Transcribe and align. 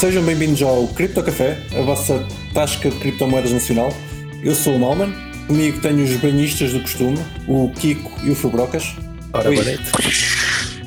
Sejam 0.00 0.22
bem-vindos 0.22 0.62
ao 0.62 0.88
Cripto 0.88 1.22
Café, 1.22 1.58
a 1.78 1.82
vossa 1.82 2.26
tasca 2.54 2.88
de 2.88 2.96
criptomoedas 3.00 3.52
nacional. 3.52 3.92
Eu 4.42 4.54
sou 4.54 4.76
o 4.76 4.78
Malman, 4.78 5.12
comigo 5.46 5.78
tenho 5.82 6.02
os 6.02 6.16
banhistas 6.16 6.72
do 6.72 6.80
costume, 6.80 7.18
o 7.46 7.70
Kiko 7.72 8.10
e 8.24 8.30
o 8.30 8.34
Fubrocas. 8.34 8.96
Ora, 9.30 9.50
Ui. 9.50 9.56
boa 9.56 9.66
noite. 9.66 9.84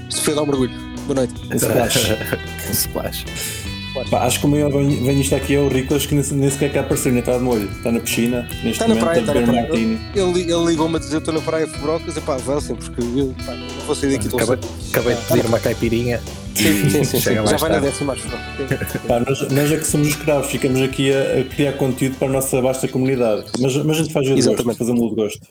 Se 0.09 0.19
foi 0.19 0.33
dar 0.33 0.41
um 0.41 0.47
mergulho. 0.47 0.73
Boa 1.05 1.13
noite. 1.13 1.33
Um 1.45 1.55
splash. 1.55 2.09
um 2.67 2.71
splash. 2.71 3.25
Pá, 4.09 4.25
acho 4.25 4.39
que 4.39 4.45
o 4.45 4.49
maior 4.49 4.71
ban- 4.71 4.83
banhista 5.05 5.35
aqui 5.35 5.53
é 5.55 5.59
o 5.59 5.67
Riclas, 5.67 6.05
que 6.05 6.15
nem, 6.15 6.23
sequer 6.49 6.71
quer 6.71 6.79
aparecer, 6.79 7.11
nem 7.11 7.19
está 7.19 7.37
de 7.37 7.43
molho. 7.43 7.69
Está 7.71 7.91
na 7.91 7.99
piscina, 7.99 8.41
neste 8.63 8.69
Está 8.69 8.87
na 8.87 8.95
momento, 8.95 9.05
praia, 9.05 9.17
a 9.19 9.21
está 9.21 9.33
na 9.33 9.39
beber 9.41 9.61
martini. 9.61 9.99
Ele, 10.15 10.41
ele 10.51 10.65
ligou-me 10.65 10.95
a 10.95 10.99
dizer: 10.99 11.17
estou 11.17 11.33
na 11.33 11.41
praia 11.41 11.67
Fubrocas. 11.67 12.17
E 12.17 12.21
pá, 12.21 12.35
avancem, 12.35 12.75
porque 12.75 13.01
eu 13.01 13.35
pá, 13.45 13.53
não 13.53 13.67
vou 13.85 13.95
sair 13.95 14.13
daqui 14.17 14.29
tão 14.29 14.39
Acabei, 14.39 14.57
cedo. 14.67 14.89
acabei 14.91 15.15
de 15.15 15.21
pedir 15.21 15.45
uma 15.45 15.59
caipirinha. 15.59 16.21
Sim, 16.55 16.89
sim, 16.89 17.03
sim. 17.03 17.19
sim. 17.19 17.19
Já 17.35 17.43
mais 17.43 17.61
vai 17.61 17.69
na 17.71 17.79
décima, 17.79 18.15
eu. 18.15 19.07
Pá, 19.07 19.19
nós, 19.19 19.41
nós 19.51 19.71
é 19.71 19.77
que 19.77 19.85
somos 19.85 20.07
escravos, 20.07 20.49
ficamos 20.49 20.81
aqui 20.81 21.11
a, 21.13 21.39
a 21.41 21.43
criar 21.43 21.73
conteúdo 21.73 22.15
para 22.17 22.27
a 22.27 22.31
nossa 22.31 22.61
vasta 22.61 22.87
comunidade. 22.87 23.45
Mas, 23.59 23.75
mas 23.77 23.97
a 23.97 24.03
gente 24.03 24.13
faz 24.13 24.27
o 24.27 24.35
de 24.35 24.41
gosto, 24.41 24.75
fazemos 24.75 25.01
o 25.01 25.09
de 25.09 25.15
gosto. 25.15 25.47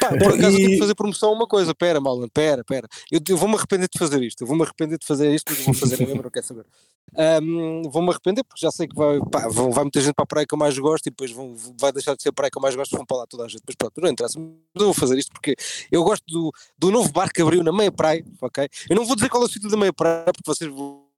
Pá, 0.00 0.08
por 0.08 0.16
acaso 0.34 0.34
eu 0.34 0.56
tenho 0.56 0.68
E- 0.70 0.72
que 0.72 0.78
fazer 0.78 0.94
promoção 0.94 1.30
a 1.30 1.32
uma 1.32 1.46
coisa. 1.46 1.74
Pera, 1.74 2.00
Malman, 2.00 2.28
pera, 2.28 2.64
pera. 2.64 2.88
Eu, 3.10 3.20
eu 3.28 3.36
vou-me 3.36 3.54
arrepender 3.56 3.88
de 3.92 3.98
fazer 3.98 4.22
isto. 4.22 4.42
Eu 4.42 4.46
vou-me 4.46 4.62
arrepender 4.62 4.98
de 4.98 5.06
fazer 5.06 5.32
isto, 5.34 5.50
mas 5.50 5.58
eu 5.58 5.64
vou 5.66 5.74
fazer 5.74 5.94
a 5.94 6.06
mesma, 6.06 6.22
não 6.22 6.30
quero 6.30 6.46
saber. 6.46 6.64
Ahm, 7.16 7.82
vou-me 7.90 8.10
arrepender 8.10 8.44
porque 8.44 8.60
já 8.64 8.70
sei 8.70 8.86
que 8.86 8.94
vai, 8.94 9.18
pá, 9.30 9.48
vão- 9.48 9.70
vai 9.70 9.84
muita 9.84 10.00
gente 10.00 10.14
para 10.14 10.22
a 10.22 10.26
praia 10.26 10.46
que 10.46 10.54
eu 10.54 10.58
mais 10.58 10.78
gosto 10.78 11.06
e 11.06 11.10
depois 11.10 11.30
vão, 11.32 11.54
vai 11.78 11.92
deixar 11.92 12.14
de 12.14 12.22
ser 12.22 12.28
a 12.28 12.32
praia 12.32 12.50
que 12.50 12.56
eu 12.58 12.62
mais 12.62 12.74
gosto 12.76 12.96
vão 12.96 13.04
para 13.04 13.18
lá 13.18 13.26
toda 13.26 13.44
a 13.44 13.48
gente. 13.48 13.62
Mas 13.66 13.74
pronto, 13.74 14.00
não 14.00 14.08
interessa. 14.08 14.38
Mas 14.38 14.48
eu 14.80 14.84
vou 14.86 14.94
fazer 14.94 15.18
isto 15.18 15.32
porque 15.32 15.54
eu 15.90 16.02
gosto 16.04 16.24
do, 16.28 16.52
do 16.78 16.90
novo 16.90 17.10
bar 17.12 17.30
que 17.32 17.42
abriu 17.42 17.62
na 17.62 17.72
meia 17.72 17.90
praia, 17.92 18.24
ok? 18.40 18.68
Eu 18.88 18.96
não 18.96 19.04
vou 19.04 19.16
dizer 19.16 19.28
qual 19.28 19.42
é 19.42 19.46
o 19.46 19.48
sítio 19.48 19.68
da 19.68 19.76
meia 19.76 19.92
praia 19.92 20.24
porque 20.32 20.42
vocês 20.46 20.70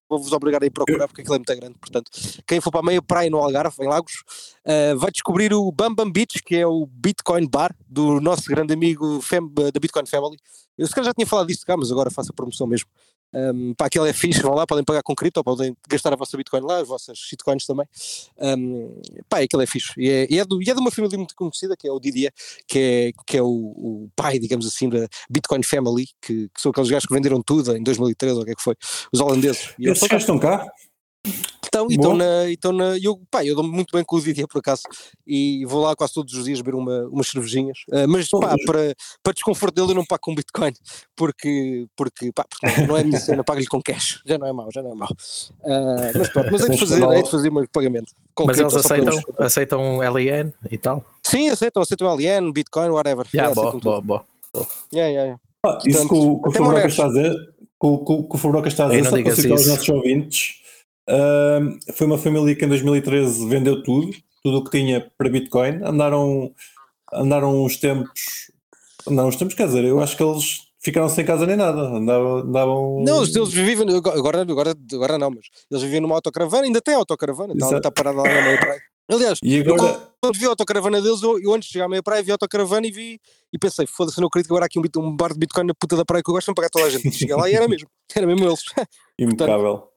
vou-vos 0.09 0.33
obrigar 0.33 0.63
a 0.63 0.67
ir 0.67 0.71
procurar 0.71 1.09
porque 1.09 1.23
aquilo 1.23 1.37
é 1.37 1.39
muito 1.39 1.57
grande, 1.57 1.75
portanto, 1.79 2.11
quem 2.47 2.61
for 2.61 2.71
para 2.71 2.81
a 2.81 2.83
meia 2.83 3.01
praia 3.01 3.31
no 3.31 3.39
Algarve, 3.39 3.77
em 3.83 3.89
Lagos, 3.89 4.13
Uh, 4.65 4.97
vai 4.97 5.11
descobrir 5.11 5.53
o 5.53 5.73
Bam 5.73 5.93
Bam 5.93 6.09
Beach, 6.09 6.41
que 6.41 6.55
é 6.55 6.65
o 6.65 6.87
Bitcoin 6.87 7.49
Bar 7.49 7.75
do 7.89 8.21
nosso 8.21 8.45
grande 8.45 8.73
amigo 8.73 9.21
Fem- 9.21 9.53
da 9.53 9.81
Bitcoin 9.81 10.07
Family. 10.07 10.37
Eu 10.79 10.87
se 10.87 10.95
calhar 10.95 11.07
já 11.07 11.13
tinha 11.15 11.27
falado 11.27 11.49
disto 11.49 11.67
cá, 11.67 11.77
mas 11.77 11.91
agora 11.91 12.13
faço 12.13 12.31
a 12.31 12.33
promoção 12.33 12.69
mesmo. 12.69 12.89
Um, 13.35 13.73
pá, 13.75 13.87
aquilo 13.87 14.05
é 14.07 14.13
fixe, 14.13 14.43
vão 14.43 14.55
lá, 14.55 14.67
podem 14.67 14.85
pagar 14.85 15.03
com 15.03 15.15
cripto, 15.15 15.43
podem 15.43 15.75
gastar 15.89 16.13
a 16.13 16.17
vossa 16.17 16.37
Bitcoin 16.37 16.61
lá, 16.63 16.79
as 16.79 16.89
vossas 16.89 17.17
shitcoins 17.19 17.65
também. 17.67 17.87
Um, 18.39 19.01
pá, 19.29 19.41
aquilo 19.41 19.63
é 19.63 19.67
fixe. 19.67 19.93
E 19.97 20.09
é, 20.09 20.27
e 20.31 20.39
é, 20.39 20.45
do- 20.45 20.63
e 20.63 20.69
é 20.71 20.75
de 20.75 20.81
uma 20.81 20.91
família 20.91 21.17
muito 21.17 21.35
conhecida, 21.35 21.77
que 21.77 21.89
é 21.89 21.93
o 21.93 21.99
Didier, 21.99 22.33
que 22.69 22.79
é, 22.79 23.13
que 23.27 23.37
é 23.39 23.43
o, 23.43 23.47
o 23.49 24.11
pai, 24.15 24.39
digamos 24.39 24.67
assim, 24.67 24.89
da 24.89 25.09
Bitcoin 25.31 25.63
Family, 25.63 26.09
que, 26.21 26.49
que 26.49 26.61
são 26.61 26.71
aqueles 26.71 26.91
gajos 26.91 27.07
que 27.07 27.15
venderam 27.15 27.43
tudo 27.43 27.77
em 27.77 27.83
2013, 27.83 28.35
ou 28.37 28.43
o 28.43 28.45
que 28.45 28.51
é 28.53 28.55
que 28.55 28.63
foi, 28.63 28.75
os 29.13 29.21
holandeses. 29.21 29.75
E 29.79 29.87
eles 29.87 29.99
Esses 29.99 30.09
gajos 30.09 30.23
estão 30.25 30.39
cá? 30.39 30.67
Então, 31.67 31.87
e 31.89 31.97
Boa. 31.97 32.13
estão 32.13 32.17
na, 32.17 32.49
e 32.49 32.53
estão 32.55 32.73
na, 32.73 32.99
eu, 32.99 33.21
pá, 33.31 33.45
eu 33.45 33.55
dou-me 33.55 33.71
muito 33.71 33.93
bem 33.95 34.05
com 34.05 34.17
o 34.17 34.21
Didier 34.21 34.47
por 34.49 34.59
acaso 34.59 34.83
e 35.27 35.65
vou 35.67 35.81
lá 35.83 35.95
quase 35.97 36.13
todos 36.13 36.35
os 36.35 36.45
dias 36.45 36.61
beber 36.61 36.77
uma, 36.77 37.05
umas 37.09 37.29
cervejinhas, 37.29 37.79
Ah, 37.93 38.07
mas 38.07 38.29
pá, 38.29 38.57
para, 38.67 38.95
para 39.23 39.33
desconforto 39.33 39.75
dele 39.75 39.93
eu 39.93 39.95
não 39.95 40.05
pago 40.05 40.21
com 40.21 40.35
Bitcoin 40.35 40.73
porque, 41.17 41.87
porque, 41.97 42.31
pá, 42.33 42.45
porque 42.49 42.87
não 42.87 42.97
é 42.97 43.01
a 43.01 43.05
minha 43.05 43.19
cena, 43.21 43.43
pago-lhe 43.45 43.67
com 43.67 43.81
cash, 43.81 44.21
já 44.27 44.37
não 44.37 44.47
é 44.47 44.53
mau, 44.53 44.69
já 44.73 44.83
não 44.83 44.93
é 44.93 44.95
mau. 44.95 45.09
Ah, 45.65 46.11
mas 46.15 46.29
pronto, 46.29 46.49
mas 46.53 46.63
hei 46.63 46.71
de 46.71 46.79
fazer, 46.79 47.03
hei 47.03 47.23
de 47.23 47.31
fazer 47.31 47.51
um 47.51 47.67
pagamento. 47.73 48.13
Com 48.35 48.45
Mas 48.47 48.57
cripto, 48.57 48.75
eles 48.75 48.87
para 48.87 48.97
aceitam, 48.97 49.35
aceitam 49.39 50.17
LIN 50.19 50.53
e 50.71 50.79
tal? 50.79 51.05
Sim, 51.23 51.49
aceitam, 51.51 51.83
aceitam 51.83 52.09
LN, 52.17 52.53
Bitcoin, 52.53 52.89
whatever. 52.91 53.25
Já, 53.33 53.43
Yeah, 53.45 53.55
boa, 53.55 53.71
tudo. 53.73 53.85
boa, 53.85 54.01
boa. 54.01 54.25
Yeah, 54.93 55.11
yeah, 55.11 55.23
yeah. 55.23 55.41
Ah, 55.65 55.79
isso 55.87 56.09
que 56.09 56.15
o, 56.15 56.41
que 56.43 56.49
o 56.49 56.53
Fubrocas 56.53 56.61
Monex. 56.61 56.93
está 56.93 57.05
a 57.05 57.09
dizer, 57.09 57.33
que 57.33 57.87
o, 57.87 57.99
que 58.05 58.13
o- 58.13 58.25
que 58.29 58.35
o 58.35 58.39
Fubrocas 58.39 58.73
está 58.73 58.85
a 58.85 58.89
dizer, 58.89 59.03
não 59.05 59.11
só 59.11 59.23
para 59.23 59.55
os 59.55 59.67
nossos 59.67 59.89
ouvintes, 59.89 60.62
foi 61.95 62.07
uma 62.07 62.19
família 62.19 62.55
que 62.55 62.65
em 62.65 62.69
2013 62.69 63.49
vendeu 63.49 63.83
tudo, 63.83 64.11
tudo 64.43 64.59
o 64.59 64.65
que 64.65 64.71
tinha 64.71 65.11
para 65.17 65.29
Bitcoin, 65.29 65.81
andaram, 65.85 66.53
andaram 67.13 67.65
uns 67.65 67.77
tempos, 67.77 68.51
andaram 69.07 69.29
uns 69.29 69.37
tempos, 69.37 69.55
quer 69.55 69.67
dizer, 69.67 69.85
eu 69.85 70.01
acho 70.01 70.17
que 70.17 70.23
eles 70.23 70.73
ficaram 70.81 71.09
sem 71.09 71.25
casa 71.25 71.47
nem 71.47 71.57
nada, 71.57 71.81
andavam... 71.81 72.39
andavam 72.39 73.03
Não, 73.05 73.23
eles, 73.23 73.53
vivem, 73.53 73.89
agora, 73.95 74.43
agora, 74.43 74.75
agora 74.93 75.19
não, 75.19 75.31
mas 75.31 75.47
eles 75.71 75.83
viviam 75.83 76.03
numa 76.03 76.17
autocaravana, 76.17 76.65
ainda 76.65 76.81
tem 76.81 76.95
autocaravana, 76.95 77.55
está, 77.55 77.77
está 77.77 77.91
parada 77.91 78.19
lá 78.19 78.25
na 78.25 78.43
meia 78.43 78.59
praia. 78.59 78.81
Aliás, 79.09 79.39
E 79.43 79.57
eu 79.57 79.75
agora, 79.75 80.09
quando 80.21 80.39
vi 80.39 80.47
a 80.47 80.49
autocaravana 80.51 81.03
deles, 81.03 81.23
eu, 81.23 81.39
eu 81.41 81.53
antes 81.53 81.69
de 81.69 81.73
chegar 81.73 81.85
à 81.85 81.89
meia 81.89 82.03
praia 82.03 82.23
vi 82.23 82.31
a 82.31 82.35
autocaravana 82.35 82.87
e 82.87 82.91
vi 82.91 83.21
e 83.53 83.59
pensei, 83.59 83.87
foda-se, 83.87 84.19
eu 84.19 84.23
não 84.23 84.29
acredito 84.29 84.49
que 84.49 84.53
agora 84.53 84.65
há 84.65 84.67
aqui 84.67 84.79
um, 84.79 85.05
um 85.05 85.15
bar 85.15 85.33
de 85.33 85.39
Bitcoin 85.39 85.67
na 85.67 85.75
puta 85.75 85.97
da 85.97 86.05
praia 86.05 86.23
que 86.23 86.31
eu 86.31 86.35
gosto 86.35 86.49
de 86.49 86.55
pagar 86.55 86.71
toda 86.71 86.87
a 86.87 86.91
gente. 86.91 87.11
Cheguei 87.11 87.35
lá 87.35 87.49
e 87.51 87.55
era 87.55 87.69
mesmo, 87.69 87.89
era 88.15 88.27
mesmo 88.27 88.47
eles. 88.47 88.63
impecável. 89.19 89.92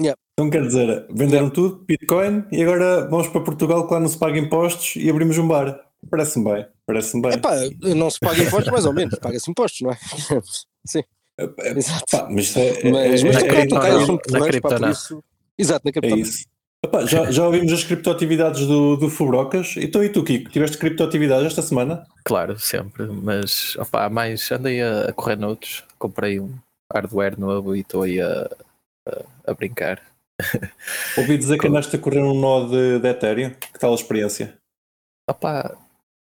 Yeah. 0.00 0.16
Então 0.38 0.48
quer 0.50 0.62
dizer, 0.66 1.06
venderam 1.10 1.50
tudo, 1.50 1.84
Bitcoin, 1.86 2.44
e 2.50 2.62
agora 2.62 3.06
vamos 3.08 3.28
para 3.28 3.42
Portugal 3.42 3.86
que 3.86 3.92
lá 3.92 4.00
não 4.00 4.08
se 4.08 4.16
paga 4.18 4.38
impostos 4.38 4.96
e 4.96 5.10
abrimos 5.10 5.36
um 5.36 5.46
bar. 5.46 5.78
Parece-me 6.10 6.44
bem, 6.50 6.66
parece-me 6.86 7.20
bem. 7.22 7.32
Epá, 7.34 7.54
não 7.94 8.08
se 8.08 8.18
paga 8.18 8.42
impostos, 8.42 8.72
mais 8.72 8.86
ou 8.86 8.92
menos, 8.94 9.18
paga-se 9.18 9.50
impostos, 9.50 9.80
não 9.82 9.90
é? 9.90 9.98
Sim, 10.86 11.02
É, 11.38 11.70
exato. 11.78 12.04
pá, 12.10 12.26
mas 12.30 12.56
é, 12.56 12.90
Mas, 12.90 13.22
é- 13.22 13.26
mas 13.26 13.36
é- 13.42 13.66
tu 13.66 13.74
não, 13.74 13.80
cá, 13.82 13.88
eles 13.90 14.06
são 14.06 14.14
na 14.14 14.20
portugueses, 14.22 14.46
cripto 14.48 14.62
pá, 14.68 14.74
por 14.76 14.80
não. 14.80 14.90
isso. 14.90 15.24
Exato, 15.58 15.82
na 15.84 15.88
É 15.90 15.92
cripto. 15.92 16.18
isso. 16.18 16.44
Epá, 16.82 17.04
já, 17.04 17.30
já 17.30 17.44
ouvimos 17.44 17.70
as 17.74 17.84
criptoatividades 17.84 18.66
do, 18.66 18.96
do 18.96 19.10
Fubrocas. 19.10 19.74
Então, 19.76 20.02
e 20.02 20.08
tu, 20.08 20.24
Kiko, 20.24 20.50
tiveste 20.50 20.78
criptoatividades 20.78 21.48
esta 21.48 21.60
semana? 21.60 22.06
Claro, 22.24 22.58
sempre. 22.58 23.04
Mas, 23.06 23.76
opá, 23.76 24.08
mais 24.08 24.50
andei 24.50 24.80
a, 24.80 25.02
a 25.08 25.12
correr 25.12 25.36
noutros. 25.36 25.84
Comprei 25.98 26.40
um 26.40 26.54
hardware 26.90 27.38
novo 27.38 27.76
e 27.76 27.80
estou 27.80 28.04
aí 28.04 28.18
a, 28.18 28.48
a, 29.46 29.50
a 29.50 29.54
brincar. 29.54 30.02
Ouvi 31.18 31.36
dizer 31.36 31.58
que 31.58 31.66
andaste 31.66 31.96
a 31.96 31.98
correr 31.98 32.22
um 32.22 32.34
nó 32.34 32.66
de, 32.66 32.98
de 32.98 33.08
Ethereum. 33.08 33.50
Que 33.50 33.78
tal 33.78 33.92
a 33.92 33.94
experiência? 33.94 34.56
Opá, 35.28 35.76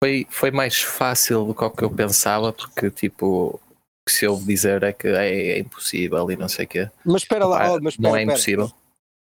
foi, 0.03 0.25
foi 0.29 0.51
mais 0.51 0.81
fácil 0.81 1.45
do 1.45 1.55
que 1.55 1.63
o 1.63 1.69
que 1.69 1.83
eu 1.83 1.91
pensava, 1.91 2.51
porque, 2.51 2.89
tipo, 2.89 3.55
o 3.55 3.59
que 4.05 4.11
se 4.11 4.27
ouve 4.27 4.45
dizer 4.45 4.83
é 4.83 4.93
que 4.93 5.07
é, 5.07 5.49
é 5.51 5.59
impossível 5.59 6.29
e 6.31 6.35
não 6.35 6.47
sei 6.47 6.65
o 6.65 6.67
quê. 6.67 6.89
Mas 7.05 7.23
espera 7.23 7.45
lá, 7.45 7.73
ó, 7.73 7.79
mas 7.81 7.97
não 7.97 8.15
é 8.15 8.21
espera. 8.21 8.33
impossível. 8.33 8.71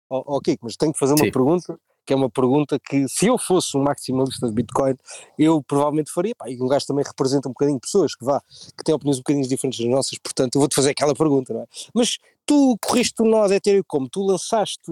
Ó 0.09 0.23
ó, 0.25 0.39
Kiko, 0.39 0.65
mas 0.65 0.75
tenho 0.75 0.93
que 0.93 0.99
fazer 0.99 1.13
uma 1.13 1.25
Sim. 1.25 1.31
pergunta, 1.31 1.79
que 2.05 2.13
é 2.13 2.15
uma 2.15 2.29
pergunta 2.29 2.79
que 2.79 3.07
se 3.07 3.25
eu 3.25 3.37
fosse 3.37 3.75
um 3.75 3.83
maximalista 3.83 4.47
de 4.47 4.53
Bitcoin, 4.53 4.95
eu 5.39 5.63
provavelmente 5.63 6.11
faria, 6.11 6.35
pá, 6.35 6.47
e 6.49 6.61
um 6.61 6.67
gajo 6.67 6.85
também 6.85 7.03
representa 7.03 7.49
um 7.49 7.51
bocadinho 7.51 7.79
pessoas 7.79 8.15
que 8.15 8.23
vá, 8.23 8.41
que 8.77 8.83
têm 8.83 8.93
opiniões 8.93 9.17
um 9.17 9.21
bocadinho 9.21 9.47
diferentes 9.47 9.79
das 9.79 9.89
nossas, 9.89 10.17
portanto 10.19 10.55
eu 10.55 10.59
vou-te 10.59 10.75
fazer 10.75 10.91
aquela 10.91 11.15
pergunta, 11.15 11.53
não 11.53 11.61
é? 11.61 11.65
Mas 11.93 12.19
tu 12.45 12.77
correste 12.81 13.21
o 13.21 13.25
nó 13.25 13.47
de 13.47 13.55
Ethereum 13.55 13.83
como? 13.87 14.09
Tu 14.09 14.21
lançaste, 14.21 14.83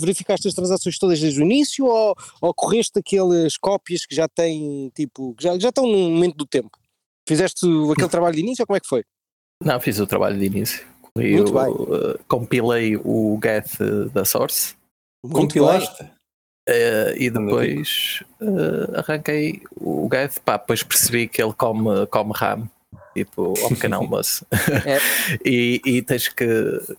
verificaste 0.00 0.48
as 0.48 0.54
transações 0.54 0.98
todas 0.98 1.20
desde 1.20 1.40
o 1.40 1.44
início 1.44 1.86
ou, 1.86 2.14
ou 2.40 2.54
correste 2.54 2.98
aquelas 2.98 3.56
cópias 3.56 4.04
que 4.04 4.14
já 4.14 4.28
têm, 4.28 4.90
tipo, 4.94 5.34
que 5.34 5.44
já, 5.44 5.58
já 5.58 5.68
estão 5.68 5.86
num 5.86 6.10
momento 6.10 6.36
do 6.36 6.46
tempo? 6.46 6.70
Fizeste 7.28 7.66
aquele 7.92 8.08
trabalho 8.08 8.34
de 8.34 8.40
início 8.40 8.62
ou 8.62 8.66
como 8.66 8.76
é 8.76 8.80
que 8.80 8.88
foi? 8.88 9.04
Não, 9.62 9.78
fiz 9.78 10.00
o 10.00 10.06
trabalho 10.06 10.38
de 10.38 10.46
início. 10.46 10.86
Bem. 11.14 11.40
uh, 11.40 12.18
compilei 12.28 12.96
o 12.96 13.38
get 13.42 13.66
da 14.12 14.24
Source 14.24 14.74
Muito 15.22 15.40
Compilaste? 15.40 16.04
uh, 16.04 17.16
e 17.16 17.30
depois 17.30 18.22
uh, 18.40 18.98
arranquei 18.98 19.62
o 19.76 20.08
get. 20.10 20.38
Pá, 20.40 20.56
depois 20.56 20.82
percebi 20.82 21.28
que 21.28 21.42
ele 21.42 21.52
come, 21.52 22.06
come 22.06 22.32
RAM, 22.34 22.70
tipo 23.14 23.54
ao 23.62 23.68
pequeno 23.70 23.96
almoço. 23.96 24.46
É. 24.86 24.98
e 25.44 25.80
e 25.84 26.02
tens, 26.02 26.28
que, 26.28 26.46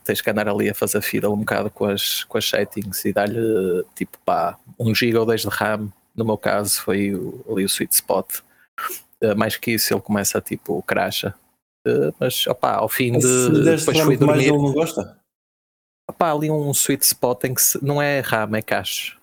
tens 0.04 0.22
que 0.22 0.30
andar 0.30 0.48
ali 0.48 0.70
a 0.70 0.74
fazer 0.74 1.02
fiddle 1.02 1.34
um 1.34 1.38
bocado 1.40 1.70
com 1.70 1.86
as, 1.86 2.24
com 2.26 2.38
as 2.38 2.48
settings 2.48 3.06
e 3.06 3.14
dar-lhe 3.14 3.84
tipo 3.96 4.18
pá, 4.26 4.58
1 4.80 4.94
GB 4.96 5.18
ou 5.18 5.26
10 5.26 5.42
de 5.42 5.48
RAM. 5.50 5.92
No 6.16 6.26
meu 6.26 6.38
caso 6.38 6.82
foi 6.82 7.14
o, 7.16 7.44
ali 7.50 7.64
o 7.64 7.70
sweet 7.70 7.94
spot. 7.94 8.40
Uh, 9.24 9.36
mais 9.38 9.56
que 9.56 9.72
isso, 9.72 9.94
ele 9.94 10.02
começa 10.02 10.42
tipo 10.42 10.82
crasha. 10.84 11.34
Uh, 11.88 12.14
mas 12.20 12.46
opá, 12.48 12.74
ao 12.76 12.90
fim 12.90 13.14
de. 13.14 13.22
Se 13.22 13.50
lhe 13.50 13.64
deste 13.64 13.86
Depois 13.88 14.06
fui 14.06 14.16
RAM 14.16 14.26
mais, 14.28 14.44
dormir. 14.44 14.44
ele 14.48 14.58
não 14.58 14.74
gosta? 14.74 15.18
Opá, 16.10 16.32
ali 16.34 16.52
um 16.52 16.72
sweet 16.74 17.06
spot 17.06 17.44
em 17.46 17.54
que 17.54 17.62
se- 17.62 17.84
não 17.84 18.02
é 18.02 18.20
RAM, 18.20 18.56
é 18.56 18.62
cache. 18.62 19.16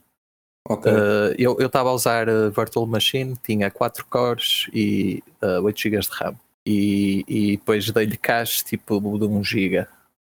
Ok. 0.69 0.91
Uh, 0.91 1.35
eu 1.39 1.67
estava 1.67 1.91
a 1.91 1.93
usar 1.93 2.29
uh, 2.29 2.51
Virtual 2.51 2.87
Machine, 2.87 3.37
tinha 3.43 3.71
4 3.71 4.05
cores 4.07 4.67
e 4.73 5.23
uh, 5.43 5.63
8 5.63 5.79
GB 5.81 5.99
de 5.99 6.09
RAM. 6.11 6.35
E, 6.71 7.25
e 7.27 7.51
depois 7.53 7.91
dei-lhe 7.91 8.19
cache 8.19 8.63
tipo 8.63 9.01
de 9.01 9.25
1 9.25 9.43
GB. 9.43 9.87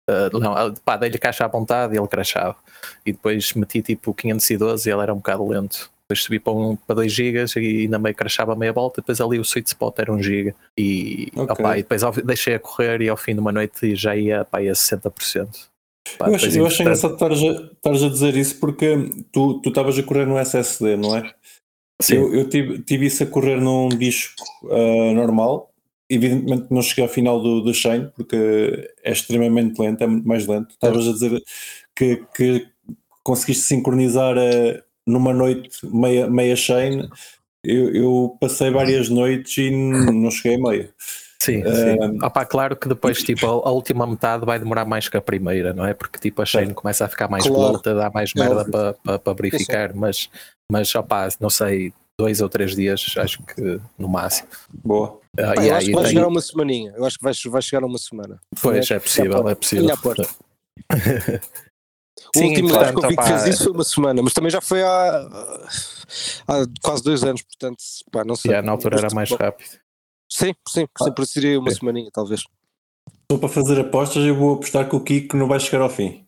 Uh, 0.09 0.39
não, 0.39 0.53
uh, 0.53 0.74
pá, 0.83 0.97
dei-lhe 0.97 1.19
cache 1.19 1.44
à 1.44 1.47
vontade 1.47 1.94
e 1.94 2.00
ele 2.00 2.07
crashava. 2.07 2.56
E 3.06 3.12
depois 3.12 3.53
meti 3.53 3.83
tipo 3.83 4.15
512 4.15 4.89
e 4.89 4.91
ele 4.91 5.01
era 5.03 5.13
um 5.13 5.18
bocado 5.18 5.47
lento. 5.47 5.91
Depois 6.01 6.24
subi 6.24 6.39
para, 6.39 6.53
um, 6.53 6.75
para 6.75 6.95
2 6.95 7.13
GB 7.13 7.45
e 7.57 7.81
ainda 7.83 8.00
meio 8.00 8.15
crashava 8.15 8.53
a 8.53 8.56
meia 8.56 8.74
volta. 8.74 9.00
Depois 9.00 9.21
ali 9.21 9.38
o 9.38 9.44
sweet 9.44 9.68
spot 9.68 10.00
era 10.00 10.12
1 10.12 10.24
GB. 10.24 10.56
E, 10.75 11.31
Ok. 11.35 11.53
opá, 11.53 11.77
e 11.77 11.83
depois 11.83 12.01
deixei 12.25 12.56
a 12.56 12.59
correr 12.59 13.03
e 13.03 13.09
ao 13.09 13.18
fim 13.18 13.35
de 13.35 13.39
uma 13.39 13.51
noite 13.51 13.95
já 13.95 14.15
ia 14.15 14.44
pá, 14.44 14.57
a 14.57 14.63
60%. 14.63 15.68
Pá, 16.18 16.30
eu 16.30 16.35
acho, 16.35 16.57
eu 16.57 16.65
acho 16.65 16.81
engraçado 16.81 17.13
estares 17.13 18.03
a, 18.03 18.09
dizer 18.09 18.35
isso 18.35 18.59
porque 18.59 19.09
tu 19.31 19.62
tu 19.62 19.69
estavas 19.69 19.97
a 20.00 20.03
correr 20.03 20.25
no 20.25 20.39
SSD, 20.39 20.97
não 20.97 21.15
é? 21.15 21.31
Sim. 22.01 22.15
Eu, 22.15 22.33
eu 22.33 22.50
tive, 22.50 22.80
tive 22.80 23.06
isso 23.06 23.24
a 23.24 23.27
correr 23.27 23.62
num 23.62 23.88
disco 23.88 24.44
ah, 24.71 25.13
normal. 25.13 25.72
Evidentemente 26.09 26.67
não 26.69 26.81
cheguei 26.81 27.03
ao 27.03 27.09
final 27.09 27.41
do, 27.41 27.61
do 27.61 27.73
Shane 27.73 28.11
porque 28.15 28.94
é 29.03 29.11
extremamente 29.11 29.79
lento, 29.81 30.03
é 30.03 30.07
muito 30.07 30.27
mais 30.27 30.45
lento. 30.45 30.71
Estavas 30.71 31.07
a 31.07 31.13
dizer 31.13 31.44
que, 31.95 32.23
que 32.35 32.67
conseguiste 33.23 33.63
sincronizar 33.63 34.35
uh, 34.38 34.81
numa 35.07 35.33
noite 35.33 35.69
meia, 35.83 36.29
meia 36.29 36.55
chain. 36.55 37.09
Eu, 37.63 37.95
eu, 37.95 38.38
passei 38.39 38.69
várias 38.69 39.07
noites 39.07 39.57
e 39.57 39.71
não 39.71 40.29
cheguei 40.29 40.55
a 40.55 40.59
meio. 40.61 40.89
Sim, 41.39 41.61
sim. 41.61 42.19
Opa, 42.23 42.45
claro 42.45 42.75
que 42.75 42.88
depois 42.88 43.21
tipo, 43.21 43.45
a, 43.45 43.49
a, 43.49 43.71
última 43.71 44.07
metade 44.07 44.45
vai 44.45 44.57
demorar 44.57 44.85
mais 44.85 45.09
que 45.09 45.17
a 45.17 45.21
primeira, 45.21 45.73
não 45.73 45.85
é? 45.85 45.94
Porque 45.94 46.19
tipo, 46.19 46.41
a 46.41 46.45
chain 46.45 46.73
começa 46.73 47.06
a 47.06 47.09
ficar 47.09 47.29
mais 47.29 47.45
claro. 47.45 47.81
dá 47.83 48.09
mais 48.13 48.33
merda 48.33 48.63
para 48.63 48.94
pa, 48.94 49.19
pa 49.19 49.33
verificar, 49.33 49.94
mas, 49.94 50.29
mas 50.71 50.94
opa, 50.95 51.27
não 51.41 51.49
sei, 51.49 51.94
dois 52.19 52.42
ou 52.42 52.50
três 52.50 52.75
dias, 52.75 53.13
acho 53.18 53.44
que 53.44 53.80
no 53.98 54.07
máximo. 54.07 54.50
Boa. 54.71 55.19
Uh, 55.38 55.62
eu 55.62 55.75
acho 55.75 55.88
que 55.88 55.94
vai 55.94 56.04
tem... 56.04 56.13
chegar 56.13 56.25
a 56.25 56.27
uma 56.27 56.42
semaninha. 56.42 56.94
Eu 56.95 57.06
acho 57.06 57.18
que 57.18 57.24
vai, 57.24 57.33
vai 57.33 57.62
chegar 57.62 57.83
a 57.83 57.88
uma 57.88 57.98
semana. 57.98 58.39
Pois, 58.62 58.89
é, 58.92 58.95
é 58.95 59.00
possível, 59.00 59.50
é 59.50 59.56
possível. 59.56 59.88
o 62.36 62.38
Sim, 62.38 62.50
último 62.50 62.71
live 62.74 62.94
que 62.94 63.06
eu 63.06 63.10
vi 63.10 63.18
que 63.18 63.24
fez 63.24 63.45
isso 63.45 63.63
foi 63.63 63.74
uma 63.74 63.83
semana, 63.83 64.21
mas 64.21 64.33
também 64.33 64.51
já 64.51 64.62
foi 64.62 64.83
há, 64.83 65.27
há 66.48 66.65
quase 66.81 67.04
dois 67.04 67.24
anos, 67.24 67.42
portanto, 67.42 67.83
pá, 68.12 68.24
não 68.24 68.36
sei. 68.36 68.51
Yeah, 68.51 68.66
na 68.66 68.71
altura 68.74 68.98
era 68.98 69.13
mais 69.13 69.31
rápido. 69.31 69.69
Sim, 70.31 70.54
sim, 70.68 70.88
ah, 71.00 71.04
sempre 71.04 71.25
seria 71.25 71.59
uma 71.59 71.71
sim. 71.71 71.80
semaninha, 71.80 72.09
talvez. 72.12 72.44
Estou 73.21 73.39
para 73.39 73.50
fazer 73.50 73.80
apostas, 73.80 74.24
eu 74.24 74.36
vou 74.36 74.56
apostar 74.56 74.88
que 74.88 74.95
o 74.95 75.00
Kiko 75.00 75.38
não 75.38 75.48
vai 75.48 75.59
chegar 75.59 75.81
ao 75.81 75.89
fim. 75.89 76.22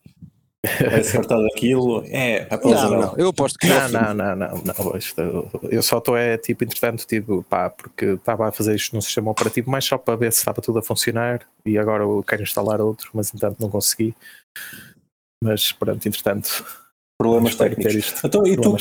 Vai 1.27 1.43
daquilo. 1.43 2.03
É, 2.07 2.47
não, 2.49 2.71
não, 2.71 3.01
não, 3.01 3.15
eu 3.17 3.29
aposto 3.29 3.57
que 3.59 3.67
não. 3.67 3.89
Não, 3.89 4.13
não, 4.13 4.35
não, 4.35 4.63
não, 4.63 4.97
isto, 4.97 5.21
eu 5.69 5.81
só 5.81 5.97
estou 5.97 6.17
é 6.17 6.37
tipo, 6.37 6.63
entretanto, 6.63 7.05
tipo, 7.05 7.43
pá, 7.43 7.69
porque 7.69 8.05
estava 8.05 8.47
a 8.47 8.51
fazer 8.51 8.75
isto 8.75 8.95
num 8.95 9.01
sistema 9.01 9.31
operativo 9.31 9.69
mais 9.69 9.85
só 9.85 9.97
para 9.97 10.15
ver 10.15 10.31
se 10.31 10.39
estava 10.39 10.61
tudo 10.61 10.79
a 10.79 10.83
funcionar 10.83 11.41
e 11.65 11.77
agora 11.77 12.03
eu 12.03 12.23
quero 12.27 12.43
instalar 12.43 12.81
outro, 12.81 13.09
mas 13.13 13.33
entanto 13.33 13.57
não 13.59 13.69
consegui. 13.69 14.15
Mas 15.43 15.71
pronto, 15.71 16.07
entretanto. 16.07 16.65
Problemas 17.17 17.55
técnicos. 17.55 18.13
Então, 18.25 18.45
e 18.45 18.57
tu 18.57 18.75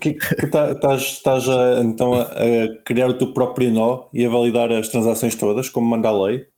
que, 0.00 0.14
tá, 0.48 0.96
estás, 0.96 1.48
a, 1.48 1.80
então 1.84 2.14
a, 2.14 2.22
a, 2.22 2.82
criar 2.84 3.08
o 3.08 3.14
teu 3.14 3.32
próprio 3.32 3.70
nó 3.70 4.06
e 4.12 4.26
a 4.26 4.28
validar 4.28 4.72
as 4.72 4.88
transações 4.88 5.36
todas, 5.36 5.68
como 5.68 5.86
manda 5.86 6.08
a 6.08 6.24
lei, 6.24 6.48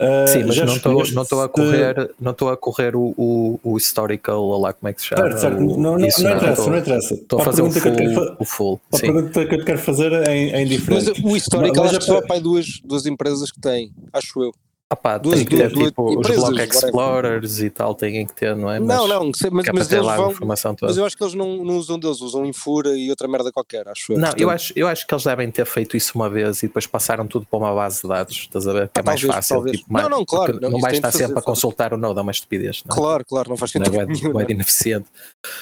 Uh, 0.00 0.26
Sim, 0.26 0.42
mas 0.44 0.56
não 0.56 0.74
estou 0.74 0.92
não 1.12 1.22
estou 1.22 1.40
a 1.40 1.48
correr, 1.48 2.10
não 2.20 2.32
estou 2.32 2.48
a 2.48 2.56
correr 2.56 2.96
o, 2.96 3.14
o, 3.16 3.60
o 3.62 3.76
historical 3.76 4.58
lá 4.58 4.72
como 4.72 4.88
é 4.88 4.92
que 4.92 5.00
se 5.00 5.06
chama. 5.06 5.22
Certo, 5.22 5.40
certo. 5.40 5.56
O, 5.58 5.60
não, 5.60 5.76
não, 5.76 5.98
não, 5.98 6.06
interessa, 6.06 6.70
não 6.70 6.78
interessa. 6.78 7.14
Estou 7.14 7.40
a 7.40 7.44
fazer 7.44 7.62
o 7.62 7.70
full, 7.70 8.36
o 8.40 8.44
full. 8.44 8.80
A 8.92 8.98
pergunta 8.98 9.46
que 9.46 9.54
eu 9.54 9.58
te 9.60 9.64
quero 9.64 9.78
fazer 9.78 10.12
é 10.12 10.36
em, 10.36 10.50
em 10.62 10.66
diferente. 10.66 11.12
Mas 11.22 11.32
o 11.32 11.36
historical 11.36 11.84
acho 11.84 11.98
que 12.00 12.04
só 12.06 12.20
para 12.22 12.40
duas, 12.40 12.80
duas 12.84 13.06
empresas 13.06 13.52
que 13.52 13.60
têm, 13.60 13.92
acho 14.12 14.42
eu. 14.42 14.52
Opa, 14.94 15.18
duas, 15.18 15.36
tem 15.36 15.44
que 15.44 15.56
ter 15.56 15.70
duas, 15.70 15.88
tipo, 15.88 16.14
duas, 16.14 16.28
os 16.30 16.36
Block 16.36 16.60
Explorers 16.60 17.60
e 17.60 17.70
tal, 17.70 17.94
têm 17.96 18.24
que 18.24 18.32
ter, 18.32 18.54
não 18.54 18.70
é? 18.70 18.78
Mas, 18.78 18.88
não, 18.88 19.08
não, 19.08 19.24
mas, 19.50 19.66
mas 19.72 19.92
eles 19.92 20.06
vão, 20.06 20.30
informação 20.30 20.74
toda. 20.74 20.90
mas 20.90 20.96
eu 20.96 21.04
acho 21.04 21.16
que 21.16 21.24
eles 21.24 21.34
não, 21.34 21.64
não 21.64 21.76
usam 21.76 21.98
deles, 21.98 22.20
usam 22.20 22.46
Infura 22.46 22.96
e 22.96 23.10
outra 23.10 23.26
merda 23.26 23.50
qualquer, 23.50 23.88
acho 23.88 24.12
eu. 24.12 24.18
Não, 24.18 24.30
eu 24.36 24.48
acho, 24.48 24.72
eu 24.76 24.86
acho 24.86 25.04
que 25.04 25.12
eles 25.12 25.24
devem 25.24 25.50
ter 25.50 25.66
feito 25.66 25.96
isso 25.96 26.12
uma 26.14 26.30
vez 26.30 26.62
e 26.62 26.68
depois 26.68 26.86
passaram 26.86 27.26
tudo 27.26 27.44
para 27.44 27.58
uma 27.58 27.74
base 27.74 28.02
de 28.02 28.08
dados, 28.08 28.36
estás 28.36 28.68
a 28.68 28.72
ver? 28.72 28.88
Que 28.88 29.00
é 29.00 29.02
ah, 29.02 29.04
mais 29.04 29.20
talvez, 29.20 29.48
fácil. 29.48 29.64
Tipo, 29.64 29.92
não, 29.92 30.08
não, 30.08 30.24
claro. 30.24 30.60
Não, 30.60 30.70
não 30.70 30.80
vais 30.80 30.94
estar 30.94 31.10
sempre 31.10 31.38
a 31.40 31.42
consultar 31.42 31.92
o 31.92 31.96
node, 31.96 32.18
é 32.18 32.22
uma 32.22 32.30
estupidez. 32.30 32.84
Não? 32.86 32.94
Claro, 32.94 33.24
claro, 33.24 33.50
não 33.50 33.56
faz 33.56 33.72
sentido. 33.72 33.94
Não 34.32 34.40
é, 34.40 34.44
é 34.44 34.52
ineficiente. 34.52 35.08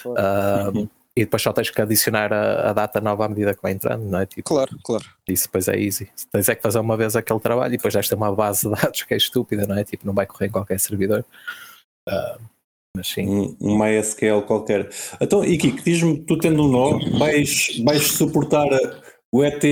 Claro. 0.02 0.81
Uh, 0.81 0.88
e 1.17 1.25
depois 1.25 1.43
só 1.43 1.53
tens 1.53 1.70
que 1.70 1.81
adicionar 1.81 2.32
a, 2.32 2.70
a, 2.70 2.73
data 2.73 3.00
nova 3.00 3.26
à 3.26 3.29
medida 3.29 3.55
que 3.55 3.61
vai 3.62 3.73
entrando, 3.73 4.05
não 4.05 4.20
é? 4.20 4.26
Tipo, 4.26 4.43
claro, 4.43 4.79
claro. 4.82 5.05
Isso 5.29 5.44
depois 5.44 5.69
é 5.69 5.79
easy. 5.79 6.11
Tens 6.32 6.49
é 6.49 6.55
que 6.55 6.62
fazer 6.62 6.79
uma 6.79 6.97
vez 6.97 7.14
aquele 7.14 7.41
trabalho 7.41 7.75
e 7.75 7.76
depois 7.76 7.93
desta 7.93 8.17
uma 8.17 8.35
base 8.35 8.69
de 8.69 8.75
dados 8.75 9.03
que 9.03 9.12
é 9.12 9.17
estúpida, 9.17 9.67
não 9.67 9.76
é? 9.76 9.85
Tipo, 9.85 10.06
não 10.06 10.14
vai 10.14 10.26
correr 10.26 10.47
em 10.47 10.50
qualquer 10.50 10.81
servidor. 10.81 11.25
Uh, 12.09 12.41
mas 12.97 13.09
sim. 13.09 13.26
Um, 13.26 13.56
um 13.61 13.79
MySQL 13.79 14.43
qualquer. 14.47 14.88
Então, 15.20 15.44
e 15.44 15.59
Kiko, 15.59 15.82
diz-me, 15.82 16.19
tu 16.25 16.38
tendo 16.38 16.64
um 16.64 16.69
nó, 16.69 16.99
vais, 17.19 17.81
vais 17.85 18.03
suportar 18.03 18.69
o 19.31 19.44
ETH 19.44 19.62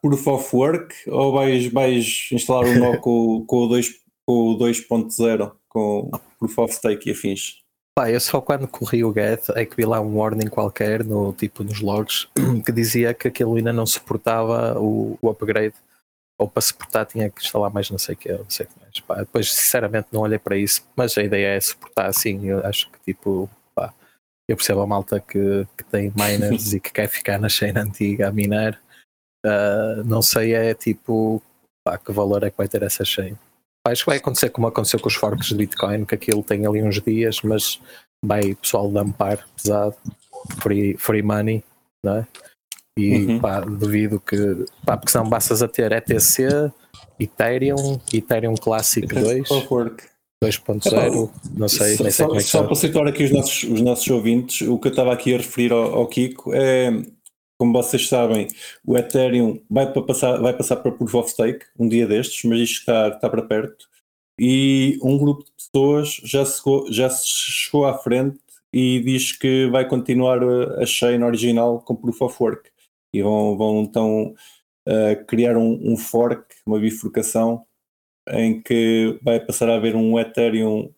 Proof 0.00 0.26
of 0.26 0.56
Work 0.56 0.94
ou 1.10 1.32
vais, 1.32 1.66
vais 1.70 2.28
instalar 2.32 2.64
um 2.64 2.78
nó 2.78 2.96
com, 3.00 3.44
com 3.46 3.56
o 3.66 3.68
2.0, 3.68 5.52
com 5.68 6.10
o 6.12 6.18
Proof 6.38 6.58
of 6.58 6.74
Stake 6.74 7.08
e 7.08 7.12
afins? 7.12 7.61
Pá, 7.94 8.10
eu 8.10 8.18
só 8.20 8.40
quando 8.40 8.66
corri 8.66 9.04
o 9.04 9.12
get 9.12 9.50
é 9.54 9.66
que 9.66 9.76
vi 9.76 9.84
lá 9.84 10.00
um 10.00 10.16
warning 10.16 10.48
qualquer 10.48 11.04
no 11.04 11.32
tipo 11.34 11.62
nos 11.62 11.80
logs 11.80 12.26
que 12.64 12.72
dizia 12.72 13.12
que 13.12 13.28
aquilo 13.28 13.54
ainda 13.54 13.70
não 13.70 13.84
suportava 13.84 14.80
o, 14.80 15.18
o 15.20 15.28
upgrade 15.28 15.74
ou 16.38 16.48
para 16.48 16.62
suportar 16.62 17.04
tinha 17.04 17.28
que 17.28 17.42
instalar 17.42 17.70
mais 17.70 17.90
não 17.90 17.98
sei 17.98 18.14
o 18.14 18.18
que, 18.18 18.32
não 18.32 18.48
sei 18.48 18.64
o 18.64 18.68
que 18.70 18.80
mais. 18.80 19.00
Pá, 19.00 19.16
depois 19.16 19.52
sinceramente 19.52 20.08
não 20.10 20.22
olhei 20.22 20.38
para 20.38 20.56
isso, 20.56 20.88
mas 20.96 21.16
a 21.18 21.22
ideia 21.22 21.54
é 21.54 21.60
suportar 21.60 22.06
assim, 22.06 22.46
eu 22.46 22.64
acho 22.66 22.90
que 22.90 22.98
tipo 23.00 23.48
pá, 23.74 23.92
eu 24.48 24.56
percebo 24.56 24.80
a 24.80 24.86
malta 24.86 25.20
que, 25.20 25.66
que 25.76 25.84
tem 25.84 26.10
miners 26.16 26.72
e 26.74 26.80
que 26.80 26.90
quer 26.90 27.08
ficar 27.08 27.38
na 27.38 27.50
chain 27.50 27.74
antiga 27.76 28.28
a 28.28 28.32
minar. 28.32 28.80
Uh, 29.44 30.02
não 30.04 30.22
sei 30.22 30.54
é 30.54 30.72
tipo 30.72 31.42
pá, 31.84 31.98
que 31.98 32.10
valor 32.10 32.42
é 32.42 32.50
que 32.50 32.56
vai 32.56 32.68
ter 32.68 32.82
essa 32.82 33.04
chain. 33.04 33.36
Acho 33.86 34.04
que 34.04 34.10
vai 34.10 34.18
acontecer 34.18 34.50
como 34.50 34.68
aconteceu 34.68 35.00
com 35.00 35.08
os 35.08 35.14
forks 35.14 35.48
de 35.48 35.56
Bitcoin, 35.56 36.04
que 36.04 36.14
aquilo 36.14 36.42
tem 36.42 36.66
ali 36.66 36.82
uns 36.82 37.00
dias, 37.00 37.40
mas 37.42 37.80
vai 38.24 38.52
o 38.52 38.56
pessoal 38.56 38.90
dampar 38.90 39.44
pesado, 39.56 39.96
free, 40.60 40.96
free 40.96 41.22
money, 41.22 41.64
não 42.04 42.18
é? 42.18 42.26
E 42.96 43.16
uhum. 43.16 43.40
pá, 43.40 43.60
duvido 43.60 44.20
que, 44.20 44.36
pá, 44.84 44.96
porque 44.96 45.10
senão 45.10 45.28
bastas 45.28 45.62
a 45.62 45.68
ter 45.68 45.90
ETC, 45.92 46.70
Ethereum, 47.18 48.00
Ethereum 48.12 48.54
Classic 48.54 49.06
2, 49.06 49.48
2.0, 49.48 51.30
não 51.56 51.68
sei, 51.68 51.96
só, 51.96 52.02
nem 52.02 52.12
sei 52.12 52.26
como 52.26 52.38
é 52.38 52.42
que 52.42 52.48
Só 52.48 52.64
para 52.64 52.74
situar 52.74 53.08
aqui 53.08 53.24
os 53.24 53.30
nossos, 53.30 53.62
os 53.64 53.80
nossos 53.80 54.08
ouvintes, 54.08 54.68
o 54.68 54.78
que 54.78 54.88
eu 54.88 54.90
estava 54.90 55.12
aqui 55.12 55.34
a 55.34 55.38
referir 55.38 55.72
ao, 55.72 55.94
ao 55.94 56.06
Kiko 56.06 56.52
é 56.52 56.90
como 57.62 57.72
vocês 57.74 58.08
sabem, 58.08 58.48
o 58.84 58.98
Ethereum 58.98 59.62
vai, 59.70 59.92
para 59.92 60.02
passar, 60.02 60.36
vai 60.40 60.52
passar 60.52 60.74
para 60.78 60.90
Proof 60.90 61.14
of 61.14 61.30
Stake 61.30 61.64
um 61.78 61.88
dia 61.88 62.08
destes, 62.08 62.42
mas 62.42 62.58
isto 62.58 62.80
está, 62.80 63.06
está 63.06 63.30
para 63.30 63.42
perto. 63.42 63.88
E 64.36 64.98
um 65.00 65.16
grupo 65.16 65.44
de 65.44 65.52
pessoas 65.52 66.08
já, 66.24 66.44
se, 66.44 66.60
já 66.90 67.08
chegou 67.08 67.86
à 67.86 67.96
frente 67.96 68.40
e 68.72 68.98
diz 68.98 69.30
que 69.30 69.68
vai 69.70 69.88
continuar 69.88 70.42
a, 70.42 70.82
a 70.82 70.86
chain 70.86 71.22
original 71.22 71.80
com 71.82 71.94
Proof 71.94 72.22
of 72.22 72.36
Work. 72.42 72.68
E 73.14 73.22
vão, 73.22 73.56
vão 73.56 73.82
então 73.82 74.34
uh, 74.88 75.24
criar 75.28 75.56
um, 75.56 75.92
um, 75.92 75.96
fork, 75.96 76.44
uma 76.66 76.80
bifurcação, 76.80 77.64
em 78.28 78.60
que 78.60 79.20
vai 79.22 79.38
passar 79.38 79.70
a 79.70 79.76
haver 79.76 79.94
um 79.94 80.18
Ethereum, 80.18 80.92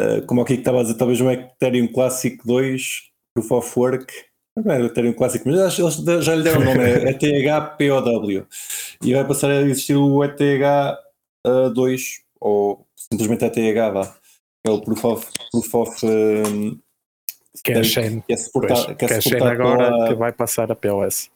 uh, 0.00 0.26
como 0.26 0.40
aqui 0.40 0.54
que 0.54 0.62
estava 0.62 0.80
a 0.80 0.82
dizer, 0.82 0.96
talvez 0.96 1.20
um 1.20 1.30
Ethereum 1.30 1.86
Classic 1.86 2.36
2, 2.44 3.12
Proof 3.32 3.52
of 3.52 3.78
Work, 3.78 4.27
é 4.66 4.78
o 4.80 4.86
Ethereum 4.86 5.12
clássico, 5.12 5.48
mas 5.48 5.78
eles 5.78 6.24
já 6.24 6.34
lhe 6.34 6.42
deram 6.42 6.60
o 6.60 6.64
nome, 6.64 6.82
é 6.82 7.10
ETH-POW. 7.10 8.46
E 9.02 9.14
vai 9.14 9.24
passar 9.26 9.50
a 9.50 9.62
existir 9.62 9.96
o 9.96 10.18
ETH2, 10.20 12.00
ou 12.40 12.86
simplesmente 12.96 13.44
ETH, 13.44 13.92
vá. 13.92 14.14
É 14.66 14.70
o 14.70 14.80
Proof 14.80 15.04
of. 15.04 15.26
Proof 15.50 15.74
of 15.74 16.06
um, 16.06 16.78
que 17.64 17.72
é, 17.72 17.82
chain, 17.82 18.20
que 18.20 18.34
é 18.34 18.36
que 18.36 19.04
é, 19.04 19.08
que 19.08 19.14
é 19.14 19.20
chain 19.20 19.42
agora 19.42 19.90
pela... 19.90 20.08
que 20.08 20.14
vai 20.14 20.32
passar 20.32 20.70
a 20.70 20.76
POS. 20.76 21.30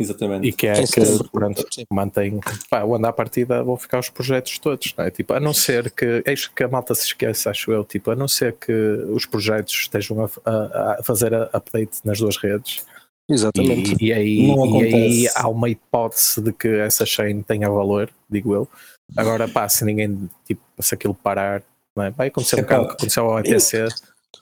Exatamente. 0.00 0.48
E 0.48 0.52
que 0.52 0.66
é 0.66 0.82
que, 0.82 1.28
pronto, 1.30 1.62
mantém. 1.92 2.40
Pá, 2.70 2.82
onde 2.84 3.06
à 3.06 3.12
partida 3.12 3.62
vão 3.62 3.76
ficar 3.76 3.98
os 3.98 4.08
projetos 4.08 4.58
todos, 4.58 4.94
não 4.96 5.04
é? 5.04 5.10
Tipo, 5.10 5.34
a 5.34 5.40
não 5.40 5.52
ser 5.52 5.90
que. 5.90 6.22
Eis 6.24 6.48
que 6.48 6.64
a 6.64 6.68
malta 6.68 6.94
se 6.94 7.04
esquece, 7.04 7.50
acho 7.50 7.70
eu, 7.70 7.84
tipo, 7.84 8.10
a 8.10 8.16
não 8.16 8.26
ser 8.26 8.54
que 8.54 8.72
os 8.72 9.26
projetos 9.26 9.74
estejam 9.74 10.24
a, 10.24 10.30
a, 10.50 11.00
a 11.00 11.02
fazer 11.02 11.34
a 11.34 11.50
update 11.52 11.98
nas 12.02 12.18
duas 12.18 12.38
redes. 12.38 12.82
Exatamente. 13.28 13.94
E, 14.00 14.06
e, 14.06 14.12
aí, 14.12 14.46
e 14.46 14.94
aí 14.94 15.28
há 15.34 15.46
uma 15.48 15.68
hipótese 15.68 16.40
de 16.40 16.52
que 16.52 16.68
essa 16.68 17.04
chain 17.04 17.42
tenha 17.42 17.68
valor, 17.68 18.10
digo 18.28 18.54
eu. 18.54 18.66
Agora, 19.14 19.46
pá, 19.46 19.68
se 19.68 19.84
ninguém, 19.84 20.30
tipo, 20.46 20.62
se 20.78 20.94
aquilo 20.94 21.14
parar, 21.14 21.62
não 21.94 22.04
é? 22.04 22.10
vai 22.10 22.28
acontecer 22.28 22.56
um 22.56 22.62
bocado 22.62 22.86
que 22.86 22.92
aconteceu 22.94 23.26
ao 23.26 23.38
ETC 23.40 23.76
eu... 23.76 23.88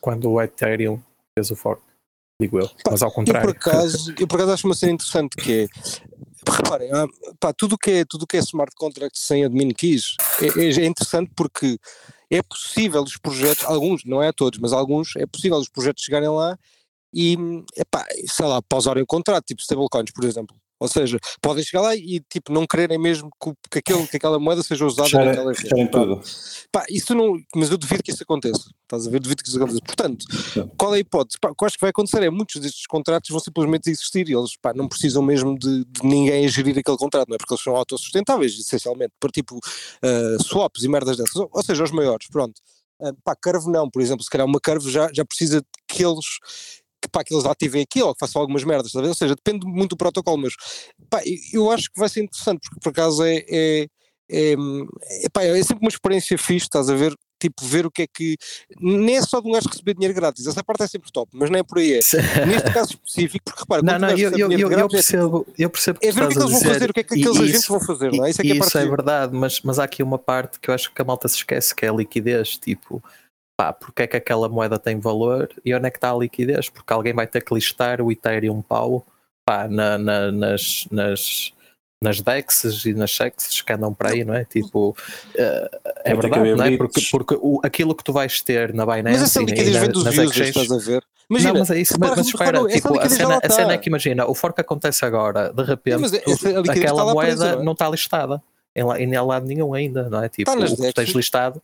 quando 0.00 0.30
o 0.30 0.40
Ethereum 0.40 1.00
fez 1.34 1.50
o 1.50 1.56
fork 1.56 1.82
digo 2.40 2.60
eu, 2.60 2.70
mas 2.88 3.02
ao 3.02 3.10
contrário. 3.10 3.48
Eu 3.48 3.54
por 3.54 3.56
acaso, 3.56 4.14
eu 4.18 4.26
por 4.26 4.36
acaso 4.36 4.52
acho 4.52 4.66
uma 4.66 4.74
cena 4.74 4.92
interessante 4.92 5.36
que 5.36 5.52
é, 5.52 5.66
reparem, 6.50 6.90
pá, 7.40 7.52
tudo 7.52 7.76
que 7.76 7.90
é, 7.90 8.04
tudo 8.04 8.26
que 8.26 8.36
é 8.36 8.40
smart 8.40 8.74
contract 8.76 9.18
sem 9.18 9.44
admin 9.44 9.70
keys 9.70 10.16
é, 10.40 10.60
é, 10.60 10.66
é 10.66 10.86
interessante 10.86 11.30
porque 11.34 11.78
é 12.30 12.42
possível 12.42 13.02
os 13.02 13.16
projetos, 13.16 13.64
alguns, 13.64 14.04
não 14.04 14.22
é 14.22 14.28
a 14.28 14.32
todos, 14.32 14.58
mas 14.58 14.72
alguns, 14.72 15.16
é 15.16 15.26
possível 15.26 15.56
os 15.58 15.68
projetos 15.68 16.04
chegarem 16.04 16.28
lá 16.28 16.58
e, 17.12 17.36
epá, 17.76 18.06
sei 18.26 18.46
lá, 18.46 18.60
pausarem 18.62 19.02
o 19.02 19.06
contrato, 19.06 19.46
tipo 19.46 19.60
stablecoins, 19.62 20.12
por 20.12 20.24
exemplo. 20.24 20.54
Ou 20.80 20.88
seja, 20.88 21.18
podem 21.40 21.64
chegar 21.64 21.82
lá 21.82 21.96
e 21.96 22.20
tipo, 22.20 22.52
não 22.52 22.66
quererem 22.66 22.98
mesmo 22.98 23.30
que, 23.42 23.52
que, 23.70 23.78
aquele, 23.78 24.06
que 24.06 24.16
aquela 24.16 24.38
moeda 24.38 24.62
seja 24.62 24.86
usada 24.86 25.24
naquela 25.24 25.52
rede. 25.52 25.90
tudo. 25.90 26.20
Pá, 26.70 26.84
isso 26.88 27.14
não, 27.14 27.34
mas 27.54 27.70
eu 27.70 27.78
duvido 27.78 28.02
que 28.02 28.10
isso 28.10 28.22
aconteça. 28.22 28.70
Estás 28.82 29.06
a 29.06 29.10
ver? 29.10 29.20
Duvido 29.20 29.42
que 29.42 29.48
isso 29.48 29.58
aconteça. 29.58 29.80
Portanto, 29.80 30.24
qual 30.76 30.94
é 30.94 30.98
a 30.98 31.00
hipótese? 31.00 31.38
Pá, 31.40 31.50
o 31.50 31.54
que 31.54 31.64
eu 31.64 31.66
acho 31.66 31.76
que 31.76 31.80
vai 31.80 31.90
acontecer 31.90 32.22
é 32.22 32.30
muitos 32.30 32.60
destes 32.60 32.86
contratos 32.86 33.30
vão 33.30 33.40
simplesmente 33.40 33.90
existir 33.90 34.28
e 34.28 34.34
eles 34.34 34.56
pá, 34.60 34.72
não 34.74 34.88
precisam 34.88 35.22
mesmo 35.22 35.58
de, 35.58 35.84
de, 35.84 36.04
ninguém 36.04 36.48
gerir 36.48 36.78
aquele 36.78 36.96
contrato, 36.96 37.28
não 37.28 37.34
é? 37.34 37.38
Porque 37.38 37.54
eles 37.54 37.62
são 37.62 37.74
autossustentáveis, 37.74 38.58
essencialmente, 38.58 39.12
para 39.18 39.30
tipo 39.30 39.56
uh, 39.56 40.42
swaps 40.42 40.84
e 40.84 40.88
merdas 40.88 41.16
dessas. 41.16 41.36
Ou, 41.36 41.50
ou 41.52 41.62
seja, 41.62 41.82
os 41.82 41.90
maiores, 41.90 42.28
pronto 42.28 42.60
Uh, 43.00 43.14
pá, 43.22 43.36
Curve 43.36 43.70
não, 43.70 43.88
por 43.88 44.02
exemplo, 44.02 44.24
se 44.24 44.30
calhar 44.30 44.46
uma 44.46 44.58
Curve 44.60 44.90
já, 44.90 45.08
já 45.12 45.24
precisa 45.24 45.64
que 45.86 46.04
eles 46.04 46.24
que, 47.08 47.12
pá, 47.12 47.24
que 47.24 47.34
eles 47.34 47.44
ativem 47.44 47.82
aquilo 47.82 48.08
ou 48.08 48.14
que 48.14 48.20
façam 48.20 48.40
algumas 48.40 48.64
merdas, 48.64 48.94
ou 48.94 49.14
seja, 49.14 49.34
depende 49.34 49.66
muito 49.66 49.90
do 49.90 49.96
protocolo, 49.96 50.38
mas 50.38 50.54
pá, 51.10 51.20
eu 51.52 51.70
acho 51.70 51.90
que 51.90 51.98
vai 51.98 52.08
ser 52.08 52.22
interessante, 52.22 52.60
porque 52.60 52.80
por 52.80 52.90
acaso 52.90 53.24
é, 53.24 53.44
é, 53.48 53.86
é, 54.30 54.52
é, 55.24 55.28
pá, 55.32 55.42
é 55.42 55.62
sempre 55.62 55.84
uma 55.84 55.88
experiência 55.88 56.36
fixe, 56.38 56.66
estás 56.66 56.90
a 56.90 56.94
ver, 56.94 57.14
tipo, 57.40 57.64
ver 57.64 57.86
o 57.86 57.90
que 57.90 58.02
é 58.02 58.06
que. 58.06 58.36
Nem 58.80 59.16
é 59.16 59.22
só 59.22 59.40
de 59.40 59.48
um 59.48 59.52
gajo 59.52 59.68
receber 59.68 59.94
dinheiro 59.94 60.14
grátis, 60.14 60.46
essa 60.46 60.62
parte 60.62 60.82
é 60.82 60.86
sempre 60.86 61.10
top, 61.10 61.30
mas 61.34 61.48
não 61.50 61.58
é 61.58 61.62
por 61.62 61.78
aí. 61.78 61.94
É. 61.94 62.00
Neste 62.46 62.72
caso 62.72 62.90
específico, 62.92 63.44
porque 63.44 63.60
repara, 63.60 63.82
não, 63.82 63.98
não, 63.98 64.10
eu, 64.10 64.30
eu, 64.30 64.52
eu, 64.52 64.70
eu, 64.70 64.88
percebo, 64.88 65.46
eu 65.58 65.70
percebo 65.70 65.98
é 66.02 66.12
ver 66.12 66.24
o 66.24 66.28
que, 66.28 66.34
é 66.34 66.36
que 66.36 66.42
eles 66.42 66.50
vão 66.50 66.60
fazer, 66.60 66.90
o 66.90 66.92
que 66.92 67.00
é 67.00 67.04
que 67.04 67.14
aqueles 67.14 67.30
isso, 67.30 67.42
agentes 67.42 67.66
vão 67.66 67.80
fazer, 67.80 68.12
não 68.12 68.26
é? 68.26 68.30
Isso 68.30 68.42
é, 68.42 68.46
é, 68.46 68.56
isso 68.56 68.78
é 68.78 68.86
verdade, 68.86 69.34
mas, 69.34 69.60
mas 69.62 69.78
há 69.78 69.84
aqui 69.84 70.02
uma 70.02 70.18
parte 70.18 70.60
que 70.60 70.68
eu 70.68 70.74
acho 70.74 70.92
que 70.92 71.00
a 71.00 71.04
malta 71.04 71.28
se 71.28 71.36
esquece, 71.36 71.74
que 71.74 71.86
é 71.86 71.88
a 71.88 71.92
liquidez, 71.92 72.58
tipo. 72.58 73.02
Pá, 73.58 73.72
porque 73.72 74.02
é 74.02 74.06
que 74.06 74.16
aquela 74.16 74.48
moeda 74.48 74.78
tem 74.78 75.00
valor 75.00 75.48
e 75.64 75.74
onde 75.74 75.88
é 75.88 75.90
que 75.90 75.96
está 75.96 76.12
a 76.12 76.16
liquidez? 76.16 76.68
Porque 76.68 76.92
alguém 76.92 77.12
vai 77.12 77.26
ter 77.26 77.42
que 77.42 77.52
listar 77.52 78.00
o 78.00 78.12
Ethereum 78.12 78.62
pau 78.62 79.04
pá, 79.44 79.66
na, 79.66 79.98
na, 79.98 80.30
nas, 80.30 80.86
nas, 80.92 81.52
nas 82.00 82.20
DEXs 82.20 82.84
e 82.84 82.94
nas 82.94 83.10
SEXs 83.16 83.60
que 83.60 83.72
andam 83.72 83.92
para 83.92 84.10
aí, 84.10 84.24
não 84.24 84.34
é? 84.34 84.44
Tipo, 84.44 84.90
uh, 84.90 85.92
é 86.04 86.14
verdade, 86.14 86.54
não 86.54 86.64
é? 86.64 86.76
Porque, 86.76 87.00
porque 87.10 87.34
o, 87.34 87.60
aquilo 87.64 87.96
que 87.96 88.04
tu 88.04 88.12
vais 88.12 88.40
ter 88.42 88.72
na 88.72 88.86
Binance 88.86 89.18
mas 89.18 89.22
essa 89.22 89.40
liquidez 89.40 89.74
e, 89.74 89.78
vem 89.80 89.90
dos 89.90 90.06
users, 90.06 90.38
estás 90.38 90.70
a 90.70 90.78
ver? 90.78 91.02
Imagina, 91.28 91.52
não, 91.52 91.58
mas 91.58 91.70
é 91.72 91.80
isso, 91.80 91.94
mas, 91.98 92.10
mas 92.10 92.26
espera, 92.28 92.64
tipo, 92.68 92.98
a, 92.98 93.08
cena, 93.08 93.40
a 93.42 93.50
cena 93.50 93.72
é 93.72 93.78
que 93.78 93.88
imagina, 93.88 94.24
o 94.24 94.34
fork 94.34 94.60
acontece 94.60 95.04
agora, 95.04 95.52
de 95.52 95.64
repente, 95.64 96.20
tu, 96.20 96.70
aquela 96.70 97.12
moeda 97.12 97.36
presa, 97.36 97.52
não, 97.52 97.60
é? 97.60 97.64
não 97.64 97.72
está 97.72 97.90
listada 97.90 98.40
em, 98.74 98.82
em 99.02 99.20
lado 99.20 99.46
nenhum 99.46 99.74
ainda, 99.74 100.08
não 100.08 100.22
é? 100.22 100.28
Tipo, 100.28 100.52
o 100.52 100.76
que 100.76 100.92
tens 100.92 101.10
listado. 101.10 101.60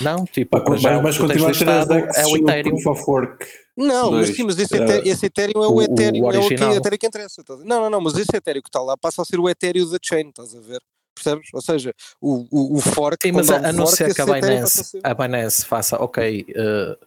Não, 0.00 0.24
tipo, 0.24 0.62
mas, 0.68 0.80
já, 0.80 1.02
mas 1.02 1.18
continua 1.18 1.50
a 1.50 1.54
ter 1.54 1.68
é 1.68 2.26
o 2.26 2.36
Ethereum. 2.36 2.82
Proof 2.82 3.04
fork. 3.04 3.46
Não, 3.76 4.10
mas 4.12 4.28
sim, 4.28 4.44
mas 4.44 4.58
esse, 4.58 4.74
Ethereum, 4.74 5.02
esse 5.04 5.26
Ethereum 5.26 5.62
é 5.62 5.66
o, 5.66 5.74
o 5.74 5.82
Ethereum, 5.82 6.24
o 6.24 6.32
é 6.32 6.38
o 6.38 6.48
que, 6.48 6.54
Ethereum 6.54 6.98
que 6.98 7.06
interessa. 7.06 7.42
Tá? 7.44 7.56
Não, 7.56 7.80
não, 7.82 7.90
não, 7.90 8.00
mas 8.00 8.14
esse 8.16 8.34
Ethereum 8.34 8.62
que 8.62 8.68
está 8.68 8.80
lá 8.80 8.96
passa 8.96 9.22
a 9.22 9.24
ser 9.24 9.38
o 9.38 9.48
Ethereum 9.48 9.88
da 9.90 9.98
chain, 10.02 10.28
estás 10.28 10.54
a 10.54 10.60
ver? 10.60 10.80
Percebes? 11.14 11.48
Ou 11.52 11.60
seja, 11.60 11.94
o, 12.20 12.46
o, 12.50 12.76
o 12.76 12.80
fork. 12.80 13.18
Sim, 13.22 13.32
mas 13.32 13.50
a, 13.50 13.68
a 13.68 13.72
não 13.72 13.86
ser 13.86 14.14
que 14.14 14.20
a 14.20 14.26
Binance, 14.26 14.98
a, 15.02 15.10
a 15.10 15.14
Binance 15.14 15.64
faça, 15.64 16.02
ok, 16.02 16.46
uh, 16.48 17.06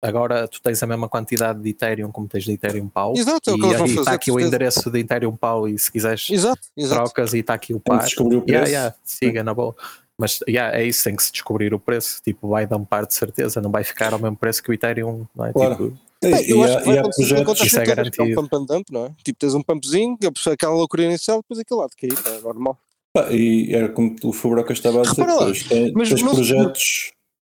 agora 0.00 0.46
tu 0.46 0.60
tens 0.62 0.82
a 0.82 0.86
mesma 0.86 1.08
quantidade 1.08 1.60
de 1.60 1.70
Ethereum 1.70 2.12
como 2.12 2.28
tens 2.28 2.44
de 2.44 2.52
Ethereum 2.52 2.88
Pau. 2.88 3.14
Exato, 3.16 3.50
é 3.50 3.54
o 3.54 3.56
que 3.56 3.66
eles 3.66 3.78
vão 3.78 3.88
fazer. 3.88 4.00
Está 4.00 4.12
aqui 4.12 4.30
o 4.30 4.38
endereço 4.38 4.90
de 4.90 4.98
Ethereum 5.00 5.36
Pau 5.36 5.68
e 5.68 5.78
se 5.78 5.90
quiseres 5.90 6.28
exato, 6.30 6.62
exato. 6.76 7.02
trocas 7.02 7.34
e 7.34 7.38
está 7.38 7.54
aqui 7.54 7.74
o 7.74 7.80
par. 7.80 8.04
Descobrir 8.04 8.36
o 8.36 8.42
preço. 8.42 8.64
Yeah, 8.64 8.70
yeah, 8.70 8.96
siga 9.04 9.42
na 9.42 9.52
boa. 9.52 9.74
Mas 10.18 10.40
yeah, 10.48 10.76
é 10.76 10.84
isso, 10.84 11.04
tem 11.04 11.16
que 11.16 11.22
se 11.22 11.32
descobrir 11.32 11.74
o 11.74 11.78
preço. 11.78 12.20
Tipo, 12.22 12.48
vai 12.48 12.66
dar 12.66 12.76
um 12.76 12.84
par 12.84 13.06
de 13.06 13.14
certeza, 13.14 13.60
não 13.60 13.70
vai 13.70 13.84
ficar 13.84 14.12
ao 14.12 14.18
mesmo 14.18 14.36
preço 14.36 14.62
que 14.62 14.70
o 14.70 14.74
Ethereum, 14.74 15.26
não 15.34 15.46
é? 15.46 15.52
Claro. 15.52 15.74
Tipo, 15.74 15.98
Bem, 16.22 16.50
eu 16.50 16.62
acho 16.62 16.78
que 16.78 16.84
vai 16.84 16.98
acontecer 16.98 17.34
projetos, 17.34 17.66
isso 17.66 17.78
é 17.80 17.84
garantido. 17.84 18.22
É 18.22 18.26
um 18.26 18.34
pump 18.34 18.54
and 18.54 18.64
dump, 18.64 18.86
não 18.90 19.06
é? 19.06 19.10
Tipo, 19.22 19.38
tens 19.38 19.54
um 19.54 19.62
pumpzinho, 19.62 20.16
aquela 20.50 20.74
loucura 20.74 21.04
inicial, 21.04 21.42
depois 21.42 21.60
aquele 21.60 21.80
lado 21.80 21.90
cair, 21.98 22.14
é 22.26 22.40
normal. 22.40 22.78
e 23.30 23.74
era 23.74 23.88
como 23.88 24.16
o 24.22 24.32
Fubroca 24.32 24.72
estava 24.72 25.00
a 25.00 25.02
dizer, 25.02 25.26
depois, 25.26 25.62
tens, 25.64 25.92
mas 25.92 26.08
tens 26.08 26.22
projetos 26.22 27.12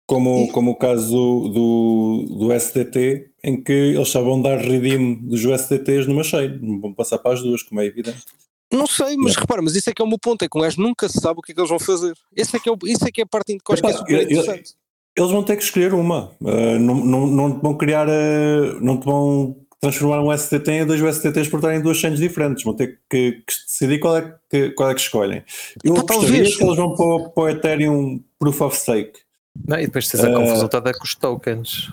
como, 0.07 0.45
e... 0.45 0.53
como 0.53 0.73
o 0.73 0.77
caso 0.77 1.50
do, 1.50 2.27
do 2.29 2.53
SDT, 2.53 3.31
em 3.45 3.62
que 3.62 3.73
eles 3.73 4.09
estavam 4.09 4.41
a 4.41 4.43
dar 4.43 4.59
redeem 4.59 5.15
dos 5.15 5.45
USDTs 5.45 6.07
numa 6.07 6.25
chain, 6.25 6.59
não 6.61 6.81
vão 6.81 6.93
passar 6.93 7.19
para 7.19 7.35
as 7.35 7.43
duas, 7.43 7.62
como 7.62 7.81
é 7.81 7.87
evidente. 7.87 8.25
Não 8.71 8.87
sei, 8.87 9.17
mas 9.17 9.35
não. 9.35 9.41
repara, 9.41 9.63
mas 9.63 9.75
isso 9.75 9.89
é 9.89 9.95
que 9.95 10.03
é 10.03 10.05
o 10.05 10.09
meu 10.09 10.19
ponto, 10.19 10.45
é 10.45 10.49
que 10.49 10.59
um 10.59 10.61
gajo 10.61 10.81
nunca 10.81 11.09
sabe 11.09 11.41
o 11.41 11.43
que 11.43 11.53
é 11.53 11.55
que 11.55 11.61
eles 11.61 11.71
vão 11.71 11.79
fazer. 11.79 12.15
Esse 12.37 12.57
é 12.57 12.61
que 12.61 12.69
é, 12.69 12.73
o, 12.73 12.79
isso 12.85 13.07
é, 13.07 13.11
que 13.11 13.21
é 13.21 13.25
a 13.25 13.27
parte 13.27 13.59
que 13.59 13.71
eu 13.71 13.73
acho 13.73 13.83
que 13.83 13.89
é 13.89 13.93
super 13.93 14.23
interessante. 14.23 14.75
Eles 15.17 15.31
vão 15.31 15.43
ter 15.43 15.57
que 15.57 15.65
escolher 15.65 15.95
uma, 15.95 16.31
uh, 16.41 16.79
não, 16.79 16.95
não, 16.95 17.27
não 17.27 17.61
vão 17.61 17.77
criar, 17.77 18.07
uh, 18.09 18.81
não 18.81 19.01
te 19.01 19.05
vão 19.05 19.57
transformar 19.81 20.23
um 20.23 20.37
STT 20.37 20.71
em 20.71 20.87
dois 20.87 21.01
STTs 21.17 21.49
por 21.49 21.59
estarem 21.59 21.81
duas 21.81 21.97
chains 21.97 22.19
diferentes, 22.19 22.65
vão 22.65 22.75
ter 22.75 23.01
que, 23.09 23.33
que, 23.33 23.45
decidir 23.67 23.99
qual 23.99 24.17
é 24.17 24.35
que, 24.51 24.71
qual 24.71 24.91
é 24.91 24.95
que 24.95 25.01
escolhem. 25.01 25.43
Eu 25.85 25.95
gostaria 25.95 26.23
talvez. 26.23 26.57
que 26.57 26.65
eles 26.65 26.77
vão 26.77 26.95
para, 26.95 27.31
para 27.31 27.43
o 27.43 27.49
Ethereum 27.49 28.23
Proof 28.39 28.61
of 28.61 28.77
Stake. 28.77 29.21
Não, 29.67 29.78
e 29.78 29.87
depois 29.87 30.09
tens 30.09 30.23
a 30.23 30.33
confusão 30.33 30.69
toda 30.69 30.93
com 30.93 31.05
os 31.05 31.14
tokens. 31.14 31.93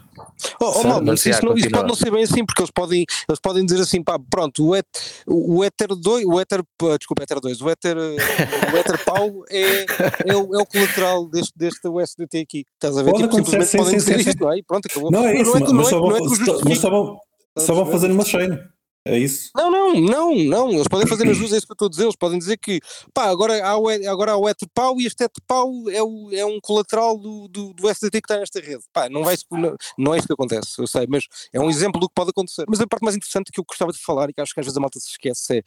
Oh, 0.62 0.71
oh, 0.75 0.83
mal, 0.88 1.01
mas 1.01 1.25
isso, 1.25 1.45
não, 1.45 1.57
isso, 1.57 1.69
pode 1.69 1.88
não 1.88 1.95
ser 1.95 2.12
bem 2.12 2.24
assim, 2.24 2.45
porque 2.45 2.62
eles 2.62 2.71
podem, 2.71 3.05
eles 3.27 3.39
podem 3.39 3.65
dizer 3.65 3.81
assim, 3.81 4.03
pá, 4.03 4.19
pronto, 4.19 4.67
o, 4.67 4.75
et, 4.75 4.85
o 5.25 5.63
Ether 5.63 5.95
2, 5.95 6.25
o 6.25 6.39
Ether, 6.39 6.62
desculpa, 7.00 7.24
Ether 7.24 7.39
2, 7.39 7.62
o 7.62 7.69
Ether, 7.69 7.97
o 7.97 8.77
Ether 8.77 9.03
Pau 9.05 9.43
é, 9.50 9.85
é, 10.25 10.35
o, 10.35 10.55
é 10.55 10.62
o 10.62 10.65
colateral 10.65 11.27
deste, 11.27 11.53
deste 11.55 11.88
USDT 11.88 12.39
aqui. 12.39 12.65
Estás 12.75 12.97
a 12.97 13.03
ver? 13.03 13.12
Pode 13.12 13.24
tipo, 13.24 13.35
simplesmente 13.35 13.67
sim, 13.67 13.77
podem 13.77 14.00
sim, 14.00 14.05
dizer 14.05 14.24
sim, 14.24 14.29
isto, 14.29 14.43
não 14.43 14.53
é? 14.53 14.62
Pronto, 14.67 14.85
acabou. 14.89 15.12
Não 15.12 15.25
é 15.25 15.41
isso, 15.41 15.51
não 15.51 15.57
é, 15.57 15.59
mas, 15.59 15.71
não 15.71 15.88
é, 15.88 16.19
não 16.19 16.71
é 16.71 16.75
só 16.75 16.89
vão, 16.89 17.19
só 17.57 17.74
vão 17.74 17.85
fazer 17.88 18.12
uma 18.12 18.25
chain. 18.25 18.59
É 19.07 19.19
isso? 19.19 19.51
Não, 19.55 19.69
não, 19.69 19.93
não, 19.93 20.35
não. 20.35 20.71
Eles 20.71 20.88
podem 20.88 21.05
fazer 21.05 21.29
as 21.29 21.38
duas, 21.38 21.53
é 21.53 21.57
isso 21.57 21.67
que 21.67 21.71
eu 21.71 21.75
estou 21.75 21.85
a 21.85 21.89
dizer. 21.89 22.03
Eles 22.05 22.15
podem 22.15 22.39
dizer 22.39 22.57
que 22.57 22.79
pá, 23.13 23.25
agora 23.25 23.63
há 23.63 23.77
o, 23.77 23.88
agora 23.88 24.31
há 24.31 24.38
o 24.38 24.50
ETPAU 24.50 25.00
e 25.00 25.05
este 25.05 25.24
ETPAU 25.25 25.89
é, 25.91 26.01
o, 26.01 26.33
é 26.33 26.43
um 26.43 26.59
colateral 26.59 27.15
do, 27.15 27.47
do, 27.47 27.71
do 27.74 27.88
SDT 27.88 28.19
que 28.21 28.25
está 28.25 28.39
nesta 28.39 28.59
rede. 28.59 28.83
Pá, 28.91 29.07
não, 29.07 29.24
vai, 29.24 29.35
não, 29.51 29.75
não 29.95 30.15
é 30.15 30.17
isso 30.17 30.25
que 30.25 30.33
acontece, 30.33 30.81
eu 30.81 30.88
sei, 30.88 31.05
mas 31.07 31.25
é 31.53 31.59
um 31.59 31.69
exemplo 31.69 32.01
do 32.01 32.07
que 32.07 32.15
pode 32.15 32.31
acontecer. 32.31 32.65
Mas 32.67 32.81
a 32.81 32.88
parte 32.88 33.03
mais 33.03 33.15
interessante 33.15 33.51
que 33.51 33.59
eu 33.59 33.63
gostava 33.63 33.91
de 33.91 34.00
falar 34.00 34.31
e 34.31 34.33
que 34.33 34.41
acho 34.41 34.53
que 34.53 34.59
às 34.59 34.65
vezes 34.65 34.77
a 34.77 34.81
malta 34.81 35.00
se 35.00 35.09
esquece 35.09 35.59
é 35.59 35.62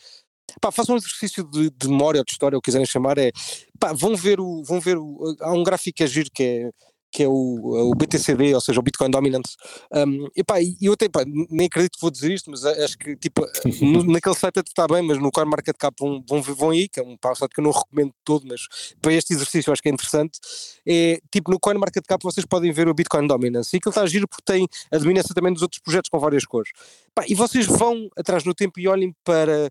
pá, 0.60 0.72
façam 0.72 0.96
um 0.96 0.98
exercício 0.98 1.44
de, 1.44 1.70
de 1.70 1.88
memória 1.88 2.20
ou 2.20 2.24
de 2.24 2.32
história, 2.32 2.58
o 2.58 2.60
que 2.60 2.66
quiserem 2.66 2.86
chamar, 2.86 3.18
é 3.18 3.30
pá, 3.78 3.92
vão 3.92 4.16
ver 4.16 4.40
o. 4.40 4.64
Vão 4.64 4.80
ver 4.80 4.98
o 4.98 5.36
há 5.40 5.52
um 5.52 5.62
gráfico 5.62 5.96
que 5.96 6.02
é 6.02 6.06
giro 6.08 6.30
que 6.34 6.42
é 6.42 6.70
que 7.10 7.22
é 7.22 7.28
o, 7.28 7.90
o 7.90 7.94
BTCD, 7.94 8.54
ou 8.54 8.60
seja, 8.60 8.78
o 8.78 8.82
Bitcoin 8.82 9.10
Dominance. 9.10 9.56
Um, 9.92 10.28
e 10.36 10.44
pá, 10.44 10.56
eu 10.80 10.92
até, 10.92 11.08
pá, 11.08 11.24
nem 11.24 11.66
acredito 11.66 11.94
que 11.94 12.00
vou 12.00 12.10
dizer 12.10 12.32
isto, 12.32 12.50
mas 12.50 12.64
acho 12.64 12.98
que 12.98 13.16
tipo, 13.16 13.46
no, 13.80 14.04
naquele 14.04 14.34
site 14.34 14.58
até 14.58 14.68
está 14.68 14.86
bem, 14.86 15.02
mas 15.02 15.18
no 15.18 15.30
CoinMarketCap 15.30 15.94
vão, 15.98 16.22
vão, 16.28 16.42
vão 16.42 16.70
aí, 16.70 16.88
que 16.88 17.00
é 17.00 17.02
um 17.02 17.16
site 17.34 17.52
que 17.54 17.60
eu 17.60 17.64
não 17.64 17.70
recomendo 17.70 18.12
todo, 18.24 18.46
mas 18.46 18.60
para 19.00 19.12
este 19.12 19.32
exercício 19.32 19.72
acho 19.72 19.82
que 19.82 19.88
é 19.88 19.92
interessante. 19.92 20.38
É, 20.86 21.20
tipo, 21.32 21.50
no 21.50 21.58
CoinMarketCap 21.58 22.22
vocês 22.22 22.44
podem 22.44 22.72
ver 22.72 22.88
o 22.88 22.94
Bitcoin 22.94 23.26
Dominance, 23.26 23.74
e 23.74 23.78
aquilo 23.78 23.90
está 23.90 24.02
a 24.02 24.06
giro 24.06 24.28
porque 24.28 24.44
tem 24.44 24.66
a 24.92 24.98
dominância 24.98 25.34
também 25.34 25.52
dos 25.52 25.62
outros 25.62 25.80
projetos 25.80 26.10
com 26.10 26.18
várias 26.18 26.44
cores. 26.44 26.70
Pá, 27.14 27.24
e 27.28 27.34
vocês 27.34 27.66
vão 27.66 28.08
atrás 28.16 28.44
no 28.44 28.54
tempo 28.54 28.78
e 28.80 28.88
olhem 28.88 29.14
para 29.24 29.70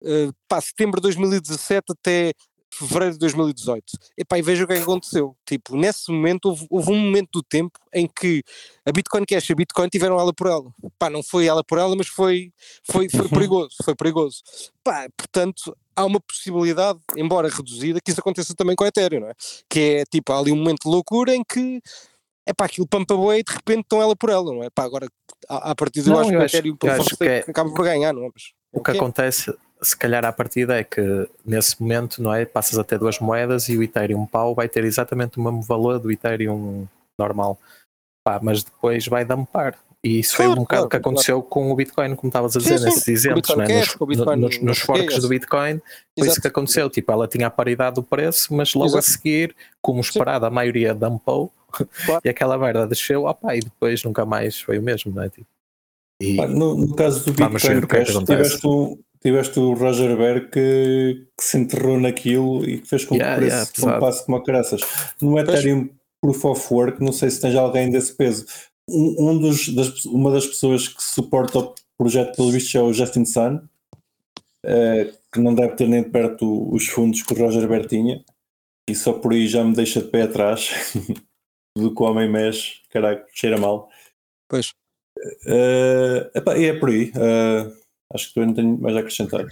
Uh, 0.00 0.32
pá, 0.46 0.60
setembro 0.60 1.00
de 1.00 1.02
2017 1.02 1.86
até 1.90 2.32
fevereiro 2.86 3.14
de 3.14 3.18
2018. 3.20 3.84
Epá, 4.16 4.38
e 4.38 4.42
veja 4.42 4.64
o 4.64 4.66
que 4.66 4.74
é 4.74 4.76
que 4.76 4.82
aconteceu. 4.82 5.36
Tipo, 5.44 5.76
nesse 5.76 6.10
momento 6.10 6.46
houve, 6.46 6.66
houve, 6.70 6.92
um 6.92 6.98
momento 6.98 7.30
do 7.32 7.42
tempo 7.42 7.78
em 7.92 8.06
que 8.06 8.42
a 8.86 8.92
Bitcoin 8.92 9.24
Cash 9.24 9.50
e 9.50 9.52
a 9.52 9.56
Bitcoin 9.56 9.88
tiveram 9.88 10.18
ela 10.18 10.32
por 10.32 10.46
ela. 10.46 10.70
Pá, 10.98 11.10
não 11.10 11.22
foi 11.22 11.46
ela 11.46 11.64
por 11.64 11.78
ela, 11.78 11.94
mas 11.96 12.08
foi, 12.08 12.52
foi, 12.84 13.08
foi 13.08 13.28
perigoso, 13.28 13.76
foi 13.84 13.94
perigoso. 13.94 14.42
Pá, 14.84 15.08
portanto, 15.16 15.76
há 15.96 16.04
uma 16.04 16.20
possibilidade, 16.20 17.00
embora 17.16 17.48
reduzida, 17.48 18.00
que 18.00 18.10
isso 18.10 18.20
aconteça 18.20 18.54
também 18.54 18.76
com 18.76 18.84
a 18.84 18.88
Ethereum, 18.88 19.20
não 19.20 19.28
é? 19.28 19.34
Que 19.68 19.80
é, 19.80 20.04
tipo, 20.04 20.32
há 20.32 20.38
ali 20.38 20.52
um 20.52 20.56
momento 20.56 20.84
de 20.84 20.90
loucura 20.90 21.34
em 21.34 21.42
que 21.42 21.80
é 22.46 22.54
pá, 22.54 22.64
aquilo 22.64 22.86
pampa 22.86 23.14
boa 23.14 23.36
e 23.36 23.42
de 23.42 23.52
repente 23.52 23.82
estão 23.82 24.00
ela 24.00 24.16
por 24.16 24.30
ela, 24.30 24.54
não 24.54 24.62
é? 24.62 24.70
Pá, 24.70 24.84
agora, 24.84 25.06
a, 25.48 25.74
partir 25.74 26.00
do 26.02 26.12
eu 26.12 26.18
acho 26.18 26.30
que 26.30 26.36
o 26.36 26.42
Ethereum 26.42 26.76
que 26.76 27.24
é... 27.24 27.38
acaba 27.40 27.70
por 27.74 27.84
ganhar, 27.84 28.14
não 28.14 28.24
é? 28.24 28.30
Mas, 28.32 28.52
o 28.72 28.82
que, 28.82 28.90
acontece 28.92 29.54
se 29.80 29.96
calhar 29.96 30.24
a 30.24 30.32
partida 30.32 30.78
é 30.78 30.84
que 30.84 31.28
nesse 31.44 31.80
momento 31.80 32.22
não 32.22 32.34
é 32.34 32.44
passas 32.44 32.78
a 32.78 32.84
ter 32.84 32.98
duas 32.98 33.18
moedas 33.18 33.68
e 33.68 33.76
o 33.76 33.82
Ethereum 33.82 34.26
pau 34.26 34.54
vai 34.54 34.68
ter 34.68 34.84
exatamente 34.84 35.38
o 35.38 35.42
mesmo 35.42 35.62
valor 35.62 35.98
do 35.98 36.10
Ethereum 36.10 36.86
normal 37.18 37.58
Pá, 38.24 38.40
mas 38.42 38.62
depois 38.62 39.06
vai 39.06 39.24
dampar 39.24 39.78
e 40.04 40.20
isso 40.20 40.36
claro, 40.36 40.52
foi 40.52 40.58
um 40.58 40.62
bocado 40.62 40.84
o 40.84 40.88
claro, 40.88 40.90
que 40.90 40.96
aconteceu 40.96 41.36
claro. 41.42 41.50
com 41.50 41.72
o 41.72 41.76
Bitcoin 41.76 42.14
como 42.14 42.28
estavas 42.28 42.56
a 42.56 42.58
dizer 42.58 42.78
sim, 42.78 42.84
nesses 42.84 43.04
sim. 43.04 43.12
exemplos 43.12 43.56
né? 43.56 43.78
Nos, 43.78 43.96
Bitcoin, 44.06 44.36
nos, 44.36 44.60
nos 44.60 44.78
forks 44.78 45.18
do 45.20 45.28
Bitcoin 45.28 45.78
foi 45.78 45.82
Exato. 46.16 46.32
isso 46.32 46.40
que 46.40 46.48
aconteceu 46.48 46.90
tipo 46.90 47.10
ela 47.10 47.26
tinha 47.26 47.46
a 47.46 47.50
paridade 47.50 47.96
do 47.96 48.02
preço 48.02 48.54
mas 48.54 48.74
logo 48.74 48.86
Exato. 48.86 48.98
a 48.98 49.02
seguir 49.02 49.56
como 49.82 50.00
esperado 50.00 50.46
a 50.46 50.50
maioria 50.50 50.94
dampou 50.94 51.52
e 52.24 52.28
aquela 52.28 52.56
merda 52.56 52.86
desceu 52.86 53.24
opa, 53.24 53.56
e 53.56 53.60
depois 53.60 54.02
nunca 54.04 54.24
mais 54.24 54.60
foi 54.60 54.78
o 54.78 54.82
mesmo 54.82 55.12
não 55.12 55.22
é? 55.22 55.28
Tipo, 55.28 55.46
e, 56.20 56.34
no, 56.46 56.76
no, 56.76 56.96
caso 56.96 57.24
do 57.24 57.32
Bitcoin 57.32 57.80
Cash 57.86 58.24
tiveste 58.24 58.66
um 58.66 58.98
tiveste 59.20 59.58
o 59.58 59.74
Roger 59.74 60.16
Ver 60.16 60.50
que, 60.50 61.26
que, 61.36 61.44
se 61.44 61.58
enterrou 61.58 61.98
naquilo 61.98 62.64
e 62.68 62.78
que 62.78 62.88
fez 62.88 63.04
com 63.04 63.16
yeah, 63.16 63.36
que 63.36 63.44
o 63.44 63.48
preço 63.48 63.80
yeah, 63.80 64.00
passe 64.00 64.24
como 64.24 64.36
a 64.36 64.44
caraças. 64.44 64.80
No 65.20 65.38
Ethereum 65.38 65.88
Proof 66.20 66.44
of 66.44 66.74
Work, 66.74 67.02
não 67.02 67.12
sei 67.12 67.30
se 67.30 67.40
tens 67.40 67.54
alguém 67.54 67.90
desse 67.90 68.12
peso. 68.14 68.46
Um, 68.88 69.30
um 69.30 69.38
dos, 69.38 69.68
das, 69.74 70.04
uma 70.04 70.30
das 70.30 70.46
pessoas 70.46 70.88
que 70.88 71.02
suporta 71.02 71.58
o 71.58 71.74
projeto, 71.96 72.36
pelo 72.36 72.50
visto, 72.50 72.76
é 72.76 72.82
o 72.82 72.92
Justin 72.92 73.24
Sun, 73.24 73.56
uh, 73.56 75.12
que 75.32 75.40
não 75.40 75.54
deve 75.54 75.74
ter 75.74 75.88
nem 75.88 76.02
de 76.02 76.10
perto 76.10 76.72
os 76.72 76.86
fundos 76.86 77.22
que 77.22 77.32
o 77.32 77.36
Roger 77.36 77.68
Ver 77.68 77.86
tinha, 77.86 78.24
e 78.88 78.94
só 78.94 79.12
por 79.12 79.32
aí 79.32 79.46
já 79.46 79.62
me 79.62 79.74
deixa 79.74 80.00
de 80.00 80.08
pé 80.08 80.22
atrás 80.22 80.94
do 81.76 81.94
que 81.94 82.02
o 82.02 82.06
homem 82.06 82.30
mexe, 82.30 82.80
caraca, 82.90 83.26
cheira 83.32 83.58
mal. 83.58 83.88
Pois. 84.48 84.72
Uh, 85.46 86.30
epá, 86.34 86.56
e 86.56 86.66
é 86.66 86.78
por 86.78 86.88
aí. 86.88 87.10
Uh, 87.10 87.77
Acho 88.14 88.32
que 88.32 88.40
eu 88.40 88.46
não 88.46 88.54
tenho 88.54 88.78
mais 88.80 88.96
a 88.96 89.00
acrescentar. 89.00 89.46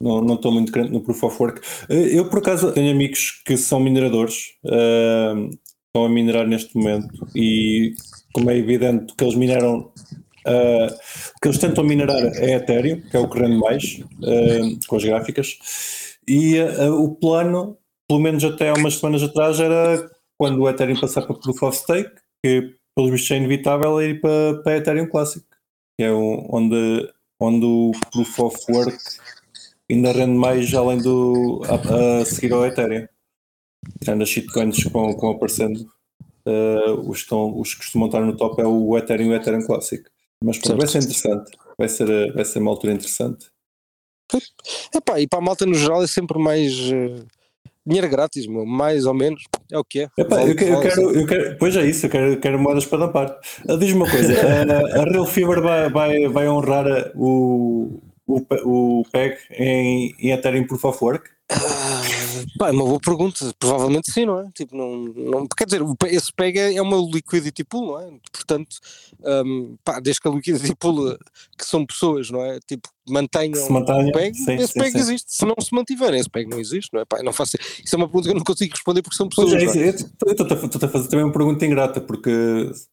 Não, 0.00 0.20
não 0.20 0.34
estou 0.34 0.52
muito 0.52 0.72
crente 0.72 0.90
no 0.90 1.00
Proof 1.00 1.22
of 1.22 1.42
Work. 1.42 1.60
Eh, 1.88 2.18
eu, 2.18 2.28
por 2.28 2.40
acaso, 2.40 2.72
tenho 2.72 2.92
amigos 2.92 3.42
que 3.44 3.56
são 3.56 3.80
mineradores 3.80 4.54
uh, 4.64 5.48
estão 5.94 6.04
a 6.04 6.08
minerar 6.08 6.46
neste 6.46 6.76
momento 6.76 7.26
e 7.36 7.94
como 8.32 8.50
é 8.50 8.58
evidente 8.58 9.14
que 9.14 9.22
eles 9.22 9.36
mineram 9.36 9.92
uh, 10.46 10.86
o 10.86 11.40
que 11.40 11.48
eles 11.48 11.58
tentam 11.58 11.84
minerar 11.84 12.20
é 12.36 12.54
Ethereum, 12.54 13.00
que 13.00 13.16
é 13.16 13.20
o 13.20 13.28
que 13.28 13.38
rende 13.38 13.56
mais 13.58 14.00
uh, 14.22 14.86
com 14.88 14.96
as 14.96 15.04
gráficas 15.04 15.58
e 16.26 16.58
o 16.98 17.14
plano, 17.14 17.76
pelo 18.08 18.18
menos 18.18 18.42
até 18.42 18.70
há 18.70 18.74
umas 18.74 18.96
semanas 18.96 19.22
atrás 19.22 19.60
era 19.60 20.10
quando 20.36 20.60
o 20.60 20.68
Ethereum 20.68 20.98
passar 20.98 21.22
para 21.22 21.36
Proof 21.36 21.62
of 21.62 21.76
Stake 21.76 22.10
que 22.44 22.74
pelos 22.96 23.10
vistos 23.12 23.30
é 23.30 23.36
inevitável 23.36 24.00
é 24.00 24.08
ir 24.08 24.20
para, 24.20 24.62
para 24.64 24.76
Ethereum 24.78 25.06
Classic 25.06 25.44
que 25.96 26.04
é 26.04 26.12
onde, 26.12 27.08
onde 27.40 27.64
o 27.66 27.92
Proof 28.10 28.40
of 28.40 28.72
Work 28.72 28.98
ainda 29.90 30.12
rende 30.12 30.38
mais 30.38 30.72
além 30.74 30.98
do 30.98 31.62
a, 31.64 32.20
a 32.20 32.24
seguir 32.24 32.52
ao 32.52 32.66
Ethereum 32.66 33.06
tirando 34.00 34.22
as 34.22 34.28
shitcoins 34.28 34.82
que 34.82 34.88
vão, 34.88 35.10
aparecendo 35.10 35.86
uh, 36.46 37.00
os, 37.08 37.18
que 37.18 37.22
estão, 37.24 37.58
os 37.58 37.74
que 37.74 37.80
costumam 37.80 38.06
estar 38.06 38.20
no 38.20 38.36
top 38.36 38.60
é 38.60 38.66
o 38.66 38.96
Ethereum 38.96 39.28
e 39.28 39.30
o 39.30 39.36
Ethereum 39.36 39.66
Classic. 39.66 40.04
Mas 40.42 40.58
pronto, 40.58 40.78
vai 40.78 40.86
ser 40.86 40.98
interessante. 40.98 41.50
Vai 41.78 41.88
ser, 41.88 42.32
vai 42.32 42.44
ser 42.44 42.58
uma 42.58 42.70
altura 42.70 42.92
interessante. 42.92 43.46
Epá, 44.94 45.20
e 45.20 45.26
para 45.26 45.38
a 45.38 45.42
malta 45.42 45.66
no 45.66 45.74
geral 45.74 46.02
é 46.02 46.06
sempre 46.06 46.38
mais 46.38 46.72
uh, 46.90 47.26
dinheiro 47.86 48.08
grátis, 48.08 48.46
meu, 48.46 48.64
mais 48.64 49.06
ou 49.06 49.14
menos. 49.14 49.44
É 49.70 49.78
o 49.78 49.84
que 49.84 50.00
é. 50.00 50.08
Epá, 50.18 50.42
eu, 50.42 50.48
eu, 50.48 50.56
quero, 50.80 51.10
eu 51.12 51.26
quero, 51.26 51.56
pois 51.58 51.76
é 51.76 51.86
isso, 51.86 52.06
eu 52.06 52.10
quero, 52.10 52.40
quero 52.40 52.58
moedas 52.58 52.86
para 52.86 53.06
dampar. 53.06 53.38
Uh, 53.68 53.78
Diz-me 53.78 54.02
uma 54.02 54.10
coisa: 54.10 54.32
a, 54.34 55.02
a 55.02 55.04
Real 55.04 55.26
Fever 55.26 55.60
vai, 55.60 55.90
vai, 55.90 56.28
vai 56.28 56.48
honrar 56.48 56.86
o, 57.14 58.00
o, 58.26 58.40
o 58.64 59.04
PEG 59.12 59.36
em, 59.52 60.14
em 60.18 60.30
Ethereum 60.32 60.66
Proof 60.66 60.84
of 60.84 61.04
Work? 61.04 61.30
Pá, 62.58 62.68
é 62.68 62.72
uma 62.72 62.84
boa 62.84 63.00
pergunta, 63.00 63.52
provavelmente 63.58 64.10
sim, 64.12 64.24
não 64.24 64.40
é? 64.40 64.50
Tipo, 64.54 64.76
não, 64.76 64.96
não, 64.96 65.46
quer 65.46 65.64
dizer, 65.64 65.82
esse 66.06 66.32
PEG 66.32 66.58
é, 66.58 66.82
uma 66.82 66.96
liquidity 66.96 67.64
pool, 67.64 67.86
não 67.86 68.00
é? 68.00 68.10
Portanto, 68.32 68.76
um, 69.44 69.76
pá, 69.84 70.00
desde 70.00 70.20
que 70.20 70.28
a 70.28 70.30
liquidity 70.30 70.74
pool, 70.74 71.16
que 71.58 71.64
são 71.64 71.84
pessoas, 71.84 72.30
não 72.30 72.44
é? 72.44 72.58
Tipo, 72.66 72.88
mantenham 73.08 73.68
mantenha, 73.70 74.08
o 74.08 74.12
PEG, 74.12 74.36
sim, 74.36 74.54
esse 74.54 74.72
sim, 74.72 74.80
PEG 74.80 74.92
sim. 74.92 74.98
existe. 74.98 75.36
Se 75.36 75.44
não 75.44 75.54
se 75.60 75.74
mantiver, 75.74 76.14
esse 76.14 76.30
PEG 76.30 76.48
não 76.48 76.58
existe, 76.58 76.92
não 76.92 77.00
é? 77.00 77.04
Pá, 77.04 77.22
não 77.22 77.32
faço, 77.32 77.56
isso 77.56 77.94
é 77.94 77.96
uma 77.96 78.06
pergunta 78.06 78.28
que 78.28 78.34
eu 78.34 78.38
não 78.38 78.44
consigo 78.44 78.72
responder 78.72 79.02
porque 79.02 79.16
são 79.16 79.28
pessoas. 79.28 79.50
Pois 79.50 79.76
é, 79.76 79.86
é? 79.86 79.88
estou 79.90 80.48
a 80.82 80.88
fazer 80.88 81.08
também 81.08 81.24
uma 81.24 81.32
pergunta 81.32 81.64
ingrata, 81.64 82.00
porque. 82.00 82.30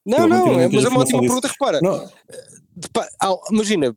Não, 0.05 0.27
não, 0.27 0.59
é, 0.59 0.67
mas 0.67 0.83
é 0.83 0.89
uma 0.89 1.01
ótima 1.01 1.21
disso. 1.21 1.33
pergunta, 1.33 1.47
repara. 1.47 1.79
Não, 1.81 2.09
Pá, 2.93 3.07
ah, 3.21 3.35
imagina, 3.51 3.95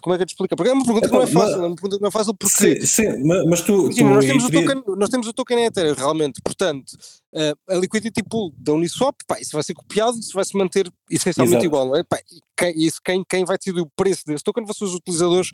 como 0.00 0.14
é 0.14 0.18
que 0.18 0.22
eu 0.22 0.26
te 0.26 0.30
explico? 0.30 0.54
Porque 0.56 0.70
é 0.70 0.72
uma 0.72 0.84
pergunta 0.84 1.08
que 1.08 1.12
não 1.14 1.20
é 1.22 1.24
Epá, 1.24 1.32
mas- 1.34 1.44
fácil, 1.50 1.64
é 1.64 1.66
uma 1.66 1.74
pergunta 1.74 1.96
que 1.96 2.02
não 2.02 2.08
é 2.08 2.10
fácil 2.10 2.34
porque 2.34 2.54
sim, 2.80 2.86
sim, 2.86 3.24
ma- 3.24 3.44
mas 3.48 3.60
tu. 3.62 3.90
Imagina, 3.90 4.08
tu 4.10 4.14
nós, 4.14 4.24
temos 4.24 4.44
o 4.44 4.50
token, 4.50 4.82
nós 4.96 5.08
temos 5.08 5.26
o 5.26 5.32
token 5.32 5.64
Ether, 5.64 5.94
realmente, 5.94 6.40
portanto, 6.42 6.96
eh, 7.34 7.52
a 7.68 7.74
liquidity 7.74 8.22
pool 8.22 8.52
da 8.56 8.72
Uniswap, 8.72 9.16
pá, 9.26 9.40
isso 9.40 9.50
vai 9.52 9.62
ser 9.62 9.74
copiado, 9.74 10.18
isso 10.18 10.32
vai 10.34 10.44
se 10.44 10.56
manter 10.56 10.88
essencialmente 11.10 11.56
Exato. 11.56 11.66
igual, 11.66 11.86
não 11.88 11.96
é? 11.96 12.04
Pá, 12.04 12.18
quem, 12.56 12.72
isso, 12.78 13.00
quem, 13.04 13.24
quem 13.28 13.44
vai 13.44 13.58
decidir 13.58 13.80
o 13.80 13.90
preço 13.96 14.22
desse 14.26 14.44
token 14.44 14.64
vão 14.64 14.72
ser 14.74 14.84
os 14.84 14.94
utilizadores 14.94 15.50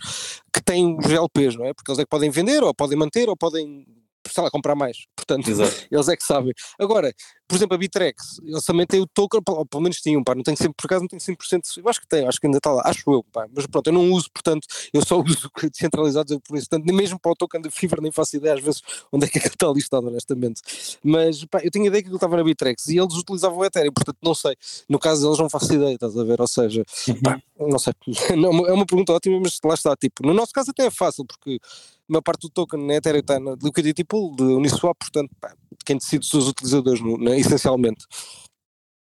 que 0.53 0.63
têm 0.63 0.97
os 0.99 1.07
LPs, 1.11 1.57
não 1.57 1.65
é? 1.67 1.73
Porque 1.73 1.91
eles 1.91 1.99
é 1.99 2.03
que 2.05 2.11
podem 2.11 2.31
vender, 2.31 2.63
ou 2.63 2.75
podem 2.75 2.99
manter, 2.99 3.29
ou 3.29 3.37
podem, 3.37 3.87
sei 4.29 4.45
lá, 4.45 4.51
comprar 4.51 4.75
mais. 4.75 4.99
Portanto, 5.17 5.49
Exato. 5.51 5.75
eles 5.91 6.09
é 6.09 6.17
que 6.17 6.25
sabem. 6.25 6.53
Agora, 6.79 7.13
por 7.51 7.57
exemplo, 7.57 7.75
a 7.75 7.79
Bitrex, 7.79 8.41
eles 8.45 8.65
também 8.65 8.87
têm 8.87 9.01
o 9.01 9.07
token, 9.09 9.41
pelo 9.43 9.83
menos 9.83 10.01
tinham, 10.01 10.23
pá, 10.23 10.37
não 10.37 10.43
tenho 10.45 10.57
sempre, 10.57 10.75
por 10.77 10.87
acaso 10.87 11.01
não 11.01 11.09
tenho 11.09 11.21
100%, 11.21 11.79
eu 11.79 11.89
acho 11.89 12.01
que 12.01 12.07
tem, 12.07 12.25
acho 12.25 12.41
que 12.41 12.47
ainda 12.47 12.59
está 12.59 12.71
lá, 12.71 12.83
acho 12.87 13.03
eu, 13.11 13.25
pá, 13.25 13.45
mas 13.53 13.67
pronto, 13.67 13.89
eu 13.89 13.93
não 13.93 14.13
uso, 14.13 14.31
portanto, 14.33 14.69
eu 14.93 15.05
só 15.05 15.19
uso 15.21 15.51
descentralizados, 15.61 16.39
por 16.47 16.57
isso, 16.57 16.69
portanto, 16.69 16.87
nem 16.87 16.95
mesmo 16.95 17.19
para 17.19 17.33
o 17.33 17.35
token 17.35 17.61
de 17.61 17.69
Fever 17.69 18.01
nem 18.01 18.13
faço 18.13 18.37
ideia 18.37 18.55
às 18.55 18.61
vezes 18.61 18.83
onde 19.11 19.27
é 19.27 19.29
que 19.29 19.39
ele 19.39 19.49
está 19.49 19.67
listado, 19.67 20.07
honestamente. 20.07 20.63
Mas, 21.03 21.45
pá, 21.45 21.59
eu 21.65 21.73
tinha 21.73 21.89
ideia 21.89 22.01
que 22.05 22.09
ele 22.09 22.15
estava 22.15 22.37
na 22.37 22.45
Bitrex 22.45 22.87
e 22.87 22.99
eles 22.99 23.15
utilizavam 23.17 23.59
o 23.59 23.65
Ethereum, 23.65 23.93
portanto, 23.93 24.19
não 24.23 24.35
sei, 24.35 24.55
no 24.89 25.01
caso 25.01 25.23
deles 25.23 25.39
não 25.41 25.51
faço 25.51 25.75
ideia, 25.75 25.95
estás 25.95 26.17
a 26.17 26.23
ver, 26.23 26.41
ou 26.41 26.47
seja, 26.47 26.85
pá, 27.25 27.43
não 27.59 27.81
sei, 27.81 27.95
não, 28.39 28.65
é 28.65 28.73
uma 28.73 28.87
pergunta 28.87 29.13
ótima, 29.13 29.41
mas 29.41 29.59
lá 29.65 29.75
está, 29.75 29.97
tipo, 29.97 30.25
no 30.25 30.33
nosso 30.33 30.53
caso 30.53 30.71
até 30.71 30.87
é 30.87 30.91
fácil, 30.91 31.25
porque 31.25 31.59
a 31.65 32.13
maior 32.13 32.23
parte 32.23 32.43
do 32.43 32.51
token 32.51 32.87
na 32.87 32.95
Ethereum 32.95 33.21
está 33.21 33.41
na 33.41 33.57
Liquidity 33.61 34.05
Pool 34.05 34.37
de 34.37 34.45
Uniswap, 34.45 34.97
portanto, 34.97 35.31
pá, 35.41 35.53
quem 35.85 35.97
decide 35.97 36.27
são 36.27 36.41
os 36.41 36.49
utilizadores, 36.49 37.01
no- 37.01 37.33
essencialmente. 37.35 38.05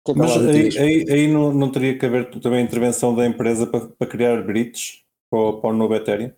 É 0.08 0.14
Mas 0.14 0.38
aí, 0.38 0.78
aí, 0.78 1.06
aí 1.10 1.28
não, 1.28 1.54
não 1.54 1.72
teria 1.72 1.98
que 1.98 2.06
haver 2.06 2.30
também 2.42 2.64
intervenção 2.64 3.16
da 3.16 3.26
empresa 3.26 3.66
para, 3.66 3.88
para 3.88 4.08
criar 4.08 4.44
bridges 4.44 5.02
para, 5.30 5.40
o- 5.40 5.62
para 5.62 5.70
o 5.70 5.74
novo 5.74 5.96
Ethereum? 5.96 6.32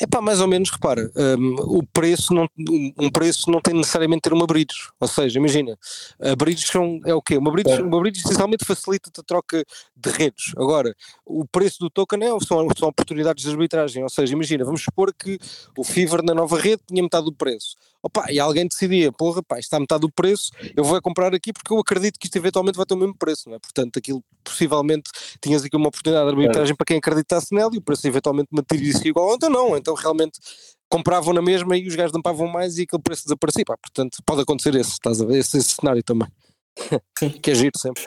É 0.00 0.06
pá, 0.06 0.20
mais 0.20 0.40
ou 0.40 0.48
menos, 0.48 0.70
repara, 0.70 1.08
hum, 1.38 1.54
o 1.78 1.86
preço 1.86 2.32
não, 2.34 2.48
um- 2.58 2.92
um 2.98 3.10
preço 3.10 3.48
não 3.50 3.60
tem 3.60 3.74
necessariamente 3.74 4.22
ter 4.22 4.32
uma 4.32 4.46
bridge, 4.46 4.88
ou 4.98 5.06
seja, 5.06 5.38
imagina, 5.38 5.78
a 6.20 6.34
bridge 6.34 6.66
são, 6.66 7.00
é 7.04 7.14
o 7.14 7.22
quê? 7.22 7.36
Uma 7.36 7.52
bridge, 7.52 7.70
Certo. 7.70 7.86
uma 7.86 8.00
bridge 8.00 8.20
essencialmente 8.20 8.64
facilita-te 8.64 9.20
a 9.20 9.22
troca 9.22 9.64
de 9.96 10.10
redes, 10.10 10.52
agora, 10.56 10.94
o 11.24 11.46
preço 11.46 11.78
do 11.78 11.90
token 11.90 12.24
é, 12.24 12.28
são, 12.44 12.66
são 12.76 12.88
oportunidades 12.88 13.44
de 13.44 13.50
arbitragem, 13.50 14.02
ou 14.02 14.08
seja, 14.08 14.32
imagina, 14.32 14.64
vamos 14.64 14.82
supor 14.82 15.12
que 15.14 15.38
o 15.76 15.84
Fever 15.84 16.22
na 16.24 16.34
nova 16.34 16.58
rede 16.58 16.82
tinha 16.88 17.02
metade 17.02 17.26
do 17.26 17.32
preço, 17.32 17.76
opa, 18.02 18.26
e 18.30 18.40
alguém 18.40 18.66
decidia, 18.66 19.12
porra, 19.12 19.42
pá, 19.42 19.58
está 19.58 19.76
a 19.76 19.80
metade 19.80 20.00
do 20.00 20.10
preço, 20.10 20.50
eu 20.76 20.82
vou 20.82 20.96
é 20.96 21.00
comprar 21.00 21.34
aqui 21.34 21.52
porque 21.52 21.72
eu 21.72 21.78
acredito 21.78 22.18
que 22.18 22.26
isto 22.26 22.36
eventualmente 22.36 22.76
vai 22.76 22.84
ter 22.84 22.94
o 22.94 22.96
mesmo 22.96 23.16
preço, 23.16 23.48
não 23.48 23.56
é? 23.56 23.58
Portanto, 23.58 23.98
aquilo 23.98 24.22
possivelmente 24.42 25.10
tinhas 25.40 25.64
aqui 25.64 25.76
uma 25.76 25.88
oportunidade 25.88 26.26
de 26.26 26.32
arbitragem 26.32 26.74
para 26.74 26.84
quem 26.84 26.98
acreditasse 26.98 27.54
nela 27.54 27.70
e 27.74 27.78
o 27.78 27.82
preço 27.82 28.06
eventualmente 28.06 28.48
manteria-se 28.50 29.06
igual, 29.06 29.34
então 29.34 29.48
não, 29.48 29.76
então 29.76 29.94
realmente 29.94 30.40
compravam 30.88 31.32
na 31.32 31.40
mesma 31.40 31.76
e 31.76 31.86
os 31.86 31.94
gajos 31.94 32.12
dampavam 32.12 32.46
mais 32.48 32.76
e 32.78 32.82
aquele 32.82 33.02
preço 33.02 33.22
desaparecia, 33.24 33.64
pá, 33.64 33.76
portanto 33.76 34.18
pode 34.26 34.42
acontecer 34.42 34.74
esse, 34.74 34.90
estás 34.90 35.20
a 35.20 35.24
ver, 35.24 35.38
esse, 35.38 35.56
esse 35.56 35.70
cenário 35.70 36.02
também, 36.02 36.28
que 37.40 37.50
é 37.50 37.54
giro 37.54 37.78
sempre. 37.78 38.04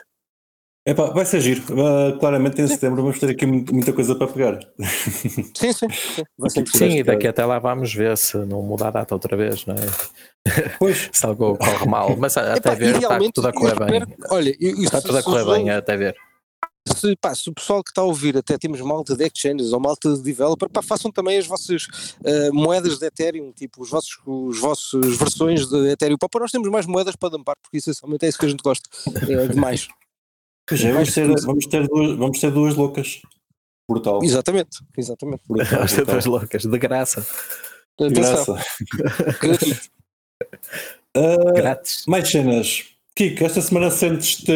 Epá, 0.86 1.06
vai 1.10 1.24
ser 1.24 1.40
giro. 1.40 1.62
Uh, 1.72 2.16
claramente 2.20 2.62
em 2.62 2.68
setembro 2.68 3.02
vamos 3.02 3.18
ter 3.18 3.30
aqui 3.30 3.44
mu- 3.44 3.64
muita 3.72 3.92
coisa 3.92 4.14
para 4.14 4.28
pegar. 4.28 4.58
Sim, 5.54 5.72
sim, 5.72 5.86
sim. 6.48 6.64
Sim, 6.72 6.98
e 6.98 7.02
daqui 7.02 7.26
até 7.26 7.44
lá 7.44 7.58
vamos 7.58 7.92
ver 7.92 8.16
se 8.16 8.36
não 8.38 8.62
muda 8.62 8.86
a 8.86 8.90
data 8.92 9.14
outra 9.14 9.36
vez, 9.36 9.66
não 9.66 9.74
é? 9.74 10.68
Pois, 10.78 11.10
Se 11.12 11.26
algo 11.26 11.56
corre 11.58 11.86
mal. 11.88 12.16
Mas 12.16 12.36
até 12.36 12.56
Epá, 12.58 12.74
ver, 12.74 12.94
está 12.96 13.18
tudo 13.34 13.48
a 13.48 13.52
correr 13.52 13.76
bem. 13.78 13.86
espero 13.98 14.06
que- 14.06 14.14
Olha, 14.34 14.56
eu- 14.60 14.82
Está 14.82 14.98
isso- 14.98 15.06
tudo 15.08 15.18
a 15.18 15.22
correr 15.24 15.44
se- 15.44 15.50
bem, 15.50 15.70
até 15.70 15.96
ver. 15.96 16.14
se, 16.94 17.16
pá, 17.16 17.34
se 17.34 17.50
o 17.50 17.52
pessoal 17.52 17.82
que 17.82 17.90
está 17.90 18.02
a 18.02 18.04
ouvir, 18.04 18.36
até 18.36 18.56
temos 18.56 18.80
malta 18.80 19.16
de 19.16 19.24
exchanges 19.26 19.72
ou 19.72 19.80
malta 19.80 20.14
de 20.14 20.22
developer, 20.22 20.68
pá, 20.70 20.82
façam 20.82 21.10
também 21.10 21.36
as 21.36 21.48
vossas 21.48 21.88
eh, 22.24 22.50
moedas 22.52 23.00
de 23.00 23.06
Ethereum, 23.06 23.50
tipo 23.50 23.82
os 23.82 23.90
vossos, 23.90 24.18
os 24.24 24.60
vossos 24.60 25.16
versões 25.18 25.66
de 25.66 25.88
Ethereum. 25.90 26.16
Pá, 26.16 26.28
nós 26.38 26.52
temos 26.52 26.68
mais 26.70 26.86
moedas 26.86 27.16
para 27.16 27.30
dampar, 27.30 27.56
porque 27.60 27.78
essencialmente 27.78 28.24
é 28.24 28.28
isso 28.28 28.38
que 28.38 28.46
a 28.46 28.48
gente 28.48 28.62
gosta. 28.62 28.88
É 29.28 29.48
demais. 29.48 29.88
Pois 30.66 30.84
é, 30.84 30.92
vamos, 30.92 31.14
ter, 31.14 31.26
vamos, 31.42 31.66
ter 31.66 31.86
duas, 31.88 32.16
vamos 32.16 32.40
ter 32.40 32.50
duas 32.50 32.74
loucas. 32.74 33.20
Brutal. 33.88 34.20
Exatamente, 34.22 34.78
exatamente. 34.96 35.42
brutal, 35.48 35.82
As 35.82 35.92
brutal. 35.92 36.14
duas 36.14 36.26
loucas, 36.26 36.62
de 36.64 36.78
graça. 36.78 37.26
De 37.98 38.08
graça. 38.10 38.56
gratuito. 39.40 39.80
Uh, 41.16 41.52
Grátis. 41.54 42.04
mais 42.06 42.28
cenas. 42.28 42.84
Kiko, 43.14 43.44
esta 43.44 43.62
semana 43.62 43.90
sentes-te 43.90 44.52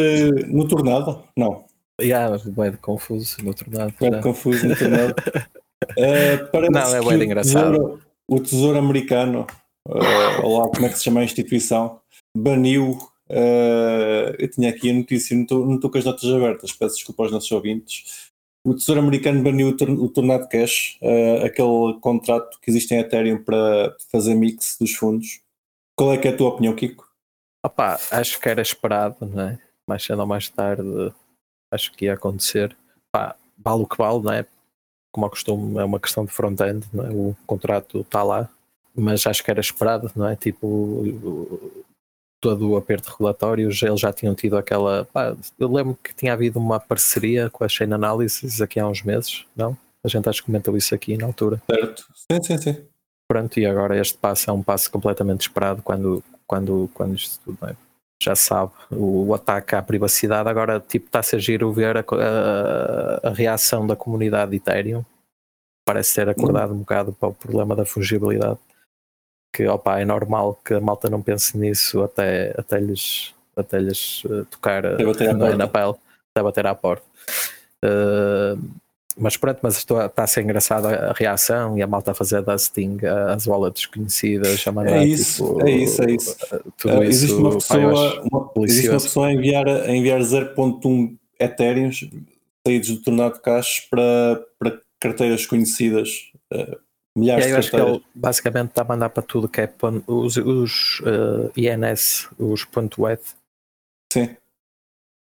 no 0.47 0.67
tornado? 0.67 1.23
Não, 1.35 1.65
Yeah, 2.01 2.35
de 2.37 2.77
confuso 2.77 3.37
no 3.43 3.53
tornado. 3.53 3.93
já. 4.01 4.21
confuso 4.21 4.67
no 4.67 4.75
tornado. 4.75 5.15
Uh, 5.97 6.71
Não, 6.71 6.95
é 6.95 7.01
o 7.01 7.23
engraçado. 7.23 7.71
tesouro, 7.71 8.01
o 8.27 8.39
tesouro 8.39 8.77
americano, 8.77 9.47
uh, 9.89 10.43
ou 10.45 10.59
lá 10.59 10.69
como 10.69 10.85
é 10.85 10.89
que 10.89 10.97
se 10.99 11.03
chama 11.03 11.21
a 11.21 11.23
instituição, 11.23 11.99
baniu. 12.37 12.99
Uh, 13.31 14.35
eu 14.37 14.49
tinha 14.49 14.69
aqui 14.69 14.89
a 14.89 14.93
notícia, 14.93 15.35
não 15.35 15.43
estou- 15.43 15.89
com 15.89 15.97
as 15.97 16.05
notas 16.05 16.29
abertas, 16.29 16.71
peço 16.73 16.95
desculpa 16.95 17.23
aos 17.23 17.31
nossos 17.31 17.51
ouvintes. 17.51 18.29
O 18.63 18.75
Tesouro 18.75 19.01
Americano 19.01 19.41
baniu 19.41 19.69
o, 19.69 20.03
o 20.03 20.09
Tornado 20.09 20.47
Cash, 20.47 20.99
uh, 21.01 21.45
aquele 21.45 21.99
contrato 21.99 22.59
que 22.61 22.69
existe 22.69 22.93
em 22.93 22.99
Ethereum 22.99 23.43
para 23.43 23.95
fazer 24.11 24.35
mix 24.35 24.77
dos 24.79 24.93
fundos. 24.93 25.41
Qual 25.97 26.13
é 26.13 26.17
que 26.17 26.27
é 26.27 26.31
a 26.31 26.37
tua 26.37 26.49
opinião, 26.49 26.75
Kiko? 26.75 27.07
Opa, 27.65 27.99
acho 28.11 28.39
que 28.39 28.49
era 28.49 28.61
esperado, 28.61 29.25
não 29.25 29.41
é? 29.49 29.59
Mais 29.87 30.03
cedo 30.03 30.19
ou 30.19 30.27
mais 30.27 30.49
tarde, 30.49 31.13
acho 31.71 31.91
que 31.93 32.05
ia 32.05 32.13
acontecer. 32.13 32.75
Pá, 33.11 33.35
vale 33.57 33.83
o 33.83 33.87
que 33.87 33.97
vale, 33.97 34.21
não 34.21 34.33
é? 34.33 34.45
Como 35.11 35.25
ao 35.25 35.29
costume, 35.29 35.77
é 35.77 35.83
uma 35.83 35.99
questão 35.99 36.25
de 36.25 36.31
front-end, 36.31 36.87
é? 36.93 37.09
O 37.11 37.35
contrato 37.45 38.01
está 38.01 38.23
lá, 38.23 38.49
mas 38.95 39.25
acho 39.27 39.43
que 39.43 39.51
era 39.51 39.59
esperado, 39.59 40.11
não 40.15 40.27
é? 40.27 40.35
Tipo, 40.35 41.03
todo 42.41 42.71
o 42.71 42.75
aperto 42.75 43.11
regulatório, 43.11 43.71
já- 43.71 43.87
eles 43.87 43.99
já 43.99 44.11
tinham 44.11 44.33
tido 44.35 44.57
aquela. 44.57 45.05
pá, 45.05 45.35
eu 45.59 45.71
lembro 45.71 45.97
que 46.03 46.13
tinha 46.13 46.33
havido 46.33 46.59
uma 46.59 46.79
parceria 46.79 47.49
com 47.49 47.63
a 47.63 47.69
Chain 47.69 47.93
Analysis 47.93 48.59
aqui 48.61 48.79
há 48.79 48.87
uns 48.87 49.03
meses, 49.03 49.45
não? 49.55 49.77
A 50.03 50.07
gente 50.07 50.27
acho 50.27 50.41
que 50.41 50.47
comentou 50.47 50.75
isso 50.75 50.95
aqui 50.95 51.15
na 51.15 51.27
altura. 51.27 51.61
Certo? 51.69 52.05
Sim, 52.15 52.41
sim, 52.43 52.57
sim. 52.57 52.77
Pronto, 53.29 53.59
e 53.59 53.65
agora 53.65 53.97
este 53.97 54.17
passo 54.17 54.49
é 54.49 54.53
um 54.53 54.63
passo 54.63 54.89
completamente 54.91 55.41
esperado 55.41 55.81
quando, 55.83 56.23
quando, 56.47 56.89
quando 56.93 57.15
isto 57.15 57.39
tudo 57.45 57.57
é? 57.69 57.75
já 58.21 58.35
sabe 58.35 58.71
o, 58.91 59.27
o 59.27 59.33
ataque 59.33 59.73
à 59.75 59.81
privacidade. 59.81 60.47
Agora 60.49 60.79
tipo, 60.79 61.05
está-se 61.05 61.35
a 61.35 61.39
giro 61.39 61.71
ver 61.71 61.97
a, 61.97 62.01
a- 62.01 63.27
a 63.29 63.29
reação 63.31 63.85
da 63.87 63.95
comunidade 63.95 64.51
de 64.51 64.57
Ethereum. 64.57 65.03
Parece 65.85 66.15
ter 66.15 66.29
acordado 66.29 66.73
um 66.73 66.79
bocado 66.79 67.13
para 67.13 67.29
o 67.29 67.33
problema 67.33 67.75
da 67.75 67.85
fungibilidade. 67.85 68.59
Que 69.53 69.67
opa, 69.67 69.99
é 69.99 70.05
normal 70.05 70.59
que 70.63 70.73
a 70.73 70.79
malta 70.79 71.09
não 71.09 71.21
pense 71.21 71.57
nisso 71.57 72.01
até, 72.01 72.53
até 72.57 72.79
lhes 72.79 73.33
até 73.55 73.79
lhes 73.79 74.23
uh, 74.25 74.45
tocar 74.45 74.81
bater 75.03 75.29
à 75.29 75.33
na, 75.33 75.67
pele, 75.67 75.93
até 76.33 76.43
bater 76.43 76.67
à 76.67 76.75
porta. 76.75 77.05
Uh, 77.83 78.57
mas 79.17 79.35
pronto, 79.35 79.59
mas 79.61 79.77
está 79.77 80.09
a 80.15 80.27
ser 80.27 80.41
engraçada 80.41 81.09
a 81.09 81.13
reação 81.13 81.77
e 81.77 81.81
a 81.81 81.87
malta 81.87 82.11
a 82.11 82.13
fazer 82.13 82.41
dusting 82.41 82.99
às 83.33 83.45
wallets 83.45 83.85
conhecidas, 83.85 84.65
a 84.65 84.71
mandar 84.71 84.97
É 84.97 85.05
isso, 85.05 85.45
tipo, 85.45 85.67
é 85.67 85.71
isso, 85.71 86.01
é 86.03 86.11
isso. 86.11 86.37
tudo 86.77 86.93
Uh, 86.93 87.03
isso. 87.03 87.11
existe 87.11 87.35
uma 87.35 87.51
pessoa, 87.51 88.23
uma, 88.31 88.51
existe 88.65 88.89
uma 88.89 89.01
pessoa 89.01 89.27
a 89.27 89.33
enviar, 89.33 89.67
a 89.67 89.91
enviar 89.91 90.19
0.1 90.21 91.17
Ethereum 91.39 91.91
saídos 92.65 92.89
do 92.89 93.01
tornado 93.01 93.39
cash 93.41 93.87
para, 93.89 94.41
para 94.57 94.79
carteiras 94.99 95.45
conhecidas, 95.45 96.31
milhares 97.17 97.45
E 97.45 97.49
de 97.49 97.55
acho 97.55 97.69
que 97.71 97.77
carteiras. 97.77 98.01
ele 98.01 98.05
basicamente 98.15 98.69
está 98.69 98.81
a 98.81 98.85
mandar 98.85 99.09
para 99.09 99.23
tudo 99.23 99.47
que 99.49 99.61
é 99.61 99.73
os, 100.07 100.37
os 100.37 101.01
eh, 101.05 101.51
INS, 101.75 102.29
os 102.39 102.65
.wet, 102.97 103.21
Sim. 104.13 104.35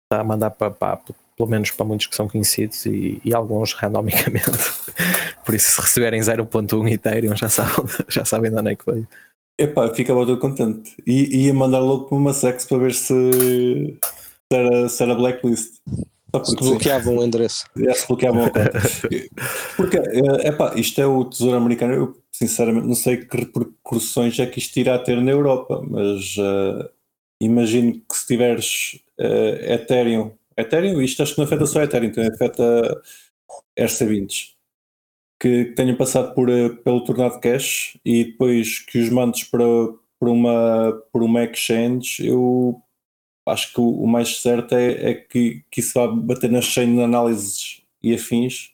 está 0.04 0.20
a 0.20 0.24
mandar 0.24 0.50
para, 0.50 0.70
para- 0.70 1.00
pelo 1.36 1.48
menos 1.48 1.70
para 1.70 1.86
muitos 1.86 2.06
que 2.06 2.14
são 2.14 2.28
conhecidos 2.28 2.84
e, 2.86 3.20
e 3.24 3.34
alguns 3.34 3.72
randomicamente. 3.72 4.46
Por 5.44 5.54
isso, 5.54 5.72
se 5.72 5.80
receberem 5.80 6.20
0.1 6.20 6.92
Ethereum, 6.92 7.34
já 7.34 7.48
sabem, 7.48 7.72
já 8.08 8.24
sabem 8.24 8.50
de 8.50 8.56
onde 8.58 8.72
é 8.72 8.76
que 8.76 8.84
veio. 8.90 9.08
Epá, 9.58 9.92
ficava 9.94 10.24
todo 10.26 10.38
contente. 10.38 10.94
E 11.06 11.44
ia 11.46 11.54
mandar 11.54 11.80
logo 11.80 12.04
para 12.06 12.16
uma 12.18 12.32
sex 12.32 12.64
para 12.64 12.78
ver 12.78 12.94
se, 12.94 13.12
se, 13.14 13.98
era, 14.52 14.88
se 14.88 15.02
era 15.02 15.14
blacklist. 15.14 15.76
Se 16.44 16.56
bloqueavam 16.56 17.18
o 17.18 17.24
endereço. 17.24 17.64
Já 17.76 17.94
se 17.94 18.06
bloqueavam 18.06 18.44
a 18.44 18.50
conta. 18.50 18.72
Porque, 19.76 19.98
é 19.98 20.48
epá, 20.48 20.74
isto 20.76 21.00
é 21.00 21.06
o 21.06 21.24
Tesouro 21.24 21.56
Americano. 21.56 21.92
Eu, 21.92 22.22
sinceramente, 22.30 22.86
não 22.86 22.94
sei 22.94 23.18
que 23.18 23.36
repercussões 23.36 24.38
é 24.38 24.46
que 24.46 24.58
isto 24.58 24.76
irá 24.78 24.98
ter 24.98 25.20
na 25.20 25.30
Europa, 25.30 25.84
mas 25.88 26.34
eh, 26.38 26.90
imagino 27.40 27.94
que 27.94 28.16
se 28.16 28.26
tiveres 28.26 29.00
eh, 29.18 29.74
Ethereum, 29.74 30.32
Ethereum, 30.56 31.00
isto 31.00 31.22
acho 31.22 31.34
que 31.34 31.38
não 31.38 31.46
afeta 31.46 31.66
só 31.66 31.82
Ethereum, 31.82 32.12
também 32.12 32.30
afeta 32.30 33.02
RC20s, 33.78 34.52
que 35.40 35.66
tenham 35.76 35.96
passado 35.96 36.34
por, 36.34 36.48
eh, 36.48 36.68
pelo 36.68 37.04
tornado 37.04 37.40
cash 37.40 37.98
e 38.04 38.24
depois 38.24 38.78
que 38.78 38.98
os 38.98 39.10
mandes 39.10 39.44
para, 39.44 39.64
por, 40.18 40.28
uma, 40.28 41.02
por 41.12 41.22
uma 41.22 41.44
exchange, 41.44 42.26
eu 42.26 42.80
acho 43.46 43.72
que 43.72 43.80
o, 43.80 44.06
mais 44.06 44.40
certo 44.40 44.74
é, 44.74 45.10
é 45.10 45.14
que, 45.14 45.64
que 45.70 45.80
isso 45.80 45.94
vá 45.94 46.06
bater 46.06 46.50
nas 46.50 46.64
chain 46.64 46.94
de 46.94 47.02
análises 47.02 47.82
e 48.02 48.14
afins 48.14 48.70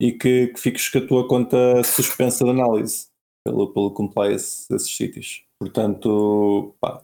e 0.00 0.12
que, 0.12 0.48
que 0.48 0.60
fiques 0.60 0.88
com 0.88 0.98
a 0.98 1.06
tua 1.06 1.28
conta 1.28 1.82
suspensa 1.84 2.44
de 2.44 2.50
análise 2.50 3.08
pelo, 3.44 3.72
pelo 3.72 3.90
compliance 3.90 4.68
desses 4.68 4.94
sítios. 4.96 5.42
Portanto, 5.60 6.74
pá, 6.80 7.02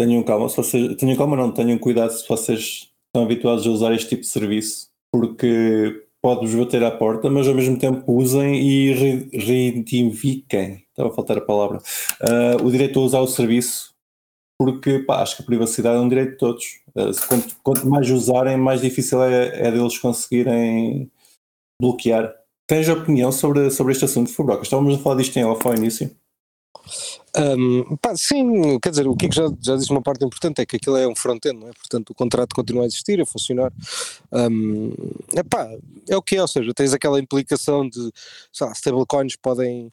tenham 0.00 0.22
calma, 0.22 0.48
se 0.48 0.56
vocês, 0.56 0.96
tenham 0.96 1.16
calma 1.16 1.36
não, 1.36 1.52
tenham 1.52 1.78
cuidado 1.78 2.10
se 2.10 2.26
vocês 2.28 2.90
estão 3.06 3.24
habituados 3.24 3.66
a 3.66 3.70
usar 3.70 3.94
este 3.94 4.10
tipo 4.10 4.22
de 4.22 4.28
serviço, 4.28 4.88
porque 5.12 6.06
pode-vos 6.22 6.54
bater 6.54 6.82
à 6.84 6.90
porta, 6.90 7.30
mas 7.30 7.46
ao 7.46 7.54
mesmo 7.54 7.78
tempo 7.78 8.12
usem 8.12 8.56
e 8.56 8.92
re- 8.92 9.28
reivindiquem, 9.32 10.84
estava 10.90 11.10
a 11.10 11.12
faltar 11.12 11.38
a 11.38 11.42
palavra, 11.42 11.80
ah, 12.20 12.56
o 12.62 12.70
direito 12.70 12.98
a 12.98 13.02
usar 13.02 13.20
o 13.20 13.26
serviço 13.26 13.94
porque 14.58 14.98
pá, 15.00 15.22
acho 15.22 15.36
que 15.36 15.42
a 15.42 15.46
privacidade 15.46 15.96
é 15.96 16.00
um 16.00 16.08
direito 16.08 16.32
de 16.32 16.36
todos. 16.38 16.80
Se 17.14 17.26
quanto, 17.28 17.56
quanto 17.62 17.88
mais 17.88 18.10
usarem, 18.10 18.56
mais 18.56 18.80
difícil 18.80 19.22
é, 19.22 19.68
é 19.68 19.70
deles 19.70 19.98
conseguirem 19.98 21.10
bloquear. 21.80 22.34
Tens 22.66 22.88
opinião 22.88 23.30
sobre, 23.30 23.70
sobre 23.70 23.92
este 23.92 24.04
assunto, 24.04 24.32
Fabroca? 24.32 24.62
Estávamos 24.62 24.94
a 24.94 24.98
falar 24.98 25.16
disto 25.16 25.36
em 25.36 25.44
off 25.44 25.66
ao 25.66 25.74
início. 25.74 26.10
Um, 27.36 27.96
pá, 27.96 28.16
sim, 28.16 28.78
quer 28.80 28.90
dizer, 28.90 29.06
o 29.06 29.16
Kiko 29.16 29.34
já, 29.34 29.48
já 29.60 29.76
disse 29.76 29.90
uma 29.90 30.02
parte 30.02 30.24
importante, 30.24 30.60
é 30.60 30.66
que 30.66 30.76
aquilo 30.76 30.96
é 30.96 31.06
um 31.06 31.14
front-end, 31.14 31.64
é? 31.64 31.72
Portanto, 31.72 32.10
o 32.10 32.14
contrato 32.14 32.54
continua 32.54 32.82
a 32.82 32.86
existir, 32.86 33.20
a 33.20 33.26
funcionar. 33.26 33.72
Um, 34.32 34.92
é 36.08 36.16
o 36.16 36.22
que 36.22 36.36
é, 36.36 36.42
ou 36.42 36.48
seja, 36.48 36.72
tens 36.74 36.92
aquela 36.92 37.20
implicação 37.20 37.88
de, 37.88 38.10
sei 38.52 38.66
lá, 38.66 38.72
stablecoins 38.72 39.36
podem 39.36 39.92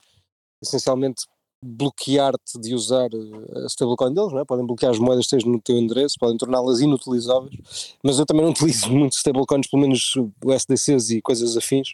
essencialmente 0.64 1.26
bloquear-te 1.66 2.60
de 2.60 2.74
usar 2.74 3.10
eh, 3.14 3.64
a 3.64 3.68
stablecoin 3.68 4.14
deles, 4.14 4.32
não 4.32 4.40
é? 4.40 4.46
Podem 4.46 4.66
bloquear 4.66 4.92
as 4.92 5.00
moedas 5.00 5.28
que 5.28 5.50
no 5.50 5.62
teu 5.62 5.78
endereço, 5.78 6.16
podem 6.20 6.38
torná-las 6.38 6.80
inutilizáveis, 6.80 7.96
mas 8.04 8.20
eu 8.20 8.26
também 8.26 8.44
não 8.44 8.52
utilizo 8.54 8.92
muitos 8.92 9.18
stablecoins, 9.18 9.68
pelo 9.68 9.82
menos 9.82 10.14
o 10.16 10.54
SDCs 10.54 11.10
e 11.10 11.22
coisas 11.22 11.58
afins, 11.58 11.94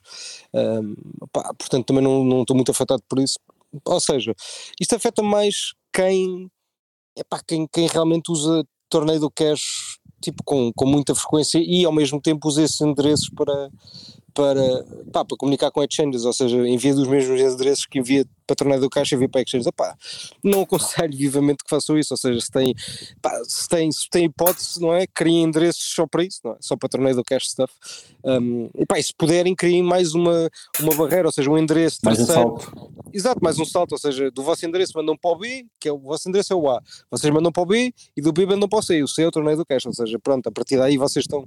um, 0.53 0.95
pá, 1.31 1.53
portanto 1.57 1.85
também 1.85 2.03
não 2.03 2.23
não 2.23 2.41
estou 2.41 2.55
muito 2.55 2.71
afetado 2.71 3.01
por 3.07 3.19
isso. 3.19 3.39
Ou 3.85 3.99
seja, 3.99 4.35
isto 4.79 4.95
afeta 4.95 5.23
mais 5.23 5.73
quem, 5.93 6.51
epá, 7.17 7.41
quem, 7.47 7.67
quem 7.67 7.87
realmente 7.87 8.31
usa 8.31 8.65
torneio 8.89 9.21
do 9.21 9.31
cash 9.31 9.97
tipo, 10.21 10.43
com, 10.43 10.71
com 10.73 10.85
muita 10.85 11.15
frequência 11.15 11.59
e 11.59 11.83
ao 11.83 11.91
mesmo 11.91 12.21
tempo 12.21 12.47
usa 12.47 12.63
esses 12.63 12.79
endereços 12.79 13.29
para, 13.29 13.71
para, 14.33 14.85
pá, 15.11 15.25
para 15.25 15.37
comunicar 15.37 15.71
com 15.71 15.83
exchanges, 15.83 16.23
ou 16.23 16.31
seja, 16.31 16.57
envia 16.67 16.93
dos 16.93 17.07
mesmos 17.07 17.41
endereços 17.41 17.85
que 17.85 17.99
envia 17.99 18.25
para 18.45 18.55
torneio 18.55 18.81
do 18.81 18.89
cash 18.89 19.11
envia 19.11 19.29
para 19.29 19.41
exchanges. 19.41 19.67
Epá, 19.67 19.95
não 20.43 20.61
aconselho 20.61 21.17
vivamente 21.17 21.63
que 21.63 21.69
façam 21.69 21.97
isso, 21.97 22.13
ou 22.13 22.17
seja, 22.17 22.39
se 22.39 22.51
tem, 22.51 22.73
pá, 23.21 23.31
se 23.45 23.67
tem, 23.67 23.91
se 23.91 24.09
tem 24.09 24.25
hipótese, 24.25 24.81
não 24.81 24.93
é? 24.93 25.05
Criem 25.07 25.43
endereços 25.43 25.93
só 25.95 26.05
para 26.07 26.23
isso, 26.23 26.39
não 26.43 26.53
é? 26.53 26.57
Só 26.59 26.75
para 26.75 26.89
torneio 26.89 27.15
do 27.15 27.23
cash 27.23 27.49
stuff. 27.49 27.73
Um, 28.23 28.69
e 28.75 28.85
pá, 28.85 28.99
e 28.99 29.03
se 29.03 29.13
puderem, 29.13 29.55
criem 29.55 29.83
mais 29.83 30.13
uma, 30.13 30.49
uma 30.79 30.95
barreira, 30.95 31.27
ou 31.27 31.31
seja, 31.31 31.49
um 31.49 31.57
endereço 31.57 31.99
Mais 32.03 32.19
um 32.19 32.25
terceiro. 32.25 32.49
salto. 32.59 32.91
Exato, 33.13 33.39
mais 33.43 33.59
um 33.59 33.65
salto, 33.65 33.91
ou 33.93 33.97
seja, 33.97 34.31
do 34.31 34.41
vosso 34.43 34.65
endereço 34.65 34.93
mandam 34.95 35.17
para 35.17 35.31
o 35.31 35.37
B, 35.37 35.65
que 35.79 35.89
é 35.89 35.91
o 35.91 35.97
vosso 35.99 36.29
endereço 36.29 36.53
é 36.53 36.55
o 36.55 36.69
A, 36.69 36.81
vocês 37.09 37.33
mandam 37.33 37.51
para 37.51 37.63
o 37.63 37.65
B 37.65 37.93
e 38.15 38.21
do 38.21 38.31
B 38.31 38.45
mandam 38.45 38.69
para 38.69 38.79
o 38.79 38.81
C, 38.81 38.97
e 38.97 39.03
o 39.03 39.07
C 39.07 39.23
é 39.23 39.27
o 39.27 39.31
torneio 39.31 39.57
do 39.57 39.65
cash, 39.65 39.85
ou 39.85 39.93
seja, 39.93 40.17
pronto, 40.19 40.47
a 40.47 40.51
partir 40.51 40.77
daí 40.77 40.97
vocês 40.97 41.23
estão, 41.23 41.45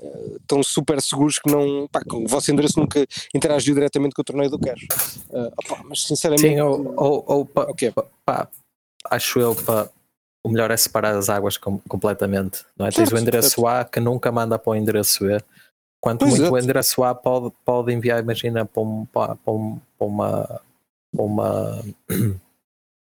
eh, 0.00 0.36
estão 0.40 0.62
super 0.62 1.00
seguros 1.02 1.38
que 1.38 1.50
não, 1.50 1.88
pá, 1.90 2.00
que 2.08 2.14
o 2.14 2.26
vosso 2.28 2.52
endereço 2.52 2.78
nunca 2.78 3.04
interagiu 3.34 3.74
diretamente 3.74 4.14
com 4.14 4.22
o 4.22 4.24
torneio 4.24 4.50
do 4.50 4.58
cash. 4.58 4.86
Eh, 5.32 5.50
opá, 5.64 5.82
mas 5.84 6.02
sinceramente, 6.04 6.39
Sim, 6.40 6.60
ou, 6.60 6.94
ou, 6.96 7.24
ou 7.26 7.46
pa- 7.46 7.64
o 7.68 7.74
quê? 7.74 7.90
pa- 7.90 8.06
pá, 8.24 8.48
acho 9.10 9.38
eu 9.40 9.54
para 9.54 9.88
o 10.44 10.48
melhor 10.48 10.70
é 10.70 10.76
separar 10.76 11.14
as 11.16 11.28
águas 11.28 11.56
com- 11.56 11.78
completamente. 11.80 12.64
Não 12.76 12.86
é? 12.86 12.90
Tens 12.90 13.08
Certo, 13.08 13.14
o 13.14 13.18
endereço 13.18 13.48
certo. 13.60 13.66
A 13.66 13.84
que 13.84 14.00
nunca 14.00 14.32
manda 14.32 14.58
para 14.58 14.70
o 14.70 14.74
endereço 14.76 15.28
E. 15.30 15.38
Quanto 16.02 16.20
Pois, 16.20 16.30
muito 16.30 16.44
o 16.44 16.46
exato. 16.56 16.64
endereço 16.64 17.04
A 17.04 17.14
pode, 17.14 17.54
pode 17.64 17.92
enviar, 17.92 18.20
imagina, 18.22 18.64
para, 18.64 18.82
um, 18.82 19.04
para, 19.06 19.36
um- 19.48 19.78
para 19.98 20.06
uma. 20.06 20.60
Para 21.14 21.24
uma 21.24 21.84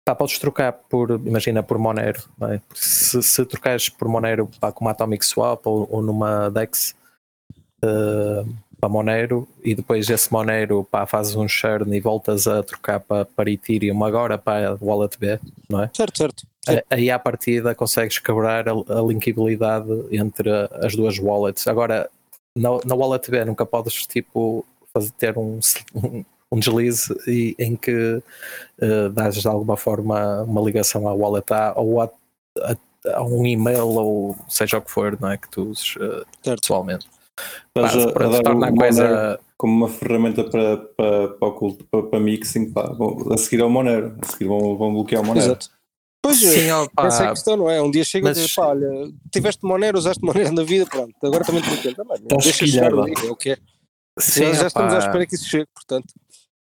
pá, 0.04 0.14
podes 0.14 0.38
trocar 0.38 0.72
por, 0.72 1.10
imagina, 1.24 1.62
por 1.62 1.78
Monero. 1.78 2.22
não 2.36 2.52
é? 2.52 2.60
Se, 2.74 3.22
se 3.22 3.46
trocares 3.46 3.88
por 3.88 4.08
Monero 4.08 4.48
pá, 4.60 4.72
com 4.72 4.84
uma 4.84 4.90
Atomic 4.90 5.24
Swap 5.24 5.64
ou, 5.66 5.86
ou 5.90 6.02
numa 6.02 6.50
DEX 6.50 6.94
eh, 7.84 8.44
para 8.82 8.88
Monero 8.90 9.46
e 9.62 9.76
depois 9.76 10.10
esse 10.10 10.32
Monero 10.32 10.82
pá, 10.90 11.06
fazes 11.06 11.36
um 11.36 11.46
churn 11.46 11.96
e 11.96 12.00
voltas 12.00 12.48
a 12.48 12.64
trocar 12.64 12.98
para, 12.98 13.24
para 13.24 13.48
Ethereum 13.48 14.02
agora 14.04 14.36
para 14.36 14.76
Wallet 14.82 15.16
B, 15.20 15.38
não 15.68 15.84
é? 15.84 15.90
certo, 15.94 16.18
certo. 16.18 16.42
certo. 16.64 16.84
Aí 16.90 17.08
à 17.08 17.16
partida 17.16 17.76
consegues 17.76 18.18
quebrar 18.18 18.68
a, 18.68 18.72
a 18.72 19.00
linkabilidade 19.06 19.86
entre 20.10 20.50
as 20.84 20.96
duas 20.96 21.16
wallets. 21.16 21.64
Agora, 21.68 22.10
na, 22.56 22.70
na 22.84 22.94
Wallet 22.96 23.30
B 23.30 23.44
nunca 23.44 23.64
podes 23.64 24.04
tipo 24.04 24.66
fazer, 24.92 25.12
ter 25.12 25.38
um, 25.38 25.60
um, 26.50 26.58
deslize 26.58 27.14
e, 27.28 27.54
em 27.60 27.76
que 27.76 28.20
eh, 28.80 29.08
dás 29.10 29.36
de 29.36 29.46
alguma 29.46 29.76
forma 29.76 30.42
uma 30.42 30.60
ligação 30.60 31.06
à 31.06 31.14
wallet 31.14 31.46
A 31.54 31.72
ou 31.76 32.00
a, 32.02 32.10
a- 32.62 32.76
a 33.14 33.22
um 33.22 33.46
e-mail 33.46 33.86
ou 33.86 34.36
seja 34.48 34.78
o 34.78 34.82
que 34.82 34.90
for, 34.90 35.16
não 35.20 35.30
é? 35.30 35.36
Que 35.38 35.48
tu 35.48 35.68
uses 35.70 35.94
Certo. 36.42 36.60
pessoalmente. 36.60 37.06
Estás 37.76 37.96
a- 37.96 38.08
a 38.08 38.12
para 38.12 38.28
dar 38.28 38.42
tornar 38.42 38.68
a 38.68 38.72
o 38.72 38.76
coisa. 38.76 39.40
Como 39.56 39.72
uma 39.76 39.88
ferramenta 39.88 40.44
para, 40.44 40.76
para, 40.76 41.28
para, 41.28 41.48
o 41.48 41.52
culto, 41.52 41.84
para, 41.90 42.02
para 42.02 42.20
mixing, 42.20 42.72
pá, 42.72 42.92
a 43.32 43.36
seguir 43.38 43.62
ao 43.62 43.70
Monero, 43.70 44.16
a 44.20 44.26
seguir 44.26 44.46
vão, 44.46 44.76
vão 44.76 44.92
bloquear 44.92 45.22
o 45.22 45.26
Monero. 45.26 45.46
Exato. 45.46 45.70
Pois 46.24 46.42
é, 46.42 46.46
Sim, 46.50 46.70
opa, 46.72 47.06
essa 47.06 47.24
é 47.24 47.26
a 47.26 47.30
questão, 47.30 47.56
não 47.56 47.68
é? 47.70 47.82
Um 47.82 47.90
dia 47.90 48.04
chega 48.04 48.28
mas- 48.28 48.38
e 48.38 48.42
diz, 48.42 48.54
pá, 48.54 48.68
olha, 48.68 48.88
tiveste 49.32 49.64
Monero, 49.64 49.98
usaste 49.98 50.22
Monero 50.24 50.52
na 50.52 50.62
vida, 50.62 50.86
pronto, 50.86 51.14
agora 51.24 51.44
também 51.44 51.62
te 51.62 51.68
bloqueio. 51.70 51.94
Tá 51.96 52.02
Estás 52.02 52.44
Deixa 52.44 52.66
chegar 52.66 52.92
é 52.92 53.30
o 53.30 53.36
que 53.36 53.50
é. 53.50 53.58
sim, 54.20 54.44
já, 54.46 54.52
já 54.54 54.66
estamos 54.68 54.92
à 54.92 54.96
opa, 54.98 55.06
espera 55.06 55.26
que 55.26 55.34
isso 55.34 55.48
chegue, 55.48 55.66
portanto. 55.74 56.12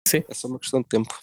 Sim. 0.08 0.24
É 0.28 0.34
só 0.34 0.48
uma 0.48 0.60
questão 0.60 0.82
de 0.82 0.88
tempo. 0.88 1.14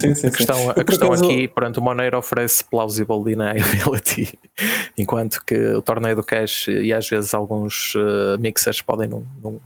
Sim, 0.00 0.14
sim, 0.14 0.26
A 0.26 0.30
sim. 0.30 0.36
questão, 0.36 0.60
Eu, 0.64 0.70
a 0.70 0.84
questão 0.84 1.08
acaso- 1.08 1.24
aqui, 1.24 1.48
pronto, 1.48 1.78
o 1.78 1.82
Monero 1.82 2.18
oferece 2.18 2.62
plausible 2.64 3.22
deniability, 3.24 4.38
enquanto 4.96 5.44
que 5.44 5.54
o 5.74 5.82
torneio 5.82 6.16
do 6.16 6.22
cash 6.24 6.68
e 6.68 6.92
às 6.92 7.08
vezes 7.08 7.34
alguns 7.34 7.94
eh, 7.96 8.36
mixers 8.38 8.80
podem 8.82 9.08
não, 9.08 9.26
não 9.42 9.60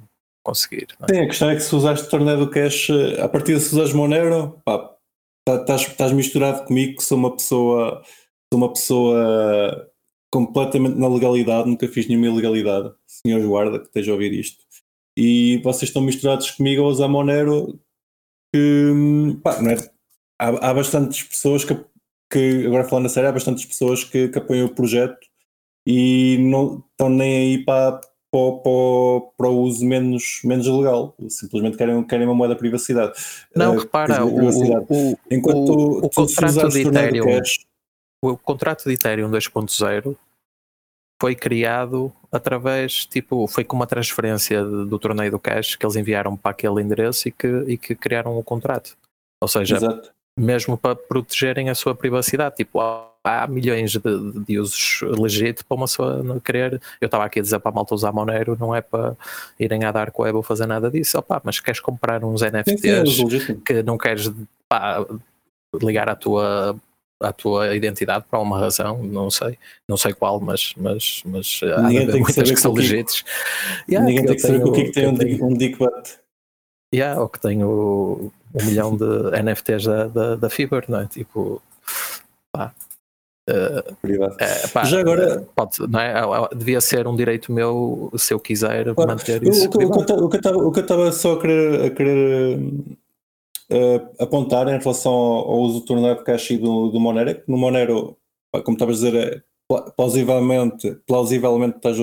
conseguir. 0.45 0.89
não 1.01 1.07
é? 1.09 1.15
Sim, 1.15 1.21
a 1.21 1.27
questão 1.27 1.51
é 1.51 1.55
que 1.57 1.63
se 1.63 1.75
usaste 1.75 2.09
torneio 2.11 2.39
do 2.39 2.51
cash, 2.51 2.91
eh, 2.91 3.21
a 3.23 3.29
partir 3.29 3.55
de 3.55 3.61
se 3.61 3.75
usares 3.75 3.93
Monero, 3.93 4.59
pá, 4.65 4.79
tá- 5.47 5.57
estás 5.61 5.83
estás 5.83 6.13
misturado 6.13 6.65
comigo 6.65 6.97
que 6.97 7.05
sou 7.05 7.19
uma 7.19 7.31
pessoa, 7.35 8.03
sou 8.53 8.61
uma 8.61 8.73
pessoa 8.73 9.89
completamente 10.33 10.99
na 10.99 11.09
legalidade, 11.09 11.69
nunca 11.69 11.87
fiz 11.89 12.09
nenhuma 12.09 12.27
ilegalidade, 12.27 12.93
senhores 13.07 13.47
guarda 13.47 13.79
que 13.79 13.87
esteja 13.87 14.11
a 14.13 14.15
ouvir 14.15 14.33
isto. 14.33 14.65
E 15.19 15.59
vocês 15.63 15.91
estão 15.91 16.01
misturados 16.01 16.51
comigo 16.53 16.83
a 16.83 16.87
usar 16.89 17.07
Monero 17.09 17.79
que 18.55 18.93
pá, 19.43 19.61
não 19.61 19.71
é? 19.71 19.77
Há, 20.43 20.71
há 20.71 20.75
bastantes 20.75 21.23
pessoas 21.23 21.65
que, 21.65 21.79
que, 22.31 22.67
agora 22.67 22.85
falando 22.85 23.07
a 23.07 23.09
sério, 23.09 23.29
há 23.29 23.33
bastantes 23.33 23.65
pessoas 23.65 24.03
que, 24.03 24.29
que 24.29 24.39
apoiam 24.39 24.67
o 24.67 24.75
projeto 24.75 25.27
e 25.87 26.39
não 26.41 26.85
estão 26.91 27.09
nem 27.09 27.37
aí 27.37 27.65
para, 27.65 28.01
para, 28.31 28.53
para, 28.63 29.31
para 29.37 29.49
o 29.49 29.61
uso 29.63 29.85
menos, 29.85 30.41
menos 30.45 30.67
legal. 30.67 31.15
Simplesmente 31.29 31.77
querem, 31.77 32.03
querem 32.05 32.27
uma 32.27 32.35
moeda 32.35 32.55
de 32.55 32.61
privacidade. 32.61 33.13
Não, 33.55 33.77
uh, 33.77 33.79
repara, 33.79 34.25
o, 34.25 34.35
privacidade. 34.35 34.87
o, 34.89 35.19
Enquanto 35.31 35.59
o, 35.59 36.01
tu, 36.01 36.07
o 36.07 36.11
contrato 36.11 36.69
de 36.69 36.81
Ethereum, 36.81 37.25
cash, 37.25 37.67
o 38.23 38.37
contrato 38.37 38.85
de 38.85 38.95
Ethereum 38.95 39.31
2.0 39.31 40.17
foi 41.21 41.37
criado 41.37 42.13
através, 42.33 43.07
tipo, 43.07 43.47
foi 43.47 43.63
com 43.63 43.77
uma 43.77 43.87
transferência 43.87 44.65
do 44.65 44.99
torneio 44.99 45.31
do 45.31 45.39
cash 45.39 45.77
que 45.77 45.87
eles 45.87 45.95
enviaram 45.95 46.37
para 46.37 46.51
aquele 46.51 46.83
endereço 46.83 47.29
e 47.29 47.31
que, 47.33 47.47
e 47.69 47.79
que 47.79 47.95
criaram 47.95 48.37
o 48.37 48.43
contrato. 48.43 48.97
Ou 49.41 49.47
seja, 49.47 49.77
Exato. 49.77 50.13
Mesmo 50.39 50.77
para 50.77 50.97
protegerem 50.97 51.69
a 51.69 51.75
sua 51.75 51.95
privacidade, 51.95 52.57
tipo, 52.57 52.81
há 52.81 53.47
milhões 53.47 53.93
de, 53.93 54.45
de 54.47 54.59
usos 54.59 55.03
legítimos 55.03 55.63
para 55.63 55.75
uma 55.77 55.87
pessoa 55.87 56.23
não 56.23 56.41
querer. 56.41 56.81
Eu 57.01 57.07
estava 57.07 57.25
aqui 57.25 57.39
a 57.39 57.43
dizer 57.43 57.59
para 57.59 57.71
a 57.71 57.75
malta 57.75 57.95
usar 57.95 58.13
Monero, 58.13 58.57
não 58.59 58.75
é 58.75 58.81
para 58.81 59.17
irem 59.59 59.85
a 59.85 59.93
dar 59.93 60.13
web 60.17 60.37
ou 60.37 60.43
fazer 60.43 60.67
nada 60.67 60.91
disso. 60.91 61.19
Opa, 61.19 61.41
mas 61.45 61.61
queres 61.61 61.81
comprar 61.81 62.25
uns 62.25 62.43
NFTs 62.43 63.15
sim, 63.15 63.41
sim, 63.41 63.61
que 63.61 63.83
não 63.83 63.99
queres 63.99 64.31
pá, 64.69 65.05
ligar 65.81 66.09
à 66.09 66.15
tua 66.15 66.77
a 67.21 67.33
tua 67.33 67.77
identidade 67.77 68.25
por 68.29 68.37
alguma 68.37 68.59
razão, 68.59 69.01
não 69.01 69.31
sei, 69.31 69.57
não 69.89 69.97
sei 69.97 70.13
qual, 70.13 70.41
mas, 70.41 70.75
mas, 70.77 71.23
mas 71.25 71.61
há 71.63 71.89
tem 71.89 72.25
que, 72.25 72.33
que 72.33 72.57
são 72.57 72.73
legítimos. 72.73 73.25
Yeah, 73.89 74.05
Ninguém 74.05 74.27
tem 74.27 74.35
que 74.35 74.43
saber 74.43 74.65
o 74.65 74.73
que 74.73 74.81
é 74.81 74.85
que 74.87 74.91
tem 74.91 75.07
um, 75.07 75.47
um 75.47 75.55
Dickbutt. 75.55 76.22
Yeah, 76.95 77.21
ou 77.21 77.29
que 77.29 77.41
tem 77.41 77.65
o, 77.65 78.31
um 78.55 78.65
milhão 78.65 78.97
de 78.97 79.05
NFTs 79.43 79.85
da, 79.85 80.07
da, 80.09 80.37
da 80.37 80.51
Fiber, 80.51 80.85
não 80.89 81.01
é? 81.01 81.07
Tipo, 81.07 81.63
pá. 82.53 82.75
Uh, 83.51 84.37
é, 84.39 84.69
pá, 84.69 84.85
Já 84.85 85.01
agora 85.01 85.45
pode, 85.57 85.81
não 85.89 85.99
é? 85.99 86.15
devia 86.55 86.81
ser 86.81 87.09
um 87.09 87.17
direito 87.17 87.51
meu 87.51 88.13
se 88.17 88.33
eu 88.33 88.39
quiser 88.39 88.95
manter 88.95 89.43
isso. 89.43 89.69
O, 89.69 90.67
o 90.69 90.71
que 90.71 90.79
eu 90.79 90.83
estava 90.83 91.11
só 91.11 91.33
a 91.33 91.41
querer, 91.41 91.87
a 91.87 91.91
querer 91.91 92.59
uh, 92.59 94.23
apontar 94.23 94.69
em 94.69 94.79
relação 94.79 95.13
ao, 95.13 95.51
ao 95.51 95.59
uso 95.59 95.81
do 95.81 95.87
torneio 95.87 96.17
de 96.17 96.23
caixa 96.23 96.57
do, 96.57 96.91
do 96.91 97.01
Monero, 97.01 97.31
é 97.31 97.35
que 97.35 97.51
no 97.51 97.57
Monero, 97.57 98.17
como 98.65 98.77
estavas 98.77 99.03
a 99.03 99.11
dizer, 99.11 99.17
é, 99.17 99.43
plausivelmente, 99.97 100.95
plausivelmente 101.05 101.79
estás, 101.79 101.97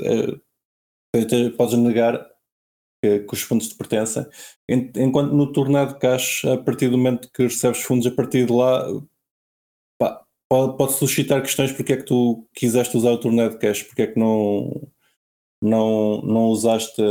é, 0.00 1.50
podes 1.50 1.78
negar 1.78 2.26
que, 3.02 3.20
que, 3.20 3.34
os 3.34 3.42
fundos 3.42 3.68
te 3.68 3.76
pertencem, 3.76 4.26
enquanto 4.68 5.32
no 5.32 5.52
torneio 5.52 5.88
de 5.88 5.98
caixa, 5.98 6.54
a 6.54 6.58
partir 6.58 6.88
do 6.88 6.98
momento 6.98 7.30
que 7.32 7.44
recebes 7.44 7.82
fundos, 7.82 8.06
a 8.06 8.10
partir 8.10 8.46
de 8.46 8.52
lá 8.52 8.86
pode, 10.48 10.76
pode 10.76 10.92
suscitar 10.94 11.42
questões 11.42 11.72
porque 11.72 11.92
é 11.92 11.96
que 11.96 12.04
tu 12.04 12.46
quiseste 12.54 12.96
usar 12.96 13.12
o 13.12 13.20
torneio 13.20 13.50
de 13.50 13.58
cash, 13.58 13.82
porque 13.82 14.02
é 14.02 14.06
que 14.06 14.18
não 14.18 14.88
não, 15.60 16.22
não, 16.22 16.46
usaste, 16.46 17.02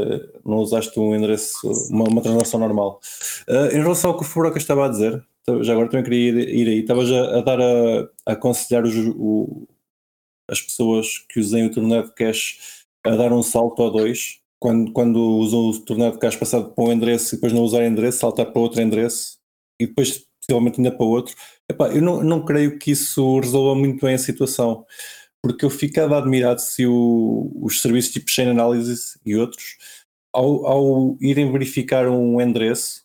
não 0.45 0.57
usaste 0.59 0.97
um 0.99 1.13
endereço, 1.13 1.69
uma, 1.89 2.05
uma 2.05 2.21
transação 2.21 2.59
normal. 2.59 3.01
Uh, 3.47 3.75
em 3.75 3.81
relação 3.81 4.11
ao 4.11 4.17
que 4.17 4.23
o 4.23 4.25
Furoca 4.25 4.57
estava 4.57 4.85
a 4.85 4.89
dizer, 4.89 5.21
já 5.61 5.73
agora 5.73 5.89
também 5.89 6.03
queria 6.03 6.29
ir, 6.29 6.49
ir 6.49 6.67
aí, 6.69 6.79
estava 6.79 7.05
já 7.05 7.37
a 7.37 7.41
dar 7.41 7.59
a, 7.59 8.09
a 8.25 8.33
aconselhar 8.33 8.85
os, 8.85 8.95
o, 9.17 9.67
as 10.49 10.61
pessoas 10.61 11.19
que 11.29 11.39
usem 11.41 11.65
o 11.65 11.71
torneio 11.71 12.03
de 12.03 12.13
cash 12.13 12.85
a 13.05 13.15
dar 13.17 13.33
um 13.33 13.43
salto 13.43 13.81
ou 13.81 13.91
dois, 13.91 14.39
quando, 14.59 14.91
quando 14.91 15.17
usam 15.17 15.69
o 15.69 16.11
de 16.11 16.17
cash 16.19 16.35
passado 16.35 16.73
para 16.73 16.83
um 16.83 16.91
endereço 16.91 17.33
e 17.33 17.37
depois 17.37 17.53
não 17.53 17.63
usar 17.63 17.85
endereço, 17.85 18.19
saltar 18.19 18.47
para 18.51 18.61
outro 18.61 18.81
endereço 18.81 19.37
e 19.79 19.87
depois 19.87 20.25
possivelmente 20.41 20.79
ainda 20.79 20.91
para 20.91 21.05
outro. 21.05 21.35
Epá, 21.69 21.89
eu 21.89 22.01
não, 22.01 22.23
não 22.23 22.45
creio 22.45 22.79
que 22.79 22.91
isso 22.91 23.39
resolva 23.39 23.79
muito 23.79 24.05
bem 24.05 24.15
a 24.15 24.19
situação 24.19 24.85
porque 25.41 25.63
eu 25.63 25.69
ficava 25.69 26.17
admirado 26.17 26.61
se 26.61 26.85
o, 26.85 27.51
os 27.61 27.81
serviços 27.81 28.11
tipo 28.11 28.29
Chain 28.29 28.49
Analysis 28.49 29.17
e 29.25 29.35
outros, 29.35 29.77
ao, 30.33 30.65
ao 30.67 31.17
irem 31.21 31.51
verificar 31.51 32.07
um 32.09 32.41
endereço, 32.41 33.03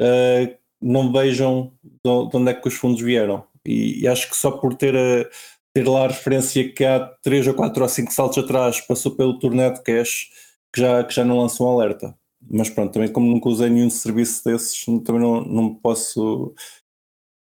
uh, 0.00 0.56
não 0.80 1.12
vejam 1.12 1.72
de 1.84 2.10
onde 2.10 2.50
é 2.50 2.54
que 2.54 2.68
os 2.68 2.74
fundos 2.74 3.02
vieram. 3.02 3.44
E, 3.66 4.00
e 4.02 4.08
acho 4.08 4.28
que 4.30 4.36
só 4.36 4.50
por 4.50 4.74
ter, 4.74 4.96
a, 4.96 5.28
ter 5.74 5.86
lá 5.86 6.04
a 6.04 6.08
referência 6.08 6.72
que 6.72 6.84
há 6.84 7.00
3 7.22 7.48
ou 7.48 7.54
4 7.54 7.82
ou 7.82 7.88
5 7.88 8.12
saltos 8.12 8.38
atrás 8.38 8.80
passou 8.80 9.14
pelo 9.14 9.38
torneio 9.38 9.74
de 9.74 9.82
cash, 9.82 10.30
que 10.74 10.80
já, 10.80 11.04
que 11.04 11.14
já 11.14 11.24
não 11.24 11.38
lançou 11.38 11.68
um 11.68 11.80
alerta. 11.80 12.12
Mas 12.50 12.68
pronto, 12.68 12.92
também 12.92 13.10
como 13.10 13.30
nunca 13.30 13.48
usei 13.48 13.70
nenhum 13.70 13.88
serviço 13.88 14.44
desses, 14.44 14.84
também 14.84 15.20
não, 15.20 15.40
não 15.42 15.74
posso 15.74 16.52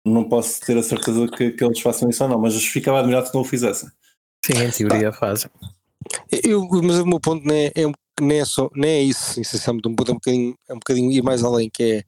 não 0.05 0.27
posso 0.27 0.59
ter 0.61 0.77
a 0.77 0.83
certeza 0.83 1.27
que, 1.27 1.51
que 1.51 1.63
eles 1.63 1.79
façam 1.79 2.09
isso 2.09 2.23
ou 2.23 2.29
não, 2.29 2.39
mas 2.39 2.55
ficava 2.65 2.99
admirado 2.99 3.27
se 3.27 3.33
não 3.33 3.41
o 3.41 3.45
fizessem. 3.45 3.89
Sim, 4.43 4.53
em 4.57 4.71
teoria 4.71 5.13
fazem. 5.13 5.49
Eu, 6.43 6.67
mas 6.83 6.99
o 6.99 7.05
meu 7.05 7.19
ponto 7.19 7.45
nem 7.45 7.67
é, 7.67 7.71
é, 7.75 7.91
nem 8.19 8.39
é 8.39 8.45
só, 8.45 8.69
nem 8.75 8.91
é 8.91 9.01
isso, 9.03 9.39
essencialmente, 9.39 9.87
um 9.87 9.95
ponto 9.95 10.09
é 10.09 10.13
um 10.13 10.15
bocadinho, 10.15 10.55
é 10.67 10.73
um 10.73 10.79
bocadinho 10.79 11.11
ir 11.11 11.21
mais 11.21 11.43
além, 11.43 11.69
que 11.69 11.83
é 11.83 12.03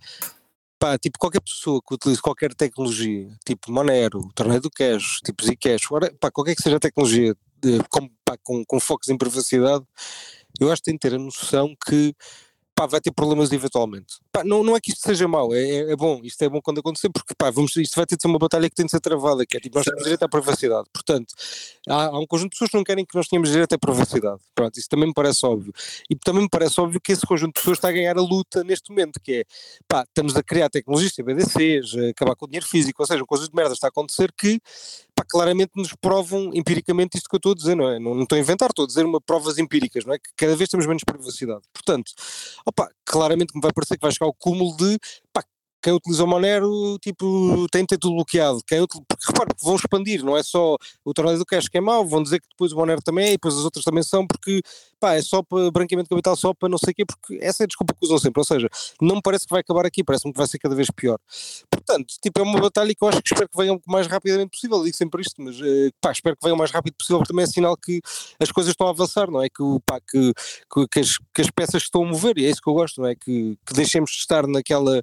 pá, 0.79 0.97
tipo, 0.97 1.19
qualquer 1.19 1.41
pessoa 1.41 1.79
que 1.87 1.93
utilize 1.93 2.21
qualquer 2.21 2.53
tecnologia, 2.53 3.29
tipo 3.45 3.71
Monero, 3.71 4.27
Torneio 4.35 4.59
do 4.59 4.71
Cash, 4.71 5.19
tipo 5.23 5.45
Zcash, 5.45 5.87
pá, 6.19 6.31
qualquer 6.31 6.55
que 6.55 6.63
seja 6.63 6.77
a 6.77 6.79
tecnologia 6.79 7.35
de, 7.61 7.79
com, 7.89 8.09
pá, 8.25 8.35
com, 8.43 8.65
com 8.65 8.79
focos 8.79 9.07
em 9.07 9.17
privacidade, 9.17 9.85
eu 10.59 10.71
acho 10.71 10.81
que 10.81 10.91
tem 10.91 10.97
que 10.97 11.09
ter 11.09 11.15
a 11.15 11.19
noção 11.19 11.75
que 11.87 12.13
pá, 12.75 12.87
vai 12.87 13.01
ter 13.01 13.11
problemas 13.11 13.51
eventualmente. 13.51 14.22
Pá, 14.33 14.43
não, 14.43 14.63
não 14.63 14.75
é 14.75 14.81
que 14.81 14.89
isto 14.89 14.99
seja 14.99 15.27
mau, 15.27 15.53
é, 15.53 15.61
é, 15.61 15.91
é, 15.91 15.95
bom, 15.95 16.19
isto 16.23 16.41
é 16.41 16.49
bom 16.49 16.59
quando 16.59 16.79
acontecer, 16.79 17.07
porque 17.07 17.35
pá, 17.37 17.51
vamos, 17.51 17.75
isto 17.75 17.95
vai 17.95 18.03
ter 18.03 18.15
de 18.15 18.23
ser 18.23 18.27
uma 18.27 18.39
batalha 18.39 18.67
que 18.67 18.75
tem 18.75 18.83
de 18.83 18.91
ser 18.91 18.99
travada, 18.99 19.45
que 19.45 19.55
é 19.55 19.59
tipo, 19.59 19.77
nós 19.77 19.85
temos 19.85 20.01
direito 20.01 20.23
à 20.23 20.27
privacidade. 20.27 20.89
Portanto, 20.91 21.35
há, 21.87 22.05
há, 22.05 22.19
um 22.19 22.25
conjunto 22.25 22.49
de 22.49 22.55
pessoas 22.55 22.71
que 22.71 22.77
não 22.77 22.83
querem 22.83 23.05
que 23.05 23.15
nós 23.15 23.27
tenhamos 23.27 23.51
direito 23.51 23.73
à 23.73 23.77
privacidade. 23.77 24.41
Pronto, 24.55 24.75
isso 24.79 24.89
também 24.89 25.05
me 25.05 25.13
parece 25.13 25.45
óbvio. 25.45 25.71
E 26.09 26.15
também 26.15 26.41
me 26.41 26.49
parece 26.49 26.81
óbvio 26.81 26.99
que 26.99 27.11
esse 27.11 27.27
conjunto 27.27 27.53
de 27.53 27.61
pessoas 27.61 27.77
está 27.77 27.89
a 27.89 27.91
ganhar 27.91 28.17
a 28.17 28.21
luta 28.21 28.63
neste 28.63 28.89
momento, 28.89 29.19
que 29.21 29.33
é, 29.33 29.45
pá, 29.87 30.01
estamos 30.01 30.35
a 30.35 30.41
criar 30.41 30.67
tecnologias, 30.67 31.13
BDCs, 31.15 31.95
a 31.95 32.09
acabar 32.09 32.35
com 32.35 32.45
o 32.45 32.47
dinheiro 32.47 32.65
físico, 32.65 33.03
ou 33.03 33.07
seja, 33.07 33.23
conjunto 33.27 33.51
de 33.51 33.55
merda 33.55 33.73
está 33.73 33.85
a 33.85 33.89
acontecer 33.89 34.33
que 34.35 34.59
pá, 35.13 35.23
claramente 35.29 35.73
nos 35.75 35.93
provam 35.93 36.49
empiricamente 36.55 37.17
isto 37.17 37.29
que 37.29 37.35
eu 37.35 37.37
estou 37.37 37.51
a 37.51 37.55
dizer, 37.55 37.75
não 37.75 37.87
é? 37.87 37.99
Não, 37.99 38.15
não 38.15 38.23
estou 38.23 38.35
a 38.35 38.39
inventar, 38.39 38.69
estou 38.69 38.85
a 38.85 38.87
dizer 38.87 39.05
uma 39.05 39.21
provas 39.21 39.59
empíricas, 39.59 40.05
não 40.05 40.13
é? 40.13 40.17
Que 40.17 40.29
cada 40.35 40.55
vez 40.55 40.69
temos 40.69 40.87
menos 40.87 41.03
privacidade. 41.03 41.61
Portanto, 41.71 42.11
opa, 42.65 42.89
claramente 43.05 43.53
me 43.53 43.61
vai 43.61 43.71
parecer 43.71 43.95
que 43.95 44.01
vai 44.01 44.11
chegar 44.11 44.22
ao 44.25 44.33
cúmulo 44.33 44.75
de 44.77 44.97
pá, 45.31 45.43
quem 45.83 45.91
utiliza 45.91 46.23
o 46.23 46.27
Monero, 46.27 46.97
tipo, 46.99 47.67
tem 47.69 47.81
de 47.81 47.87
ter 47.87 47.97
tudo 47.97 48.15
bloqueado. 48.15 48.61
Quem 48.65 48.79
utiliza, 48.79 49.03
porque 49.07 49.25
repare, 49.27 49.49
vão 49.61 49.75
expandir, 49.75 50.23
não 50.23 50.37
é 50.37 50.41
só 50.41 50.77
o 51.03 51.13
torneio 51.13 51.37
do 51.37 51.45
cash 51.45 51.67
que 51.67 51.77
é 51.77 51.81
mau, 51.81 52.07
vão 52.07 52.23
dizer 52.23 52.39
que 52.39 52.47
depois 52.47 52.71
o 52.71 52.77
Monero 52.77 53.01
também 53.01 53.25
é, 53.25 53.29
e 53.29 53.31
depois 53.33 53.55
as 53.55 53.65
outras 53.65 53.83
também 53.83 54.01
são, 54.01 54.25
porque, 54.25 54.61
pá, 55.03 55.15
é 55.15 55.21
só 55.21 55.43
para 55.43 55.69
branqueamento 55.69 56.05
de 56.05 56.09
capital, 56.11 56.33
só 56.37 56.53
para 56.53 56.69
não 56.69 56.77
sei 56.77 56.91
o 56.91 56.95
quê, 56.95 57.05
porque 57.05 57.37
essa 57.41 57.63
é 57.63 57.65
a 57.65 57.67
desculpa 57.67 57.93
que 57.93 58.05
usam 58.05 58.17
sempre. 58.17 58.39
Ou 58.39 58.45
seja, 58.45 58.69
não 59.01 59.15
me 59.17 59.21
parece 59.21 59.45
que 59.45 59.51
vai 59.51 59.59
acabar 59.59 59.85
aqui, 59.85 60.01
parece-me 60.01 60.31
que 60.31 60.37
vai 60.37 60.47
ser 60.47 60.59
cada 60.59 60.73
vez 60.73 60.89
pior. 60.89 61.19
Portanto, 61.69 62.15
tipo, 62.21 62.39
é 62.39 62.43
uma 62.43 62.61
batalha 62.61 62.95
que 62.95 63.03
eu 63.03 63.09
acho 63.09 63.21
que 63.21 63.33
espero 63.33 63.49
que 63.49 63.57
venha 63.57 63.73
o 63.73 63.81
mais 63.85 64.07
rapidamente 64.07 64.51
possível. 64.51 64.77
Eu 64.77 64.85
digo 64.85 64.95
sempre 64.95 65.21
isto, 65.21 65.41
mas, 65.41 65.59
eh, 65.59 65.89
pá, 65.99 66.13
espero 66.13 66.37
que 66.37 66.43
venha 66.43 66.55
o 66.55 66.57
mais 66.57 66.71
rápido 66.71 66.95
possível, 66.95 67.17
porque 67.19 67.33
também 67.33 67.43
é 67.43 67.47
sinal 67.47 67.75
que 67.75 67.99
as 68.39 68.49
coisas 68.49 68.71
estão 68.71 68.87
a 68.87 68.91
avançar, 68.91 69.29
não 69.29 69.43
é? 69.43 69.49
Que, 69.49 69.63
pá, 69.85 69.99
que, 69.99 70.33
que, 70.73 70.87
que, 70.87 70.99
as, 71.01 71.17
que 71.17 71.41
as 71.41 71.49
peças 71.49 71.83
estão 71.83 72.03
a 72.03 72.07
mover, 72.07 72.37
e 72.37 72.45
é 72.45 72.49
isso 72.49 72.61
que 72.61 72.69
eu 72.69 72.73
gosto, 72.73 73.01
não 73.01 73.07
é? 73.09 73.15
Que, 73.15 73.57
que 73.65 73.73
deixemos 73.73 74.11
de 74.11 74.17
estar 74.17 74.47
naquela 74.47 75.01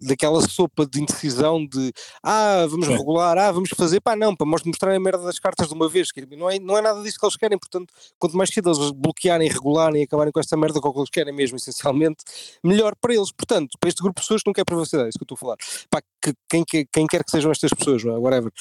daquela 0.00 0.46
sopa 0.46 0.86
de 0.86 1.00
indecisão 1.00 1.66
de 1.66 1.92
ah, 2.22 2.66
vamos 2.68 2.86
regular, 2.86 3.36
ah, 3.38 3.50
vamos 3.50 3.70
fazer, 3.70 4.00
pá, 4.00 4.14
não, 4.14 4.34
para 4.36 4.46
mostrar 4.46 4.94
a 4.94 5.00
merda 5.00 5.22
das 5.22 5.38
cartas 5.38 5.68
de 5.68 5.74
uma 5.74 5.88
vez, 5.88 6.08
não 6.36 6.50
é, 6.50 6.58
não 6.58 6.76
é 6.76 6.82
nada 6.82 7.02
disso 7.02 7.18
que 7.18 7.24
eles 7.24 7.36
querem, 7.36 7.58
portanto, 7.58 7.92
quanto 8.18 8.36
mais 8.36 8.50
cedo 8.50 8.70
eles 8.70 8.90
bloquearem, 8.90 9.35
regularem 9.44 10.00
e 10.00 10.04
acabarem 10.04 10.32
com 10.32 10.40
esta 10.40 10.56
merda, 10.56 10.80
com 10.80 10.88
o 10.88 10.92
que 10.92 10.98
eles 10.98 11.10
querem 11.10 11.34
mesmo, 11.34 11.56
essencialmente, 11.56 12.24
melhor 12.62 12.94
para 13.00 13.14
eles, 13.14 13.30
portanto, 13.32 13.76
para 13.78 13.88
este 13.88 14.02
grupo 14.02 14.20
de 14.20 14.24
pessoas 14.24 14.42
que 14.42 14.48
não 14.48 14.54
quer 14.54 14.64
privacidade, 14.64 15.06
é 15.06 15.08
isso 15.10 15.18
que 15.18 15.22
eu 15.22 15.34
estou 15.34 15.36
a 15.36 15.38
falar, 15.38 15.56
pá, 15.90 16.02
que, 16.22 16.32
quem, 16.48 16.64
quem 16.92 17.06
quer 17.06 17.22
que 17.22 17.30
sejam 17.30 17.50
estas 17.50 17.72
pessoas, 17.72 18.02
não 18.02 18.14
é? 18.14 18.18
whatever, 18.18 18.52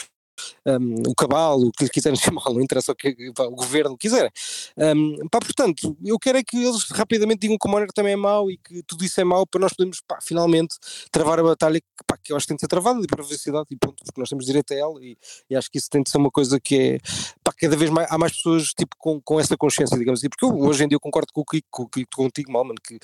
um, 0.66 1.10
o 1.10 1.16
cabalo, 1.16 1.68
o 1.68 1.72
que 1.72 1.86
lhe 1.86 1.90
quiserem 1.90 2.18
chamar, 2.20 2.50
não 2.50 2.62
interessa 2.62 2.92
o 2.92 2.96
que 2.96 3.16
pá, 3.34 3.44
o 3.44 3.52
governo 3.52 3.98
quiserem. 3.98 4.32
Um, 4.78 5.28
pá, 5.30 5.40
portanto, 5.40 5.96
eu 6.04 6.18
quero 6.20 6.38
é 6.38 6.44
que 6.44 6.58
eles 6.58 6.90
rapidamente 6.90 7.42
digam 7.42 7.58
que 7.58 7.68
o 7.68 7.72
Monero 7.72 7.92
também 7.94 8.14
é 8.14 8.16
mau 8.16 8.50
e 8.50 8.58
que 8.58 8.84
tudo 8.84 9.04
isso 9.04 9.20
é 9.20 9.24
mau 9.24 9.46
para 9.46 9.62
nós 9.62 9.74
podermos 9.74 10.02
pá, 10.02 10.20
finalmente 10.22 10.76
travar 11.12 11.40
a 11.40 11.44
batalha 11.44 11.82
pá, 12.08 12.18
que 12.18 12.32
eu 12.32 12.38
acho 12.38 12.46
que 12.46 12.50
tem 12.50 12.58
de 12.58 12.62
ser 12.62 12.68
travada 12.68 13.02
de 13.02 13.08
privacidade 13.08 13.68
e 13.72 13.76
ponto, 13.76 14.04
porque 14.04 14.20
nós 14.20 14.30
temos 14.30 14.46
direito 14.46 14.74
a 14.74 14.78
ela 14.78 15.04
e, 15.04 15.18
e, 15.50 15.56
acho 15.56 15.70
que 15.70 15.78
isso 15.78 15.90
tem 15.90 16.04
de 16.04 16.10
ser 16.10 16.18
uma 16.18 16.32
coisa 16.32 16.60
que 16.60 16.76
é 16.76 16.98
pá, 17.44 17.52
cada 17.58 17.76
vez 17.76 17.90
mais 17.90 18.12
há 18.12 18.18
mais 18.18 18.34
pessoas 18.34 18.74
tipo, 18.74 18.96
com, 18.98 19.22
com 19.22 19.40
essa 19.40 19.56
consciência, 19.58 19.98
digamos 19.98 20.20
assim, 20.20 20.30
porque 20.30 20.46
eu, 20.46 20.58
hoje 20.58 20.84
em 20.84 20.88
dia 20.88 20.96
eu 20.96 21.00
concordo 21.00 21.32
com 21.34 21.42
o 21.42 21.46
Kiko, 21.46 21.90
com, 21.90 22.06
contigo, 22.14 22.52
Malman, 22.52 22.76
que 22.84 23.00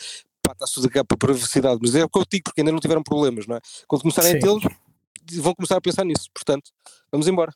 está-se 0.51 0.73
tudo 0.73 0.87
a 0.87 1.03
para 1.03 1.15
a 1.15 1.17
privacidade, 1.17 1.79
mas 1.81 1.95
é 1.95 2.03
o 2.03 2.09
que 2.09 2.19
eu 2.19 2.25
digo, 2.29 2.43
porque 2.45 2.61
ainda 2.61 2.71
não 2.71 2.79
tiveram 2.79 3.03
problemas, 3.03 3.47
não 3.47 3.55
é? 3.55 3.61
Quando 3.87 4.01
começarem 4.01 4.31
Sim. 4.31 4.37
a 4.37 4.41
tê-los, 4.41 4.63
vão 5.33 5.55
começar 5.55 5.77
a 5.77 5.81
pensar 5.81 6.03
nisso. 6.05 6.29
Portanto, 6.33 6.71
vamos 7.11 7.27
embora. 7.27 7.51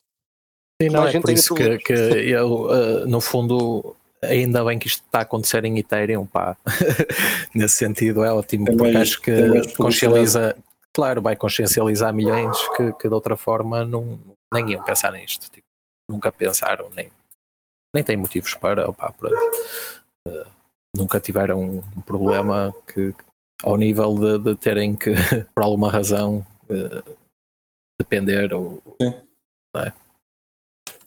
Sim, 0.81 0.89
não, 0.89 1.07
é 1.07 1.19
por 1.19 1.29
isso 1.29 1.55
que, 1.55 1.77
que, 1.77 1.93
eu, 1.93 2.65
uh, 2.65 3.07
no 3.07 3.21
fundo, 3.21 3.95
ainda 4.21 4.63
bem 4.65 4.77
que 4.77 4.87
isto 4.87 5.03
está 5.05 5.19
a 5.19 5.21
acontecer 5.21 5.63
em 5.63 5.77
Ethereum, 5.79 6.25
pá. 6.25 6.57
Nesse 7.55 7.75
sentido 7.75 8.23
é 8.23 8.33
ótimo, 8.33 8.65
tem 8.65 8.77
porque 8.77 8.97
acho 8.97 9.21
que 9.21 9.31
consciencializa, 9.75 10.55
claro, 10.93 11.21
vai 11.21 11.35
consciencializar 11.35 12.13
milhões 12.13 12.57
que, 12.75 12.91
que 12.93 13.07
de 13.07 13.13
outra 13.13 13.37
forma 13.37 13.85
não, 13.85 14.19
nem 14.53 14.71
iam 14.71 14.83
pensar 14.83 15.13
nisto. 15.13 15.49
Tipo, 15.49 15.65
nunca 16.09 16.31
pensaram, 16.31 16.89
nem 16.93 17.09
nem 17.95 18.03
têm 18.03 18.17
motivos 18.17 18.53
para, 18.55 18.89
opá, 18.89 19.09
pronto. 19.13 19.35
Uh, 20.27 20.45
nunca 20.93 21.17
tiveram 21.17 21.81
um 21.95 22.01
problema 22.01 22.75
que 22.93 23.13
ao 23.63 23.77
nível 23.77 24.15
de, 24.15 24.39
de 24.39 24.55
terem 24.55 24.97
que, 24.97 25.13
por 25.55 25.63
alguma 25.63 25.89
razão, 25.89 26.45
uh, 26.69 27.15
depender 27.99 28.53
ou. 28.53 28.81
É? 29.01 29.23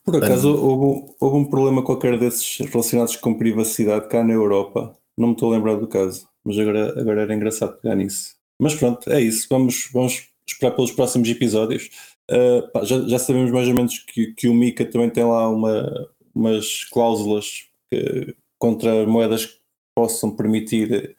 Por 0.05 0.17
acaso 0.17 0.55
houve, 0.55 1.15
houve, 1.21 1.37
um 1.37 1.45
problema 1.45 1.85
qualquer 1.85 2.19
desses 2.19 2.59
relacionados 2.61 3.17
com 3.17 3.37
privacidade 3.37 4.09
cá 4.09 4.25
na 4.25 4.33
Europa. 4.33 4.97
Não 5.17 5.29
me 5.29 5.35
estou 5.35 5.53
a 5.53 5.57
lembrar 5.57 5.75
do 5.77 5.87
caso, 5.87 6.27
mas 6.43 6.59
agora, 6.59 6.99
agora 6.99 7.23
era 7.23 7.35
engraçado 7.35 7.79
pegar 7.79 7.95
nisso. 7.95 8.35
Mas 8.59 8.75
pronto, 8.75 9.11
é 9.11 9.21
isso. 9.21 9.47
Vamos, 9.51 9.91
vamos 9.93 10.29
esperar 10.47 10.75
pelos 10.75 10.93
próximos 10.93 11.29
episódios. 11.29 11.91
Uh, 12.31 12.71
pá, 12.73 12.85
já, 12.85 13.01
já, 13.07 13.19
sabemos 13.19 13.51
mais 13.51 13.69
ou 13.69 13.75
menos 13.75 13.99
que, 13.99 14.33
que 14.35 14.49
o 14.49 14.55
Mika 14.55 14.85
também 14.85 15.11
tem 15.11 15.25
lá 15.25 15.49
uma, 15.49 16.11
umas 16.35 16.85
cláusulas 16.85 17.69
que, 17.91 18.35
contra 18.59 19.07
moedas 19.07 19.47
que 19.47 19.59
possam 19.95 20.35
permitir 20.35 21.17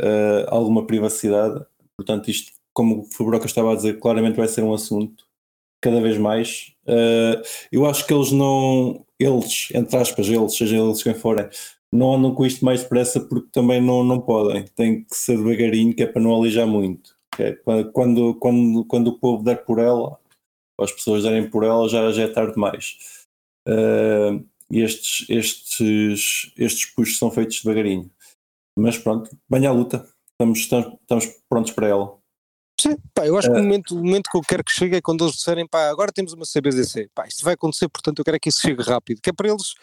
uh, 0.00 0.46
alguma 0.48 0.86
privacidade. 0.86 1.64
Portanto, 1.96 2.30
isto, 2.30 2.52
como 2.72 3.02
o 3.02 3.04
Fabroca 3.04 3.46
estava 3.46 3.72
a 3.72 3.76
dizer, 3.76 3.98
claramente 3.98 4.36
vai 4.36 4.48
ser 4.48 4.62
um 4.62 4.74
assunto 4.74 5.24
cada 5.80 6.00
vez 6.00 6.16
mais. 6.16 6.72
Uh, 6.86 7.42
eu 7.70 7.86
acho 7.86 8.06
que 8.06 8.14
eles 8.14 8.32
não, 8.32 9.04
eles, 9.18 9.68
entre 9.74 9.96
aspas, 9.96 10.28
eles, 10.28 10.56
seja 10.56 10.76
eles 10.76 11.02
quem 11.02 11.14
forem, 11.14 11.48
não 11.92 12.14
andam 12.14 12.34
com 12.34 12.46
isto 12.46 12.64
mais 12.64 12.82
depressa 12.82 13.20
porque 13.20 13.48
também 13.52 13.80
não, 13.80 14.02
não 14.04 14.20
podem. 14.20 14.64
Tem 14.76 15.04
que 15.04 15.16
ser 15.16 15.36
devagarinho, 15.36 15.94
que 15.94 16.02
é 16.02 16.06
para 16.06 16.22
não 16.22 16.34
alijar 16.34 16.66
muito. 16.66 17.14
É, 17.38 17.52
quando, 17.92 18.34
quando, 18.36 18.84
quando 18.86 19.08
o 19.08 19.18
povo 19.18 19.42
der 19.42 19.64
por 19.64 19.78
ela, 19.78 20.18
ou 20.78 20.84
as 20.84 20.92
pessoas 20.92 21.24
derem 21.24 21.48
por 21.50 21.64
ela, 21.64 21.88
já, 21.88 22.10
já 22.12 22.22
é 22.22 22.28
tarde 22.28 22.54
demais. 22.54 23.26
Uh, 23.68 24.44
estes, 24.70 25.28
estes, 25.28 26.52
estes 26.56 26.86
puxos 26.86 27.18
são 27.18 27.30
feitos 27.30 27.62
devagarinho. 27.62 28.10
Mas 28.78 28.96
pronto, 28.96 29.30
venha 29.50 29.68
à 29.68 29.72
luta. 29.72 30.08
Estamos, 30.30 30.58
estamos, 30.60 30.94
estamos 31.00 31.26
prontos 31.48 31.72
para 31.72 31.88
ela. 31.88 32.21
Sim, 32.80 32.96
pá, 33.14 33.26
eu 33.26 33.36
acho 33.36 33.48
que 33.48 33.58
o 33.58 33.62
momento, 33.62 33.94
o 33.94 33.98
momento 33.98 34.30
que 34.30 34.36
eu 34.36 34.40
quero 34.40 34.64
que 34.64 34.72
chegue 34.72 34.96
é 34.96 35.00
quando 35.00 35.24
eles 35.24 35.36
disserem, 35.36 35.66
pá, 35.68 35.88
agora 35.88 36.10
temos 36.12 36.32
uma 36.32 36.44
CBDC, 36.44 37.10
pá, 37.14 37.26
isto 37.26 37.44
vai 37.44 37.54
acontecer, 37.54 37.88
portanto 37.88 38.18
eu 38.18 38.24
quero 38.24 38.36
é 38.36 38.40
que 38.40 38.48
isso 38.48 38.60
chegue 38.60 38.82
rápido, 38.82 39.20
que 39.22 39.30
é 39.30 39.32
para 39.32 39.48
eles, 39.48 39.74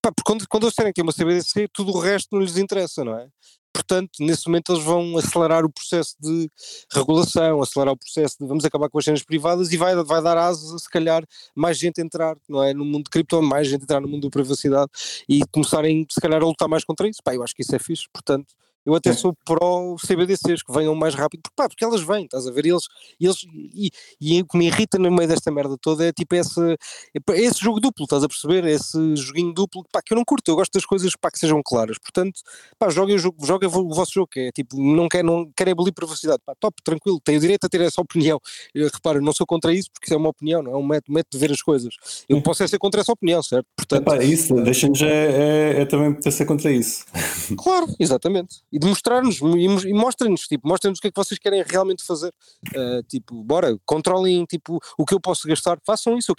pá, 0.00 0.12
porque 0.12 0.22
quando, 0.24 0.46
quando 0.48 0.64
eles 0.64 0.72
disserem 0.72 0.92
que 0.92 1.00
é 1.00 1.02
uma 1.02 1.12
CBDC, 1.12 1.68
tudo 1.72 1.92
o 1.92 1.98
resto 1.98 2.28
não 2.32 2.40
lhes 2.40 2.56
interessa, 2.56 3.04
não 3.04 3.18
é? 3.18 3.28
Portanto, 3.76 4.10
nesse 4.20 4.46
momento 4.46 4.72
eles 4.72 4.82
vão 4.82 5.18
acelerar 5.18 5.62
o 5.62 5.70
processo 5.70 6.16
de 6.18 6.50
regulação, 6.90 7.60
acelerar 7.60 7.92
o 7.92 7.98
processo 7.98 8.36
de 8.40 8.46
vamos 8.46 8.64
acabar 8.64 8.88
com 8.88 8.98
as 8.98 9.04
cenas 9.04 9.22
privadas 9.22 9.70
e 9.70 9.76
vai, 9.76 9.94
vai 10.02 10.22
dar 10.22 10.38
asas 10.38 10.82
se 10.82 10.88
calhar 10.88 11.22
mais 11.54 11.76
gente 11.76 12.00
entrar, 12.00 12.36
não 12.48 12.64
é? 12.64 12.72
No 12.72 12.86
mundo 12.86 13.04
de 13.04 13.10
cripto, 13.10 13.42
mais 13.42 13.68
gente 13.68 13.82
entrar 13.82 14.00
no 14.00 14.08
mundo 14.08 14.22
da 14.22 14.30
privacidade 14.30 14.90
e 15.28 15.42
começarem 15.52 16.06
se 16.10 16.18
calhar 16.18 16.42
a 16.42 16.46
lutar 16.46 16.68
mais 16.68 16.84
contra 16.84 17.06
isso. 17.06 17.20
Pá, 17.22 17.34
eu 17.34 17.42
acho 17.42 17.54
que 17.54 17.62
isso 17.62 17.76
é 17.76 17.78
fixe, 17.78 18.04
portanto, 18.10 18.54
eu 18.86 18.94
até 18.94 19.12
sou 19.12 19.34
pró 19.44 19.96
CBDCs, 19.96 20.62
que 20.62 20.72
venham 20.72 20.94
mais 20.94 21.14
rápido, 21.14 21.42
porque, 21.42 21.54
pá, 21.56 21.68
porque 21.68 21.84
elas 21.84 22.02
vêm, 22.02 22.24
estás 22.24 22.46
a 22.46 22.52
ver? 22.52 22.66
Eles, 22.66 22.84
eles, 23.20 23.44
e, 23.74 23.90
e 24.20 24.40
o 24.40 24.46
que 24.46 24.56
me 24.56 24.66
irrita 24.66 24.96
no 24.98 25.10
meio 25.10 25.28
desta 25.28 25.50
merda 25.50 25.76
toda 25.80 26.06
é 26.06 26.12
tipo 26.12 26.34
esse, 26.36 26.60
é 26.62 27.40
esse 27.40 27.60
jogo 27.60 27.80
duplo, 27.80 28.04
estás 28.04 28.22
a 28.22 28.28
perceber? 28.28 28.64
Esse 28.64 29.16
joguinho 29.16 29.52
duplo, 29.52 29.84
pá, 29.92 30.00
que 30.00 30.14
eu 30.14 30.16
não 30.16 30.24
curto, 30.24 30.48
eu 30.48 30.54
gosto 30.54 30.72
das 30.72 30.86
coisas 30.86 31.14
pá, 31.16 31.30
que 31.30 31.38
sejam 31.38 31.60
claras. 31.64 31.98
Portanto, 31.98 32.40
pá, 32.78 32.88
joguem 32.88 33.16
o 33.16 33.18
jogo, 33.18 33.44
joguem 33.44 33.68
o 33.68 33.88
vosso 33.88 34.12
jogo, 34.14 34.28
que 34.30 34.40
é 34.40 34.52
tipo, 34.52 34.80
não 34.80 35.08
querem 35.08 35.26
não 35.26 35.50
quer 35.56 35.68
abolir 35.68 35.92
privacidade, 35.92 36.40
pá, 36.46 36.54
top, 36.58 36.80
tranquilo, 36.84 37.20
tenho 37.24 37.38
o 37.38 37.40
direito 37.40 37.64
a 37.64 37.68
ter 37.68 37.80
essa 37.80 38.00
opinião. 38.00 38.40
Eu, 38.72 38.88
repara, 38.92 39.20
não 39.20 39.32
sou 39.32 39.46
contra 39.46 39.72
isso 39.74 39.90
porque 39.92 40.06
isso 40.06 40.14
é 40.14 40.16
uma 40.16 40.28
opinião, 40.28 40.62
não 40.62 40.72
é 40.72 40.76
um 40.76 40.86
método, 40.86 41.12
método 41.12 41.32
de 41.32 41.38
ver 41.38 41.52
as 41.52 41.60
coisas. 41.60 41.94
Eu 42.28 42.40
posso 42.40 42.62
é 42.62 42.68
ser 42.68 42.78
contra 42.78 43.00
essa 43.00 43.12
opinião, 43.12 43.42
certo? 43.42 43.66
Portanto, 43.76 44.02
Epá, 44.02 44.22
isso, 44.22 44.54
deixem-nos 44.62 45.02
é, 45.02 45.06
é, 45.06 45.80
é 45.82 45.84
também 45.84 46.12
poder 46.14 46.30
ser 46.30 46.44
contra 46.44 46.70
isso. 46.70 47.04
Claro, 47.58 47.86
exatamente. 47.98 48.60
E 48.76 48.78
demonstrar-nos 48.78 49.40
e, 49.40 49.88
e 49.88 49.94
mostrem-nos, 49.94 50.42
tipo, 50.42 50.68
mostrem-nos 50.68 50.98
o 50.98 51.00
que 51.00 51.08
é 51.08 51.10
que 51.10 51.16
vocês 51.16 51.38
querem 51.38 51.64
realmente 51.66 52.04
fazer. 52.04 52.30
Uh, 52.74 53.02
tipo, 53.08 53.42
bora, 53.42 53.74
controlem 53.86 54.44
tipo, 54.44 54.78
o 54.98 55.06
que 55.06 55.14
eu 55.14 55.20
posso 55.20 55.48
gastar, 55.48 55.78
façam 55.82 56.18
isso. 56.18 56.32
Eu 56.32 56.36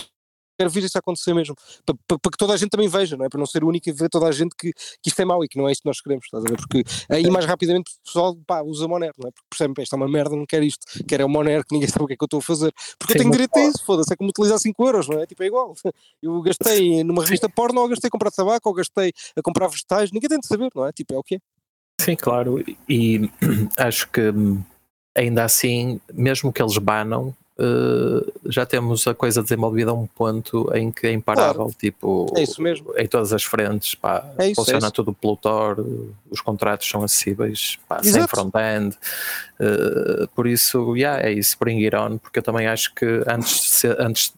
quero 0.55 0.69
ver 0.69 0.83
isso 0.83 0.97
acontecer 0.99 1.33
mesmo, 1.33 1.55
para, 1.83 1.95
para, 2.07 2.19
para, 2.19 2.31
que 2.31 2.37
toda 2.37 2.53
a 2.53 2.57
gente 2.57 2.69
também 2.69 2.87
veja, 2.87 3.17
não 3.17 3.25
é? 3.25 3.29
Para 3.29 3.39
não 3.39 3.47
ser 3.47 3.63
o 3.63 3.67
único 3.67 3.89
e 3.89 3.91
ver 3.91 4.07
toda 4.07 4.27
a 4.27 4.31
gente 4.31 4.55
que, 4.55 4.71
que 4.71 5.09
isto 5.09 5.19
é 5.19 5.25
mau 5.25 5.43
e 5.43 5.47
que 5.47 5.57
não 5.57 5.67
é 5.67 5.71
isto 5.71 5.81
que 5.81 5.87
nós 5.87 5.99
queremos, 5.99 6.25
estás 6.25 6.45
a 6.45 6.47
ver? 6.47 6.57
Porque 6.57 6.83
aí 7.09 7.27
mais 7.31 7.45
rapidamente 7.45 7.91
o 7.91 8.05
pessoal 8.05 8.35
pá, 8.45 8.61
usa 8.61 8.87
Monero, 8.87 9.13
não 9.17 9.29
é? 9.29 9.31
Porque 9.31 9.47
percebem, 9.49 9.83
isto 9.83 9.93
é 9.93 9.97
uma 9.97 10.07
merda, 10.07 10.35
não 10.35 10.45
quero 10.45 10.63
isto, 10.63 10.85
quero 11.07 11.23
é 11.23 11.25
o 11.25 11.29
Monero 11.29 11.63
que 11.63 11.73
ninguém 11.73 11.89
sabe 11.89 12.05
o 12.05 12.07
que 12.07 12.13
é 12.13 12.17
que 12.17 12.23
eu 12.23 12.27
estou 12.27 12.39
a 12.39 12.43
fazer, 12.43 12.71
porque 12.99 13.13
Sim, 13.13 13.19
eu 13.19 13.23
tenho 13.23 13.31
direito 13.31 13.57
a 13.57 13.63
isso, 13.65 13.83
foda-se, 13.83 14.13
é 14.13 14.15
como 14.15 14.29
utilizar 14.29 14.59
5 14.59 14.85
euros, 14.85 15.07
não 15.07 15.19
é? 15.19 15.25
Tipo, 15.25 15.43
é 15.43 15.47
igual. 15.47 15.73
Eu 16.21 16.41
gastei 16.41 17.03
numa 17.03 17.23
revista 17.23 17.47
porno, 17.47 17.81
ou 17.81 17.87
gastei 17.87 18.07
a 18.07 18.11
comprar 18.11 18.31
tabaco, 18.31 18.69
ou 18.69 18.75
gastei 18.75 19.13
a 19.35 19.41
comprar 19.41 19.67
vegetais, 19.67 20.11
ninguém 20.11 20.29
tem 20.29 20.39
de 20.39 20.47
saber, 20.47 20.69
não 20.75 20.85
é? 20.85 20.91
Tipo, 20.91 21.13
é 21.13 21.17
o 21.17 21.23
quê? 21.23 21.39
Sim, 21.99 22.15
claro, 22.15 22.63
e 22.87 23.29
acho 23.77 24.09
que 24.09 24.21
ainda 25.15 25.43
assim, 25.43 25.99
mesmo 26.13 26.53
que 26.53 26.61
eles 26.61 26.77
banam, 26.77 27.35
uh, 27.57 28.31
já 28.45 28.65
temos 28.65 29.07
a 29.07 29.15
coisa 29.15 29.41
desenvolvida 29.41 29.91
a 29.91 29.93
um 29.93 30.05
ponto 30.05 30.71
em 30.75 30.91
que 30.91 31.07
é 31.07 31.11
imparável, 31.11 31.63
claro. 31.63 31.75
tipo, 31.77 32.31
é 32.37 32.43
isso 32.43 32.61
mesmo. 32.61 32.93
em 32.97 33.07
todas 33.07 33.33
as 33.33 33.43
frentes, 33.43 33.95
pá, 33.95 34.23
é 34.37 34.51
isso, 34.51 34.61
funciona 34.61 34.87
é 34.87 34.91
tudo 34.91 35.11
pelo 35.11 35.35
Tor, 35.35 35.83
os 36.29 36.39
contratos 36.39 36.87
são 36.87 37.03
acessíveis, 37.03 37.79
pá, 37.87 38.01
sem 38.03 38.27
front-end, 38.27 38.95
uh, 39.59 40.27
por 40.35 40.45
isso, 40.45 40.95
yeah, 40.95 41.21
é 41.27 41.31
isso, 41.31 41.57
bring 41.59 41.83
it 41.83 41.95
on, 41.95 42.19
porque 42.19 42.39
eu 42.39 42.43
também 42.43 42.67
acho 42.67 42.93
que 42.93 43.23
antes, 43.27 43.83
antes 43.97 44.33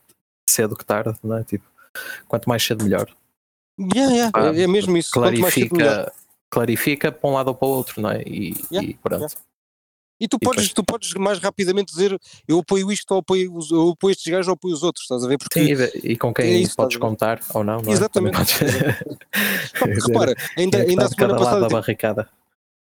cedo 0.50 0.76
que 0.76 0.86
tarde, 0.86 1.16
não 1.22 1.38
é? 1.38 1.44
tipo, 1.44 1.66
quanto 2.28 2.48
mais 2.48 2.64
cedo 2.64 2.86
melhor. 2.86 3.08
Yeah, 3.94 4.14
yeah, 4.14 4.32
pá, 4.32 4.48
é 4.48 4.68
mesmo 4.68 4.98
isso, 4.98 5.12
clarifica 5.12 6.12
clarifica 6.50 7.12
para 7.12 7.30
um 7.30 7.34
lado 7.34 7.50
ou 7.50 7.56
para 7.56 7.68
o 7.68 7.72
outro, 7.72 8.02
não 8.02 8.12
é? 8.12 8.22
E, 8.24 8.56
yeah, 8.72 8.90
e 8.90 8.94
pronto. 8.96 9.22
Yeah. 9.22 9.36
E 10.22 10.28
tu, 10.28 10.38
e 10.42 10.46
podes, 10.46 10.68
depois... 10.68 10.74
tu 10.74 10.84
podes 10.84 11.14
mais 11.14 11.40
rapidamente 11.40 11.94
dizer 11.94 12.20
eu 12.46 12.60
apoio 12.60 12.92
isto 12.92 13.10
ou 13.12 13.20
apoio, 13.20 13.58
eu 13.72 13.90
apoio 13.92 14.12
estes 14.12 14.30
gajos 14.30 14.48
ou 14.50 14.54
apoio 14.54 14.74
os 14.74 14.84
outros, 14.84 15.04
estás 15.04 15.24
a 15.24 15.28
ver? 15.28 15.38
Porque 15.38 15.64
Sim, 15.64 16.00
e, 16.04 16.18
com 16.18 16.34
quem 16.34 16.46
é 16.46 16.58
isso, 16.58 16.76
podes 16.76 16.98
contar 16.98 17.40
ou 17.54 17.64
não, 17.64 17.82
não 17.82 17.90
é? 17.90 17.94
Exatamente. 17.94 18.38
repara, 20.08 20.36
ainda, 20.58 20.80
ainda 20.80 21.06
a 21.06 21.10
semana 21.10 21.38
passada. 21.38 21.62
Da 21.62 21.70
barricada. 21.70 22.30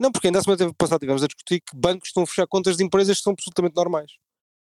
Não, 0.01 0.11
porque 0.11 0.29
ainda 0.29 0.41
a 0.41 0.43
semana 0.43 0.75
passada 0.75 0.99
tivemos 0.99 1.23
a 1.23 1.27
discutir 1.27 1.61
que 1.61 1.77
bancos 1.77 2.09
estão 2.09 2.25
a 2.25 2.27
fechar 2.27 2.47
contas 2.47 2.77
de 2.77 2.85
empresas 2.85 3.19
que 3.19 3.23
são 3.23 3.33
absolutamente 3.33 3.77
normais. 3.77 4.13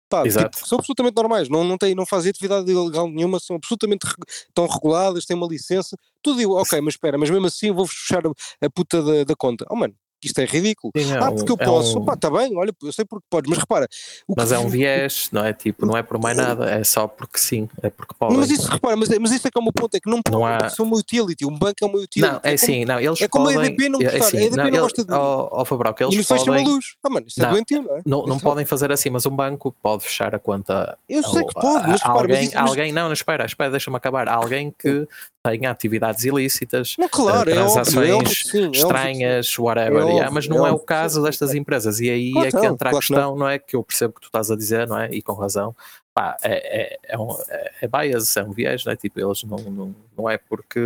Pá, 0.09 0.23
tipo, 0.23 0.65
são 0.65 0.77
absolutamente 0.77 1.15
normais, 1.15 1.49
não, 1.49 1.65
não, 1.65 1.77
têm, 1.77 1.93
não 1.93 2.05
fazem 2.05 2.29
atividade 2.29 2.71
ilegal 2.71 3.09
nenhuma, 3.09 3.39
são 3.39 3.57
absolutamente 3.57 4.05
estão 4.47 4.65
reguladas, 4.65 5.25
têm 5.25 5.35
uma 5.35 5.47
licença, 5.47 5.97
tudo 6.21 6.37
digo, 6.37 6.53
ok, 6.59 6.79
mas 6.79 6.93
espera, 6.93 7.17
mas 7.17 7.29
mesmo 7.29 7.45
assim 7.45 7.67
eu 7.67 7.73
vou 7.73 7.85
fechar 7.85 8.25
a, 8.25 8.31
a 8.65 8.69
puta 8.69 9.01
da, 9.03 9.23
da 9.25 9.35
conta. 9.35 9.65
Oh 9.69 9.75
mano, 9.75 9.93
que 10.19 10.27
isto 10.27 10.39
é 10.39 10.45
ridículo. 10.45 10.91
Sim, 10.95 11.13
é 11.13 11.17
ah, 11.17 11.31
porque 11.31 11.51
eu 11.51 11.57
é 11.59 11.65
posso, 11.65 11.99
um... 11.99 12.05
pá, 12.05 12.13
está 12.13 12.29
bem, 12.29 12.55
olha, 12.55 12.73
eu 12.83 12.91
sei 12.91 13.05
porque 13.05 13.25
podes, 13.29 13.49
mas 13.49 13.59
repara. 13.59 13.87
mas 14.35 14.51
é 14.51 14.59
um 14.59 14.67
viés, 14.67 15.29
não 15.31 15.45
é? 15.45 15.53
Tipo, 15.53 15.85
não 15.85 15.95
é 15.95 16.03
por 16.03 16.19
mais 16.19 16.35
nada, 16.37 16.69
é 16.69 16.83
só 16.83 17.07
porque 17.07 17.37
sim, 17.37 17.69
é 17.81 17.89
porque 17.89 18.13
pode. 18.17 18.35
Mas 18.35 18.49
isso, 18.49 18.67
repara, 18.69 18.95
mas, 18.95 19.09
mas 19.09 19.31
isso 19.31 19.47
é 19.47 19.51
que 19.51 19.57
é 19.57 19.61
o 19.61 19.63
meu 19.63 19.73
ponto, 19.73 19.95
é 19.95 19.99
que 19.99 20.09
não, 20.09 20.21
não 20.31 20.45
há... 20.45 20.69
são 20.69 20.85
uma 20.85 20.97
utility, 20.97 21.45
um 21.45 21.57
banco 21.57 21.75
é 21.81 21.85
uma 21.85 21.97
utility. 21.97 22.21
Não, 22.21 22.39
é, 22.43 22.51
é 22.51 22.53
assim, 22.53 22.85
não, 22.85 22.99
eles 22.99 23.21
É 23.21 23.27
como 23.27 23.45
podem, 23.45 23.61
a 23.61 23.65
EDP 23.65 23.89
não 23.89 23.99
gostar, 23.99 24.17
é 24.17 24.19
assim, 24.19 24.37
a 24.37 24.41
EDP 24.41 24.57
não, 24.57 24.63
não 24.63 24.69
ele, 24.69 24.79
gosta 24.79 25.05
de. 25.05 25.13
Ó, 25.13 25.65
Fabral, 25.65 25.93
que 25.93 26.03
eles 26.03 26.15
e 26.15 26.25
podem... 26.25 26.65
a 26.65 26.67
luz. 26.67 26.95
Ah, 27.03 27.09
mano, 27.09 27.27
isso 27.27 27.43
é 27.43 27.49
doentio, 27.49 27.81
não 27.83 27.97
é? 27.97 28.01
Não, 28.05 28.25
não 28.25 28.39
podem 28.39 28.65
fazer 28.65 28.91
assim, 28.91 29.09
mas 29.09 29.25
um 29.25 29.35
banco 29.35 29.75
pode 29.81 30.03
fechar 30.03 30.33
a 30.33 30.39
conta. 30.39 30.97
Eu 31.07 31.23
sei 31.23 31.43
que 31.43 31.53
pode, 31.53 31.87
mas 31.87 32.01
repara, 32.01 32.19
alguém, 32.19 32.51
alguém, 32.55 32.91
não, 32.91 33.05
não, 33.05 33.13
espera, 33.13 33.45
espera, 33.45 33.71
deixa-me 33.71 33.97
acabar. 33.97 34.27
Alguém 34.27 34.73
que 34.77 35.07
tenha 35.47 35.71
atividades 35.71 36.25
ilícitas, 36.25 36.95
não, 36.97 37.07
claro, 37.07 37.49
transações 37.49 37.95
é 37.95 37.99
óbvio, 37.99 38.11
é 38.11 38.15
óbvio, 38.15 38.35
sim, 38.35 38.71
estranhas, 38.71 39.55
é 39.57 39.61
whatever, 39.61 40.03
é 40.03 40.11
yeah, 40.11 40.31
mas 40.31 40.47
não 40.47 40.67
é, 40.67 40.71
o 40.71 40.79
caso 40.79 41.23
destas 41.23 41.53
empresas. 41.53 41.99
E 42.01 42.09
aí 42.09 42.31
claro, 42.33 42.47
é 42.47 42.51
que 42.51 42.65
entra 42.65 42.89
claro 42.89 42.97
a 42.97 42.99
questão, 42.99 43.31
não. 43.31 43.37
não. 43.37 43.49
é? 43.49 43.57
Que 43.57 43.75
eu 43.75 43.83
percebo 43.83 44.13
que 44.13 44.21
tu 44.21 44.25
estás 44.25 44.51
a 44.51 44.55
dizer, 44.55 44.87
não 44.87 44.99
é? 44.99 45.09
E 45.11 45.21
com 45.21 45.33
razão. 45.33 45.73
Pá, 46.13 46.35
é, 46.41 46.81
é, 46.81 46.99
é, 47.03 47.17
um, 47.17 47.31
é, 47.47 47.71
é 47.81 47.87
bias, 47.87 48.35
é 48.35 48.43
um 48.43 48.51
viés, 48.51 48.83
não 48.83 48.91
é? 48.91 48.95
Tipo, 48.95 49.19
eles 49.19 49.43
não, 49.43 49.57
não, 49.57 49.95
não 50.17 50.29
é 50.29 50.37
porque. 50.37 50.79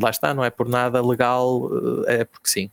Lá 0.00 0.10
está, 0.10 0.32
não 0.32 0.44
é 0.44 0.50
por 0.50 0.68
nada 0.68 1.04
legal, 1.04 1.68
é 2.06 2.24
porque 2.24 2.48
sim. 2.48 2.70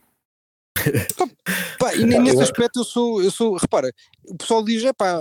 Pá, 1.78 1.94
e 1.94 2.04
nesse 2.06 2.40
aspecto 2.40 2.78
eu 2.80 2.84
sou, 2.84 3.20
eu 3.20 3.30
sou, 3.32 3.56
repara, 3.56 3.90
o 4.24 4.36
pessoal 4.36 4.64
diz, 4.64 4.84
é 4.84 4.92
pá, 4.92 5.20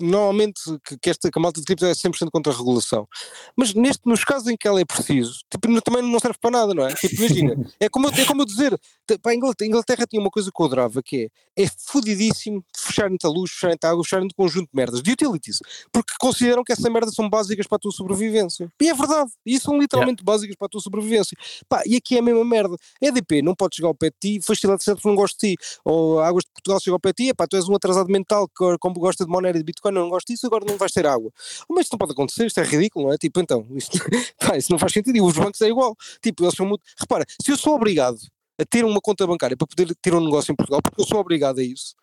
normalmente 0.00 0.60
que, 1.00 1.10
esta 1.10 1.30
que 1.30 1.38
a 1.38 1.42
malta 1.42 1.60
de 1.60 1.66
cripto 1.66 1.84
é 1.86 1.92
100% 1.92 2.30
contra 2.30 2.52
a 2.52 2.56
regulação. 2.56 3.08
Mas 3.56 3.74
neste, 3.74 4.06
nos 4.06 4.24
casos 4.24 4.48
em 4.48 4.56
que 4.56 4.66
ela 4.66 4.80
é 4.80 4.84
preciso, 4.84 5.40
tipo, 5.50 5.80
também 5.82 6.02
não 6.02 6.20
serve 6.20 6.38
para 6.40 6.50
nada, 6.50 6.74
não 6.74 6.86
é? 6.86 6.94
Tipo, 6.94 7.14
imagina, 7.16 7.56
é 7.80 7.88
como, 7.88 8.08
é 8.08 8.24
como 8.24 8.42
eu 8.42 8.46
dizer, 8.46 8.78
a 9.24 9.34
Inglaterra, 9.34 9.66
a 9.66 9.66
Inglaterra 9.66 10.06
tinha 10.06 10.20
uma 10.20 10.30
coisa 10.30 10.50
que 10.54 10.62
eu 10.62 10.66
adorava, 10.66 11.02
que 11.02 11.30
é, 11.56 11.64
é 11.64 11.68
fodidíssimo 11.86 12.64
fecharem-te 12.76 13.26
a 13.26 13.28
luz, 13.28 13.50
fecharem-te 13.50 13.86
a 13.86 13.90
água, 13.90 14.04
fecharem-te 14.04 14.34
um 14.38 14.42
conjunto 14.42 14.68
de 14.70 14.76
merdas, 14.76 15.02
de 15.02 15.10
utilities, 15.10 15.58
porque 15.92 16.12
consideram 16.18 16.62
que 16.62 16.72
essa 16.72 16.88
merda 16.90 17.10
são 17.10 17.28
básicas 17.28 17.66
para 17.66 17.76
a 17.76 17.78
tua 17.78 17.92
sobrevivência. 17.92 18.70
E 18.80 18.88
é 18.88 18.94
verdade, 18.94 19.30
e 19.44 19.58
são 19.58 19.78
literalmente 19.78 20.22
yeah. 20.22 20.32
básicas 20.32 20.56
para 20.56 20.66
a 20.66 20.68
tua 20.68 20.80
sobrevivência. 20.80 21.36
Pá, 21.68 21.82
e 21.86 21.96
aqui 21.96 22.16
é 22.16 22.20
a 22.20 22.22
mesma 22.22 22.44
merda. 22.44 22.76
EDP 23.00 23.42
não 23.42 23.54
pode 23.54 23.76
chegar 23.76 23.88
ao 23.88 23.94
pé 23.94 24.10
de 24.10 24.16
ti, 24.20 24.44
faz 24.44 24.62
eletricidade 24.62 25.00
porque 25.00 25.08
não 25.08 25.16
gosto 25.16 25.38
de 25.40 25.54
ti, 25.54 25.64
ou 25.84 26.20
Águas 26.20 26.44
de 26.44 26.50
Portugal 26.52 26.80
chega 26.80 26.94
ao 26.94 27.00
pé 27.00 27.12
de 27.12 27.26
ti, 27.26 27.34
pá, 27.34 27.46
tu 27.46 27.56
és 27.56 27.68
um 27.68 27.74
atrasado 27.74 28.10
mental 28.10 28.48
que 28.48 28.78
como 28.78 28.94
gosta 28.96 29.24
de 29.24 29.30
Monero 29.30 29.56
e 29.56 29.60
de 29.60 29.64
Bitcoin, 29.64 29.87
pá, 29.88 29.92
não 29.92 30.08
gosto 30.08 30.28
disso, 30.28 30.46
agora 30.46 30.64
não 30.66 30.76
vais 30.76 30.92
ter 30.92 31.06
água. 31.06 31.32
Oh, 31.68 31.74
mas 31.74 31.84
isto 31.84 31.92
não 31.92 31.98
pode 31.98 32.12
acontecer, 32.12 32.46
isto 32.46 32.60
é 32.60 32.64
ridículo, 32.64 33.06
não 33.06 33.12
é? 33.12 33.18
Tipo, 33.18 33.40
então, 33.40 33.66
isto, 33.72 33.98
pá, 34.38 34.56
isso 34.56 34.70
não 34.70 34.78
faz 34.78 34.92
sentido. 34.92 35.16
E 35.16 35.20
os 35.20 35.36
bancos 35.36 35.60
é 35.60 35.68
igual. 35.68 35.96
Tipo, 36.22 36.44
eles 36.44 36.54
são 36.54 36.66
muito. 36.66 36.82
Repara, 36.98 37.24
se 37.42 37.50
eu 37.50 37.56
sou 37.56 37.74
obrigado 37.74 38.18
a 38.60 38.64
ter 38.64 38.84
uma 38.84 39.00
conta 39.00 39.26
bancária 39.26 39.56
para 39.56 39.66
poder 39.66 39.94
ter 40.00 40.14
um 40.14 40.24
negócio 40.24 40.52
em 40.52 40.56
Portugal, 40.56 40.80
porque 40.82 41.00
eu 41.00 41.06
sou 41.06 41.18
obrigado 41.18 41.58
a 41.58 41.62
isso. 41.62 41.94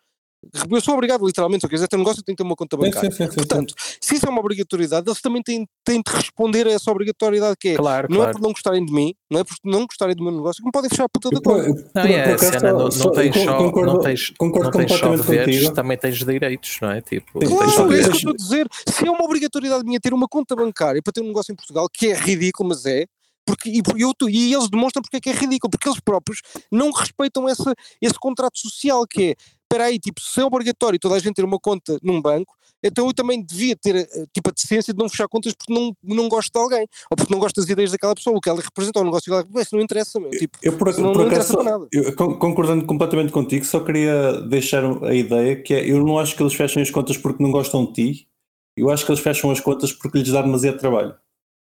Eu 0.70 0.80
sou 0.80 0.94
obrigado, 0.94 1.24
literalmente, 1.26 1.60
se 1.60 1.66
eu 1.66 1.70
quiser 1.70 1.86
ter 1.88 1.96
um 1.96 2.00
negócio, 2.00 2.20
eu 2.20 2.24
tenho 2.24 2.36
que 2.36 2.42
ter 2.42 2.46
uma 2.46 2.56
conta 2.56 2.76
bancária. 2.76 3.10
Sim, 3.10 3.16
sim, 3.16 3.24
sim, 3.24 3.30
sim. 3.30 3.36
Portanto, 3.36 3.74
se 4.00 4.14
isso 4.16 4.26
é 4.26 4.30
uma 4.30 4.40
obrigatoriedade, 4.40 5.08
eles 5.08 5.20
também 5.20 5.42
têm, 5.42 5.66
têm 5.84 6.02
de 6.02 6.12
responder 6.12 6.66
a 6.66 6.70
essa 6.72 6.90
obrigatoriedade 6.90 7.56
que 7.58 7.68
é. 7.70 7.74
Claro, 7.76 8.08
Não 8.10 8.16
é 8.16 8.24
claro. 8.24 8.38
por 8.38 8.42
não 8.42 8.52
gostarem 8.52 8.84
de 8.84 8.92
mim, 8.92 9.14
não 9.30 9.40
é 9.40 9.44
por 9.44 9.56
não 9.64 9.86
gostarem 9.86 10.14
do 10.14 10.22
meu 10.22 10.32
negócio, 10.32 10.62
que 10.62 10.66
me 10.66 10.72
podem 10.72 10.90
fechar 10.90 11.04
a 11.04 11.08
puta 11.08 11.30
da 11.30 11.40
conta. 11.40 11.68
Não, 11.68 11.74
por 11.84 12.10
é 12.10 12.38
cena, 12.38 12.72
não, 12.72 12.90
só- 12.90 13.04
não 13.06 13.12
tens 13.12 13.34
con- 13.36 13.44
só, 13.44 13.58
concordo, 13.58 13.92
não 13.92 14.00
tens, 14.00 14.30
concordo 14.38 14.64
não 14.64 14.70
tens 14.70 14.92
só 14.92 14.98
completamente 15.00 15.26
deveres, 15.30 15.56
contigo. 15.56 15.74
também 15.74 15.98
tens 15.98 16.16
direitos, 16.18 16.78
não 16.80 16.90
é? 16.90 17.00
Tipo, 17.00 17.38
tens 17.38 17.50
só 17.50 17.56
Claro, 17.56 17.92
é 17.92 17.98
isso 18.00 18.10
que 18.10 18.14
eu 18.14 18.16
estou 18.16 18.32
a 18.32 18.36
dizer. 18.36 18.68
Se 18.88 19.06
é 19.06 19.10
uma 19.10 19.24
obrigatoriedade 19.24 19.84
minha 19.84 20.00
ter 20.00 20.12
uma 20.14 20.28
conta 20.28 20.54
bancária 20.56 21.00
para 21.02 21.12
ter 21.12 21.20
um 21.20 21.26
negócio 21.26 21.52
em 21.52 21.56
Portugal, 21.56 21.88
que 21.92 22.08
é 22.08 22.14
ridículo, 22.14 22.68
mas 22.68 22.84
é, 22.86 23.06
porque, 23.48 23.70
e, 23.70 23.80
eu, 23.98 24.12
e 24.28 24.52
eles 24.52 24.68
demonstram 24.68 25.00
porque 25.02 25.18
é 25.18 25.20
que 25.20 25.30
é 25.30 25.32
ridículo, 25.32 25.70
porque 25.70 25.88
eles 25.88 26.00
próprios 26.00 26.40
não 26.70 26.90
respeitam 26.90 27.48
essa, 27.48 27.72
esse 28.02 28.14
contrato 28.18 28.58
social 28.58 29.06
que 29.06 29.22
é, 29.30 29.34
espera 29.66 29.84
aí, 29.84 29.98
tipo, 29.98 30.20
se 30.20 30.40
é 30.40 30.44
obrigatório 30.44 30.98
toda 30.98 31.16
a 31.16 31.18
gente 31.18 31.34
ter 31.34 31.44
uma 31.44 31.58
conta 31.58 31.98
num 32.02 32.22
banco, 32.22 32.54
então 32.82 33.06
eu 33.06 33.12
também 33.14 33.42
devia 33.44 33.76
ter 33.76 33.96
eh, 33.96 34.06
tipo 34.32 34.48
a 34.48 34.52
decência 34.52 34.94
de 34.94 34.98
não 34.98 35.08
fechar 35.08 35.26
contas 35.28 35.52
porque 35.54 35.72
não, 35.72 35.92
não 36.02 36.28
gosto 36.28 36.52
de 36.52 36.58
alguém, 36.60 36.86
ou 37.10 37.16
porque 37.16 37.32
não 37.32 37.40
gosto 37.40 37.60
das 37.60 37.68
ideias 37.68 37.90
daquela 37.90 38.14
pessoa, 38.14 38.36
o 38.36 38.40
que 38.40 38.48
ela 38.48 38.60
representa, 38.60 38.98
ou 39.00 39.02
o 39.02 39.06
negócio 39.06 39.30
dela, 39.30 39.62
isso 39.62 39.74
não 39.74 39.82
interessa, 39.82 40.20
meu, 40.20 40.30
tipo, 40.30 40.56
Eu 40.62 40.72
por, 40.78 40.86
não, 40.98 41.12
por 41.12 41.20
não 41.22 41.26
acaso, 41.26 41.62
nada. 41.62 41.88
eu, 41.92 42.14
con- 42.14 42.38
concordando 42.38 42.86
completamente 42.86 43.32
contigo, 43.32 43.64
só 43.64 43.80
queria 43.80 44.40
deixar 44.42 44.84
a 45.04 45.14
ideia 45.14 45.60
que 45.60 45.74
é, 45.74 45.90
eu 45.90 45.98
não 46.04 46.18
acho 46.18 46.36
que 46.36 46.42
eles 46.42 46.54
fechem 46.54 46.82
as 46.82 46.90
contas 46.90 47.16
porque 47.16 47.42
não 47.42 47.50
gostam 47.50 47.86
de 47.86 47.92
ti, 47.92 48.28
eu 48.76 48.88
acho 48.90 49.04
que 49.04 49.10
eles 49.10 49.20
fecham 49.22 49.50
as 49.50 49.58
contas 49.58 49.92
porque 49.92 50.18
lhes 50.18 50.30
dá 50.30 50.42
demasiado 50.42 50.78
trabalho. 50.78 51.14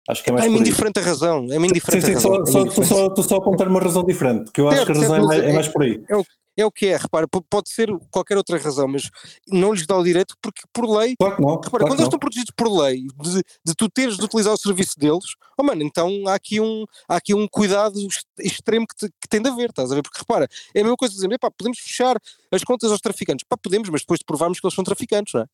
Acho 0.07 0.23
que 0.23 0.29
é 0.29 0.33
mais 0.33 0.45
É-me 0.45 0.59
indiferente 0.59 0.99
a 0.99 1.03
razão, 1.03 1.37
é-me 1.51 1.55
Sim, 1.55 1.65
indiferente 1.67 2.05
sim, 2.05 2.11
a 2.11 2.15
razão. 2.15 2.45
só, 2.45 2.59
é-me 2.61 2.71
só, 2.71 3.23
só, 3.23 3.35
a 3.35 3.37
apontar 3.39 3.67
uma 3.67 3.79
razão 3.79 4.03
diferente, 4.03 4.51
que 4.51 4.61
eu 4.61 4.67
acho 4.69 4.77
Certo, 4.77 4.85
que 4.87 4.91
a 4.97 5.01
razão 5.01 5.15
certo, 5.15 5.23
é 5.23 5.27
mais, 5.27 5.43
é 5.43 5.49
é- 5.49 5.53
mais 5.53 5.67
por 5.67 5.83
aí. 5.83 6.03
É 6.09 6.15
o 6.15 6.23
que 6.71 6.87
é, 6.87 6.97
repara, 6.97 7.27
pode 7.27 7.69
ser 7.69 7.89
qualquer 8.11 8.35
outra 8.37 8.57
razão, 8.57 8.87
mas 8.87 9.09
não 9.47 9.71
lhes 9.73 9.85
dá 9.87 9.97
o 9.97 10.03
direito 10.03 10.35
porque 10.41 10.61
por 10.73 10.89
lei 10.89 11.15
Claro 11.17 11.35
não. 11.39 11.49
Repara, 11.55 11.69
claro 11.69 11.85
quando 11.85 11.93
eles 11.99 12.03
estão 12.07 12.19
protegidos 12.19 12.51
por 12.55 12.67
lei 12.81 13.07
de, 13.21 13.43
de 13.65 13.75
tu 13.75 13.89
teres 13.89 14.17
de 14.17 14.23
utilizar 14.25 14.53
o 14.53 14.57
serviço 14.57 14.99
deles, 14.99 15.25
oh 15.57 15.63
mano, 15.63 15.81
então 15.83 16.23
há 16.27 16.33
aqui 16.33 16.59
um, 16.59 16.85
há 17.07 17.15
aqui 17.15 17.33
um 17.33 17.47
cuidado 17.47 17.97
ex- 17.99 18.25
extremo 18.39 18.85
que, 18.87 18.95
te- 18.95 19.13
que 19.21 19.27
tem 19.29 19.41
de 19.41 19.49
haver, 19.49 19.69
estás 19.69 19.91
a 19.91 19.95
ver? 19.95 20.01
Porque 20.01 20.19
repara, 20.19 20.47
é 20.75 20.81
a 20.81 20.83
mesma 20.83 20.97
coisa 20.97 21.13
de 21.13 21.21
dizer, 21.21 21.31
epá, 21.33 21.49
podemos 21.49 21.79
fechar 21.79 22.17
as 22.51 22.63
contas 22.63 22.91
aos 22.91 22.99
traficantes. 22.99 23.45
Pá, 23.47 23.55
podemos, 23.57 23.87
mas 23.89 24.01
depois 24.01 24.19
de 24.19 24.25
provarmos 24.25 24.59
que 24.59 24.65
eles 24.65 24.75
são 24.75 24.83
traficantes, 24.83 25.33
não 25.33 25.41
é? 25.41 25.45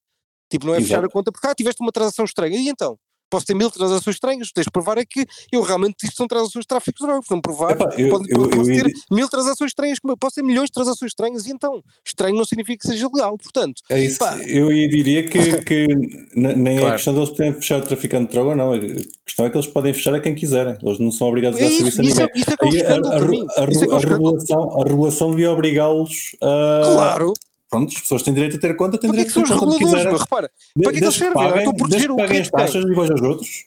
Tipo, 0.49 0.67
não 0.67 0.75
é 0.75 0.81
fechar 0.81 0.95
a 0.95 0.99
Exato. 0.99 1.13
conta 1.13 1.31
porque, 1.31 1.47
ah, 1.47 1.55
tiveste 1.55 1.81
uma 1.81 1.91
transação 1.91 2.23
estranha. 2.23 2.57
E 2.57 2.69
então? 2.69 2.97
Posso 3.35 3.45
ter 3.47 3.53
mil 3.53 3.69
transações 3.69 4.15
estranhas, 4.15 4.49
tens 4.53 4.63
de 4.63 4.71
provar 4.71 4.97
é 4.97 5.03
que 5.05 5.25
eu 5.51 5.61
realmente 5.61 6.05
isto 6.05 6.15
são 6.15 6.25
transações 6.25 6.63
de 6.63 6.67
tráfico 6.67 6.97
de 6.99 7.05
drogas, 7.05 7.25
não 7.29 7.41
provar, 7.41 7.71
Epá, 7.71 7.93
eu- 7.97 8.09
pode, 8.09 8.31
eu- 8.31 8.49
posso 8.49 8.71
eu 8.71 8.83
ter 8.83 8.93
mil 9.11 9.27
transações 9.27 9.71
estranhas, 9.71 9.99
como 9.99 10.13
eu 10.13 10.17
posso 10.17 10.35
ter 10.35 10.41
milhões 10.43 10.67
de 10.67 10.71
transações 10.73 11.11
estranhas, 11.11 11.45
e 11.45 11.51
então? 11.51 11.83
Estranho 12.05 12.35
não 12.37 12.45
significa 12.45 12.77
que 12.81 12.87
seja 12.87 13.09
legal, 13.13 13.37
portanto, 13.37 13.81
É 13.89 13.99
isso. 14.01 14.19
Pá. 14.19 14.37
Eu 14.47 14.69
diria 14.69 15.27
que, 15.27 15.37
que 15.65 15.87
nem 16.33 16.77
é 16.77 16.79
Claro. 16.79 16.95
questão 16.95 17.13
deles 17.13 17.29
poderem 17.29 17.53
fechar 17.55 17.79
o 17.79 17.85
traficante 17.85 18.27
de 18.27 18.31
droga, 18.33 18.55
não. 18.55 18.71
A 18.73 18.79
questão 19.25 19.45
é 19.45 19.49
que 19.49 19.57
eles 19.57 19.67
podem 19.67 19.93
fechar 19.93 20.13
a 20.15 20.19
quem 20.21 20.33
quiserem. 20.33 20.77
Eles 20.81 20.99
não 20.99 21.11
são 21.11 21.27
obrigados 21.27 21.59
a 21.59 21.61
é 21.61 21.65
dar 21.65 21.69
isso, 21.71 21.91
serviço 21.91 22.01
a 22.01 22.03
isso, 22.05 22.21
é, 22.21 22.23
ninguém. 22.25 22.41
isso 22.41 22.51
é 22.51 22.57
que 22.57 22.77
é 22.81 22.87
a, 22.87 22.93
a, 22.93 23.65
a, 23.65 23.69
Isso 23.69 23.83
é 23.83 23.87
é 23.87 23.91
a, 23.91 24.81
a 24.81 24.83
regulação 24.87 25.31
devia 25.31 25.51
obrigá-los 25.51 26.35
a. 26.41 26.81
Claro, 26.93 27.33
Pronto, 27.69 27.93
as 27.95 28.01
pessoas 28.01 28.23
têm 28.23 28.33
direito 28.33 28.57
a 28.57 28.59
ter 28.59 28.75
conta, 28.75 28.97
têm 28.97 29.09
é 29.09 29.13
direito 29.13 29.31
a 29.39 29.43
ter 29.43 29.57
conta 29.59 29.77
quiserem. 29.77 30.05
Meu? 30.05 30.17
Repara, 30.17 30.51
De- 30.75 30.83
para 30.83 30.91
que 30.91 30.97
é 30.97 30.99
que 30.99 31.05
eles 31.05 31.15
servem? 31.15 31.33
paguem- 31.33 31.57
Estão 31.59 31.71
a 31.73 31.75
proteger 31.75 32.11
o 32.11 32.15
que 32.15 32.21
paguem 32.21 32.41
as 32.41 32.49
taxas 32.49 32.83
iguais 32.85 33.11
aos 33.11 33.21
outros. 33.21 33.65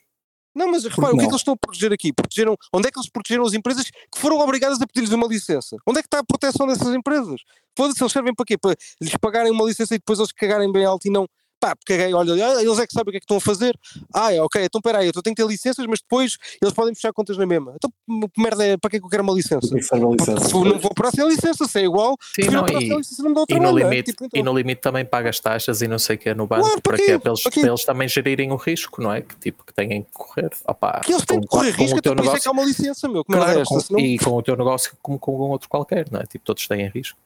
Não, 0.55 0.68
mas 0.70 0.84
repara, 0.84 1.14
o 1.14 1.16
que 1.18 1.22
é 1.22 1.26
que 1.26 1.30
eles 1.30 1.40
estão 1.40 1.55
a 1.55 1.57
proteger 1.57 1.92
aqui? 1.92 2.12
Protegeram, 2.12 2.57
onde 2.72 2.88
é 2.88 2.90
que 2.90 2.99
eles 2.99 3.11
protegeram 3.11 3.44
as 3.44 3.53
empresas 3.53 3.84
que 3.90 4.18
foram 4.20 4.38
obrigadas 4.40 4.80
a 4.80 4.86
pedir-lhes 4.86 5.12
uma 5.12 5.26
licença? 5.26 5.76
Onde 5.86 5.99
é 6.01 6.03
que 6.03 6.07
está 6.09 6.18
a 6.20 6.24
proteção 6.24 6.66
dessas 6.66 6.92
empresas? 6.94 7.40
Foda-se, 7.76 8.03
eles 8.03 8.12
servem 8.12 8.34
para 8.34 8.44
quê? 8.44 8.57
Para 8.59 8.74
lhes 9.01 9.16
pagarem 9.20 9.53
uma 9.53 9.64
licença 9.64 9.94
e 9.94 9.99
depois 9.99 10.18
eles 10.18 10.32
cagarem 10.32 10.70
bem 10.72 10.84
alto 10.84 11.07
e 11.07 11.11
não. 11.11 11.28
Pá, 11.61 11.75
porque 11.75 11.97
caguei, 11.97 12.15
olha, 12.15 12.61
eles 12.61 12.79
é 12.79 12.87
que 12.87 12.93
sabem 12.93 13.09
o 13.09 13.13
que 13.13 13.17
é 13.17 13.21
que 13.21 13.25
estão 13.25 13.37
a 13.39 13.41
fazer. 13.41 13.77
Ah, 14.15 14.33
é, 14.33 14.41
ok, 14.41 14.63
então 14.65 14.81
peraí, 14.81 15.09
eu 15.09 15.13
tenho 15.23 15.35
que 15.35 15.43
ter 15.43 15.49
licenças, 15.49 15.85
mas 15.87 16.01
depois 16.01 16.37
eles 16.63 16.73
podem 16.73 16.95
fechar 16.95 17.13
contas 17.13 17.37
na 17.37 17.45
mesma. 17.47 17.75
Então, 17.75 17.91
que 18.33 18.41
merda 18.41 18.65
é, 18.65 18.77
para 18.77 18.91
que 18.91 18.97
é 18.97 19.01
que 19.01 19.05
eu 19.07 19.11
quero 19.11 19.25
uma 19.25 19.33
licença? 19.33 19.67
Porque 19.67 19.83
serve 19.83 20.05
a 20.05 20.09
Porque 20.09 20.31
licença. 20.33 20.55
não 20.55 20.79
vou 20.79 20.95
para 20.95 21.09
a 21.09 21.25
licença, 21.27 21.67
se 21.67 21.81
é 21.81 21.85
igual, 21.85 22.17
Sim, 22.37 22.43
não, 22.51 22.65
e, 22.69 22.95
licença, 22.97 23.23
não 23.25 23.31
me 23.31 23.35
dá 23.35 23.41
o 23.43 23.45
e, 23.49 23.59
no 23.59 23.69
é? 23.79 23.83
limite, 23.83 24.11
Tipo, 24.13 24.25
então- 24.27 24.41
e 24.41 24.43
no 24.45 24.57
limite 24.57 24.81
também 24.81 25.05
pagas 25.05 25.41
taxas 25.41 25.83
e 25.83 25.89
não 25.89 25.99
sei 25.99 26.15
o 26.15 26.19
que 26.19 26.29
é 26.29 26.35
no 26.35 26.47
banco 26.47 26.63
Claro, 26.63 26.81
para 26.81 26.97
para, 26.97 26.97
quê? 27.05 27.13
quê? 27.13 27.19
Para, 27.19 27.31
eles, 27.33 27.43
Para 27.43 27.69
eles 27.69 27.85
também 27.85 28.09
gerirem 28.09 28.53
o 28.53 28.57
risco, 28.57 29.03
não 29.03 29.13
é? 29.13 29.23
Que 29.23 29.37
tipo 29.37 29.65
que 29.65 29.75
têm 29.75 29.89
que 30.03 30.09
correr. 30.13 30.51
Opá, 30.65 31.01
Que 31.01 31.13
eles 31.13 31.25
têm 31.25 31.39
com- 31.39 31.41
de 31.43 31.49
correr 31.49 31.73
com 31.75 31.83
risco, 31.83 31.99
o 31.99 32.03
teu 32.03 32.13
então 32.13 32.15
por 32.15 32.23
isso 32.23 32.31
é 32.31 32.35
negócio, 32.35 32.43
que 32.43 32.49
há 32.49 32.53
uma 32.53 32.65
licença, 32.65 33.09
meu. 33.09 33.25
Que 33.25 33.31
merda 33.33 33.45
claro, 33.47 33.59
é 33.59 33.63
esta? 33.63 33.75
com- 33.75 33.81
Senão- 33.81 34.01
e 34.01 34.19
com 34.19 34.31
o 34.31 34.43
teu 34.45 34.57
negócio 34.57 34.93
como 35.03 35.19
com 35.19 35.33
um 35.37 35.51
outro 35.51 35.69
qualquer, 35.69 36.07
não 36.13 36.21
é? 36.21 36.25
Tipo, 36.25 36.45
todos 36.45 36.69
têm 36.69 36.87
risco. 36.89 37.19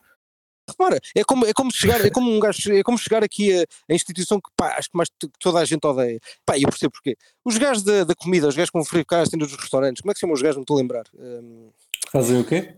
Repara, 0.68 1.00
é 1.14 1.24
como, 1.24 1.46
é 1.46 1.52
como 1.52 1.70
chegar, 1.72 2.04
é 2.04 2.10
como 2.10 2.30
um 2.30 2.38
gajo, 2.38 2.72
é 2.72 2.82
como 2.82 2.96
chegar 2.96 3.24
aqui 3.24 3.52
a, 3.52 3.64
a 3.90 3.94
instituição 3.94 4.40
que 4.40 4.48
pá, 4.56 4.76
acho 4.78 4.88
que 4.88 4.96
mais 4.96 5.08
toda 5.38 5.58
a 5.58 5.64
gente 5.64 5.84
odeia. 5.86 6.20
Pá, 6.46 6.56
e 6.56 6.62
eu 6.62 6.68
percebo 6.68 6.92
porquê. 6.92 7.16
Os 7.44 7.58
gajos 7.58 7.82
da, 7.82 8.04
da 8.04 8.14
comida, 8.14 8.48
os 8.48 8.54
gajos 8.54 8.70
com 8.70 8.84
frigoríficos 8.84 9.18
assim 9.18 9.38
dos 9.38 9.54
restaurantes, 9.54 10.00
como 10.00 10.10
é 10.10 10.14
que 10.14 10.18
se 10.18 10.20
chamam 10.20 10.34
os 10.34 10.42
gajos? 10.42 10.56
Não 10.56 10.62
estou 10.62 10.76
a 10.76 10.80
lembrar. 10.80 11.04
Hum, 11.18 11.70
Fazem 12.10 12.40
o 12.40 12.44
quê? 12.44 12.76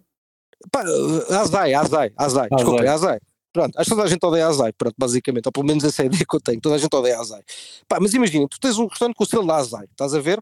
pá, 0.70 0.82
Azai, 1.30 1.74
Azai, 1.74 2.12
Azai, 2.16 2.48
desculpa, 2.50 2.84
é 2.84 2.88
Azai. 2.88 3.18
Pronto, 3.52 3.78
acho 3.78 3.88
que 3.88 3.94
toda 3.94 4.06
a 4.06 4.10
gente 4.10 4.24
odeia 4.24 4.48
Azai, 4.48 4.72
pronto, 4.72 4.94
basicamente, 4.98 5.46
ou 5.46 5.52
pelo 5.52 5.66
menos 5.66 5.84
essa 5.84 6.02
é 6.02 6.04
a 6.04 6.06
ideia 6.06 6.24
que 6.28 6.36
eu 6.36 6.40
tenho, 6.40 6.60
toda 6.60 6.74
a 6.74 6.78
gente 6.78 6.94
odeia 6.94 7.20
Azai. 7.20 7.42
Pá, 7.86 7.98
mas 8.00 8.12
imagina, 8.12 8.48
tu 8.48 8.58
tens 8.58 8.76
um 8.78 8.86
restaurante 8.86 9.14
com 9.16 9.22
o 9.22 9.26
selo 9.26 9.46
da 9.46 9.56
Azai, 9.56 9.84
estás 9.90 10.12
a 10.12 10.20
ver? 10.20 10.40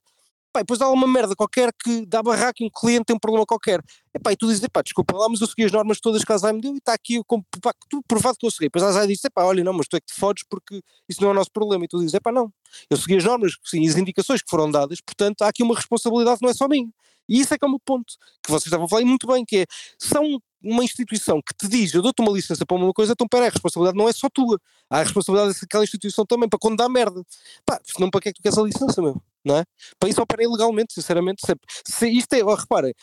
Pá, 0.53 0.61
e 0.61 0.63
depois 0.63 0.79
dá 0.79 0.89
uma 0.91 1.07
merda 1.07 1.35
qualquer 1.35 1.73
que 1.73 2.05
dá 2.05 2.23
barraco 2.23 2.63
e 2.63 2.67
um 2.67 2.71
cliente 2.71 3.07
tem 3.07 3.17
um 3.17 3.19
problema 3.19 3.47
qualquer. 3.47 3.83
Epá, 4.15 4.33
e 4.33 4.37
tu 4.37 4.47
dizes, 4.47 4.63
epá, 4.63 4.83
desculpa 4.83 5.17
lá, 5.17 5.27
mas 5.29 5.41
eu 5.41 5.47
segui 5.47 5.65
as 5.65 5.73
normas 5.73 5.99
todas 5.99 6.23
que 6.23 6.31
a 6.31 6.35
Azai 6.35 6.53
me 6.53 6.61
deu 6.61 6.75
e 6.75 6.79
está 6.79 6.93
aqui, 6.93 7.15
eu, 7.15 7.25
pá, 7.25 7.73
tudo 7.89 8.03
provado 8.07 8.37
que 8.37 8.47
eu 8.47 8.51
segui. 8.51 8.67
Depois 8.67 8.85
a 8.85 8.89
Azai 8.89 9.07
diz, 9.07 9.25
epá, 9.25 9.45
olha, 9.45 9.65
não, 9.65 9.73
mas 9.73 9.89
tu 9.89 9.97
é 9.97 10.01
que 10.01 10.07
te 10.07 10.15
fodes 10.21 10.45
porque 10.49 10.83
isso 11.09 11.23
não 11.23 11.29
é 11.29 11.33
o 11.33 11.35
nosso 11.35 11.51
problema. 11.51 11.85
E 11.85 11.89
tu 11.89 11.99
dizes, 11.99 12.13
epá, 12.13 12.31
não, 12.31 12.53
eu 12.91 12.97
segui 12.99 13.17
as 13.17 13.25
normas, 13.25 13.53
sim, 13.65 13.89
as 13.89 13.97
indicações 13.97 14.43
que 14.43 14.51
foram 14.51 14.71
dadas, 14.71 15.01
portanto 15.01 15.41
há 15.43 15.49
aqui 15.49 15.63
uma 15.63 15.75
responsabilidade 15.75 16.39
que 16.39 16.45
não 16.45 16.51
é 16.51 16.55
só 16.55 16.69
minha. 16.69 16.91
E 17.29 17.41
isso 17.41 17.55
é 17.55 17.59
que 17.59 17.65
é 17.65 17.69
o 17.69 17.71
meu 17.71 17.81
ponto, 17.81 18.15
que 18.43 18.51
vocês 18.51 18.67
estavam 18.67 18.87
a 18.87 18.89
falar 18.89 19.03
e 19.03 19.05
muito 19.05 19.27
bem, 19.27 19.45
que 19.45 19.59
é, 19.59 19.67
são 19.99 20.39
uma 20.63 20.85
instituição 20.85 21.41
que 21.41 21.55
te 21.55 21.69
diz, 21.69 21.95
eu 21.95 22.03
dou-te 22.03 22.21
uma 22.21 22.31
licença 22.33 22.67
para 22.67 22.77
uma 22.77 22.93
coisa, 22.93 23.13
então 23.13 23.27
peraí, 23.27 23.49
a 23.49 23.51
responsabilidade 23.51 23.97
não 23.97 24.09
é 24.09 24.13
só 24.13 24.29
tua, 24.29 24.61
há 24.91 24.99
a 24.99 25.03
responsabilidade 25.03 25.59
daquela 25.61 25.85
instituição 25.85 26.27
também, 26.27 26.49
para 26.49 26.59
quando 26.59 26.77
dá 26.77 26.89
merda. 26.89 27.25
Pá, 27.65 27.81
senão 27.85 28.11
para 28.11 28.21
que 28.21 28.29
é 28.29 28.33
que 28.33 28.41
tu 28.41 28.43
queres 28.43 28.59
a 28.59 28.63
licença, 28.63 29.01
meu? 29.01 29.21
Não 29.45 29.57
é? 29.57 29.65
Para 29.99 30.09
isso 30.09 30.23
opera 30.23 30.43
ilegalmente, 30.43 30.95
sinceramente. 30.95 31.43
Se, 31.45 31.55
se 31.87 32.09
isto 32.09 32.33
é, 32.35 32.43
ó, 32.45 32.55
reparem, 32.55 32.95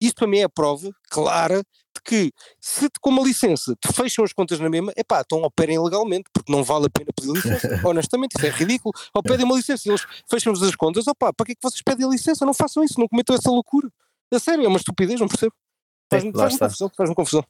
isto 0.00 0.16
para 0.16 0.28
mim 0.28 0.38
é 0.38 0.44
a 0.44 0.48
prova 0.48 0.90
clara 1.10 1.58
de 1.58 2.02
que 2.04 2.32
se 2.60 2.88
com 3.00 3.10
uma 3.10 3.22
licença 3.22 3.74
te 3.74 3.92
fecham 3.92 4.24
as 4.24 4.32
contas 4.32 4.60
na 4.60 4.68
mesma, 4.68 4.92
é 4.96 5.02
pá, 5.02 5.22
então 5.24 5.42
operem 5.42 5.76
ilegalmente, 5.76 6.24
porque 6.32 6.52
não 6.52 6.62
vale 6.62 6.86
a 6.86 6.90
pena 6.90 7.10
pedir 7.14 7.32
licença. 7.32 7.68
Honestamente, 7.86 8.36
isso 8.36 8.46
é 8.46 8.50
ridículo. 8.50 8.92
Ou 9.12 9.22
pedem 9.22 9.44
uma 9.44 9.56
licença 9.56 9.88
e 9.88 9.90
eles 9.90 10.06
fecham-vos 10.30 10.62
as 10.62 10.76
contas, 10.76 11.06
opá, 11.06 11.32
para 11.32 11.46
que 11.46 11.52
é 11.52 11.54
que 11.54 11.60
vocês 11.62 11.82
pedem 11.82 12.06
a 12.06 12.10
licença? 12.10 12.46
Não 12.46 12.54
façam 12.54 12.84
isso, 12.84 12.98
não 13.00 13.08
cometam 13.08 13.34
essa 13.34 13.50
loucura. 13.50 13.90
A 14.32 14.38
sério, 14.38 14.64
é 14.64 14.68
uma 14.68 14.76
estupidez, 14.76 15.18
não 15.18 15.26
percebo. 15.26 15.54
Faz-me 16.10 16.32
faz 16.32 16.58
confusão, 16.58 16.90
faz-me 16.96 17.14
confusão. 17.14 17.44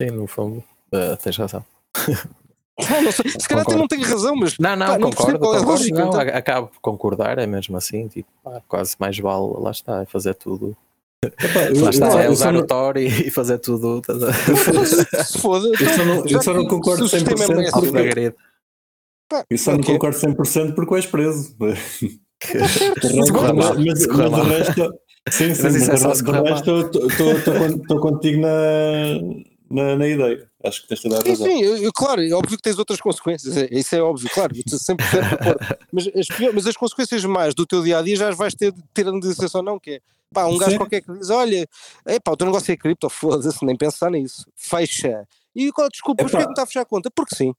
Sim, 0.00 0.10
no 0.10 0.26
fundo, 0.26 0.62
eh, 0.92 1.16
tens 1.16 1.36
razão. 1.36 1.64
Não, 2.88 3.02
não 3.02 3.12
se 3.12 3.22
calhar 3.48 3.64
Concordo. 3.64 3.78
não 3.80 3.88
tens 3.88 4.08
razão, 4.08 4.36
mas 4.36 4.58
Não, 4.58 4.76
não, 4.76 4.86
Pá, 4.86 4.98
não 4.98 5.10
concordo, 5.10 5.38
qual 5.38 5.54
é 5.54 5.58
a 5.58 5.60
lógica, 5.60 5.98
não, 5.98 6.08
então. 6.08 6.20
acabo 6.20 6.66
por 6.68 6.80
concordar, 6.80 7.38
é 7.38 7.46
mesmo 7.46 7.76
assim, 7.76 8.08
tipo, 8.08 8.28
pá, 8.42 8.62
quase 8.68 8.94
mais 8.98 9.18
vale, 9.18 9.52
lá 9.58 9.70
está, 9.70 10.02
é 10.02 10.06
fazer 10.06 10.34
tudo. 10.34 10.76
Epá, 11.22 11.64
eu- 11.74 11.84
Lá 11.84 11.90
está, 11.90 12.06
eu- 12.12 12.18
é 12.18 12.26
eu 12.28 12.32
usar 12.32 12.46
só 12.46 12.52
não- 12.52 12.60
o 12.60 12.66
Tor 12.66 12.96
e, 12.96 13.06
e 13.06 13.30
fazer 13.30 13.58
tudo. 13.58 13.98
estás 13.98 14.22
a- 14.22 15.24
se 15.24 15.38
foda. 15.38 15.68
Eu 15.68 15.88
só 15.96 16.04
não- 16.04 16.16
eu 16.22 16.28
já 16.28 16.40
só 16.42 16.54
não 16.54 16.66
concordo 16.66 17.06
se 17.08 17.14
o 17.16 17.18
sistema 17.18 17.42
é 17.44 17.46
100% 17.46 17.60
esse, 17.62 17.72
porque- 17.72 18.34
pá, 19.28 19.44
Eu 19.50 19.58
só 19.58 19.72
não 19.72 19.80
concordo 19.82 20.16
100% 20.18 20.74
porque 20.74 20.94
és 20.94 21.06
preso. 21.06 21.54
Mas, 21.58 21.78
de 24.30 24.48
resto, 24.48 24.94
sim, 25.30 25.54
sim, 25.54 25.62
Mas 25.62 25.74
é 25.76 25.78
de, 25.78 26.30
resto 26.50 26.90
estou 27.82 28.00
contigo 28.00 28.40
na, 28.40 28.48
na, 29.70 29.96
na 29.96 30.06
ideia. 30.06 30.50
Acho 30.64 30.82
que 30.82 30.88
tens 30.88 31.00
toda 31.00 31.18
a 31.18 31.22
Sim, 31.22 31.28
razão. 31.28 31.46
sim, 31.46 31.62
eu, 31.62 31.76
eu- 31.76 31.92
claro, 31.92 32.22
é 32.22 32.30
óbvio 32.32 32.56
que 32.56 32.62
tens 32.62 32.78
outras 32.78 33.00
consequências, 33.00 33.56
é- 33.56 33.68
isso 33.70 33.94
é 33.94 34.02
óbvio, 34.02 34.28
claro, 34.30 34.54
eu 34.54 34.60
estou 34.60 34.78
100% 34.78 35.28
de 35.28 35.34
acordo. 35.34 35.60
Mas 35.92 36.06
as, 36.08 36.26
pior- 36.28 36.52
mas 36.52 36.66
as 36.66 36.76
consequências 36.76 37.24
mais 37.24 37.54
do 37.54 37.66
teu 37.66 37.82
dia 37.82 37.98
a 37.98 38.02
dia 38.02 38.16
já 38.16 38.28
as 38.28 38.36
vais 38.36 38.54
ter, 38.54 38.72
ter 38.94 39.06
a 39.06 39.10
ou 39.54 39.62
não, 39.62 39.78
que 39.78 39.92
é 39.92 40.00
pá, 40.32 40.46
um 40.46 40.56
gajo 40.56 40.72
Sim. 40.72 40.76
qualquer 40.78 41.00
que 41.02 41.12
diz: 41.12 41.30
olha, 41.30 41.66
epá, 42.06 42.32
o 42.32 42.36
teu 42.36 42.46
negócio 42.46 42.70
é 42.72 42.76
cripto, 42.76 43.08
foda-se, 43.10 43.64
nem 43.64 43.76
pensar 43.76 44.10
nisso, 44.10 44.46
fecha. 44.54 45.26
E 45.54 45.72
qual, 45.72 45.88
desculpa, 45.88 46.22
mas 46.22 46.32
Epá. 46.32 46.38
porquê 46.38 46.44
que 46.44 46.48
me 46.48 46.52
está 46.52 46.62
a 46.62 46.66
fechar 46.66 46.80
a 46.82 46.84
conta? 46.84 47.10
Porque 47.10 47.34
sim. 47.34 47.52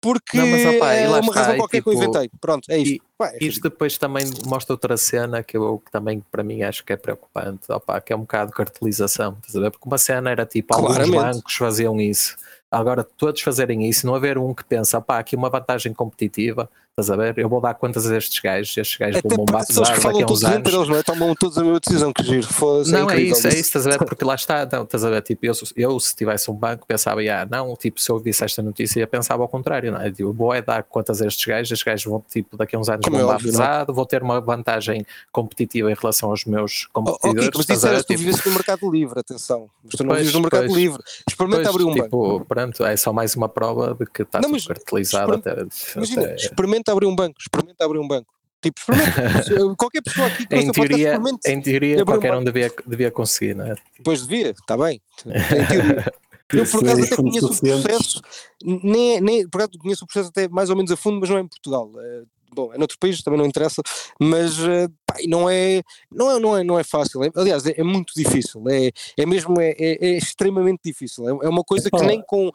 Porque 0.00 0.36
Não, 0.38 0.46
mas, 0.46 0.64
opá, 0.64 0.94
e 0.94 1.04
é 1.04 1.08
uma 1.08 1.18
está, 1.20 1.32
razão 1.32 1.56
qualquer 1.56 1.82
que 1.82 1.88
eu 1.88 1.92
tipo, 1.92 2.04
inventei. 2.04 2.30
Pronto, 2.40 2.70
é 2.70 2.78
isto. 2.78 3.03
Pá, 3.24 3.32
é 3.34 3.44
Isto 3.44 3.62
depois 3.68 3.98
também 3.98 4.24
mostra 4.46 4.74
outra 4.74 4.96
cena 4.96 5.42
que 5.42 5.56
eu 5.56 5.82
que 5.84 5.90
também 5.90 6.24
para 6.30 6.42
mim 6.42 6.62
acho 6.62 6.84
que 6.84 6.92
é 6.92 6.96
preocupante, 6.96 7.70
opá, 7.70 8.00
que 8.00 8.12
é 8.12 8.16
um 8.16 8.20
bocado 8.20 8.50
de 8.50 8.56
cartelização? 8.56 9.36
Porque 9.40 9.86
uma 9.88 9.98
cena 9.98 10.30
era 10.30 10.44
tipo, 10.44 10.74
alguns 10.74 10.96
Claramente. 10.96 11.34
bancos 11.36 11.54
faziam 11.54 12.00
isso, 12.00 12.36
Agora, 12.74 13.04
todos 13.04 13.40
fazerem 13.40 13.88
isso, 13.88 14.04
não 14.04 14.16
haver 14.16 14.36
um 14.36 14.52
que 14.52 14.64
pensa, 14.64 15.00
pá, 15.00 15.20
aqui 15.20 15.36
uma 15.36 15.48
vantagem 15.48 15.94
competitiva, 15.94 16.68
estás 16.96 17.10
a 17.10 17.16
ver? 17.16 17.36
Eu 17.38 17.48
vou 17.48 17.60
dar 17.60 17.74
contas 17.74 18.08
a 18.08 18.16
estes 18.16 18.38
gajos, 18.38 18.76
estes 18.76 18.96
gajos 18.96 19.16
Até 19.18 19.28
vão 19.36 19.44
parece 19.44 19.66
que 19.66 19.72
eles 19.78 19.88
batizar 19.88 20.00
falam 20.00 20.12
daqui 20.18 20.22
a 20.22 20.26
uns 20.26 20.28
todos 20.40 20.44
anos. 20.44 20.58
entre 20.58 20.76
eles, 20.76 20.88
não 20.88 20.96
é? 20.96 21.02
Tomam 21.02 21.34
todos 21.34 21.58
a 21.58 21.62
mesma 21.62 21.80
decisão 21.80 22.12
que 22.12 22.22
giro. 22.22 22.46
Foda-se, 22.46 22.92
Não, 22.92 23.00
é 23.00 23.02
incrível 23.14 23.36
isso, 23.36 23.46
é 23.48 23.50
isso, 23.50 23.58
estás 23.60 23.86
a 23.86 23.90
ver? 23.90 23.98
Porque 23.98 24.24
lá 24.24 24.34
está, 24.36 24.68
não, 24.70 24.84
estás 24.84 25.04
a 25.04 25.10
ver? 25.10 25.22
Tipo, 25.22 25.46
eu, 25.46 25.52
eu 25.76 26.00
se 26.00 26.14
tivesse 26.14 26.50
um 26.50 26.54
banco 26.54 26.86
pensava, 26.86 27.20
ah, 27.20 27.46
não, 27.50 27.74
tipo, 27.76 28.00
se 28.00 28.10
eu 28.10 28.18
visse 28.20 28.44
esta 28.44 28.62
notícia, 28.62 29.00
eu 29.00 29.08
pensava 29.08 29.42
ao 29.42 29.48
contrário, 29.48 29.90
não 29.90 30.00
é? 30.00 30.10
Tipo, 30.10 30.32
vou 30.32 30.54
é 30.54 30.62
dar 30.62 30.84
contas 30.84 31.20
a 31.20 31.26
estes 31.26 31.44
gajos, 31.44 31.72
estes 31.72 31.84
gajos 31.84 32.04
vão, 32.04 32.24
tipo, 32.30 32.56
daqui 32.56 32.76
a 32.76 32.78
uns 32.78 32.88
anos 32.88 33.04
Como 33.04 33.18
é 33.18 33.24
óbvio, 33.24 33.52
não 33.52 33.60
é? 33.60 33.66
pesado, 33.68 33.92
vou 33.92 34.06
ter 34.06 34.22
uma 34.22 34.40
vantagem 34.40 35.04
competitiva 35.32 35.90
em 35.90 35.94
relação 36.00 36.30
aos 36.30 36.44
meus 36.44 36.86
Oh, 36.94 37.00
competidores. 37.02 37.48
ok, 37.48 37.50
mas 37.56 37.60
estás 37.64 37.78
isso 37.78 37.88
era 37.88 37.98
se 37.98 38.04
tu 38.04 38.06
Tipo, 38.08 38.18
vivesse 38.20 38.46
no 38.48 38.54
mercado 38.54 38.90
livre, 38.92 39.18
atenção. 39.18 39.68
Mas 39.82 39.94
tu 39.96 40.04
não 40.04 40.08
Pois, 40.10 40.20
vives 40.20 40.34
no 40.34 40.40
mercado 40.42 40.66
pois. 40.66 40.76
livre. 40.78 41.02
Experimenta 41.28 41.62
Pois, 41.64 41.74
abrir 41.74 41.84
um 41.84 41.92
tipo, 41.92 42.32
banco. 42.38 42.44
pronto, 42.46 42.84
é 42.84 42.96
só 42.96 43.12
mais 43.12 43.34
uma 43.34 43.48
prova 43.48 43.96
de 43.98 44.06
que 44.06 44.22
está 44.22 44.40
Não, 44.40 44.48
mas 44.50 44.64
cartelizado 44.64 45.32
até, 45.34 45.66
Imagina, 45.96 46.22
até- 46.22 46.34
experimenta 46.36 46.83
abrir 46.92 47.06
um 47.06 47.14
banco. 47.16 47.36
Experimenta 47.40 47.84
abrir 47.84 47.98
um 47.98 48.08
banco. 48.08 48.32
Tipo, 48.62 48.80
experimenta. 48.80 49.42
Se- 49.44 49.76
Qualquer 49.76 50.02
pessoa 50.02 50.26
aqui 50.26 50.46
que 50.46 50.54
em 50.56 50.66
podcast, 50.66 50.72
teoria, 50.88 51.08
experimente. 51.12 51.50
em 51.50 51.60
teoria 51.60 51.92
abrir 51.94 52.02
um 52.02 52.06
qualquer 52.06 52.32
um 52.32 52.36
banco. 52.38 52.52
devia, 52.52 52.72
devia 52.86 53.10
conseguir, 53.10 53.54
não 53.54 53.66
é? 53.66 53.74
Depois 53.98 54.26
devia, 54.26 54.50
está 54.50 54.76
bem. 54.76 55.00
Em 55.26 55.66
teoria. 55.68 56.12
Eu, 56.52 56.66
por 56.66 56.84
acaso, 56.84 57.02
até 57.04 57.16
conheço 57.16 57.46
o 57.46 57.58
processo, 57.58 58.20
nem, 58.62 59.20
nem, 59.20 59.48
por 59.48 59.62
acaso, 59.62 59.78
conheço 59.78 60.04
o 60.04 60.06
processo 60.06 60.28
até 60.28 60.46
mais 60.46 60.68
ou 60.70 60.76
menos 60.76 60.92
a 60.92 60.96
fundo, 60.96 61.18
mas 61.20 61.30
não 61.30 61.38
é 61.38 61.40
em 61.40 61.48
Portugal. 61.48 61.90
É, 61.98 62.22
bom, 62.54 62.72
é 62.72 62.78
noutros 62.78 62.98
países, 62.98 63.22
também 63.22 63.38
não 63.40 63.46
interessa, 63.46 63.82
mas 64.20 64.58
eh, 64.60 64.86
pá, 65.06 65.16
não, 65.26 65.48
é, 65.50 65.82
não, 66.12 66.30
é, 66.30 66.38
não, 66.38 66.56
é, 66.58 66.62
não 66.62 66.78
é 66.78 66.84
fácil. 66.84 67.24
É- 67.24 67.30
aliás, 67.34 67.66
é, 67.66 67.74
é 67.76 67.82
muito 67.82 68.12
difícil. 68.14 68.62
É, 68.68 68.90
é 69.16 69.26
mesmo, 69.26 69.58
é, 69.58 69.70
é, 69.70 70.06
é 70.06 70.18
extremamente 70.18 70.80
difícil. 70.84 71.26
É, 71.26 71.46
é 71.46 71.48
uma 71.48 71.64
coisa 71.64 71.90
que 71.90 72.02
nem 72.04 72.22
com. 72.22 72.50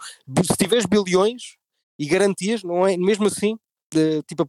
Se 0.46 0.56
tiveres 0.56 0.86
bilhões 0.86 1.58
e 1.98 2.06
garantias, 2.06 2.64
não 2.64 2.88
é? 2.88 2.96
Mesmo 2.96 3.26
assim. 3.26 3.58
Tipo, 4.28 4.46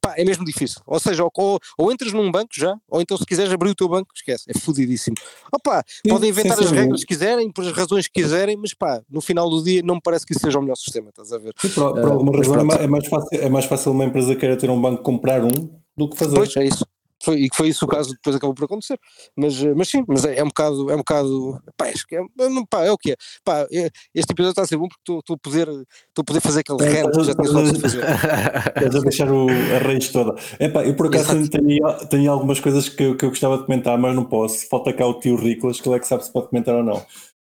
pá, 0.00 0.14
é 0.16 0.24
mesmo 0.24 0.44
difícil. 0.44 0.80
Ou 0.86 0.98
seja, 0.98 1.24
ou, 1.24 1.30
ou, 1.36 1.58
ou 1.78 1.92
entras 1.92 2.12
num 2.12 2.30
banco 2.30 2.50
já, 2.54 2.76
ou 2.88 3.00
então 3.00 3.16
se 3.16 3.24
quiseres 3.24 3.52
abrir 3.52 3.70
o 3.70 3.74
teu 3.74 3.88
banco, 3.88 4.10
esquece, 4.14 4.44
é 4.48 4.58
fodidíssimo. 4.58 5.16
Opa, 5.52 5.84
Sim, 5.86 6.10
podem 6.10 6.30
inventar 6.30 6.58
as 6.58 6.68
sim. 6.68 6.74
regras 6.74 7.00
que 7.00 7.06
quiserem, 7.06 7.50
por 7.50 7.64
as 7.64 7.72
razões 7.72 8.06
que 8.08 8.20
quiserem, 8.22 8.56
mas 8.56 8.74
pá, 8.74 9.00
no 9.10 9.20
final 9.20 9.48
do 9.48 9.62
dia 9.62 9.82
não 9.82 9.96
me 9.96 10.00
parece 10.02 10.26
que 10.26 10.32
isso 10.32 10.40
seja 10.40 10.58
o 10.58 10.62
melhor 10.62 10.76
sistema, 10.76 11.10
estás 11.10 11.32
a 11.32 11.38
ver? 11.38 11.54
Sim, 11.60 11.68
por, 11.70 11.92
por 11.92 12.08
Ah, 12.08 12.12
alguma 12.12 12.36
razão 12.36 12.56
é 12.56 12.84
é 12.84 12.86
mais, 12.86 13.06
fácil, 13.06 13.40
é 13.40 13.48
mais 13.48 13.64
fácil 13.64 13.92
uma 13.92 14.04
empresa 14.04 14.34
queira 14.36 14.56
ter 14.56 14.70
um 14.70 14.80
banco 14.80 15.02
comprar 15.02 15.44
um 15.44 15.50
do 15.96 16.08
que 16.08 16.16
fazer. 16.16 16.36
Pois, 16.36 16.56
é 16.56 16.64
isso. 16.64 16.84
Foi, 17.28 17.36
e 17.42 17.50
que 17.50 17.56
foi 17.56 17.68
isso 17.68 17.84
o 17.84 17.88
caso, 17.88 18.10
depois 18.12 18.34
acabou 18.36 18.54
por 18.54 18.64
acontecer. 18.64 18.98
Mas, 19.36 19.62
eh, 19.62 19.74
mas 19.74 19.88
sim, 19.88 20.02
mas 20.08 20.24
é, 20.24 20.38
é 20.38 20.42
um 20.42 20.48
bocado, 20.48 20.90
é 20.90 20.94
um 20.94 20.98
bocado, 20.98 21.60
pá, 21.76 21.84
que 22.08 22.16
é, 22.16 22.20
é- 22.20 22.64
pá, 22.70 22.84
é 22.86 22.90
o 22.90 22.96
que 22.96 23.12
é. 23.12 23.16
Pá, 23.44 23.66
é- 23.70 23.90
este 24.14 24.32
episódio 24.32 24.50
está 24.52 24.62
a 24.62 24.66
ser 24.66 24.78
bom 24.78 24.88
porque 24.88 25.12
estou- 25.12 25.34
a 25.34 25.38
poder, 25.38 25.68
estou 25.68 26.22
a 26.22 26.24
poder 26.24 26.40
fazer 26.40 26.60
aquele 26.60 26.82
É, 26.84 27.02
rant 27.02 27.10
que 27.12 27.24
já 27.24 27.34
tinha 27.34 27.44
estás 27.44 27.48
a- 27.50 27.52
falado 27.52 27.72
de 27.74 27.80
fazer. 27.80 28.04
Estás 28.04 28.94
a 28.96 29.00
deixar 29.00 29.30
o, 29.30 29.46
a 29.48 29.78
raiz 29.86 30.08
toda. 30.08 30.34
Epá, 30.58 30.84
eu 30.86 30.96
por 30.96 31.08
acaso 31.08 31.36
Exato. 31.36 31.50
tenho, 31.50 32.06
tenho 32.08 32.32
algumas 32.32 32.60
coisas 32.60 32.88
que, 32.88 33.02
eu- 33.02 33.16
que 33.16 33.24
eu 33.26 33.28
gostava 33.28 33.58
de 33.58 33.64
comentar, 33.66 33.98
mas 33.98 34.14
não 34.16 34.24
posso. 34.24 34.66
Falta 34.68 34.90
cá 34.92 35.06
o 35.06 35.20
tio 35.20 35.36
Ricolas, 35.36 35.80
que 35.80 35.86
ele 35.88 35.96
é 35.96 36.00
que 36.00 36.06
sabe 36.06 36.24
se 36.24 36.32
pode 36.32 36.48
comentar 36.48 36.74
ou 36.76 36.82
não. 36.82 37.04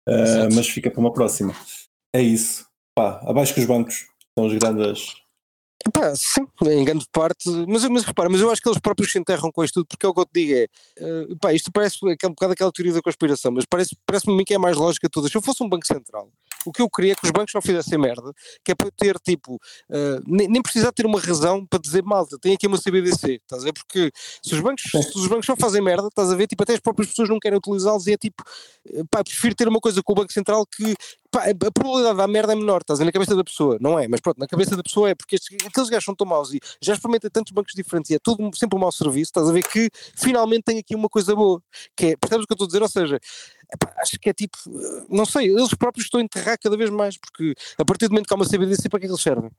Exato. 0.07 0.55
mas 0.55 0.67
fica 0.67 0.91
para 0.91 0.99
uma 0.99 1.11
próxima. 1.13 1.55
É 2.15 2.21
isso. 2.21 2.65
Pá, 2.95 3.19
abaixo 3.25 3.53
que 3.53 3.61
os 3.61 3.65
bancos. 3.65 4.05
São 4.37 4.45
os 4.47 4.53
grandes. 4.53 5.15
Sim, 6.15 6.47
em 6.67 6.83
grande 6.85 7.05
parte, 7.11 7.49
mas, 7.67 7.83
mas 7.85 8.03
repara, 8.03 8.29
mas 8.29 8.39
eu 8.41 8.51
acho 8.51 8.61
que 8.61 8.69
eles 8.69 8.79
próprios 8.79 9.11
se 9.11 9.17
enterram 9.19 9.51
com 9.51 9.63
isto 9.63 9.75
tudo, 9.75 9.87
porque 9.87 10.05
é 10.05 10.09
o 10.09 10.13
que 10.13 10.19
eu 10.19 10.25
te 10.25 10.31
digo 10.33 10.53
é, 10.53 10.67
eh, 10.97 11.35
pá, 11.41 11.53
isto 11.53 11.71
parece 11.71 11.97
um 12.05 12.29
bocado 12.29 12.53
aquela 12.53 12.71
teoria 12.71 12.93
da 12.93 13.01
conspiração, 13.01 13.51
mas 13.51 13.65
parece- 13.65 13.95
parece-me 14.05 14.33
a 14.33 14.37
mim 14.37 14.43
que 14.45 14.53
é 14.53 14.57
mais 14.57 14.77
lógica 14.77 15.07
de 15.07 15.11
todas. 15.11 15.31
Se 15.31 15.37
eu 15.37 15.41
fosse 15.41 15.63
um 15.63 15.69
banco 15.69 15.85
central, 15.87 16.29
o 16.65 16.71
que 16.71 16.81
eu 16.81 16.89
queria 16.89 17.13
é 17.13 17.15
que 17.15 17.25
os 17.25 17.31
bancos 17.31 17.53
não 17.53 17.61
fizessem 17.61 17.97
merda, 17.97 18.33
que 18.63 18.71
é 18.71 18.75
para 18.75 18.87
eu 18.87 18.91
ter, 18.91 19.17
tipo, 19.19 19.59
eh, 19.89 20.19
nem, 20.25 20.47
nem 20.47 20.61
precisar 20.61 20.91
ter 20.91 21.05
uma 21.05 21.19
razão 21.19 21.65
para 21.65 21.79
dizer, 21.79 22.03
malta, 22.03 22.37
tem 22.39 22.53
aqui 22.53 22.67
uma 22.67 22.77
CBDC, 22.77 23.41
estás 23.41 23.61
a 23.61 23.65
ver? 23.65 23.73
Porque 23.73 24.11
se 24.43 24.53
os 24.53 24.61
bancos, 24.61 24.83
se 24.83 25.17
os 25.17 25.27
bancos 25.27 25.47
não 25.47 25.55
fazem 25.55 25.81
merda, 25.81 26.07
estás 26.07 26.31
a 26.31 26.35
ver, 26.35 26.47
tipo, 26.47 26.63
até 26.63 26.73
as 26.73 26.79
próprias 26.79 27.09
pessoas 27.09 27.29
não 27.29 27.39
querem 27.39 27.57
utilizá-los 27.57 28.07
e 28.07 28.13
é 28.13 28.17
tipo, 28.17 28.43
eh, 28.93 29.03
pá, 29.09 29.23
prefiro 29.23 29.55
ter 29.55 29.67
uma 29.67 29.79
coisa 29.79 30.01
com 30.03 30.13
o 30.13 30.15
Banco 30.15 30.33
Central 30.33 30.65
que 30.65 30.95
pá, 31.31 31.45
a 31.49 31.71
probabilidade 31.71 32.17
da 32.17 32.27
merda 32.27 32.53
é 32.53 32.55
menor, 32.55 32.81
estás 32.81 32.99
a 32.99 33.03
ver, 33.03 33.05
na 33.05 33.11
cabeça 33.11 33.35
da 33.35 33.43
pessoa, 33.43 33.77
não 33.79 33.97
é? 33.97 34.07
Mas 34.07 34.19
pronto, 34.19 34.37
na 34.37 34.47
cabeça 34.47 34.75
da 34.75 34.83
pessoa 34.83 35.09
é 35.09 35.15
porque 35.15 35.35
estes, 35.35 35.65
aqueles 35.65 35.89
gajos 35.89 36.05
são 36.05 36.15
tão 36.15 36.27
maus 36.27 36.53
e 36.53 36.59
já 36.81 36.93
experimentam 36.93 37.29
tantos 37.31 37.51
bancos 37.53 37.73
diferentes 37.73 38.11
e 38.11 38.15
é 38.15 38.19
tudo 38.21 38.49
sempre 38.55 38.77
um 38.77 38.81
mau 38.81 38.91
serviço, 38.91 39.29
estás 39.29 39.47
a 39.47 39.51
ver 39.51 39.63
que 39.63 39.89
finalmente 40.15 40.63
tem 40.63 40.77
aqui 40.79 40.93
uma 40.93 41.07
coisa 41.07 41.33
boa, 41.33 41.61
que 41.95 42.07
é, 42.07 42.17
percebes 42.17 42.43
o 42.43 42.47
que 42.47 42.53
eu 42.53 42.55
estou 42.55 42.65
a 42.65 42.67
dizer? 42.67 42.81
Ou 42.81 42.89
seja, 42.89 43.19
epá, 43.73 43.93
acho 43.97 44.17
que 44.19 44.29
é 44.29 44.33
tipo, 44.33 44.57
eh, 44.67 45.05
não 45.09 45.25
sei, 45.25 45.47
eles 45.49 45.73
próprios 45.73 46.05
estão 46.05 46.19
a 46.19 46.23
enterrar 46.23 46.57
cada 46.61 46.75
vez 46.77 46.89
mais, 46.89 47.17
porque 47.17 47.53
a 47.77 47.85
partir 47.85 48.07
do 48.07 48.11
momento 48.11 48.27
que 48.27 48.33
há 48.33 48.37
uma 48.37 48.45
CBDC, 48.45 48.89
para 48.89 48.99
que 48.99 49.05
é 49.05 49.07
que 49.07 49.13
eles 49.13 49.21
servem? 49.23 49.51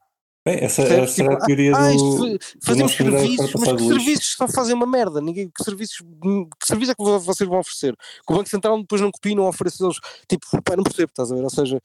Bem, 0.44 0.56
essa, 0.60 0.82
essa 0.82 1.22
era 1.22 1.34
a 1.34 1.36
Tipo, 1.36 1.46
teoria 1.46 1.72
ah, 1.76 1.92
do. 1.92 2.38
fazemos 2.64 2.92
serviços, 2.92 3.52
mas 3.54 3.72
que 3.74 3.86
serviços 3.86 4.34
só 4.36 4.48
fazem 4.48 4.74
uma 4.74 4.86
merda? 4.86 5.20
Ninguém, 5.20 5.48
que 5.48 5.62
serviços, 5.62 5.98
que 5.98 6.66
serviços 6.66 6.90
é 6.92 6.94
que 6.96 7.04
vo- 7.04 7.20
vocês 7.20 7.48
vão 7.48 7.60
oferecer? 7.60 7.94
Que 8.26 8.32
o 8.32 8.36
Banco 8.36 8.48
Central 8.48 8.76
depois 8.80 9.00
não 9.00 9.12
copia 9.12 9.30
e 9.30 9.34
não 9.36 9.46
oferece 9.46 9.84
eles, 9.84 9.98
tipo, 10.28 10.44
pá, 10.62 10.74
não 10.74 10.82
percebo, 10.82 11.10
estás 11.10 11.30
a 11.30 11.36
ver? 11.36 11.44
Ou 11.44 11.50
seja, 11.50 11.80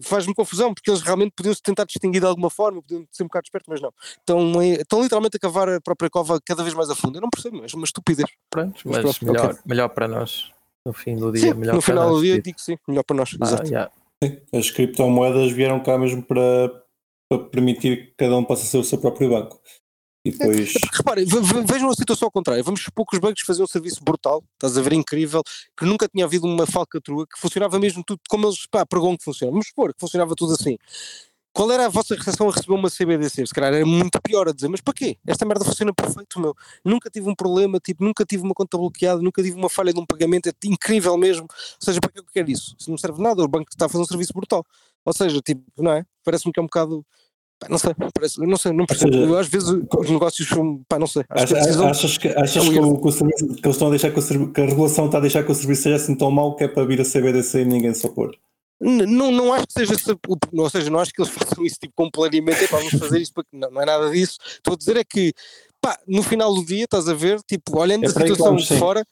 faz-me 0.00 0.32
confusão, 0.32 0.72
porque 0.72 0.88
eles 0.88 1.00
realmente 1.02 1.32
podiam 1.34 1.52
se 1.52 1.60
tentar 1.60 1.84
distinguir 1.86 2.20
de 2.20 2.26
alguma 2.28 2.48
forma, 2.50 2.80
podiam 2.80 3.04
ser 3.10 3.24
um 3.24 3.26
bocado 3.26 3.46
espertos, 3.46 3.66
mas 3.68 3.80
não. 3.80 3.92
Estão, 4.16 4.62
estão 4.62 5.02
literalmente 5.02 5.36
a 5.36 5.40
cavar 5.40 5.68
a 5.68 5.80
própria 5.80 6.08
cova 6.08 6.40
cada 6.46 6.62
vez 6.62 6.74
mais 6.74 6.88
a 6.90 6.94
fundo. 6.94 7.16
Eu 7.18 7.22
não 7.22 7.30
percebo, 7.30 7.58
mas 7.60 7.74
uma 7.74 7.84
estupidez. 7.84 8.30
Pronto, 8.48 8.80
Mas 8.84 9.02
mas 9.02 9.18
pronto, 9.18 9.26
melhor, 9.32 9.50
ok. 9.50 9.58
melhor 9.66 9.88
para 9.88 10.06
nós. 10.06 10.52
No 10.88 10.94
fim 10.94 11.16
do 11.16 11.30
dia, 11.30 11.52
Sim, 11.52 11.54
melhor 11.54 11.74
no 11.74 11.82
para 11.82 11.92
final 11.92 12.08
nós. 12.08 12.16
do 12.16 12.22
dia 12.22 12.40
digo 12.40 12.58
sim, 12.58 12.78
melhor 12.88 13.02
para 13.04 13.16
nós. 13.16 13.36
ah, 13.38 13.44
exato. 13.44 13.66
yeah. 13.68 13.92
Sim, 14.24 14.40
as 14.54 14.70
criptomoedas 14.70 15.52
vieram 15.52 15.82
cá 15.82 15.98
mesmo 15.98 16.22
para, 16.22 16.70
para 17.28 17.44
permitir 17.50 18.06
que 18.06 18.14
cada 18.16 18.34
um 18.38 18.42
possa 18.42 18.64
ser 18.64 18.78
o 18.78 18.84
seu 18.84 18.96
próprio 18.98 19.28
banco. 19.28 19.60
E 20.24 20.30
depois. 20.30 20.72
Reparem, 20.94 21.26
ve- 21.26 21.40
ve- 21.40 21.62
vejam 21.70 21.90
a 21.90 21.94
situação 21.94 22.26
ao 22.26 22.32
contrário. 22.32 22.64
Vamos 22.64 22.80
supor 22.82 23.04
que 23.06 23.16
os 23.16 23.20
bancos 23.20 23.42
faziam 23.46 23.64
um 23.64 23.68
serviço 23.68 24.02
brutal, 24.02 24.42
estás 24.54 24.78
a 24.78 24.80
ver, 24.82 24.94
incrível, 24.94 25.42
que 25.76 25.84
nunca 25.84 26.08
tinha 26.08 26.24
havido 26.24 26.46
uma 26.46 26.66
falcatrua, 26.66 27.26
que 27.26 27.38
funcionava 27.38 27.78
mesmo 27.78 28.02
tudo 28.02 28.20
como 28.30 28.46
eles 28.46 28.66
pá, 28.66 28.86
pregam 28.86 29.14
que 29.14 29.24
funciona. 29.24 29.50
Vamos 29.52 29.68
supor 29.68 29.92
que 29.92 30.00
funcionava 30.00 30.34
tudo 30.34 30.54
assim. 30.54 30.78
Qual 31.52 31.70
era 31.72 31.86
a 31.86 31.88
vossa 31.88 32.14
recepção 32.14 32.48
a 32.48 32.52
receber 32.52 32.74
uma 32.74 32.88
CBDC? 32.88 33.46
Se 33.46 33.52
calhar 33.54 33.72
era 33.74 33.84
muito 33.84 34.20
pior 34.22 34.48
a 34.48 34.52
dizer, 34.52 34.68
mas 34.68 34.80
para 34.80 34.94
quê? 34.94 35.16
Esta 35.26 35.44
merda 35.44 35.64
funciona 35.64 35.92
perfeito, 35.92 36.38
meu. 36.38 36.54
Nunca 36.84 37.10
tive 37.10 37.28
um 37.28 37.34
problema, 37.34 37.80
tipo, 37.80 38.04
nunca 38.04 38.24
tive 38.24 38.42
uma 38.44 38.54
conta 38.54 38.78
bloqueada, 38.78 39.20
nunca 39.20 39.42
tive 39.42 39.56
uma 39.56 39.68
falha 39.68 39.92
de 39.92 39.98
um 39.98 40.06
pagamento, 40.06 40.48
é 40.48 40.52
incrível 40.64 41.16
mesmo. 41.16 41.44
Ou 41.50 41.84
seja, 41.84 42.00
para 42.00 42.10
que 42.12 42.20
eu 42.20 42.24
quero 42.32 42.50
isso? 42.50 42.76
Se 42.78 42.88
não 42.90 42.96
serve 42.98 43.20
nada, 43.20 43.42
o 43.42 43.48
banco 43.48 43.66
está 43.70 43.86
a 43.86 43.88
fazer 43.88 44.02
um 44.04 44.06
serviço 44.06 44.32
brutal. 44.32 44.64
Ou 45.04 45.12
seja, 45.12 45.40
tipo, 45.40 45.62
não 45.78 45.92
é? 45.92 46.04
Parece-me 46.24 46.52
que 46.52 46.60
é 46.60 46.62
um 46.62 46.66
bocado. 46.66 47.04
não 47.68 47.78
sei, 47.78 47.92
parece, 48.14 48.38
não 48.40 48.56
sei, 48.56 48.72
não 48.72 48.86
percebo. 48.86 49.12
seja, 49.12 49.24
Eu, 49.26 49.36
às 49.38 49.48
vezes 49.48 49.68
os 49.68 50.10
negócios 50.10 50.48
são, 50.48 50.80
pá, 50.88 50.96
não 50.98 51.08
sei. 51.08 51.24
Acho 51.30 51.46
que 51.48 51.54
Achas, 51.54 51.66
decisão- 51.66 51.88
achas 51.88 52.18
que, 52.18 52.28
achas 52.28 52.66
é 52.66 52.70
que, 52.70 52.78
o, 52.78 53.00
que 53.00 53.08
o 53.08 53.10
serviço, 53.10 53.46
que 53.46 53.52
eles 53.66 53.74
estão 53.76 53.88
a 53.88 53.90
deixar 53.90 54.10
que, 54.12 54.20
o 54.20 54.52
que 54.52 54.60
a 54.60 54.64
regulação 54.66 55.06
está 55.06 55.18
a 55.18 55.20
deixar 55.22 55.42
que 55.42 55.50
o 55.50 55.54
serviço 55.54 55.82
seja 55.82 55.96
assim 55.96 56.14
tão 56.14 56.30
mau 56.30 56.54
que 56.54 56.62
é 56.64 56.68
para 56.68 56.84
vir 56.84 57.00
a 57.00 57.04
CBDC 57.04 57.62
e 57.62 57.64
ninguém 57.64 57.92
se 57.94 58.06
opor? 58.06 58.30
Não, 58.80 59.32
não 59.32 59.52
acho 59.52 59.66
que 59.66 59.72
seja 59.72 59.94
ou 60.52 60.70
seja, 60.70 60.88
não 60.88 61.00
acho 61.00 61.12
que 61.12 61.20
eles 61.20 61.32
façam 61.32 61.64
isso 61.64 61.76
tipo 61.80 61.92
com 61.96 62.08
planeamento, 62.10 62.62
é 62.62 62.68
para 62.68 62.78
vamos 62.78 62.92
fazer 62.92 63.20
isso 63.20 63.32
porque 63.34 63.50
não, 63.52 63.70
não 63.70 63.82
é 63.82 63.86
nada 63.86 64.10
disso. 64.10 64.38
Estou 64.46 64.74
a 64.74 64.76
dizer 64.76 64.96
é 64.96 65.04
que 65.04 65.32
pá, 65.80 65.98
no 66.06 66.22
final 66.22 66.54
do 66.54 66.64
dia 66.64 66.84
estás 66.84 67.08
a 67.08 67.14
ver, 67.14 67.40
tipo, 67.42 67.78
olhando 67.78 68.04
É 68.04 68.06
a 68.06 68.10
situação 68.10 68.56
de 68.56 68.78
fora, 68.78 69.04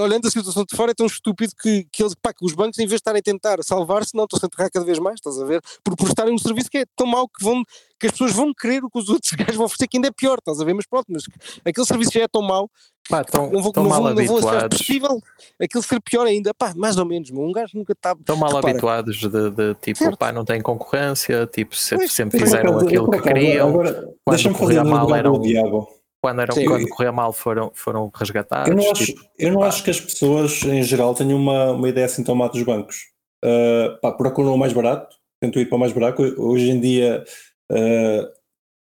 olhando 0.00 0.26
a 0.26 0.30
situação 0.30 0.64
de 0.64 0.74
fora 0.76 0.90
é 0.92 0.94
tão 0.94 1.06
estúpido 1.06 1.52
que, 1.60 1.86
que, 1.92 2.02
eles, 2.02 2.14
pá, 2.14 2.32
que 2.32 2.44
os 2.44 2.52
bancos, 2.54 2.78
em 2.78 2.82
vez 2.86 2.92
de 2.92 2.96
estarem 2.96 3.20
a 3.20 3.22
tentar 3.22 3.62
salvar-se, 3.62 4.14
não 4.14 4.24
estão 4.24 4.38
a 4.42 4.46
enterrar 4.46 4.70
cada 4.70 4.84
vez 4.86 4.98
mais, 4.98 5.16
estás 5.16 5.38
a 5.38 5.44
ver? 5.44 5.60
Por, 5.84 5.94
por 5.96 6.08
estarem 6.08 6.32
num 6.32 6.38
serviço 6.38 6.70
que 6.70 6.78
é 6.78 6.84
tão 6.96 7.06
mau 7.06 7.28
que, 7.28 7.44
vão, 7.44 7.62
que 8.00 8.06
as 8.06 8.12
pessoas 8.12 8.32
vão 8.32 8.52
querer 8.54 8.82
o 8.84 8.90
que 8.90 8.98
os 8.98 9.08
outros 9.10 9.32
gajos 9.32 9.56
vão 9.56 9.66
oferecer, 9.66 9.86
que 9.88 9.96
ainda 9.98 10.08
é 10.08 10.12
pior, 10.12 10.38
estás 10.38 10.60
a 10.60 10.64
ver? 10.64 10.72
Mas 10.74 10.86
pronto, 10.86 11.06
mas 11.10 11.24
aquele 11.64 11.86
serviço 11.86 12.12
já 12.12 12.22
é 12.22 12.28
tão 12.28 12.42
mau 12.42 12.70
Pá, 13.08 13.20
estão, 13.20 13.44
não 13.52 13.60
vou, 13.60 13.68
estão 13.70 13.84
não 13.84 13.90
mal 13.90 14.02
vou, 14.02 14.14
não 14.14 14.24
vou 14.26 14.38
achar 14.38 14.68
possível 14.68 15.22
aquilo 15.62 15.80
ser 15.82 16.00
pior 16.00 16.26
ainda, 16.26 16.52
pá, 16.52 16.72
mais 16.74 16.96
ou 16.96 17.04
menos, 17.04 17.30
um 17.30 17.52
gajo 17.52 17.70
nunca 17.78 17.92
está. 17.92 18.16
Estão 18.18 18.34
mal 18.34 18.48
Repara. 18.50 18.70
habituados 18.72 19.16
de, 19.18 19.28
de, 19.50 19.74
tipo, 19.80 19.98
Certo. 19.98 20.16
pá, 20.18 20.32
não 20.32 20.44
tem 20.44 20.60
concorrência, 20.60 21.46
tipo, 21.46 21.76
Pois, 21.90 22.10
sempre 22.12 22.36
Por 22.36 22.44
fizeram 22.46 22.78
aquilo 22.80 23.08
que 23.08 23.20
queriam. 23.20 23.68
Agora, 23.68 24.08
deixa-me 24.28 24.54
fazer 24.56 24.78
corria 24.78 24.84
mal 24.84 25.14
eram- 25.14 25.34
do 25.34 25.40
diabo. 25.42 25.88
Quando, 26.26 26.40
eram, 26.40 26.54
Sim. 26.56 26.64
quando 26.64 26.88
corria 26.88 27.12
mal 27.12 27.32
foram, 27.32 27.70
foram 27.72 28.10
resgatados. 28.12 28.68
Eu 28.68 28.74
não, 28.74 28.90
acho, 28.90 29.04
tipo, 29.04 29.24
eu 29.38 29.52
não 29.52 29.62
acho 29.62 29.84
que 29.84 29.90
as 29.90 30.00
pessoas, 30.00 30.60
em 30.64 30.82
geral, 30.82 31.14
tenham 31.14 31.38
uma, 31.38 31.70
uma 31.70 31.88
ideia 31.88 32.06
assim 32.06 32.24
tão 32.24 32.34
má 32.34 32.48
dos 32.48 32.64
bancos. 32.64 32.96
Uh, 33.44 33.96
pá, 34.00 34.10
procuram 34.10 34.52
o 34.52 34.58
mais 34.58 34.72
barato, 34.72 35.16
tentam 35.40 35.62
ir 35.62 35.66
para 35.66 35.76
o 35.76 35.78
mais 35.78 35.92
barato. 35.92 36.22
Hoje 36.36 36.68
em 36.68 36.80
dia, 36.80 37.24
uh, 37.70 38.28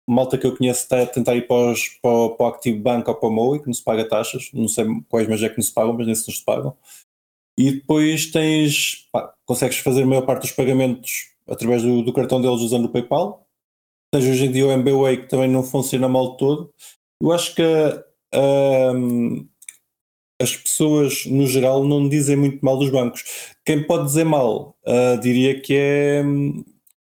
malta 0.06 0.36
que 0.36 0.46
eu 0.46 0.54
conheço 0.54 0.82
está 0.82 1.00
a 1.00 1.06
tentar 1.06 1.34
ir 1.34 1.46
para, 1.46 1.72
os, 1.72 1.88
para, 2.02 2.10
o, 2.10 2.36
para 2.36 2.44
o 2.44 2.48
Active 2.50 2.78
Bank 2.78 3.08
ou 3.08 3.16
para 3.16 3.28
o 3.30 3.32
MOI, 3.32 3.60
que 3.60 3.66
não 3.66 3.72
se 3.72 3.82
paga 3.82 4.06
taxas. 4.06 4.50
Não 4.52 4.68
sei 4.68 4.84
quais, 5.08 5.26
mas 5.26 5.42
é 5.42 5.48
que 5.48 5.56
não 5.56 5.64
se 5.64 5.72
pagam, 5.72 5.94
mas 5.94 6.06
nesses 6.06 6.26
não 6.26 6.34
se 6.34 6.44
pagam. 6.44 6.76
E 7.56 7.72
depois 7.72 8.30
tens, 8.30 9.08
pá, 9.10 9.32
consegues 9.46 9.78
fazer 9.78 10.02
a 10.02 10.06
maior 10.06 10.26
parte 10.26 10.42
dos 10.42 10.52
pagamentos 10.52 11.30
através 11.48 11.82
do, 11.82 12.02
do 12.02 12.12
cartão 12.12 12.42
deles 12.42 12.60
usando 12.60 12.84
o 12.84 12.88
PayPal. 12.90 13.46
Tens 14.12 14.26
hoje 14.26 14.44
em 14.44 14.52
dia 14.52 14.66
o 14.66 14.70
MBWay 14.70 15.22
que 15.22 15.28
também 15.28 15.48
não 15.48 15.62
funciona 15.62 16.06
mal 16.08 16.36
todo. 16.36 16.70
Eu 17.22 17.30
acho 17.30 17.54
que 17.54 17.62
um, 18.34 19.48
as 20.40 20.56
pessoas 20.56 21.24
no 21.26 21.46
geral 21.46 21.84
não 21.84 22.08
dizem 22.08 22.34
muito 22.34 22.64
mal 22.64 22.76
dos 22.76 22.90
bancos. 22.90 23.54
Quem 23.64 23.86
pode 23.86 24.06
dizer 24.06 24.24
mal, 24.24 24.76
uh, 24.84 25.20
diria 25.20 25.60
que 25.60 25.74
é 25.76 26.24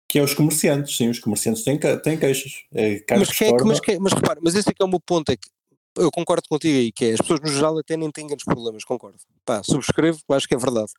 que 0.09 0.19
é 0.19 0.23
os 0.25 0.35
comerciantes, 0.35 0.97
sim, 0.97 1.09
os 1.09 1.21
comerciantes 1.21 1.63
têm, 1.63 1.79
têm 2.03 2.19
queixas. 2.19 2.65
É 2.75 3.01
mas, 3.17 3.31
que 3.31 3.45
é, 3.45 3.53
mas, 3.63 3.79
que 3.79 3.99
mas 4.01 4.13
repara, 4.13 4.41
mas 4.43 4.57
esse 4.57 4.69
é 4.69 4.75
que 4.75 4.83
é 4.83 4.85
o 4.85 4.89
meu 4.89 4.99
ponto, 4.99 5.31
é 5.31 5.37
que 5.37 5.49
eu 5.97 6.11
concordo 6.11 6.43
contigo 6.49 6.77
aí, 6.77 6.91
que 6.91 7.05
é, 7.05 7.13
as 7.13 7.21
pessoas 7.21 7.41
no 7.41 7.47
geral 7.47 7.79
até 7.79 7.97
nem 7.97 8.11
têm 8.11 8.27
grandes 8.27 8.45
problemas, 8.45 8.83
concordo. 8.83 9.19
Pá, 9.45 9.63
subscrevo, 9.63 10.19
acho 10.31 10.49
que 10.49 10.55
é 10.57 10.59
verdade. 10.59 10.91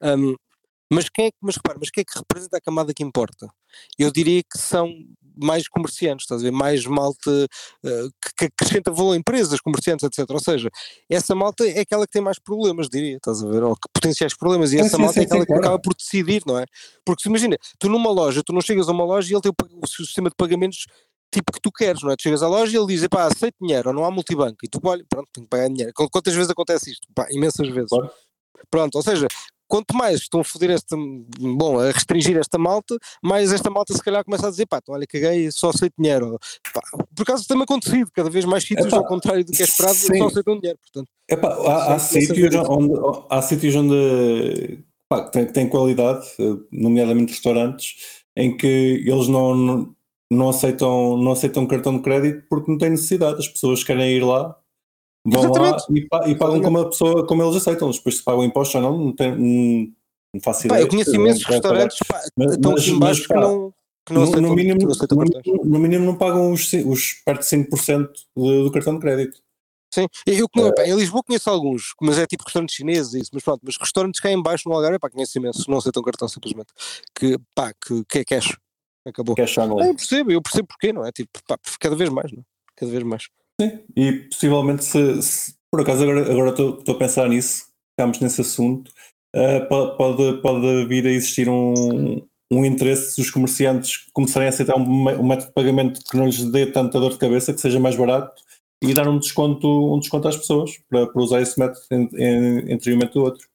Um, 0.00 0.36
mas 0.92 1.08
quem 1.08 1.26
é 1.26 1.30
que, 1.32 1.36
mas 1.40 1.56
repara, 1.56 1.78
mas 1.80 1.90
quem 1.90 2.02
é 2.02 2.04
que 2.04 2.16
representa 2.16 2.58
a 2.58 2.60
camada 2.60 2.94
que 2.94 3.02
importa? 3.02 3.48
Eu 3.98 4.12
diria 4.12 4.40
que 4.42 4.56
são 4.56 4.92
mais 5.40 5.68
comerciantes, 5.68 6.24
estás 6.24 6.40
a 6.40 6.44
ver? 6.44 6.50
Mais 6.50 6.84
malta 6.86 7.30
uh, 7.30 8.10
que, 8.36 8.46
acrescenta 8.46 8.92
valor 8.92 9.12
a 9.12 9.16
empresas, 9.16 9.60
comerciantes, 9.60 10.04
etc. 10.04 10.30
Ou 10.30 10.40
seja, 10.40 10.70
essa 11.08 11.34
malta 11.34 11.66
é 11.66 11.80
aquela 11.80 12.06
que 12.06 12.12
tem 12.12 12.22
mais 12.22 12.38
problemas, 12.38 12.88
diria, 12.88 13.16
estás 13.16 13.42
a 13.42 13.48
ver? 13.48 13.62
Ou 13.62 13.74
que 13.74 13.88
potenciais 13.92 14.36
problemas, 14.36 14.72
e 14.72 14.78
essa 14.78 14.96
sim, 14.96 15.02
malta 15.02 15.14
sim, 15.14 15.20
é 15.20 15.22
aquela 15.24 15.40
sim, 15.40 15.46
que 15.46 15.52
claro. 15.52 15.62
acaba 15.64 15.78
por 15.80 15.94
decidir, 15.94 16.42
não 16.46 16.58
é? 16.58 16.64
Porque 17.04 17.28
imagina, 17.28 17.56
tu 17.78 17.88
numa 17.88 18.10
loja, 18.10 18.42
tu 18.44 18.52
não 18.52 18.60
chegas 18.60 18.88
a 18.88 18.92
uma 18.92 19.04
loja 19.04 19.30
e 19.30 19.34
ele 19.34 19.42
tem 19.42 19.52
o, 19.52 19.80
o 19.82 19.86
sistema 19.86 20.28
de 20.28 20.36
pagamentos 20.36 20.86
tipo 21.32 21.52
que 21.52 21.60
tu 21.60 21.70
queres, 21.70 22.02
não 22.02 22.10
é? 22.10 22.16
Tu 22.16 22.22
chegas 22.22 22.42
à 22.42 22.48
loja 22.48 22.76
e 22.76 22.76
ele 22.76 22.86
diz, 22.86 23.06
pá, 23.08 23.24
aceito 23.24 23.54
dinheiro, 23.60 23.90
ou 23.90 23.94
não 23.94 24.04
há 24.04 24.10
multibanco, 24.10 24.58
e 24.64 24.68
tu, 24.68 24.80
olha, 24.84 25.04
pronto, 25.08 25.28
tenho 25.32 25.46
que 25.46 25.50
pagar 25.50 25.68
dinheiro. 25.68 25.92
Quantas 25.94 26.34
vezes 26.34 26.50
acontece 26.50 26.90
isto? 26.90 27.06
Pá, 27.14 27.26
imensas 27.30 27.68
vezes. 27.68 27.88
Claro. 27.88 28.10
Pronto, 28.70 28.96
ou 28.96 29.02
seja, 29.02 29.26
quanto 29.70 29.96
mais 29.96 30.22
estão 30.22 30.40
a 30.40 30.44
foder 30.44 30.70
esta, 30.70 30.96
bom, 31.38 31.78
a 31.78 31.92
restringir 31.92 32.36
esta 32.36 32.58
malta, 32.58 32.98
mais 33.22 33.52
esta 33.52 33.70
malta 33.70 33.94
se 33.94 34.02
calhar 34.02 34.24
começa 34.24 34.48
a 34.48 34.50
dizer, 34.50 34.66
pá, 34.66 34.78
então 34.82 34.94
olha, 34.94 35.06
caguei, 35.06 35.48
só 35.52 35.70
aceito 35.70 35.94
dinheiro. 35.96 36.38
Pá, 36.74 36.80
por 37.14 37.22
acaso 37.22 37.46
tem 37.46 37.62
acontecido, 37.62 38.10
cada 38.12 38.28
vez 38.28 38.44
mais 38.44 38.64
sítios, 38.64 38.92
ao 38.92 39.06
contrário 39.06 39.44
do 39.44 39.52
que 39.52 39.62
é 39.62 39.64
esperado, 39.64 39.94
sim. 39.94 40.18
só 40.18 40.26
aceitam 40.26 40.58
dinheiro. 40.58 40.78
Portanto, 40.82 41.08
Epá, 41.28 41.48
há, 41.48 41.94
há, 41.94 41.98
sítios 42.00 42.54
onde, 42.68 42.92
há 43.30 43.42
sítios 43.42 43.76
onde 43.76 44.84
pá, 45.08 45.22
tem, 45.22 45.46
tem 45.46 45.68
qualidade, 45.68 46.26
nomeadamente 46.72 47.32
restaurantes, 47.32 47.94
em 48.36 48.56
que 48.56 49.04
eles 49.06 49.28
não, 49.28 49.94
não, 50.28 50.48
aceitam, 50.48 51.16
não 51.16 51.30
aceitam 51.30 51.66
cartão 51.66 51.96
de 51.96 52.02
crédito 52.02 52.44
porque 52.50 52.70
não 52.70 52.76
têm 52.76 52.90
necessidade. 52.90 53.38
As 53.38 53.46
pessoas 53.46 53.84
querem 53.84 54.16
ir 54.16 54.24
lá 54.24 54.56
vão 55.24 55.44
Exatamente. 55.44 56.08
lá 56.12 56.26
e, 56.26 56.30
e 56.30 56.34
pagam 56.34 56.60
como 56.60 56.78
a 56.78 56.88
pessoa, 56.88 57.26
como 57.26 57.42
eles 57.42 57.56
aceitam. 57.56 57.90
Depois 57.90 58.16
se 58.16 58.24
pagam 58.24 58.44
impostos 58.44 58.74
ou 58.76 58.82
não, 58.82 58.98
não, 58.98 59.12
tem, 59.12 59.32
ideia. 59.32 60.68
Pá, 60.68 60.80
eu 60.80 60.88
conheço 60.88 61.14
imensos 61.14 61.44
restaurantes 61.44 61.98
pá, 62.06 62.20
mas, 62.36 62.52
estão 62.52 62.72
aqui 62.72 62.90
embaixo 62.90 63.26
que 63.26 63.34
não. 63.34 63.74
Que 64.06 64.14
não 64.14 64.24
no, 64.24 64.40
no, 64.40 64.54
mínimo, 64.54 64.80
no, 64.80 65.64
no, 65.64 65.78
mínimo 65.78 66.06
não 66.06 66.16
pagam 66.16 66.50
os, 66.50 66.72
os 66.72 67.12
perto 67.22 67.42
de 67.42 67.46
5% 67.46 68.08
do, 68.34 68.64
do 68.64 68.72
cartão 68.72 68.94
de 68.94 69.00
crédito. 69.00 69.38
Sim, 69.92 70.06
eu, 70.24 70.46
eu, 70.56 70.74
pá, 70.74 70.84
em 70.86 70.94
Lisboa 70.94 71.22
conheço 71.22 71.50
alguns, 71.50 71.94
mas 72.00 72.16
é 72.16 72.26
tipo 72.26 72.44
restaurantes 72.44 72.76
chineses 72.76 73.12
isso, 73.12 73.30
mas 73.32 73.42
pronto, 73.42 73.60
mas 73.64 73.76
restaurantes 73.76 74.20
cá 74.20 74.30
em 74.30 74.40
baixo 74.40 74.68
no 74.68 74.74
Algarve, 74.74 75.00
pá, 75.00 75.10
conheço 75.10 75.36
imenso, 75.36 75.68
não 75.68 75.78
aceitam 75.78 76.02
cartão 76.02 76.28
simplesmente, 76.28 76.72
que 77.14 77.36
pá, 77.54 77.72
que, 77.74 78.04
que 78.04 78.18
é 78.20 78.24
cash, 78.24 78.56
acabou. 79.04 79.34
Cash 79.34 79.58
only. 79.58 79.88
eu 79.88 79.94
percebo, 79.94 80.30
eu 80.30 80.40
percebo 80.40 80.68
porquê, 80.68 80.92
não 80.92 81.04
é? 81.04 81.10
Tipo, 81.10 81.30
pá, 81.46 81.58
cada 81.80 81.96
vez 81.96 82.08
mais, 82.08 82.30
não 82.32 82.40
é? 82.40 82.44
Cada 82.76 82.90
vez 82.90 83.02
mais. 83.02 83.28
Sim, 83.60 83.78
e 83.94 84.12
possivelmente 84.30 84.82
se, 84.82 85.22
se 85.22 85.54
por 85.70 85.82
acaso 85.82 86.02
agora, 86.04 86.48
estou, 86.48 86.82
a 86.88 86.94
pensar 86.94 87.28
nisso, 87.28 87.66
estamos 87.90 88.18
nesse 88.18 88.40
assunto, 88.40 88.90
uh, 89.36 89.68
pode, 89.68 90.40
pode 90.40 90.86
vir 90.86 91.06
a 91.06 91.10
existir 91.10 91.46
um, 91.46 92.26
um 92.50 92.64
interesse 92.64 93.20
dos 93.20 93.30
comerciantes 93.30 94.06
começarem 94.14 94.46
a 94.46 94.48
aceitar 94.48 94.76
um, 94.76 94.82
um, 94.82 95.26
método 95.26 95.48
de 95.48 95.52
pagamento 95.52 96.00
que 96.10 96.16
não 96.16 96.24
lhes 96.24 96.42
dê 96.50 96.72
tanta 96.72 96.98
dor 96.98 97.12
de 97.12 97.18
cabeça, 97.18 97.52
que 97.52 97.60
seja 97.60 97.78
mais 97.78 97.96
barato 97.96 98.42
e 98.82 98.94
dar 98.94 99.06
um 99.06 99.18
desconto, 99.18 99.94
um 99.94 100.00
desconto 100.00 100.26
às 100.26 100.38
pessoas 100.38 100.78
para, 100.88 101.06
para 101.06 101.22
usar 101.22 101.42
esse 101.42 101.58
método 101.58 101.84
entre 101.90 102.94
um 102.94 102.98
e 102.98 103.18
o 103.18 103.22
outro. 103.22 103.46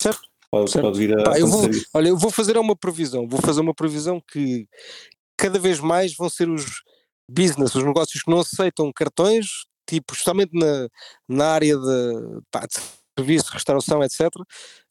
Certo. 0.00 0.22
Pode, 0.50 0.70
certo. 0.70 0.84
pode 0.86 0.98
vir 0.98 1.18
a 1.18 1.24
Pá, 1.24 1.38
eu 1.38 1.46
vou, 1.46 1.68
olha, 1.92 2.08
eu 2.08 2.16
vou 2.16 2.30
fazer 2.30 2.56
uma 2.56 2.74
previsão, 2.74 3.28
vou 3.28 3.42
fazer 3.42 3.60
uma 3.60 3.74
previsão 3.74 4.18
que 4.32 4.66
cada 5.36 5.58
vez 5.58 5.78
mais 5.78 6.16
vão 6.16 6.30
ser 6.30 6.48
os 6.48 6.82
business, 7.28 7.74
os 7.74 7.84
negócios 7.84 8.22
que 8.22 8.30
não 8.30 8.40
aceitam 8.40 8.92
cartões, 8.92 9.66
tipo, 9.88 10.14
justamente 10.14 10.52
na, 10.52 10.88
na 11.28 11.46
área 11.52 11.76
de, 11.76 12.40
pá, 12.50 12.60
de 12.60 12.74
serviço, 13.18 13.52
restauração, 13.52 14.02
etc., 14.02 14.28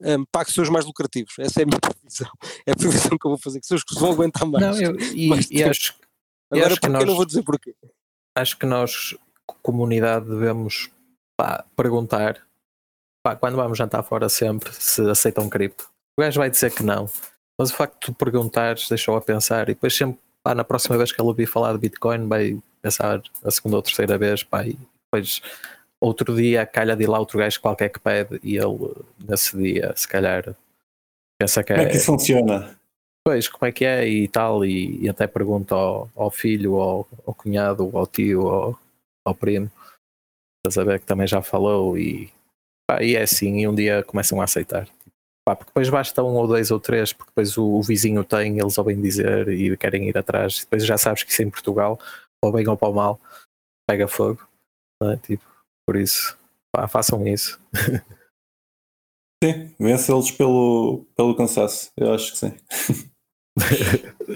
um, 0.02 0.26
são 0.48 0.64
os 0.64 0.70
mais 0.70 0.86
lucrativos. 0.86 1.34
Essa 1.40 1.62
é 1.62 1.64
a 1.64 1.66
minha 1.66 1.80
previsão. 1.80 2.32
É 2.66 2.72
a 2.72 2.76
previsão 2.76 3.18
que 3.18 3.26
eu 3.26 3.32
vou 3.32 3.38
fazer, 3.38 3.60
que 3.60 3.68
são 3.68 3.78
os 3.78 3.84
que 3.84 3.96
vão 3.96 4.12
aguentar 4.12 4.46
mais. 4.48 4.64
Não, 4.64 4.82
eu, 4.82 5.00
e, 5.14 5.28
Mas, 5.30 5.50
e 5.52 5.64
acho, 5.64 5.96
agora, 6.52 6.74
acho 6.74 6.82
que 6.82 6.90
nós, 6.90 7.02
eu 7.02 7.08
não 7.08 7.16
vou 7.16 7.26
dizer 7.26 7.44
porquê. 7.44 7.76
Acho 8.36 8.58
que 8.58 8.66
nós, 8.66 9.16
comunidade, 9.62 10.26
devemos 10.28 10.90
pá, 11.38 11.64
perguntar 11.76 12.42
pá, 13.24 13.36
quando 13.36 13.56
vamos 13.56 13.78
jantar 13.78 14.04
fora 14.04 14.28
sempre 14.30 14.72
se 14.74 15.02
aceitam 15.10 15.50
cripto. 15.50 15.90
O 16.18 16.22
gajo 16.22 16.40
vai 16.40 16.50
dizer 16.50 16.74
que 16.74 16.84
não. 16.84 17.10
Mas 17.58 17.72
o 17.72 17.74
facto 17.74 17.94
de 17.94 18.00
tu 18.08 18.14
perguntares 18.14 18.90
deixou 18.90 19.16
a 19.16 19.22
pensar 19.22 19.70
e 19.70 19.74
depois 19.74 19.96
sempre 19.96 20.20
pá, 20.46 20.54
na 20.54 20.64
próxima 20.64 20.96
vez 20.96 21.12
que 21.12 21.20
ele 21.20 21.28
ouvir 21.28 21.48
falar 21.48 21.74
de 21.74 21.80
Bitcoin 21.80 22.28
vai 22.28 22.56
pensar 22.80 23.20
a 23.43 23.50
segunda 23.50 23.78
ou 23.78 23.82
terceira 23.82 24.16
vez, 24.16 24.43
pá, 24.43 24.64
e 24.64 24.78
depois 25.06 25.41
outro 26.00 26.36
dia 26.36 26.68
calha 26.68 26.96
de 26.96 27.04
ir 27.04 27.08
lá 27.08 27.18
outro 27.18 27.39
gajo 27.39 27.60
qualquer 27.60 27.89
que 27.89 28.00
pede 28.00 28.39
e 28.43 28.56
ele 28.56 28.93
nesse 29.28 29.58
dia 29.58 29.91
se 29.96 30.08
calhar 30.08 30.56
pensa 31.41 31.64
que 31.64 31.74
Como 31.74 31.84
é, 31.84 31.88
é 31.88 31.89
que 31.89 31.98
isso 31.98 32.06
funciona? 32.06 32.78
Pois, 33.28 33.48
como 33.48 33.68
é 33.68 33.72
que 33.72 33.84
é 33.84 34.08
e 34.08 34.28
tal, 34.28 34.64
e, 34.64 35.02
e 35.02 35.10
até 35.10 35.26
pergunta 35.26 35.74
ao, 35.74 36.12
ao 36.16 36.30
filho, 36.30 36.76
ao, 36.76 37.08
ao, 37.26 37.34
cunhado, 37.34 37.89
ao 37.98 38.06
tio, 38.06 38.48
ao, 38.48 38.80
ao 39.26 39.34
primo, 39.34 39.72
estás 40.60 40.78
a 40.78 40.84
ver 40.84 41.00
que 41.00 41.08
também 41.08 41.26
já 41.26 41.41
falou 41.41 41.98
e, 41.98 42.32
pá, 42.88 43.02
e 43.02 43.16
é 43.16 43.24
assim, 43.24 43.62
e 43.62 43.68
um 43.68 43.74
dia 43.74 44.04
começam 44.04 44.39
a 44.39 44.43
aceitar. 44.43 44.88
Pá, 45.48 45.56
porque 45.56 45.70
depois 45.70 45.89
basta 45.89 46.24
um 46.24 46.34
ou 46.34 46.48
dois 46.48 46.72
ou 46.72 46.80
três, 46.80 47.14
porque 47.14 47.30
depois 47.30 47.56
o, 47.56 47.64
o 47.64 47.84
vizinho 47.84 48.24
tem, 48.24 48.58
eles 48.58 48.78
ouvem 48.80 49.00
dizer 49.00 49.48
e 49.50 49.78
querem 49.78 50.10
ir 50.10 50.18
atrás. 50.18 50.62
Depois 50.62 50.84
já 50.84 50.98
sabes 50.98 51.22
que 51.22 51.32
isso 51.32 51.43
é 51.43 51.46
em 51.46 51.52
Portugal, 51.52 52.00
ou 52.43 52.52
bem 52.52 52.68
ou 52.68 52.76
para 52.76 52.89
o 52.89 52.93
mal, 52.93 53.20
pega 53.88 54.08
fogo. 54.08 54.48
É? 55.04 55.18
Tipo, 55.18 55.46
por 55.88 55.96
isso, 55.98 56.36
pá, 56.76 56.88
façam 56.88 57.28
isso. 57.28 57.60
Sim, 59.43 59.76
vencê-los 59.80 60.32
pelo, 60.32 61.06
pelo 61.16 61.36
cansaço, 61.36 61.91
eu 61.96 62.14
acho 62.14 62.32
que 62.32 62.38
sim. 62.39 62.58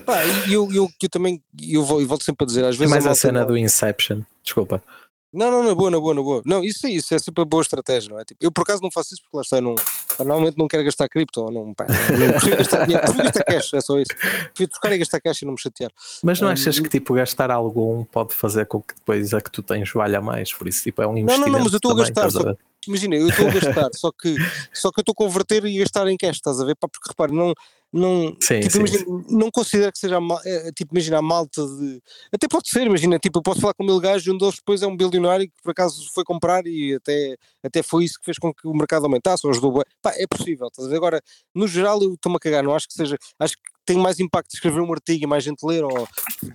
pá, 0.05 0.23
eu, 0.51 0.71
eu, 0.71 0.87
eu 1.01 1.09
também 1.09 1.41
eu, 1.59 1.83
vou, 1.83 2.01
eu 2.01 2.07
volto 2.07 2.23
sempre 2.23 2.43
a 2.43 2.45
dizer, 2.45 2.65
às 2.65 2.77
vezes. 2.77 2.91
É 2.91 2.95
mais 2.95 3.07
a, 3.07 3.11
a 3.11 3.15
cena 3.15 3.45
do 3.45 3.57
Inception, 3.57 4.21
desculpa. 4.43 4.83
Não, 5.31 5.51
não, 5.51 5.63
na 5.63 5.75
boa, 5.75 5.91
na 5.91 5.99
boa, 5.99 6.13
na 6.15 6.21
boa. 6.23 6.41
Não, 6.43 6.63
isso, 6.63 6.87
isso 6.87 7.13
é 7.13 7.19
super 7.19 7.45
boa 7.45 7.61
estratégia, 7.61 8.09
não 8.09 8.19
é? 8.19 8.25
Tipo, 8.25 8.43
eu 8.43 8.51
por 8.51 8.61
acaso 8.61 8.81
não 8.81 8.89
faço 8.91 9.13
isso 9.13 9.21
porque 9.21 9.37
lá 9.37 9.41
está, 9.41 9.61
não, 9.61 9.75
normalmente 10.17 10.57
não 10.57 10.67
quero 10.67 10.83
gastar 10.83 11.07
cripto, 11.07 11.41
ou 11.41 11.51
não, 11.51 11.73
pá, 11.73 11.85
não, 11.87 12.31
prefiro 12.31 12.57
gastar 12.57 12.85
dinheiro, 12.85 13.03
prefiro 13.03 13.23
gastar 13.25 13.43
cash, 13.43 13.73
é 13.75 13.81
só 13.81 13.99
isso. 13.99 14.15
Prefiro 14.15 14.71
trocar 14.71 14.91
e 14.93 14.97
gastar 14.97 15.21
cash 15.21 15.41
e 15.43 15.45
não 15.45 15.53
me 15.53 15.59
chatear. 15.59 15.91
Mas 16.23 16.41
não 16.41 16.47
um, 16.47 16.51
achas 16.51 16.79
que 16.79 16.89
tipo 16.89 17.13
gastar 17.13 17.51
algum 17.51 18.03
pode 18.05 18.33
fazer 18.33 18.65
com 18.65 18.81
que 18.81 18.95
depois 18.95 19.31
a 19.33 19.39
que 19.39 19.51
tu 19.51 19.61
tens 19.61 19.91
valha 19.91 20.19
mais? 20.19 20.51
Por 20.51 20.67
isso, 20.67 20.81
tipo, 20.81 21.01
é 21.01 21.07
um 21.07 21.15
investimento. 21.15 21.41
Não, 21.41 21.47
não, 21.47 21.57
não, 21.59 21.63
mas 21.63 21.73
eu 21.73 21.77
estou 21.77 21.91
a 21.91 21.95
gastar, 21.95 22.31
só, 22.31 22.55
imagina, 22.87 23.15
eu 23.15 23.29
estou 23.29 23.47
a 23.47 23.51
gastar, 23.51 23.89
só 23.93 24.11
que, 24.11 24.35
só 24.73 24.91
que 24.91 24.99
eu 24.99 25.01
estou 25.03 25.13
a 25.13 25.15
converter 25.15 25.63
e 25.65 25.77
gastar 25.77 26.07
em 26.07 26.17
cash, 26.17 26.37
estás 26.37 26.59
a 26.59 26.65
ver? 26.65 26.75
Pá, 26.75 26.87
porque 26.87 27.07
repare, 27.07 27.31
não 27.31 27.53
não, 27.91 28.35
sim, 28.39 28.59
tipo, 28.59 28.71
sim, 28.71 28.79
imagina, 28.79 29.03
sim. 29.03 29.25
não 29.29 29.49
considero 29.49 29.91
que 29.91 29.97
seja 29.97 30.19
é, 30.45 30.71
tipo, 30.71 30.93
imagina 30.93 31.17
a 31.17 31.21
malta 31.21 31.65
de 31.65 32.01
até 32.31 32.47
pode 32.47 32.69
ser, 32.69 32.85
imagina, 32.85 33.17
tipo, 33.17 33.39
eu 33.39 33.43
posso 33.43 33.61
falar 33.61 33.73
com 33.73 33.83
mil 33.83 33.99
gajos 33.99 34.27
e 34.27 34.31
um 34.31 34.37
deles 34.37 34.55
depois 34.55 34.83
é 34.83 34.87
um 34.87 34.95
bilionário 34.95 35.47
que 35.47 35.61
por 35.63 35.71
acaso 35.71 36.07
foi 36.13 36.23
comprar 36.23 36.67
e 36.67 36.93
até, 36.93 37.35
até 37.63 37.81
foi 37.81 38.03
isso 38.03 38.19
que 38.19 38.25
fez 38.25 38.37
com 38.37 38.53
que 38.53 38.67
o 38.67 38.73
mercado 38.73 39.05
aumentasse 39.05 39.45
ou 39.45 39.51
ajudou, 39.51 39.83
pá, 40.01 40.13
é 40.15 40.27
possível? 40.27 40.69
Agora, 40.95 41.19
no 41.53 41.67
geral 41.67 42.01
eu 42.03 42.13
estou-me 42.13 42.35
a 42.37 42.39
cagar, 42.39 42.63
não 42.63 42.75
acho 42.75 42.87
que 42.87 42.93
seja, 42.93 43.17
acho 43.39 43.55
que 43.55 43.79
tem 43.85 43.97
mais 43.97 44.19
impacto 44.19 44.53
escrever 44.53 44.81
um 44.81 44.93
artigo 44.93 45.23
e 45.23 45.27
mais 45.27 45.43
gente 45.43 45.65
ler, 45.65 45.83
ou 45.83 46.07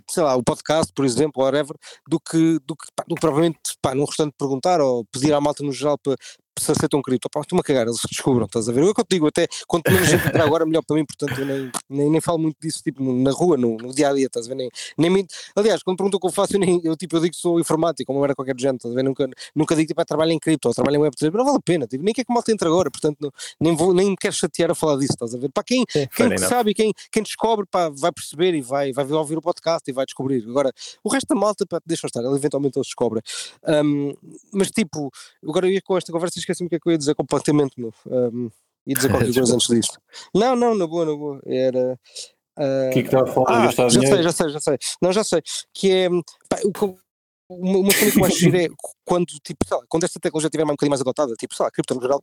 sei 0.09 0.23
lá, 0.23 0.37
o 0.37 0.43
podcast, 0.43 0.93
por 0.95 1.05
exemplo, 1.05 1.43
whatever, 1.43 1.75
do 2.09 2.21
que, 2.21 2.61
do 2.65 2.77
que, 2.77 2.87
pá, 2.95 3.05
do 3.09 3.17
que 3.17 3.21
provavelmente 3.21 3.59
pá, 3.83 3.93
num 3.93 4.05
restante 4.05 4.37
perguntar 4.39 4.81
ou 4.81 5.05
pedir 5.07 5.33
à 5.33 5.41
malta 5.41 5.65
no 5.65 5.73
geral 5.73 5.99
para, 5.99 6.15
se 6.59 6.71
aceitam 6.71 7.03
cripto, 7.03 7.29
pá, 7.29 7.41
estou-me 7.41 7.61
a 7.61 7.65
cagar, 7.65 7.87
eles 7.87 8.01
descubram, 8.11 8.47
estás 8.47 8.69
a 8.69 8.73
ver? 8.73 8.83
Eu 8.83 8.91
é 8.91 8.95
que 8.95 9.01
eu 9.01 9.05
te 9.05 9.11
digo, 9.11 9.27
até 9.27 9.47
quanto 9.67 9.91
menos 9.91 10.09
gente 10.09 10.27
entrar 10.27 10.45
agora, 10.45 10.65
melhor 10.65 10.83
para 10.87 10.97
mim, 10.97 11.05
portanto 11.05 11.39
eu 11.41 11.47
nem, 11.47 11.73
nem, 11.89 12.11
nem 12.11 12.21
falo 12.21 12.39
muito 12.39 12.57
disso, 12.61 12.81
tipo, 12.83 13.03
na 13.03 13.31
rua, 13.31 13.57
no, 13.57 13.77
no 13.77 13.93
dia 13.93 14.09
a 14.09 14.13
dia, 14.13 14.27
estás 14.27 14.47
a 14.47 14.49
ver? 14.49 14.55
Nem, 14.55 14.71
nem 14.97 15.11
me, 15.11 15.27
aliás, 15.57 15.83
quando 15.83 15.97
perguntam 15.97 16.19
o 16.19 16.21
que 16.21 16.27
eu 16.27 16.33
faço, 16.33 16.55
eu, 16.55 16.61
nem, 16.61 16.81
eu, 16.85 16.97
tipo, 16.97 17.17
eu 17.17 17.21
digo 17.21 17.35
que 17.35 17.41
sou 17.41 17.59
informático, 17.59 18.13
como 18.13 18.25
era 18.25 18.35
qualquer 18.35 18.55
gente, 18.59 18.77
estás 18.77 18.93
a 18.93 18.97
ver? 18.97 19.03
Nunca, 19.03 19.29
nunca 19.55 19.75
digo, 19.75 19.89
tipo, 19.89 20.01
é 20.01 20.05
trabalho 20.05 20.33
em 20.33 20.39
cripto, 20.39 20.69
ou 20.69 20.75
trabalho 20.75 20.97
em 20.97 21.01
web, 21.01 21.15
não 21.33 21.45
vale 21.45 21.57
a 21.57 21.61
pena, 21.61 21.87
tipo, 21.87 22.05
nem 22.05 22.15
quer 22.15 22.25
que 22.25 22.33
mal 22.33 22.43
entre 22.49 22.69
agora, 22.69 22.91
portanto 22.91 23.17
não, 23.21 23.33
nem, 23.61 23.75
vou, 23.75 23.93
nem 23.93 24.11
me 24.11 24.17
quero 24.17 24.35
chatear 24.35 24.71
a 24.71 24.75
falar 24.75 24.97
disso, 24.99 25.15
estás 25.15 25.35
a 25.35 25.39
ver? 25.39 25.51
Para 25.51 25.65
quem, 25.65 25.85
Sim, 25.89 26.07
quem 26.15 26.39
sabe, 26.39 26.75
quem, 26.75 26.93
quem 27.11 27.23
descobre, 27.23 27.67
pá, 27.71 27.89
vai 27.89 28.13
perceber 28.13 28.55
e 28.55 28.61
vai, 28.61 28.93
vai 28.93 29.05
ouvir 29.13 29.39
o 29.39 29.43
podcast 29.43 29.89
e 29.89 29.93
vai 29.93 30.05
descobrir. 30.05 30.45
Agora, 30.49 30.73
o 31.03 31.09
resto 31.09 31.27
da 31.29 31.35
malta, 31.35 31.67
pá, 31.67 31.81
deixa 31.85 32.07
estar, 32.07 32.21
ele 32.21 32.37
eventualmente 32.37 32.79
eles 32.79 32.87
descobrem. 32.87 33.23
Um, 33.67 34.15
mas 34.53 34.71
tipo, 34.71 35.11
agora 35.43 35.67
eu 35.67 35.73
ia 35.73 35.83
com 35.83 35.97
esta 35.97 36.13
conversa 36.13 36.44
esqueci-me 36.45 36.67
o 36.67 36.71
que 36.71 36.77
é 36.77 36.79
que 36.79 36.89
eu 36.89 36.93
ia 36.93 36.99
dizer 36.99 37.15
completamente 37.15 37.81
novo. 37.81 37.97
Um, 38.07 38.51
ia 38.87 38.95
dizer 38.95 39.11
qualquer 39.11 39.33
coisa 39.35 39.55
antes 39.55 39.69
disto. 39.69 39.99
Não, 40.35 40.55
não, 40.55 40.75
na 40.75 40.87
boa, 40.87 41.05
na 41.05 41.15
boa. 41.15 41.41
Era. 41.47 41.99
O 42.57 42.63
uh, 42.63 42.93
que 42.93 43.01
é 43.01 43.03
que 43.03 43.09
estava 43.09 43.29
a 43.29 43.33
falar? 43.33 43.67
Ah, 43.67 43.71
já 43.71 44.01
sei, 44.01 44.23
já 44.23 44.33
sei, 44.33 44.49
já 44.51 44.61
sei. 44.61 44.79
Não, 45.03 45.13
já 45.13 45.25
sei. 45.25 45.43
Que 45.73 45.91
é. 45.91 46.09
Pá, 46.49 46.59
o 46.65 46.73
que 46.73 46.85
uma, 47.49 47.79
uma 47.79 47.93
cena 47.93 48.11
que 48.11 48.21
eu 48.21 48.25
acho 48.25 48.37
giro 48.37 48.57
é 48.57 48.69
quando, 49.05 49.27
tipo, 49.43 49.65
lá, 49.71 49.81
quando 49.89 50.05
esta 50.05 50.19
tecnologia 50.19 50.49
estiver 50.49 50.65
um 50.65 50.69
bocadinho 50.69 50.91
mais 50.91 51.01
adotada, 51.01 51.35
tipo, 51.35 51.55
sei 51.55 51.65
lá, 51.65 51.71
cripto 51.71 51.95
no 51.95 52.01
geral, 52.01 52.21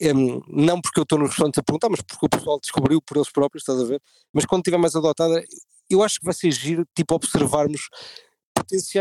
em, 0.00 0.42
não 0.48 0.80
porque 0.80 1.00
eu 1.00 1.02
estou 1.02 1.18
nos 1.18 1.30
restaurantes 1.30 1.58
a 1.58 1.62
perguntar, 1.62 1.88
mas 1.88 2.00
porque 2.02 2.26
o 2.26 2.28
pessoal 2.28 2.60
descobriu 2.60 3.02
por 3.02 3.16
eles 3.16 3.30
próprios, 3.30 3.62
estás 3.62 3.80
a 3.80 3.84
ver? 3.84 4.00
Mas 4.32 4.46
quando 4.46 4.60
estiver 4.60 4.78
mais 4.78 4.94
adotada, 4.94 5.42
eu 5.88 6.02
acho 6.02 6.20
que 6.20 6.24
vai 6.24 6.34
ser 6.34 6.50
giro, 6.52 6.86
tipo, 6.94 7.14
observarmos 7.14 7.88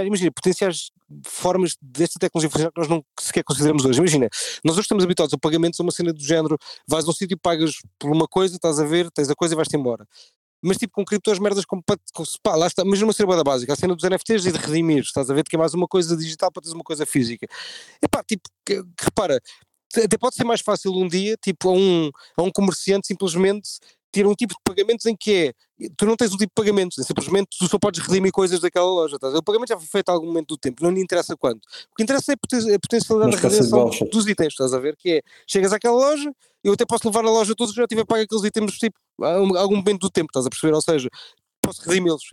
imagina, 0.05 0.32
potenciais 0.32 0.91
formas 1.26 1.76
desta 1.82 2.20
tecnologia 2.20 2.49
funcionar 2.49 2.72
que 2.72 2.80
nós 2.80 2.89
não 2.89 3.03
sequer 3.20 3.43
consideramos 3.43 3.86
hoje. 3.86 3.99
Imagina, 3.99 4.30
nós 4.64 4.76
hoje 4.76 4.86
estamos 4.86 5.03
habituados 5.03 5.34
a 5.34 5.38
pagamentos 5.38 5.80
a 5.80 5.84
uma 5.84 5.91
cena 5.91 6.14
do 6.14 6.22
género, 6.22 6.57
vais 6.88 7.05
a 7.05 7.10
um 7.10 7.14
sítio, 7.14 7.38
pagas 7.38 7.74
por 7.97 8.12
uma 8.12 8.28
coisa, 8.28 8.55
estás 8.55 8.80
a 8.80 8.86
ver, 8.86 9.10
tens 9.12 9.30
a 9.30 9.36
coisa 9.36 9.53
e 9.53 9.55
vais-te 9.55 9.76
embora. 9.76 10.07
Mas 10.62 10.78
tipo 10.78 10.93
com 10.93 11.05
cripto 11.05 11.32
as 11.32 11.39
merdas 11.39 11.64
como 11.66 11.82
pá, 11.84 12.55
lá 12.55 12.68
está, 12.68 12.84
mas 12.84 12.99
numa 12.99 13.14
cena 13.14 13.43
básica, 13.43 13.74
a 13.74 13.76
cena 13.76 13.95
dos 13.95 14.03
NFTs 14.03 14.45
e 14.45 14.51
de 14.51 14.57
redimir, 14.57 15.03
estás 15.03 15.30
a 15.30 15.34
ver 15.34 15.43
que 15.43 15.55
é 15.55 15.60
mais 15.60 15.74
uma 15.74 15.88
coisa 15.88 16.18
digital 16.18 16.51
para 16.51 16.62
teres 16.62 16.74
uma 16.74 16.84
coisa 16.84 17.05
física. 17.05 17.47
E 18.03 18.07
pá, 18.10 18.24
tipo, 18.24 18.43
que, 18.66 18.84
que, 18.84 19.05
repara, 19.05 19.39
até 19.95 20.18
pode 20.18 20.36
ser 20.36 20.43
mais 20.43 20.62
fácil 20.62 20.91
um 20.93 21.07
dia, 21.07 21.36
tipo, 21.41 21.70
a 21.70 21.74
um, 21.74 22.12
a 22.38 22.43
um 22.43 22.51
comerciante 22.51 23.07
simplesmente 23.07 23.80
ter 24.12 24.26
um 24.26 24.34
tipo 24.34 24.53
de 24.53 24.60
pagamentos 24.64 25.05
em 25.05 25.16
que 25.16 25.53
é, 25.80 25.89
tu 25.97 26.05
não 26.05 26.16
tens 26.16 26.34
um 26.34 26.38
tipo 26.38 26.49
de 26.49 26.55
pagamentos, 26.55 26.97
é 26.97 27.03
simplesmente 27.03 27.47
tu 27.57 27.68
só 27.68 27.78
podes 27.78 28.01
redimir 28.01 28.32
coisas 28.32 28.60
daquela 28.60 28.88
loja, 28.88 29.18
tá? 29.20 29.30
o 29.30 29.43
pagamento 29.43 29.70
já 29.70 29.78
foi 29.78 29.88
feito 29.88 30.10
a 30.10 30.14
algum 30.14 30.28
momento 30.28 30.49
do 30.49 30.57
tempo, 30.57 30.84
não 30.84 30.91
lhe 30.91 31.01
interessa 31.01 31.36
quanto, 31.38 31.62
o 31.91 31.95
que 31.95 32.03
interessa 32.03 32.32
é 32.32 32.36
a 32.36 32.80
potencialidade 32.80 33.36
da 33.36 33.38
realização 33.38 33.89
dos 34.12 34.28
itens, 34.28 34.53
estás 34.53 34.74
a 34.74 34.80
ver, 34.80 34.95
que 34.97 35.12
é, 35.12 35.22
chegas 35.47 35.74
àquela 35.74 35.95
loja, 35.95 36.32
eu 36.64 36.74
até 36.74 36.86
posso 36.86 37.07
levar 37.07 37.24
na 37.24 37.30
loja 37.30 37.55
todos 37.55 37.74
que 37.74 37.80
já 37.80 37.88
tiver 37.88 38.05
pago 38.05 38.22
aqueles 38.22 38.43
itens 38.43 38.78
tipo, 38.78 38.97
a 39.22 39.60
algum 39.60 39.78
momento 39.78 40.01
do 40.01 40.10
tempo, 40.10 40.28
estás 40.30 40.45
a 40.45 40.49
perceber, 40.49 40.74
ou 40.74 40.82
seja, 40.82 41.10
posso 41.62 41.82
redimi-los, 41.88 42.24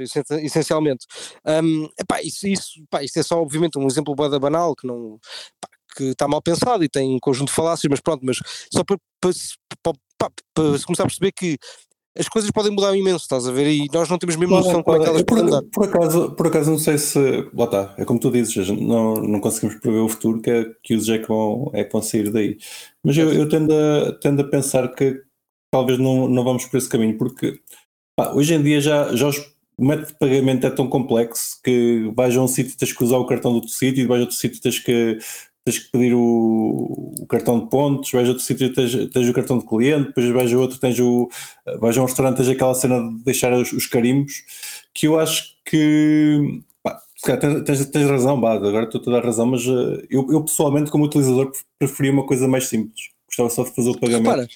essencialmente. 0.43 1.07
Um, 1.45 1.89
epá, 1.99 2.23
isso, 2.23 2.47
isso, 2.47 2.81
epá, 2.83 3.03
isso 3.03 3.19
é 3.19 3.23
só 3.23 3.41
obviamente 3.41 3.79
um 3.79 3.87
exemplo 3.87 4.15
banal 4.15 4.75
que 4.75 4.87
não 4.87 5.19
epá, 5.59 5.69
que 5.97 6.05
está 6.05 6.29
mal 6.29 6.43
pensado 6.43 6.85
e 6.85 6.89
tem 6.89 7.15
um 7.15 7.19
conjunto 7.19 7.49
de 7.49 7.55
falácias, 7.55 7.89
mas 7.91 8.01
pronto, 8.01 8.21
mas 8.25 8.39
só 8.73 8.85
para, 8.85 8.99
para, 9.21 9.31
para, 9.83 9.93
para, 10.19 10.31
para 10.55 10.85
começar 10.85 11.05
a 11.05 11.07
perceber 11.07 11.33
que 11.33 11.59
as 12.19 12.29
coisas 12.29 12.51
podem 12.51 12.73
mudar 12.73 12.97
imenso, 12.97 13.25
estás 13.25 13.47
a 13.47 13.53
ver? 13.53 13.67
E 13.67 13.89
nós 13.93 14.09
não 14.09 14.19
temos 14.19 14.37
mesmo 14.37 14.57
noção 14.57 14.83
como 14.83 14.97
é 14.97 15.01
que 15.01 15.09
elas 15.09 15.23
por, 15.23 15.37
podem 15.37 15.45
mudar. 15.45 15.63
Por 15.71 15.85
acaso, 15.85 16.31
por 16.33 16.47
acaso 16.47 16.71
não 16.71 16.79
sei 16.79 16.97
se. 16.97 17.19
Lá 17.55 17.65
está, 17.65 17.95
é 17.99 18.05
como 18.05 18.19
tu 18.19 18.31
dizes, 18.31 18.69
não, 18.71 19.17
não 19.17 19.41
conseguimos 19.41 19.77
prever 19.77 19.99
o 19.99 20.09
futuro, 20.09 20.41
que, 20.41 20.51
é, 20.51 20.65
que 20.83 20.95
os 20.95 21.09
é 21.09 21.19
que 21.19 21.29
vão, 21.29 21.71
é 21.75 21.85
que 21.85 21.93
vão 21.93 22.01
sair 22.01 22.31
daí. 22.31 22.57
Mas 23.05 23.17
eu, 23.19 23.33
eu 23.33 23.49
tendo, 23.49 23.73
a, 23.73 24.13
tendo 24.21 24.41
a 24.41 24.49
pensar 24.49 24.89
que 24.95 25.23
talvez 25.71 25.99
não, 25.99 26.27
não 26.27 26.43
vamos 26.43 26.65
por 26.65 26.79
esse 26.79 26.89
caminho, 26.89 27.19
porque 27.19 27.61
pá, 28.17 28.33
hoje 28.33 28.55
em 28.55 28.63
dia 28.63 28.81
já, 28.81 29.15
já 29.15 29.29
os, 29.29 29.37
o 29.77 29.85
método 29.85 30.09
de 30.09 30.19
pagamento 30.19 30.67
é 30.67 30.71
tão 30.71 30.89
complexo 30.89 31.61
que 31.63 32.11
vais 32.17 32.35
a 32.35 32.41
um 32.41 32.49
sítio 32.49 32.77
tens 32.79 32.93
que 32.95 33.05
usar 33.05 33.19
o 33.19 33.27
cartão 33.27 33.53
do 33.53 33.57
outro 33.57 33.71
sítio 33.71 34.03
e 34.03 34.07
vais 34.07 34.21
a 34.21 34.25
outro 34.25 34.37
sítio 34.37 34.61
tens 34.61 34.79
que 34.79 35.19
tens 35.67 35.81
que 35.81 35.91
pedir 35.91 36.15
o, 36.15 37.15
o, 37.21 37.27
cartão 37.27 37.59
de 37.59 37.69
pontos, 37.69 38.13
vais 38.13 38.29
a 38.29 38.31
outro 38.31 38.45
sítio 38.45 38.73
tens, 38.73 38.95
tens 39.11 39.29
o 39.29 39.33
cartão 39.33 39.59
de 39.59 39.67
cliente, 39.67 40.07
depois 40.07 40.29
vais 40.29 40.55
a 40.55 40.57
outro, 40.57 40.79
tens 40.79 40.97
o, 41.01 41.29
vais 41.81 41.99
a 41.99 42.03
um 42.03 42.05
restaurante, 42.05 42.37
tens 42.37 42.49
aquela 42.49 42.73
cena 42.73 43.01
de 43.01 43.25
deixar 43.25 43.53
os, 43.53 43.73
os 43.73 43.85
carimbos, 43.89 44.45
que 44.95 45.09
eu 45.09 45.19
acho 45.19 45.57
que 45.65 46.63
pá, 46.85 47.03
tens, 47.67 47.85
tens, 47.87 48.09
razão, 48.09 48.41
bah, 48.41 48.53
agora 48.53 48.85
estou 48.85 49.03
a 49.13 49.17
dar 49.19 49.27
razão, 49.27 49.47
mas 49.47 49.63
eh, 49.63 50.07
eu, 50.09 50.31
eu 50.31 50.45
pessoalmente 50.45 50.89
como 50.89 51.05
utilizador 51.05 51.51
preferia 51.81 52.13
uma 52.13 52.25
coisa 52.25 52.47
mais 52.47 52.69
simples, 52.69 53.11
gostava 53.27 53.51
só 53.51 53.65
de 53.65 53.75
fazer 53.75 53.91
o 53.91 53.99
pagamento. 53.99 54.31
Repara, 54.31 54.49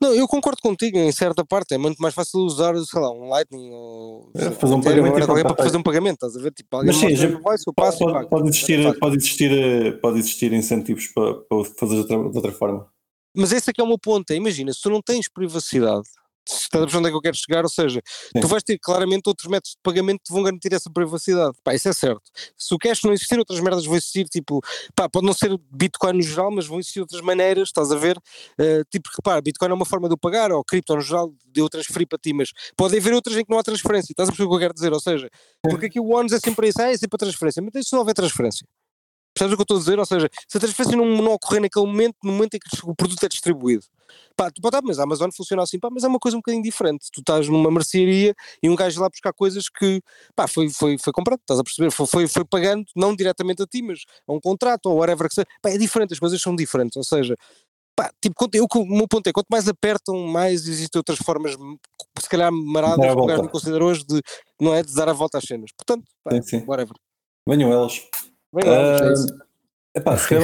não, 0.00 0.14
eu 0.14 0.26
concordo 0.26 0.60
contigo 0.62 0.98
em 0.98 1.10
certa 1.12 1.44
parte, 1.44 1.74
é 1.74 1.78
muito 1.78 1.98
mais 1.98 2.14
fácil 2.14 2.40
usar, 2.40 2.74
sei 2.76 3.00
lá, 3.00 3.10
um 3.10 3.28
Lightning 3.28 3.70
ou 3.72 4.30
é, 4.34 4.50
fazer 4.50 4.74
um 4.74 4.80
pagamento 4.80 5.14
para 5.14 5.64
fazer 5.64 5.76
um 5.76 5.82
pagamento, 5.82 6.14
estás 6.14 6.36
a 6.36 6.40
ver? 6.40 6.52
Tipo, 6.52 6.84
Mas 6.84 6.96
sim, 6.96 7.14
já, 7.14 7.28
passo, 7.40 7.72
pode, 7.74 7.98
pode, 7.98 8.28
pode, 8.28 8.48
existir, 8.48 8.98
pode, 8.98 9.16
existir, 9.16 10.00
pode 10.00 10.18
existir 10.18 10.52
incentivos 10.52 11.08
para, 11.08 11.34
para 11.34 11.64
fazer 11.76 11.94
de 11.94 12.00
outra, 12.00 12.16
de 12.30 12.36
outra 12.36 12.52
forma. 12.52 12.86
Mas 13.36 13.52
esse 13.52 13.70
aqui 13.70 13.80
é 13.80 13.84
o 13.84 13.88
meu 13.88 13.98
ponto, 13.98 14.30
é, 14.30 14.36
imagina, 14.36 14.72
se 14.72 14.80
tu 14.80 14.90
não 14.90 15.02
tens 15.02 15.28
privacidade, 15.28 16.08
estás 16.46 16.84
a 16.84 16.86
ver 16.86 16.96
onde 16.96 17.08
é 17.08 17.10
que 17.10 17.16
eu 17.16 17.20
quero 17.20 17.36
chegar, 17.36 17.62
ou 17.64 17.70
seja, 17.70 18.00
Sim. 18.06 18.40
tu 18.40 18.48
vais 18.48 18.62
ter 18.62 18.78
claramente 18.78 19.26
outros 19.26 19.48
métodos 19.48 19.72
de 19.72 19.82
pagamento 19.82 20.20
que 20.26 20.32
vão 20.32 20.42
garantir 20.42 20.72
essa 20.72 20.90
privacidade, 20.90 21.56
pá, 21.62 21.74
isso 21.74 21.88
é 21.88 21.92
certo. 21.92 22.22
Se 22.56 22.74
o 22.74 22.78
cash 22.78 23.02
não 23.04 23.12
existir, 23.12 23.38
outras 23.38 23.60
merdas 23.60 23.84
vão 23.84 23.96
existir, 23.96 24.26
tipo, 24.28 24.60
pá, 24.94 25.08
pode 25.08 25.26
não 25.26 25.32
ser 25.32 25.56
Bitcoin 25.70 26.14
no 26.14 26.22
geral, 26.22 26.50
mas 26.50 26.66
vão 26.66 26.78
existir 26.78 27.00
outras 27.00 27.20
maneiras, 27.20 27.68
estás 27.68 27.90
a 27.90 27.96
ver? 27.96 28.16
Uh, 28.58 28.84
tipo, 28.90 29.08
repara, 29.16 29.40
Bitcoin 29.40 29.70
é 29.70 29.74
uma 29.74 29.86
forma 29.86 30.08
de 30.08 30.14
eu 30.14 30.18
pagar, 30.18 30.52
ou 30.52 30.64
cripto 30.64 30.94
no 30.94 31.00
geral, 31.00 31.32
de 31.46 31.60
eu 31.60 31.68
transferir 31.68 32.06
para 32.06 32.18
ti, 32.18 32.32
mas 32.32 32.50
pode 32.76 32.96
haver 32.96 33.12
outras 33.12 33.36
em 33.36 33.44
que 33.44 33.50
não 33.50 33.58
há 33.58 33.62
transferência, 33.62 34.12
estás 34.12 34.28
a 34.28 34.32
perceber 34.32 34.46
o 34.46 34.50
que 34.50 34.56
eu 34.56 34.60
quero 34.60 34.74
dizer? 34.74 34.92
Ou 34.92 35.00
seja, 35.00 35.30
porque 35.62 35.86
aqui 35.86 36.00
o 36.00 36.10
ONS 36.14 36.32
é 36.32 36.40
sempre 36.40 36.68
isso, 36.68 36.80
ah, 36.80 36.90
é 36.90 36.96
sempre 36.96 37.16
a 37.16 37.18
transferência, 37.18 37.62
mas 37.62 37.74
isso 37.74 37.94
não 37.94 38.00
houver 38.00 38.14
transferência. 38.14 38.66
Percebes 39.34 39.52
o 39.52 39.56
que 39.56 39.62
eu 39.62 39.64
estou 39.64 39.76
a 39.76 39.80
dizer? 39.80 39.98
Ou 39.98 40.06
seja, 40.06 40.30
se 40.48 40.56
a 40.56 40.60
transferência 40.60 40.96
não, 40.96 41.04
não 41.04 41.32
ocorrer 41.32 41.60
naquele 41.60 41.86
momento, 41.86 42.16
no 42.22 42.32
momento 42.32 42.54
em 42.54 42.58
que 42.60 42.68
o 42.84 42.94
produto 42.94 43.24
é 43.24 43.28
distribuído, 43.28 43.84
pá, 44.36 44.50
tu 44.50 44.62
pode, 44.62 44.78
mas 44.84 44.98
a 44.98 45.02
Amazon 45.02 45.30
funciona 45.34 45.62
assim, 45.62 45.78
pá, 45.78 45.88
mas 45.90 46.04
é 46.04 46.08
uma 46.08 46.18
coisa 46.18 46.36
um 46.36 46.40
bocadinho 46.40 46.62
diferente. 46.62 47.08
Tu 47.12 47.20
estás 47.20 47.48
numa 47.48 47.70
mercearia 47.70 48.34
e 48.62 48.70
um 48.70 48.76
gajo 48.76 49.00
lá 49.00 49.08
buscar 49.08 49.32
coisas 49.32 49.68
que, 49.68 50.00
pá, 50.36 50.46
foi, 50.46 50.70
foi, 50.70 50.96
foi 50.98 51.12
comprado, 51.12 51.40
estás 51.40 51.58
a 51.58 51.64
perceber? 51.64 51.90
Foi, 51.90 52.06
foi, 52.06 52.28
foi 52.28 52.44
pagando, 52.44 52.84
não 52.94 53.14
diretamente 53.14 53.62
a 53.62 53.66
ti, 53.66 53.82
mas 53.82 54.00
a 54.26 54.32
um 54.32 54.40
contrato 54.40 54.86
ou 54.86 54.98
whatever 54.98 55.28
que 55.28 55.34
seja. 55.34 55.46
Pá, 55.60 55.70
é 55.70 55.78
diferente, 55.78 56.12
as 56.12 56.20
coisas 56.20 56.40
são 56.40 56.54
diferentes. 56.54 56.96
Ou 56.96 57.04
seja, 57.04 57.36
pá, 57.96 58.12
tipo, 58.20 58.48
eu, 58.52 58.66
o 58.72 58.86
meu 58.86 59.08
ponto 59.08 59.26
é, 59.26 59.32
quanto 59.32 59.48
mais 59.50 59.68
apertam, 59.68 60.16
mais 60.26 60.66
existem 60.68 60.98
outras 60.98 61.18
formas, 61.18 61.56
se 62.20 62.28
calhar 62.28 62.52
maradas, 62.52 63.04
que 63.04 63.20
o 63.20 63.26
gajo 63.26 63.42
não 63.42 63.48
considera 63.48 63.84
hoje, 63.84 64.04
de, 64.04 64.20
não 64.60 64.74
é, 64.74 64.82
de 64.82 64.94
dar 64.94 65.08
a 65.08 65.12
volta 65.12 65.38
às 65.38 65.44
cenas. 65.44 65.70
Portanto, 65.76 66.04
pá, 66.22 66.30
sim, 66.36 66.42
sim. 66.42 66.64
whatever. 66.66 66.94
Venham 67.48 67.72
elas. 67.72 68.00
Uh, 68.62 69.42
epá, 69.94 70.16
se 70.16 70.34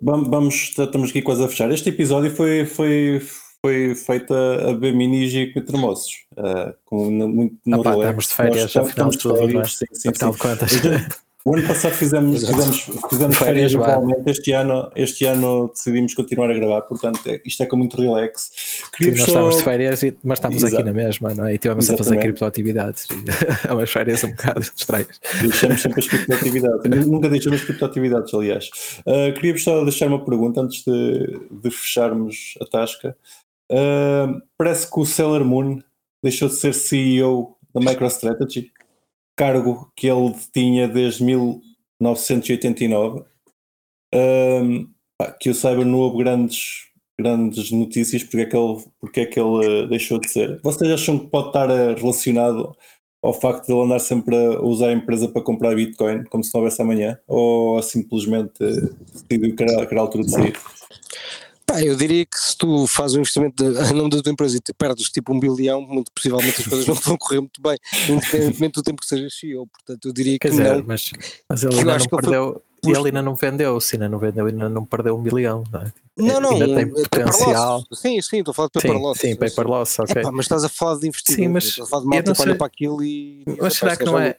vamos, 0.00 0.28
vamos, 0.28 0.54
estamos 0.78 1.10
aqui 1.10 1.22
quase 1.22 1.44
a 1.44 1.48
fechar. 1.48 1.70
Este 1.72 1.88
episódio 1.88 2.30
foi, 2.30 2.64
foi, 2.64 3.20
foi 3.60 3.94
feito 3.94 4.32
a, 4.32 4.70
a 4.70 4.72
beber 4.72 4.94
minis 4.94 5.34
e 5.34 5.52
com 5.52 5.60
termossos. 5.60 6.26
Uh, 6.32 6.74
com, 6.84 7.10
muito 7.10 7.56
ah, 7.72 7.76
estamos 7.76 8.28
de 8.28 8.34
férias, 8.34 8.76
afinal 8.76 9.10
de 9.10 9.18
tudo, 9.18 9.68
sim, 9.68 9.86
sim, 9.92 10.08
afinal 10.10 10.32
sim. 10.32 10.38
de 10.38 10.42
contas. 10.42 10.72
O 11.42 11.54
ano 11.54 11.66
passado 11.66 11.94
fizemos, 11.94 12.46
fizemos, 12.46 12.90
fizemos 13.08 13.36
férias 13.38 13.72
igualmente, 13.72 14.30
este 14.30 14.52
ano, 14.52 14.90
este 14.94 15.24
ano 15.24 15.68
decidimos 15.68 16.12
continuar 16.12 16.50
a 16.50 16.54
gravar, 16.54 16.82
portanto 16.82 17.18
é, 17.26 17.40
isto 17.46 17.62
é 17.62 17.66
com 17.66 17.76
muito 17.76 17.96
relax. 17.96 18.50
Queria 18.92 19.12
nós 19.12 19.20
só... 19.22 19.26
estávamos 19.26 19.56
de 19.56 19.62
férias, 19.62 20.00
mas 20.22 20.38
estamos 20.38 20.64
aqui 20.64 20.82
na 20.82 20.92
mesma, 20.92 21.32
não 21.32 21.46
é? 21.46 21.54
E 21.54 21.58
tivemos 21.58 21.88
a 21.88 21.96
fazer 21.96 22.18
criptoatividades. 22.18 23.08
É 23.66 23.72
umas 23.72 23.90
férias 23.90 24.22
um 24.24 24.30
bocado 24.30 24.60
estranhas. 24.60 25.20
Deixamos 25.40 25.80
sempre 25.80 26.00
as 26.00 26.08
criptoatividades. 26.08 26.90
Nunca 27.06 27.28
deixamos 27.28 27.60
as 27.60 27.66
criptoatividades, 27.66 28.34
aliás. 28.34 28.70
Uh, 29.00 29.32
queria 29.34 29.56
só 29.58 29.82
deixar 29.82 30.08
uma 30.08 30.24
pergunta 30.24 30.60
antes 30.60 30.84
de, 30.84 31.40
de 31.50 31.70
fecharmos 31.70 32.54
a 32.60 32.66
tasca. 32.66 33.16
Uh, 33.70 34.40
parece 34.58 34.90
que 34.90 35.00
o 35.00 35.06
Sailor 35.06 35.44
Moon 35.44 35.80
deixou 36.22 36.48
de 36.48 36.54
ser 36.54 36.74
CEO 36.74 37.56
da 37.74 37.80
MicroStrategy 37.80 38.70
cargo 39.40 39.90
que 39.96 40.06
ele 40.06 40.34
tinha 40.52 40.86
desde 40.86 41.24
1989. 41.24 43.24
Um, 44.14 44.86
que 45.40 45.48
eu 45.48 45.54
saiba, 45.54 45.82
não 45.82 45.98
houve 45.98 46.18
grandes, 46.18 46.88
grandes 47.18 47.70
notícias 47.70 48.22
porque 48.22 48.42
é 48.42 48.46
que 48.46 48.56
ele, 48.56 48.84
porque 49.00 49.20
é 49.20 49.26
que 49.26 49.40
ele 49.40 49.84
uh, 49.84 49.88
deixou 49.88 50.20
de 50.20 50.28
ser. 50.28 50.60
Vocês 50.62 50.90
acham 50.90 51.18
que 51.18 51.28
pode 51.28 51.46
estar 51.46 51.70
uh, 51.70 51.94
relacionado 51.94 52.76
ao 53.22 53.32
facto 53.32 53.66
de 53.66 53.72
ele 53.72 53.82
andar 53.82 53.98
sempre 53.98 54.36
a 54.36 54.60
usar 54.60 54.88
a 54.88 54.92
empresa 54.92 55.26
para 55.26 55.42
comprar 55.42 55.74
Bitcoin, 55.74 56.24
como 56.24 56.44
se 56.44 56.52
não 56.52 56.60
houvesse 56.60 56.82
amanhã? 56.82 57.18
Ou 57.26 57.82
simplesmente 57.82 58.58
decidiu 58.58 59.56
que 59.56 59.62
era, 59.62 59.86
que 59.86 59.94
era 59.94 60.02
a 60.02 60.04
altura 60.04 60.24
de 60.24 60.32
sair? 60.32 60.52
Pá, 61.70 61.80
eu 61.80 61.94
diria 61.94 62.26
que 62.26 62.36
se 62.36 62.56
tu 62.56 62.84
fazes 62.88 63.16
um 63.16 63.20
investimento 63.20 63.62
em 63.62 63.94
nome 63.94 64.10
da 64.10 64.20
tua 64.20 64.32
empresa 64.32 64.56
e 64.56 64.74
perdes 64.74 65.08
tipo 65.08 65.32
um 65.32 65.38
bilhão, 65.38 65.80
muito 65.80 66.10
possivelmente 66.12 66.60
as 66.60 66.66
coisas 66.66 66.86
não 66.86 66.94
vão 66.96 67.16
correr 67.16 67.40
muito 67.40 67.62
bem, 67.62 67.78
independentemente 68.08 68.74
do 68.74 68.82
tempo 68.82 69.00
que 69.00 69.06
sejas 69.06 69.34
CEO. 69.34 69.68
Portanto, 69.68 70.08
eu 70.08 70.12
diria 70.12 70.32
que 70.32 70.40
Quer 70.40 70.50
dizer, 70.50 70.76
não. 70.76 70.84
Mas, 70.84 71.12
mas 71.48 71.62
ele 71.62 71.78
ainda 71.78 71.98
não 71.98 72.06
perdeu. 72.06 72.62
Foi... 72.82 72.92
Ele 72.92 73.08
ainda 73.08 73.22
não 73.22 73.36
vendeu, 73.36 73.80
se 73.80 73.96
ainda 73.96 74.08
não 74.08 74.18
vendeu, 74.18 74.46
ainda 74.46 74.68
não 74.68 74.84
perdeu 74.84 75.16
um 75.16 75.22
bilhão, 75.22 75.62
não 75.70 75.80
é? 75.82 75.92
Não, 76.16 76.40
não, 76.40 76.50
ainda 76.52 76.74
tem 76.74 76.88
potencial. 76.88 77.84
Sim, 77.92 78.20
sim, 78.20 78.38
estou 78.38 78.52
a 78.52 78.54
falar 78.54 78.68
de 78.68 78.72
paper 78.72 78.90
sim, 78.90 78.98
loss. 78.98 79.18
Sim, 79.18 79.36
paper 79.36 79.66
loss, 79.66 79.98
ok. 79.98 80.22
Epá, 80.22 80.32
mas 80.32 80.46
estás 80.46 80.64
a 80.64 80.68
falar 80.68 80.98
de 80.98 81.08
investimento, 81.08 81.42
sim, 81.42 81.48
mas 81.48 81.64
estás 81.64 81.86
a 81.86 81.90
falar 81.90 82.02
de 82.02 82.08
malta 82.08 82.32
que 82.32 82.42
olha 82.42 82.56
para 82.56 82.66
aquilo 82.66 83.04
e. 83.04 83.44
Mas 83.60 83.74
será 83.74 83.96
que 83.96 84.04
não 84.04 84.18
é? 84.18 84.36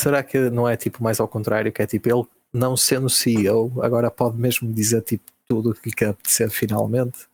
Será 0.00 0.22
que 0.22 0.38
não 0.50 0.68
é 0.68 0.76
tipo 0.76 1.02
mais 1.02 1.20
ao 1.20 1.28
contrário, 1.28 1.70
que 1.70 1.82
é 1.82 1.86
tipo 1.86 2.08
ele 2.08 2.24
não 2.52 2.76
sendo 2.76 3.10
CEO, 3.10 3.72
agora 3.82 4.10
pode 4.10 4.38
mesmo 4.38 4.72
dizer 4.72 5.02
tipo 5.02 5.30
tudo 5.50 5.70
o 5.70 5.74
que 5.74 5.90
quer 5.90 6.10
apetecer 6.10 6.48
finalmente? 6.48 7.28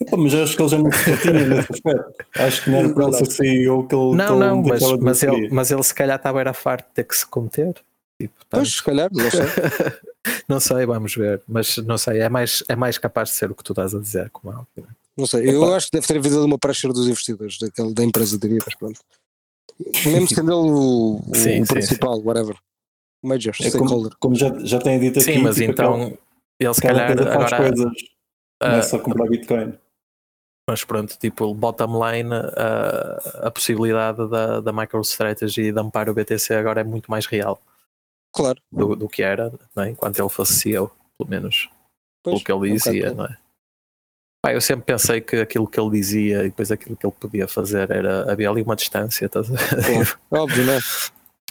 Epa, 0.00 0.16
mas 0.16 0.34
acho 0.34 0.56
que 0.56 0.62
ele 0.62 0.68
já 0.70 0.78
não 0.78 0.90
se 0.90 1.16
tinha 1.18 1.46
nesse 1.46 1.72
aspecto. 1.72 2.24
Acho 2.36 2.64
que 2.64 2.70
não 2.70 2.78
era 2.78 2.88
para 2.94 3.04
ele 3.04 3.12
ser 3.12 3.26
CEO 3.26 3.86
que 3.86 3.94
ele. 3.94 4.16
Não, 4.16 4.38
não, 4.38 4.62
mas, 4.62 4.82
mas, 4.98 5.22
ele, 5.22 5.48
mas 5.50 5.70
ele 5.70 5.82
se 5.82 5.94
calhar 5.94 6.16
estava 6.16 6.40
era 6.40 6.54
farto 6.54 6.88
de 6.88 6.94
ter 6.94 7.04
que 7.04 7.14
se 7.14 7.26
cometer. 7.26 7.74
Tipo. 8.18 8.34
Pois, 8.48 8.72
se 8.72 8.82
calhar, 8.82 9.10
não 9.12 9.30
sei. 9.30 9.40
não 10.48 10.60
sei, 10.60 10.86
vamos 10.86 11.14
ver. 11.14 11.42
Mas 11.46 11.76
não 11.78 11.98
sei, 11.98 12.20
é 12.20 12.28
mais, 12.30 12.64
é 12.66 12.74
mais 12.74 12.96
capaz 12.96 13.28
de 13.28 13.34
ser 13.36 13.50
o 13.50 13.54
que 13.54 13.62
tu 13.62 13.72
estás 13.72 13.94
a 13.94 14.00
dizer, 14.00 14.30
como 14.30 14.52
é 14.52 14.82
Não 15.16 15.26
sei, 15.26 15.48
eu 15.48 15.62
Epa. 15.62 15.76
acho 15.76 15.86
que 15.86 15.92
deve 15.98 16.06
ter 16.06 16.16
havido 16.16 16.44
uma 16.44 16.58
pressure 16.58 16.92
dos 16.94 17.06
investidores, 17.06 17.58
daquele, 17.58 17.92
da 17.92 18.04
empresa, 18.04 18.38
diria, 18.38 18.58
mas 18.64 18.74
pronto. 18.74 19.00
Mesmo 20.04 20.28
sendo 20.28 20.50
ele 20.50 20.70
o, 20.70 21.20
sim, 21.34 21.60
o 21.60 21.66
sim, 21.66 21.74
principal, 21.74 22.16
sim. 22.16 22.22
whatever. 22.24 22.56
Major, 23.22 23.54
É 23.60 23.68
stakeholder. 23.68 24.12
como, 24.18 24.34
como 24.34 24.34
já, 24.34 24.52
já 24.64 24.78
têm 24.78 24.98
dito 24.98 25.20
aqui. 25.20 25.32
Sim, 25.34 25.38
mas 25.42 25.56
tipo, 25.56 25.72
então 25.72 26.16
ele 26.64 26.74
se 26.74 26.80
calhar 26.82 27.06
coisa 27.14 27.32
faz 27.32 27.52
agora. 27.52 27.56
coisas. 27.68 27.92
Não 28.62 28.68
ah, 28.68 28.76
é 28.76 28.82
só 28.82 28.98
comprar 28.98 29.26
Bitcoin. 29.28 29.78
Mas 30.68 30.84
pronto, 30.84 31.16
tipo, 31.18 31.52
bottom 31.54 31.98
line, 32.06 32.30
a, 32.34 33.46
a 33.46 33.50
possibilidade 33.50 34.28
da, 34.28 34.60
da 34.60 34.72
MicroStrategy 34.72 35.72
de 35.72 35.80
amparo 35.80 36.12
o 36.12 36.14
BTC 36.14 36.54
agora 36.54 36.82
é 36.82 36.84
muito 36.84 37.10
mais 37.10 37.26
real 37.26 37.60
Claro. 38.32 38.60
do, 38.70 38.94
do 38.94 39.08
que 39.08 39.22
era, 39.22 39.52
não 39.74 39.82
é? 39.82 39.90
enquanto 39.90 40.20
ele 40.20 40.28
fosse 40.28 40.54
CEO, 40.54 40.88
pelo 41.18 41.28
menos 41.30 41.68
Pois, 42.22 42.34
pelo 42.34 42.44
que 42.44 42.52
ele 42.52 42.70
é 42.70 42.72
um 42.72 42.76
dizia, 42.76 43.06
por- 43.08 43.16
não 43.16 43.24
é? 43.24 43.38
Pá, 44.42 44.54
eu 44.54 44.60
sempre 44.60 44.86
pensei 44.86 45.20
que 45.20 45.36
aquilo 45.36 45.66
que 45.66 45.78
ele 45.78 45.90
dizia 45.90 46.40
e 46.44 46.50
depois 46.50 46.70
aquilo 46.70 46.96
que 46.96 47.04
ele 47.04 47.14
podia 47.18 47.46
fazer 47.48 47.90
era 47.90 48.30
havia 48.30 48.48
ali 48.48 48.62
uma 48.62 48.76
distância, 48.76 49.26
estás 49.26 49.50
a 49.50 49.54
ver? 49.54 50.18
Óbvio, 50.30 50.64
não 50.64 50.72
é? 50.74 50.78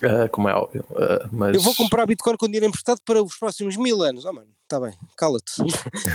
Ah, 0.02 0.30
como 0.30 0.48
é 0.48 0.54
óbvio. 0.56 0.86
ah, 0.96 1.28
mas 1.32 1.56
Eu 1.56 1.62
vou 1.62 1.76
comprar 1.76 2.06
Bitcoin 2.06 2.38
com 2.38 2.46
dinheiro 2.46 2.66
emprestado 2.66 3.02
para 3.06 3.22
os 3.22 3.38
próximos 3.38 3.76
mil 3.76 4.02
anos. 4.02 4.24
Oh, 4.26 4.32
mano, 4.32 4.48
está 4.70 4.80
bem, 4.80 4.94
cala-te. 5.18 5.52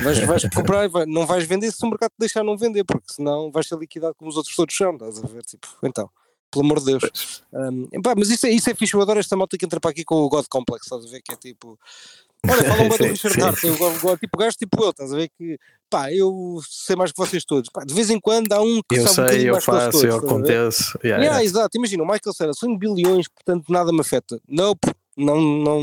Vais, 0.02 0.18
vais 0.20 0.42
comprar, 0.54 0.84
e 0.84 0.88
vai- 0.88 1.06
não 1.06 1.26
vais 1.26 1.44
vender 1.44 1.72
se 1.72 1.84
o 1.84 1.88
mercado 1.90 2.10
te 2.10 2.20
deixar 2.20 2.44
não 2.44 2.56
vender, 2.56 2.84
porque 2.84 3.12
senão 3.12 3.50
vais 3.50 3.66
ser 3.66 3.76
liquidado 3.76 4.14
como 4.14 4.30
os 4.30 4.36
outros 4.36 4.54
todos 4.54 4.76
são, 4.76 4.92
estás 4.94 5.18
a 5.22 5.26
ver? 5.26 5.42
Tipo, 5.42 5.66
então, 5.82 6.08
pelo 6.50 6.64
amor 6.64 6.78
de 6.78 6.86
Deus. 6.86 7.42
Um, 7.52 7.88
epá, 7.92 8.14
mas 8.16 8.30
isso 8.30 8.46
é, 8.46 8.50
isso 8.50 8.70
é 8.70 8.74
fixe, 8.74 8.94
eu 8.94 9.02
adoro 9.02 9.18
esta 9.18 9.36
malta 9.36 9.58
que 9.58 9.64
entra 9.64 9.80
para 9.80 9.90
aqui 9.90 10.04
com 10.04 10.14
o 10.22 10.28
God 10.28 10.46
Complex, 10.48 10.86
estás 10.86 11.04
a 11.04 11.08
ver? 11.08 11.20
Que 11.20 11.32
é 11.34 11.36
tipo. 11.36 11.78
Olha, 12.46 12.62
falam 12.62 12.88
bem 12.90 12.98
do 12.98 13.04
Richard. 13.04 13.42
Hart, 13.42 13.64
eu, 13.64 13.76
go- 13.76 14.16
tipo 14.18 14.38
gajo 14.38 14.56
tipo 14.56 14.84
eu, 14.84 14.90
estás 14.90 15.12
a 15.12 15.16
ver? 15.16 15.30
Que 15.36 15.58
pá, 15.90 16.12
eu 16.12 16.60
sei 16.68 16.94
mais 16.94 17.10
que 17.10 17.16
vocês 17.18 17.44
todos. 17.44 17.70
Pá, 17.70 17.82
de 17.84 17.92
vez 17.94 18.08
em 18.10 18.20
quando 18.20 18.52
há 18.52 18.60
um 18.60 18.80
que 18.88 18.96
eu 18.98 19.02
sabe 19.08 19.10
um 19.10 19.14
sei, 19.14 19.24
bocadinho 19.24 19.48
eu 19.48 19.52
mais 19.54 19.64
faço, 19.64 19.90
todos, 19.90 20.04
eu 20.04 20.10
estás 20.10 20.22
a 20.22 20.26
ver? 20.26 20.32
aconteço. 20.32 20.82
Yeah, 21.02 21.06
Yeah, 21.08 21.24
yeah. 21.24 21.44
exato, 21.44 21.76
imagina, 21.76 22.02
o 22.02 22.06
Michael 22.06 22.34
Cera 22.34 22.52
são 22.52 22.76
bilhões, 22.78 23.26
portanto 23.28 23.64
nada 23.72 23.90
me 23.92 24.00
afeta. 24.00 24.38
Nope, 24.46 24.92
não, 25.16 25.40
não, 25.40 25.82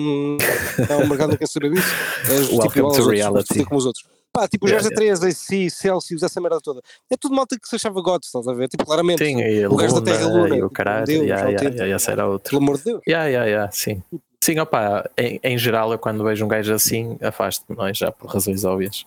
não, 0.89 1.03
o 1.03 1.07
mercado 1.07 1.29
não 1.29 1.37
quer 1.37 1.47
saber 1.47 1.71
disso. 1.71 1.89
És 2.27 2.47
tipo 2.47 2.57
Welcome 2.57 2.85
aos 2.85 2.95
to 2.95 3.01
outros, 3.03 3.19
reality. 3.19 3.65
como 3.65 3.77
os 3.79 3.85
outros. 3.85 4.05
Pá, 4.33 4.47
tipo 4.47 4.65
os 4.65 4.71
Yeah, 4.71 4.89
gajos 4.89 5.19
da 5.19 5.19
3, 5.19 5.23
AC, 5.23 5.69
Celsius, 5.69 6.23
essa 6.23 6.39
merda 6.39 6.59
toda. 6.61 6.81
É 7.09 7.17
tudo 7.17 7.35
malta 7.35 7.57
que 7.59 7.67
se 7.67 7.75
achava 7.75 8.01
God, 8.01 8.23
estás 8.23 8.47
a 8.47 8.53
ver? 8.53 8.69
Tipo, 8.69 8.85
claramente, 8.85 9.25
Sim, 9.25 9.39
e 9.39 9.63
a 9.63 9.69
o 9.69 9.75
gajo 9.75 9.99
da 9.99 10.01
Terra 10.01 10.25
Luna, 10.25 10.47
e 10.49 10.51
o 10.51 10.55
tipo, 10.55 10.69
caralho, 10.69 11.05
Deus, 11.05 11.25
yeah, 11.25 11.49
yeah, 11.49 11.69
yeah, 11.69 11.95
esse 11.95 12.11
era 12.11 12.27
outro. 12.27 12.49
pelo 12.49 12.61
amor 12.61 12.77
de 12.77 12.83
Deus. 12.85 13.01
Yeah, 13.05 13.27
yeah, 13.27 13.45
yeah, 13.49 13.71
sim. 13.71 14.01
Sim, 14.43 14.59
opa, 14.59 15.09
em, 15.17 15.39
em 15.43 15.57
geral, 15.57 15.91
eu 15.91 15.99
quando 15.99 16.23
vejo 16.23 16.45
um 16.45 16.47
gajo 16.47 16.73
assim, 16.73 17.17
afasto-me, 17.21 17.77
não 17.77 17.87
é? 17.87 17.93
Já 17.93 18.11
por 18.11 18.27
razões 18.31 18.63
óbvias. 18.63 19.05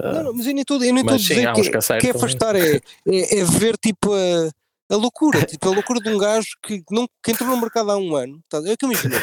Não, 0.00 0.24
não, 0.24 0.32
mas 0.34 0.46
eu 0.46 0.52
nem 0.52 0.62
estou 0.62 0.76
a 0.76 0.80
sim, 0.80 0.86
dizer 1.16 1.52
que, 1.54 1.70
que 1.70 1.76
é- 1.76 2.00
que 2.00 2.06
é 2.06 2.10
hein? 2.10 2.16
afastar, 2.16 2.56
é, 2.56 2.76
é, 3.06 3.38
é 3.40 3.44
ver 3.44 3.76
tipo 3.76 4.12
a, 4.12 4.50
a 4.90 4.96
loucura, 4.96 5.42
tipo 5.46 5.68
a 5.68 5.72
loucura 5.72 6.00
de 6.00 6.08
um 6.08 6.18
gajo 6.18 6.48
que, 6.62 6.82
não, 6.90 7.08
que 7.22 7.32
entrou 7.32 7.48
no 7.50 7.60
mercado 7.60 7.90
há 7.90 7.96
um 7.96 8.14
ano. 8.14 8.40
Tá? 8.48 8.58
É 8.66 8.76
que 8.76 8.84
imagino, 8.84 9.14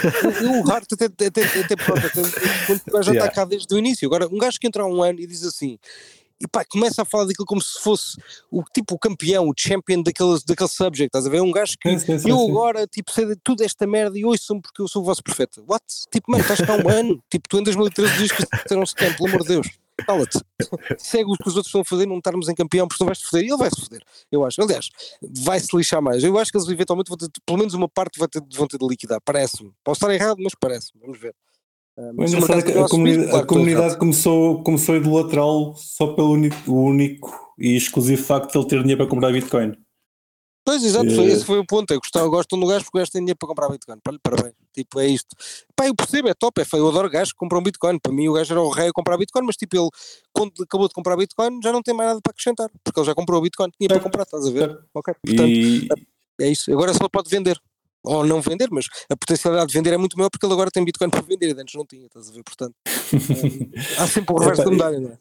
o, 0.41 0.67
o 0.67 0.71
Hart 0.71 0.91
até, 0.93 1.05
até, 1.05 1.27
até, 1.27 1.75
pronto, 1.75 2.05
até, 2.05 2.21
o 2.21 2.93
gajo 2.93 3.03
já 3.03 3.11
Yeah. 3.11 3.29
está 3.29 3.29
cá 3.29 3.45
desde 3.45 3.73
o 3.73 3.77
início. 3.77 4.07
Agora, 4.07 4.27
um 4.27 4.37
gajo 4.37 4.57
que 4.59 4.65
entra 4.65 4.83
há 4.83 4.87
um 4.87 5.03
ano 5.03 5.19
e 5.19 5.27
diz 5.27 5.43
assim. 5.43 5.77
E 6.39 6.47
pá, 6.47 6.65
começa 6.65 7.03
a 7.03 7.05
falar 7.05 7.25
daquilo 7.25 7.45
como 7.45 7.61
se 7.61 7.79
fosse 7.79 8.17
o 8.49 8.63
tipo 8.63 8.95
o 8.95 8.99
campeão, 8.99 9.47
o 9.47 9.53
champion 9.55 10.01
daquele, 10.01 10.39
daquele 10.47 10.69
subject, 10.69 11.05
estás 11.05 11.27
a 11.27 11.29
ver? 11.29 11.39
Um 11.41 11.51
gajo 11.51 11.73
que 11.79 11.87
Sim, 11.87 11.99
sim, 11.99 12.17
sim, 12.17 12.29
eu 12.31 12.41
agora, 12.49 12.87
tipo, 12.87 13.11
sei 13.11 13.27
de 13.27 13.35
tudo 13.35 13.63
esta 13.63 13.85
merda 13.85 14.17
e 14.17 14.25
ouçam 14.25 14.59
porque 14.59 14.81
eu 14.81 14.87
sou 14.87 15.03
o 15.03 15.05
vosso 15.05 15.21
profeta. 15.21 15.61
What? 15.67 15.85
Tipo, 16.11 16.31
mano, 16.31 16.41
estás 16.41 16.59
cá 16.61 16.73
há 16.73 16.77
um 16.77 16.89
ano. 16.89 17.23
Tipo, 17.29 17.47
tu 17.47 17.59
em 17.59 17.63
2013 17.63 18.13
dizes 18.13 18.31
que 18.31 18.73
um 18.73 18.85
scam, 18.85 19.13
pelo 19.13 19.29
amor 19.29 19.41
de 19.43 19.49
Deus. 19.49 19.67
Cala-te. 20.05 20.39
Segue 20.97 21.31
o 21.31 21.35
que 21.35 21.47
os 21.47 21.55
outros 21.55 21.67
estão 21.67 21.81
a 21.81 21.85
fazer, 21.85 22.05
não 22.05 22.17
estarmos 22.17 22.49
em 22.49 22.55
campeão, 22.55 22.87
porque 22.87 23.03
tu 23.03 23.05
vais-te 23.05 23.25
foder. 23.25 23.45
E 23.45 23.49
ele 23.49 23.57
vai-se 23.57 23.81
foder, 23.81 24.01
eu 24.31 24.45
acho. 24.45 24.61
Aliás, 24.61 24.89
vai-se 25.21 25.75
lixar 25.75 26.01
mais. 26.01 26.23
Eu 26.23 26.37
acho 26.37 26.51
que 26.51 26.57
eles 26.57 26.67
eventualmente 26.67 27.09
vão 27.09 27.17
ter, 27.17 27.27
pelo 27.45 27.57
menos 27.57 27.73
uma 27.73 27.89
parte 27.89 28.19
vai 28.19 28.27
ter, 28.27 28.41
vão 28.53 28.67
ter 28.67 28.77
de 28.77 28.87
liquidar. 28.87 29.19
Parece-me. 29.23 29.71
Posso 29.83 29.97
estar 29.97 30.13
errado, 30.13 30.37
mas 30.41 30.53
parece-me. 30.59 31.01
Vamos 31.01 31.19
ver. 31.19 31.35
Ah, 31.97 32.11
mas 32.13 32.33
é 32.33 32.37
a, 32.37 32.87
comunidade, 32.87 33.29
claro 33.29 33.43
a 33.43 33.47
comunidade 33.47 33.97
começou, 33.97 34.63
começou 34.63 34.95
a 34.95 34.97
idolatrá-lo 34.97 35.75
só 35.75 36.07
pelo 36.13 36.31
único, 36.31 36.71
o 36.71 36.83
único 36.85 37.53
e 37.59 37.75
exclusivo 37.75 38.23
facto 38.23 38.51
de 38.51 38.57
ele 38.57 38.67
ter 38.67 38.79
dinheiro 38.79 38.97
para 38.97 39.09
comprar 39.09 39.31
Bitcoin. 39.31 39.75
Pois, 40.71 40.85
exato, 40.85 41.11
Eh, 41.11 41.25
esse 41.25 41.43
foi 41.43 41.59
o 41.59 41.65
ponto. 41.65 41.91
Eu 41.93 41.99
gostava, 41.99 42.29
gostam 42.29 42.57
do 42.57 42.65
gajo 42.65 42.85
porque 42.85 42.97
o 42.97 43.01
gajo 43.01 43.11
tem 43.11 43.19
dinheiro 43.19 43.37
para 43.37 43.49
comprar 43.49 43.67
Bitcoin. 43.67 43.99
Parabéns. 44.23 44.53
Tipo, 44.73 45.01
é 45.01 45.07
isto. 45.07 45.35
Pá, 45.75 45.85
eu 45.85 45.93
percebo, 45.93 46.29
é 46.29 46.33
top, 46.33 46.61
é 46.61 46.63
feio. 46.63 46.83
Eu 46.83 46.87
adoro 46.87 47.09
gajos 47.09 47.33
que 47.33 47.37
compram 47.37 47.61
Bitcoin. 47.61 47.99
Para 47.99 48.13
mim, 48.13 48.29
o 48.29 48.33
gajo 48.33 48.53
era 48.53 48.61
o 48.61 48.69
rei 48.69 48.87
a 48.87 48.93
comprar 48.93 49.17
Bitcoin, 49.17 49.45
mas 49.45 49.57
tipo, 49.57 49.75
ele, 49.75 49.89
quando 50.31 50.53
acabou 50.63 50.87
de 50.87 50.93
comprar 50.93 51.17
Bitcoin, 51.17 51.59
já 51.61 51.73
não 51.73 51.81
tem 51.81 51.93
mais 51.93 52.07
nada 52.11 52.21
para 52.23 52.31
acrescentar. 52.31 52.69
Porque 52.85 52.97
ele 52.97 53.05
já 53.05 53.13
comprou 53.13 53.39
o 53.39 53.43
Bitcoin, 53.43 53.69
tinha 53.77 53.89
para 53.89 53.95
Certo. 53.95 54.03
comprar, 54.05 54.23
estás 54.23 54.47
a 54.47 54.49
ver? 54.49 54.59
Certo. 54.59 54.85
Ok, 54.93 55.13
portanto, 55.25 55.49
E, 55.49 55.89
é 56.39 56.47
isso. 56.47 56.71
Agora 56.71 56.93
só 56.93 57.09
pode 57.09 57.29
vender. 57.29 57.59
Ou 58.03 58.25
não 58.25 58.39
vender, 58.41 58.69
mas 58.71 58.85
a 59.09 59.17
potencialidade 59.17 59.67
de 59.67 59.73
vender 59.77 59.91
é 59.91 59.97
muito 59.97 60.17
maior 60.17 60.29
porque 60.29 60.45
ele 60.45 60.53
agora 60.53 60.71
tem 60.71 60.85
Bitcoin 60.85 61.09
para 61.09 61.21
vender 61.21 61.49
e 61.49 61.61
antes 61.61 61.75
não 61.75 61.85
tinha, 61.85 62.05
estás 62.05 62.29
a 62.29 62.31
ver? 62.31 62.43
Portanto, 62.43 62.73
eh, 62.87 62.89
há 63.99 64.07
sempre 64.07 64.33
o 64.33 64.39
reverso 64.39 64.63
da 64.63 64.71
medalha, 64.71 64.99
não 65.01 65.09
é? 65.09 65.17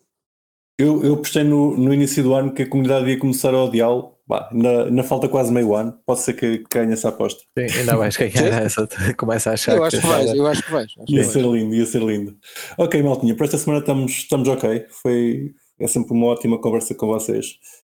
Eu, 0.83 1.03
eu 1.05 1.17
postei 1.17 1.45
no, 1.45 1.77
no 1.77 1.93
início 1.95 2.23
do 2.23 2.35
ano 2.35 2.53
que 2.53 2.63
a 2.63 2.69
comunidade 2.69 3.09
ia 3.11 3.19
começar 3.19 3.53
a 3.55 3.65
odiá-lo. 3.65 4.15
Na, 4.53 4.85
na 4.89 5.03
falta 5.03 5.29
quase 5.29 5.53
meio 5.53 5.75
ano, 5.75 5.93
pode 6.07 6.21
ser 6.21 6.35
que 6.35 6.63
ganhe 6.73 6.93
essa 6.93 7.09
aposta. 7.09 7.41
Sim, 7.59 7.81
ainda 7.81 7.97
vais 7.97 8.15
ganhar 8.17 8.63
essa. 8.63 8.89
Começa 9.17 9.51
a 9.51 9.55
achar 9.55 9.77
Eu 9.77 9.83
acho 9.83 10.01
que 10.01 10.07
vais, 10.07 10.33
eu 10.33 10.47
acho 10.47 10.63
que 10.65 10.71
vais. 10.71 10.87
Acho 10.87 11.05
que 11.05 11.13
Ia 11.17 11.23
vais. 11.23 11.33
ser 11.33 11.43
lindo, 11.43 11.75
ia 11.75 11.85
ser 11.87 12.01
lindo. 12.01 12.37
Ok, 12.79 13.03
Maltinha, 13.03 13.35
para 13.35 13.47
esta 13.47 13.59
semana 13.59 13.81
estamos, 13.81 14.13
estamos 14.13 14.47
ok. 14.49 14.87
Foi, 15.03 15.51
é 15.81 15.87
sempre 15.89 16.13
uma 16.13 16.29
ótima 16.29 16.61
conversa 16.61 16.95
com 16.95 17.09
vocês. 17.09 17.47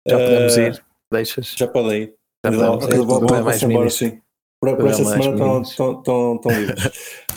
Já 0.07 0.17
podemos 0.17 0.57
Eh, 0.57 0.67
ir. 0.69 0.83
Deixas? 1.11 1.53
Já 1.55 1.67
podem 1.67 2.01
ir. 2.01 2.13
Já 2.43 2.51
podemos 2.51 2.87
eu 2.95 3.05
vou- 3.05 3.19
vou- 3.27 3.43
mais 3.43 3.61
embora, 3.61 3.89
sim. 3.91 4.19
Não 4.63 4.69
é 4.69 4.73
esta 4.89 5.03
mais 5.03 5.23
semana 5.23 5.61
estão, 5.61 6.39
livres. 6.47 6.89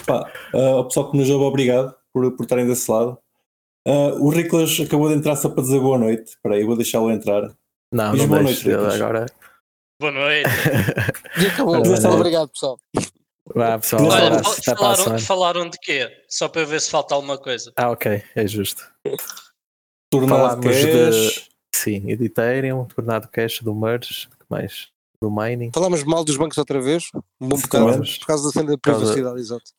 Pá, 0.06 0.30
ah, 0.54 0.68
ao 0.70 0.86
pessoal 0.88 1.10
que 1.10 1.18
nos 1.18 1.28
ouve, 1.28 1.44
obrigado 1.44 1.94
por, 2.14 2.34
por 2.34 2.44
estarem 2.44 2.66
desse 2.66 2.90
lado. 2.90 3.18
Ah, 3.86 4.14
o 4.18 4.28
Riclas 4.30 4.80
acabou 4.80 5.08
de 5.08 5.14
entrar 5.14 5.36
só 5.36 5.48
para 5.48 5.62
dizer 5.62 5.80
boa 5.80 5.96
noite. 5.96 6.30
Espera 6.30 6.56
aí, 6.56 6.64
vou 6.64 6.76
deixá-lo 6.76 7.10
entrar. 7.10 7.54
Não, 7.92 8.12
Diz 8.12 8.22
não 8.22 8.28
boa 8.28 8.42
noite, 8.42 8.70
agora. 8.70 9.26
Boa 10.00 10.12
noite. 10.12 10.48
E 11.40 11.46
acabou. 11.46 11.76
Obrigado, 12.14 12.48
pessoal. 12.48 12.80
Vá, 13.54 13.78
pessoal. 13.78 14.06
Olha, 14.06 14.42
falaram, 14.42 15.18
falaram 15.18 15.70
de 15.70 15.78
quê? 15.78 16.10
Só 16.28 16.48
para 16.48 16.62
eu 16.62 16.66
ver 16.66 16.80
se 16.80 16.90
falta 16.90 17.14
alguma 17.14 17.38
coisa. 17.38 17.72
Ah, 17.76 17.90
ok. 17.90 18.22
É 18.34 18.46
justo. 18.46 18.82
Tornado 20.10 20.62
Falámos 20.62 20.66
Cash. 20.66 21.50
Sim, 21.74 22.08
e 22.08 22.16
de 22.16 22.24
Ethereum, 22.24 22.86
tornado 22.86 23.28
cash 23.28 23.60
do 23.60 23.74
merge, 23.74 24.26
que 24.28 24.46
mais? 24.48 24.88
Do 25.20 25.30
mining. 25.30 25.70
Falámos 25.74 26.02
mal 26.04 26.24
dos 26.24 26.36
bancos 26.36 26.56
outra 26.56 26.80
vez, 26.80 27.10
um 27.40 27.48
bom 27.48 27.58
bocado, 27.58 27.98
por 27.98 28.26
causa 28.26 28.44
da 28.44 28.50
cena 28.50 28.70
da 28.72 28.78
privacidade, 28.78 29.38
exato. 29.38 29.72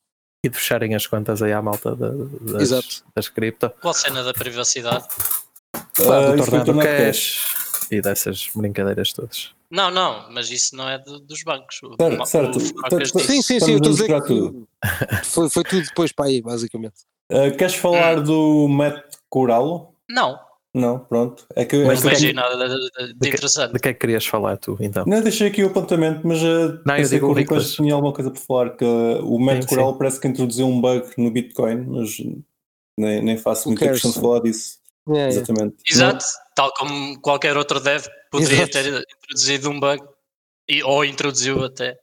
E 0.47 0.49
de 0.49 0.57
fecharem 0.57 0.95
as 0.95 1.05
contas 1.05 1.41
aí 1.41 1.51
à 1.51 1.61
malta 1.61 1.93
da- 1.93 2.09
das, 2.53 2.61
Exato. 2.61 3.03
das 3.13 3.27
cripto. 3.27 3.69
Qual 3.81 3.93
cena 3.93 4.23
da 4.23 4.33
privacidade? 4.33 5.05
Ah, 5.73 5.81
do 6.31 6.37
tornado 6.37 6.65
Tornado 6.65 6.81
cash. 6.87 7.85
E 7.91 8.01
dessas 8.01 8.49
brincadeiras 8.55 9.11
todas. 9.11 9.51
Não, 9.69 9.91
não, 9.91 10.31
mas 10.31 10.49
isso 10.49 10.73
não 10.73 10.87
é 10.87 10.97
de- 10.97 11.21
dos 11.23 11.43
bancos. 11.43 11.81
O- 11.83 11.97
Certo, 12.25 12.55
o- 12.57 12.61
certo. 12.61 13.15
o. 13.17 13.19
Sim, 13.19 13.41
sim, 13.41 13.59
sim, 13.59 13.71
eu 13.73 13.77
estou 13.77 13.91
a 13.91 13.95
dizer 13.95 14.21
que 14.21 14.65
foi, 15.25 15.49
foi 15.49 15.63
tudo 15.65 15.81
depois 15.85 16.13
para 16.13 16.25
aí, 16.27 16.41
basicamente. 16.41 16.95
Ah, 17.29 17.51
queres 17.51 17.75
falar 17.75 18.21
do 18.21 18.69
Matt 18.69 19.03
Corallo? 19.29 19.93
Não, 20.09 20.39
Não, 20.73 20.99
pronto. 20.99 21.45
É 21.55 21.65
que, 21.65 21.83
Mas 21.85 22.01
é 22.01 22.03
não 22.05 22.11
vejo 22.11 22.33
nada 22.33 22.69
de, 22.69 22.75
de- 22.75 22.89
de 23.07 23.13
De 23.13 23.19
que- 23.19 23.27
interessante. 23.29 23.73
De 23.73 23.79
que 23.79 23.87
é 23.89 23.93
que 23.93 23.99
querias 23.99 24.25
falar 24.25 24.57
tu, 24.57 24.77
então? 24.79 25.05
Não, 25.07 25.21
deixei 25.21 25.47
aqui 25.47 25.63
o 25.63 25.67
apontamento, 25.67 26.27
mas 26.27 26.39
uh, 26.43 26.45
Não, 26.45 26.95
eu 26.95 26.97
pensei 26.97 27.03
digo 27.17 27.25
que 27.27 27.31
o 27.31 27.33
Riclas. 27.33 27.73
tinha 27.73 27.93
alguma 27.95 28.13
coisa 28.13 28.29
para 28.29 28.39
falar, 28.41 28.69
que 28.77 28.85
uh, 28.85 29.25
o 29.25 29.39
Matt 29.39 29.63
Sim, 29.63 29.69
Corallo 29.69 29.97
parece 29.97 30.19
que 30.19 30.27
introduziu 30.27 30.67
um 30.67 30.79
bug 30.79 31.07
no 31.17 31.31
Bitcoin, 31.31 31.85
mas 31.87 32.09
nem, 32.99 33.23
nem 33.23 33.37
faço 33.37 33.69
muita 33.69 33.85
cares? 33.85 34.01
questão 34.01 34.11
de 34.21 34.27
falar 34.27 34.41
disso. 34.41 34.77
É, 35.09 35.17
é. 35.19 35.27
Exatamente. 35.29 35.75
Exato, 35.89 36.25
tal 36.55 36.71
como 36.73 37.19
qualquer 37.21 37.55
outro 37.57 37.79
dev 37.79 38.05
poderia 38.29 38.63
Exato. 38.63 38.71
ter 38.73 39.05
introduzido 39.17 39.69
um 39.71 39.79
bug. 39.79 40.03
E, 40.69 40.83
ou 40.83 41.03
introduziu 41.05 41.63
até. 41.63 41.97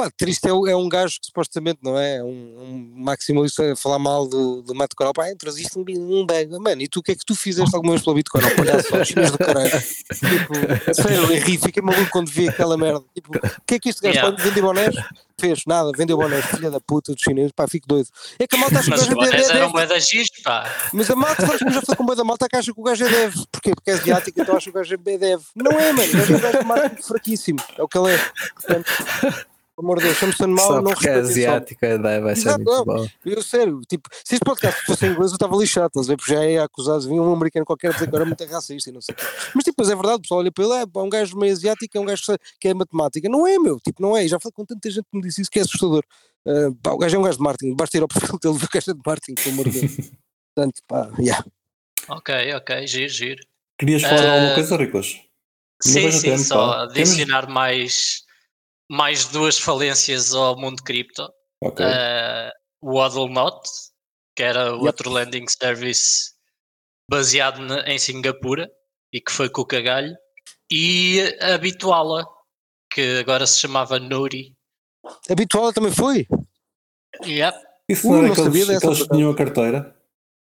Pá, 0.00 0.10
triste 0.16 0.46
é, 0.46 0.48
é 0.48 0.74
um 0.74 0.88
gajo 0.88 1.20
que 1.20 1.26
supostamente 1.26 1.80
não 1.82 1.98
é 1.98 2.24
um, 2.24 2.56
um 2.58 2.92
maximalista 3.04 3.74
a 3.74 3.76
falar 3.76 3.98
mal 3.98 4.26
do, 4.26 4.62
do 4.62 4.74
Matt 4.74 4.94
Corral. 4.94 5.12
Pá, 5.12 5.30
introduziste 5.30 5.78
um, 5.78 5.84
um. 5.86 6.26
Mano, 6.58 6.80
e 6.80 6.88
tu 6.88 7.00
o 7.00 7.02
que 7.02 7.12
é 7.12 7.14
que 7.14 7.22
tu 7.22 7.34
fizeste 7.34 7.76
alguma 7.76 7.92
vez 7.92 8.02
pela 8.02 8.16
Bitcoin? 8.16 8.42
Ao 8.42 8.50
palhaço, 8.52 9.04
chinês 9.04 9.30
do 9.30 9.36
caralho. 9.36 9.70
Tipo, 9.70 10.94
sério, 10.94 11.34
eu 11.34 11.42
ri, 11.42 11.58
fiquei 11.58 11.82
maluco 11.82 12.10
quando 12.10 12.30
vi 12.30 12.48
aquela 12.48 12.78
merda. 12.78 13.04
Tipo, 13.14 13.36
o 13.36 13.62
que 13.66 13.74
é 13.74 13.78
que 13.78 13.90
este 13.90 14.00
gajo 14.00 14.10
Yeah. 14.10 14.36
pode 14.36 14.42
vender 14.42 14.62
bonés? 14.62 14.96
Fez, 15.38 15.62
nada, 15.66 15.92
vendeu 15.94 16.16
bonés, 16.16 16.44
filha 16.46 16.70
da 16.70 16.80
puta 16.80 17.12
dos 17.12 17.22
chineses. 17.22 17.52
Pá, 17.52 17.68
fico 17.68 17.86
doido. 17.86 18.08
É 18.38 18.46
que 18.46 18.56
a 18.56 18.58
malta 18.58 18.78
acha 18.78 18.90
que 18.90 18.96
o 18.96 18.98
gajo 18.98 19.12
é 19.12 19.14
bonés 19.14 19.48
dev. 19.48 19.56
eram 19.56 19.72
bué 19.72 19.86
da 19.86 19.98
giz, 19.98 20.28
pá. 20.42 20.64
Mas 20.94 21.10
a 21.10 21.16
malta, 21.16 21.46
sabes 21.46 21.58
que 21.58 21.68
eu 21.68 21.72
já 21.72 21.82
falei 21.82 21.96
com 21.96 22.04
o 22.04 22.14
da 22.14 22.24
malta 22.24 22.48
que 22.48 22.56
acha 22.56 22.72
que 22.72 22.80
o 22.80 22.82
gajo 22.82 23.04
é 23.04 23.08
dev. 23.08 23.34
Porquê? 23.52 23.74
Porque 23.74 23.90
é 23.90 23.94
asiático, 23.94 24.40
então 24.40 24.56
acha 24.56 24.64
que 24.64 24.70
o 24.70 24.80
gajo 24.80 24.94
é 24.94 25.18
dev. 25.18 25.42
Não 25.54 25.72
é, 25.72 25.92
mano. 25.92 26.08
O 26.10 26.16
gajo 26.16 26.56
é 26.56 26.60
um 26.62 26.68
gajo 26.68 27.02
fraquíssimo. 27.02 27.60
É 27.76 27.82
o 27.82 27.88
que 27.88 27.98
ele 27.98 28.14
é. 28.14 28.18
Portanto, 28.54 29.46
pelo 29.80 29.92
amor 29.92 29.98
de 29.98 30.04
Deus, 30.04 30.16
chame-se 30.18 30.42
animal, 30.44 30.66
Só 30.66 30.82
não 30.82 30.92
porque 30.92 31.08
é 31.08 31.14
asiática 31.14 31.98
vai 31.98 32.20
vai 32.20 32.36
ser 32.36 32.42
Exato, 32.48 32.64
muito 32.64 32.70
não. 32.76 32.84
bom. 32.84 33.08
Eu, 33.24 33.42
sério, 33.42 33.80
tipo, 33.88 34.08
se 34.24 34.34
este 34.34 34.44
podcast 34.44 34.84
fosse 34.86 35.06
em 35.06 35.10
inglês 35.10 35.30
eu 35.30 35.36
estava 35.36 35.56
lixado, 35.56 35.86
estás 35.88 36.06
a 36.06 36.10
ver? 36.10 36.16
Porque 36.16 36.34
já 36.34 36.44
é 36.44 36.58
acusado, 36.58 37.08
vinha 37.08 37.22
um 37.22 37.32
americano 37.32 37.64
qualquer 37.64 37.88
a 37.88 37.92
dizer 37.92 38.08
que 38.08 38.14
era 38.16 38.24
muito 38.24 38.44
racista 38.44 38.90
e 38.90 38.92
não 38.92 39.00
sei 39.00 39.14
o 39.14 39.16
quê. 39.16 39.24
Mas 39.54 39.64
tipo, 39.64 39.76
mas 39.78 39.90
é 39.90 39.94
verdade, 39.94 40.16
o 40.18 40.20
pessoal 40.22 40.40
olha 40.40 40.52
para 40.52 40.64
ele, 40.64 40.74
é, 40.74 40.84
um 40.98 41.08
gajo 41.08 41.36
meio 41.38 41.52
asiático, 41.52 41.96
é 41.96 42.00
um 42.00 42.04
gajo 42.04 42.22
que 42.60 42.68
é 42.68 42.74
matemática. 42.74 43.28
Não 43.28 43.46
é, 43.46 43.58
meu, 43.58 43.78
tipo, 43.80 44.02
não 44.02 44.16
é. 44.16 44.24
E 44.24 44.28
Já 44.28 44.38
falei 44.38 44.52
com 44.52 44.64
tanta 44.64 44.90
gente 44.90 45.04
que 45.10 45.16
me 45.16 45.22
disse 45.22 45.40
isso 45.42 45.50
que 45.50 45.58
é 45.58 45.62
assustador. 45.62 46.04
Ah, 46.46 46.70
pá, 46.82 46.92
o 46.92 46.98
gajo 46.98 47.16
é 47.16 47.18
um 47.18 47.22
gajo 47.22 47.36
de 47.38 47.42
marketing, 47.42 47.74
basta 47.76 47.96
ir 47.96 48.00
ao 48.02 48.08
perfil 48.08 48.38
dele 48.38 48.58
ver 48.58 48.64
o 48.66 48.68
gajo 48.72 48.90
é 48.90 48.94
de 48.94 49.00
marketing, 49.04 49.34
pelo 49.34 49.52
amor 49.54 49.68
de 49.70 49.80
Deus. 49.80 49.92
Portanto, 50.54 50.80
pá, 50.86 51.10
yeah. 51.18 51.44
Ok, 52.08 52.54
ok, 52.54 52.86
giro, 52.86 53.08
giro. 53.12 53.42
Querias 53.78 54.02
falar 54.02 54.22
Eh, 54.24 54.34
alguma 54.38 54.54
coisa, 54.54 54.76
Riclas? 54.76 55.06
Ainda 55.86 56.00
Sim, 56.00 56.12
sim, 56.12 56.30
tempo, 56.30 56.38
só 56.42 56.66
pá. 56.68 56.88
Temos- 56.92 57.10
adicionar 57.10 57.48
mais, 57.48 58.22
mais 58.90 59.26
duas 59.26 59.56
falências 59.58 60.34
ao 60.34 60.56
mundo 60.58 60.82
cripto. 60.82 61.28
Ok. 61.62 61.84
Eh, 61.86 62.50
o 62.82 63.00
Huddlenot, 63.00 63.60
que 64.36 64.42
era 64.42 64.72
o 64.72 64.76
Yep. 64.78 64.86
outro 64.86 65.10
landing 65.10 65.44
service 65.48 66.32
baseado 67.08 67.60
na- 67.60 67.82
em 67.88 67.98
Singapura 67.98 68.68
e 69.12 69.20
que 69.20 69.30
foi 69.30 69.48
com 69.48 69.62
o 69.62 69.66
cagalho, 69.66 70.16
e 70.72 71.20
a 71.40 71.56
Bituala, 71.58 72.26
que 72.92 73.18
agora 73.20 73.46
se 73.46 73.60
chamava 73.60 73.98
Nuri. 74.00 74.54
Habitual 75.30 75.72
também 75.72 75.92
foi. 75.92 76.26
Yep. 77.24 77.58
Isso 77.88 78.08
Uh, 78.08 78.10
não 78.12 78.18
era 78.18 78.28
não 78.28 78.34
sabia 78.34 78.48
aqueles, 78.62 78.66
dessa, 78.68 78.86
aqueles 78.86 79.02
que 79.02 79.14
tinham 79.14 79.30
a 79.30 79.36
carteira? 79.36 79.96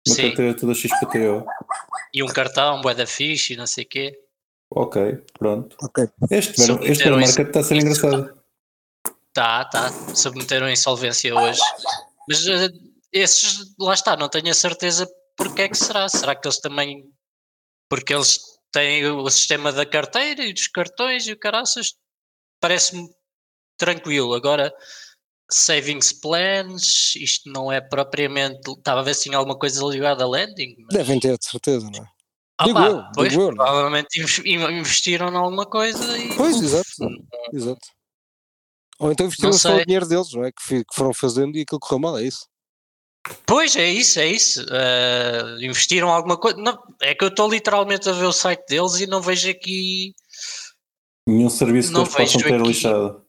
Uma 0.06 0.14
Sim. 0.14 0.22
carteira 0.28 0.56
toda 0.56 0.74
XPTO. 0.74 1.44
E 2.14 2.22
um 2.22 2.26
cartão, 2.28 2.80
bué 2.80 2.94
da 2.94 3.06
fixe 3.06 3.54
e 3.54 3.56
não 3.56 3.66
sei 3.66 3.84
o 3.84 3.88
quê. 3.88 4.18
Ok, 4.70 5.24
pronto. 5.38 5.76
Ok. 5.82 6.04
Este, 6.30 6.60
este 6.60 6.90
isso- 6.92 7.10
market 7.10 7.46
está 7.48 7.60
a 7.60 7.62
ser 7.64 7.76
engraçado. 7.76 8.37
Tá, 9.38 9.64
tá. 9.66 9.88
Submeteram 10.16 10.66
a 10.66 10.72
insolvência 10.72 11.32
hoje. 11.32 11.60
Mas 12.28 12.44
eh, 12.48 12.68
esses, 13.12 13.72
lá 13.78 13.94
está, 13.94 14.16
não 14.16 14.28
tenho 14.28 14.50
a 14.50 14.54
certeza 14.54 15.08
porque 15.36 15.62
é 15.62 15.68
que 15.68 15.76
será. 15.76 16.08
Será 16.08 16.34
que 16.34 16.48
eles 16.48 16.58
também. 16.58 17.04
Porque 17.88 18.12
eles 18.12 18.40
têm 18.72 19.06
o 19.06 19.30
sistema 19.30 19.70
da 19.70 19.86
carteira 19.86 20.44
e 20.44 20.52
dos 20.52 20.66
cartões 20.66 21.24
e 21.28 21.32
o 21.32 21.38
caraças. 21.38 21.92
Parece-me 22.60 23.08
tranquilo. 23.78 24.34
Agora, 24.34 24.74
savings 25.48 26.12
plans, 26.12 27.14
isto 27.14 27.48
não 27.48 27.70
é 27.70 27.80
propriamente. 27.80 28.68
Estava 28.72 29.00
a 29.00 29.04
ver 29.04 29.14
se 29.14 29.22
tinha 29.24 29.38
alguma 29.38 29.56
coisa 29.56 29.84
ligada 29.84 30.24
a 30.24 30.28
lending. 30.28 30.74
mas- 30.80 30.96
Devem 30.98 31.20
ter, 31.20 31.38
de 31.38 31.44
certeza, 31.44 31.88
não 31.88 32.02
é? 32.04 32.08
Ah 32.60 32.64
digo 32.64 32.76
pá, 32.80 32.86
eu, 32.88 33.02
pois, 33.14 33.28
digo 33.30 33.42
é? 33.50 33.54
provavelmente 33.54 34.18
inves- 34.20 34.42
in- 34.44 34.78
investiram 34.80 35.28
em 35.28 35.36
alguma 35.36 35.64
coisa 35.64 36.18
e. 36.18 36.34
Pois, 36.36 36.60
exato. 36.60 36.88
Exato. 37.52 37.86
Ou 38.98 39.12
então 39.12 39.26
investiram 39.26 39.52
só 39.52 39.76
o 39.76 39.84
dinheiro 39.84 40.06
deles, 40.06 40.32
não 40.32 40.44
é? 40.44 40.50
Que, 40.52 40.84
que 40.84 40.94
foram 40.94 41.14
fazendo 41.14 41.56
e 41.56 41.62
aquilo 41.62 41.78
correu 41.80 41.98
mal, 42.00 42.18
é 42.18 42.24
isso. 42.24 42.46
Pois 43.46 43.76
é 43.76 43.88
isso, 43.88 44.18
é 44.18 44.26
isso. 44.26 44.64
Eh, 44.72 45.58
investiram 45.60 46.08
alguma 46.10 46.36
coisa. 46.38 46.56
Não, 46.56 46.82
é 47.00 47.14
que 47.14 47.22
eu 47.24 47.28
estou 47.28 47.48
literalmente 47.50 48.08
a 48.08 48.12
ver 48.12 48.24
o 48.24 48.32
site 48.32 48.64
deles 48.66 49.00
e 49.00 49.06
não 49.06 49.20
vejo 49.20 49.50
aqui. 49.50 50.14
Nenhum 51.28 51.50
serviço 51.50 51.88
que 51.88 51.94
Não 51.94 52.02
eles 52.02 52.14
possam 52.14 52.40
ter 52.40 52.54
aqui. 52.54 52.68
lixado. 52.68 53.24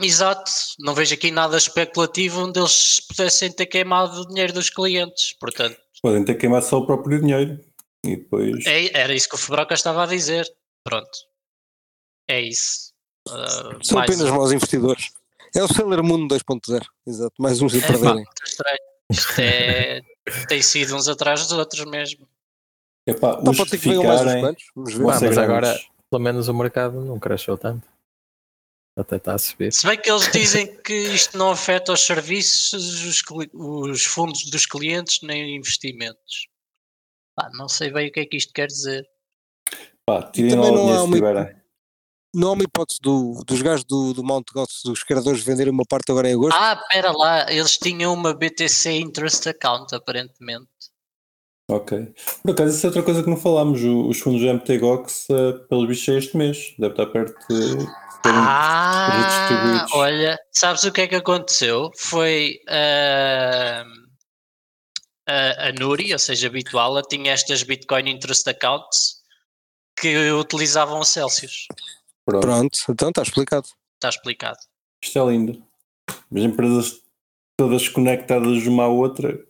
Exato, 0.00 0.50
não 0.80 0.94
vejo 0.94 1.14
aqui 1.14 1.30
nada 1.30 1.56
especulativo 1.56 2.40
onde 2.44 2.58
eles 2.58 2.98
pudessem 3.00 3.52
ter 3.52 3.66
queimado 3.66 4.22
o 4.22 4.26
dinheiro 4.28 4.52
dos 4.52 4.68
clientes. 4.70 5.34
Portanto, 5.38 5.76
Podem 6.02 6.24
ter 6.24 6.34
queimado 6.34 6.64
só 6.66 6.78
o 6.78 6.86
próprio 6.86 7.20
dinheiro. 7.20 7.60
E 8.04 8.16
depois. 8.16 8.64
é- 8.66 8.90
era 8.98 9.14
isso 9.14 9.28
que 9.28 9.34
o 9.34 9.38
Febroca 9.38 9.72
estava 9.74 10.02
a 10.02 10.06
dizer. 10.06 10.46
Pronto, 10.82 11.10
é 12.28 12.40
isso. 12.40 12.92
Eh, 13.28 13.78
São 13.82 13.98
mais 13.98 14.10
apenas 14.10 14.30
um. 14.30 14.34
maus 14.36 14.52
investidores. 14.52 15.10
É 15.54 15.62
o 15.62 15.68
Sailor 15.68 16.02
Moon 16.02 16.26
2.0. 16.28 16.84
Exato. 17.06 17.34
Mais 17.38 17.60
uns 17.62 17.74
a 17.74 17.78
É, 17.78 17.80
pá, 17.80 17.86
perderem. 17.88 18.24
Isto 19.10 19.40
é, 19.40 20.00
tem 20.48 20.62
sido 20.62 20.96
uns 20.96 21.08
atrás 21.08 21.42
dos 21.46 21.52
outros 21.52 21.84
mesmo. 21.86 22.28
Epá, 23.06 23.38
Então 23.40 23.52
os 23.52 23.56
pode 23.58 23.70
ser 23.70 23.78
que 23.78 23.88
venham 23.88 24.04
mais 24.04 24.20
uns 24.22 24.40
quantos. 24.40 24.64
Vamos 24.74 24.94
ver. 24.94 25.02
Ah, 25.02 25.20
mas 25.20 25.38
agora-. 25.38 25.80
Pelo 26.10 26.22
menos 26.22 26.48
o 26.48 26.54
mercado 26.54 27.00
não 27.04 27.18
cresceu 27.18 27.56
tanto. 27.58 27.86
Até 28.96 29.16
está 29.16 29.34
a 29.34 29.38
subir. 29.38 29.72
Se 29.72 29.84
bem 29.86 30.00
que 30.00 30.08
eles 30.10 30.30
dizem 30.30 30.76
que 30.82 30.94
isto 30.94 31.36
não 31.36 31.50
afeta 31.50 31.92
os 31.92 32.00
serviços, 32.00 32.72
os, 32.72 33.22
os 33.90 34.04
fundos 34.04 34.44
dos 34.50 34.66
clientes, 34.66 35.20
nem 35.22 35.56
investimentos. 35.56 36.46
Pá, 37.36 37.50
não 37.54 37.68
sei 37.68 37.90
bem 37.90 38.08
o 38.08 38.12
que 38.12 38.20
é 38.20 38.26
que 38.26 38.36
isto 38.36 38.52
quer 38.52 38.68
dizer. 38.68 39.04
Pá, 40.06 40.22
tirem 40.30 40.52
também 40.52 40.70
lá 40.70 40.70
o 40.70 40.74
não 40.76 40.82
dinheiro 40.84 41.00
se 41.00 41.06
uma- 41.06 41.16
tiverem. 41.16 41.63
Não 42.34 42.48
há 42.48 42.52
uma 42.52 42.64
hipótese 42.64 42.98
do- 43.00 43.42
dos 43.46 43.62
gajos 43.62 43.84
do, 43.84 44.12
do 44.12 44.24
Mount 44.24 44.46
Gox, 44.52 44.80
dos 44.84 45.02
criadores, 45.04 45.42
venderem 45.42 45.72
uma 45.72 45.84
parte 45.88 46.10
agora 46.10 46.28
em 46.28 46.34
agosto? 46.34 46.56
Ah, 46.56 46.76
pera 46.90 47.12
lá, 47.12 47.50
eles 47.52 47.78
tinham 47.78 48.12
uma 48.12 48.34
BTC 48.34 48.90
Interest 48.98 49.48
Account, 49.48 49.94
aparentemente. 49.94 50.68
Ok. 51.70 52.12
Por 52.42 52.50
acaso, 52.50 52.76
isso 52.76 52.84
é 52.86 52.88
outra 52.88 53.02
coisa 53.02 53.22
que 53.22 53.30
não 53.30 53.36
falámos. 53.36 53.82
O- 53.84 54.08
Os 54.08 54.18
fundos 54.20 54.40
do 54.42 54.48
MTGOX, 54.48 55.26
uh, 55.30 55.66
pelos 55.68 55.86
bichos, 55.88 56.08
é 56.08 56.18
este 56.18 56.36
mês. 56.36 56.74
Deve 56.78 56.92
estar 56.92 57.06
perto 57.06 57.32
de 57.48 57.76
terem 58.22 58.38
Ah, 58.38 59.86
olha, 59.94 60.38
sabes 60.52 60.84
o 60.84 60.92
que 60.92 61.02
é 61.02 61.06
que 61.06 61.14
aconteceu? 61.14 61.90
Foi 61.96 62.58
ah, 62.68 63.84
a, 65.26 65.68
a 65.68 65.72
Nuri, 65.72 66.12
ou 66.12 66.18
seja, 66.18 66.48
a 66.48 66.50
Bituala, 66.50 67.00
tinha 67.02 67.32
estas 67.32 67.62
Bitcoin 67.62 68.10
Interest 68.10 68.46
Accounts 68.48 69.22
que 69.98 70.30
utilizavam 70.32 70.98
o 71.00 71.04
Celsius. 71.04 71.66
Pronto. 72.26 72.42
Pronto, 72.42 72.78
então 72.88 73.08
está 73.10 73.22
explicado. 73.22 73.66
Está 73.96 74.08
explicado. 74.08 74.58
Isto 75.02 75.18
é 75.18 75.26
lindo. 75.32 75.62
As 76.08 76.42
empresas 76.42 77.00
todas 77.58 77.88
conectadas 77.88 78.66
uma 78.66 78.84
à 78.84 78.88
outra, 78.88 79.44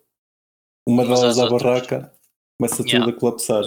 uma 0.87 1.03
Umas 1.05 1.20
delas 1.20 1.39
à 1.39 1.43
outras. 1.45 1.62
barraca, 1.62 2.12
começa 2.59 2.83
Yeah. 2.83 3.05
tudo 3.07 3.16
a 3.16 3.20
colapsar. 3.20 3.64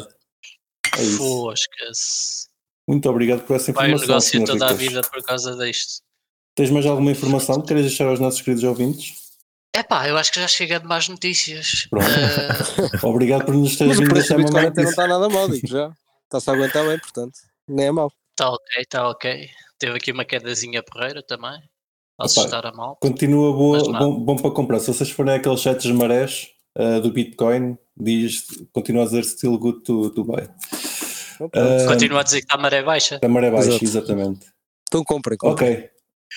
É 0.97 1.01
isso. 1.03 1.17
Foscas. 1.17 2.47
Muito 2.87 3.09
obrigado 3.09 3.41
por 3.45 3.55
essa 3.55 3.73
Vai 3.73 3.91
o 3.91 3.95
informação, 3.95 4.39
negócio 4.39 4.45
toda 4.45 4.69
a 4.69 4.73
vida 4.73 5.01
por 5.01 5.21
causa 5.23 5.55
disto. 5.57 6.01
Tens 6.55 6.69
mais 6.69 6.85
alguma 6.85 7.11
informação 7.11 7.61
que 7.61 7.67
queres 7.67 7.83
deixar 7.83 8.07
aos 8.07 8.19
nossos 8.19 8.41
queridos 8.41 8.63
ouvintes? 8.63 9.13
Epá, 9.75 10.07
eu 10.07 10.17
acho 10.17 10.31
que 10.31 10.39
já 10.39 10.47
chega 10.47 10.79
de 10.79 10.87
más 10.87 11.07
notícias. 11.07 11.85
Pronto. 11.89 12.05
Ah, 13.03 13.07
Obrigado 13.07 13.45
por 13.45 13.53
nos 13.53 13.75
teres 13.75 13.99
vindo 13.99 14.13
deixar 14.13 14.35
uma 14.37 14.45
Bitcoin 14.45 14.65
até 14.65 14.81
não 14.81 14.83
notícia. 14.85 14.89
está 14.89 15.07
nada 15.07 15.29
mal, 15.29 15.49
digo 15.49 15.67
já. 15.67 15.91
Está-se 16.23 16.49
a 16.49 16.53
aguentar 16.53 16.85
bem, 16.87 16.99
portanto. 16.99 17.37
Nem 17.67 17.87
é 17.87 17.91
mau. 17.91 18.11
Tá 18.37 18.51
ok, 18.51 18.85
tá 18.87 19.09
ok. 19.09 19.49
Teve 19.79 19.97
aqui 19.97 20.11
uma 20.11 20.23
quedazinha 20.23 20.83
porreira 20.83 21.23
também. 21.23 21.59
Posso 22.15 22.39
Opa, 22.39 22.47
estar 22.47 22.67
a 22.67 22.71
mal. 22.71 22.95
Continua 23.01 23.51
boa, 23.51 23.99
bom, 23.99 24.19
bom 24.19 24.35
para 24.35 24.51
comprar. 24.51 24.79
Se 24.79 24.87
vocês 24.87 25.09
forem 25.09 25.33
aqueles 25.33 25.59
sites 25.59 25.89
marés 25.89 26.49
uh, 26.77 27.01
do 27.01 27.11
Bitcoin, 27.11 27.77
diz, 27.99 28.45
continua 28.71 29.03
a 29.03 29.05
dizer 29.05 29.23
still 29.23 29.57
good 29.57 29.81
to, 29.81 30.11
to 30.11 30.23
buy. 30.23 30.47
Ah, 31.41 31.87
Continua 31.87 32.19
a 32.19 32.23
dizer 32.23 32.37
que 32.37 32.45
está 32.45 32.55
a 32.55 32.61
maré 32.61 32.83
baixa. 32.83 33.19
Da 33.19 33.27
maré 33.27 33.49
baixa, 33.49 33.69
Exato. 33.69 33.83
exatamente. 33.83 34.47
Então 34.87 35.03
comprem, 35.03 35.35
comprem. 35.37 35.73
Ok. 35.73 35.89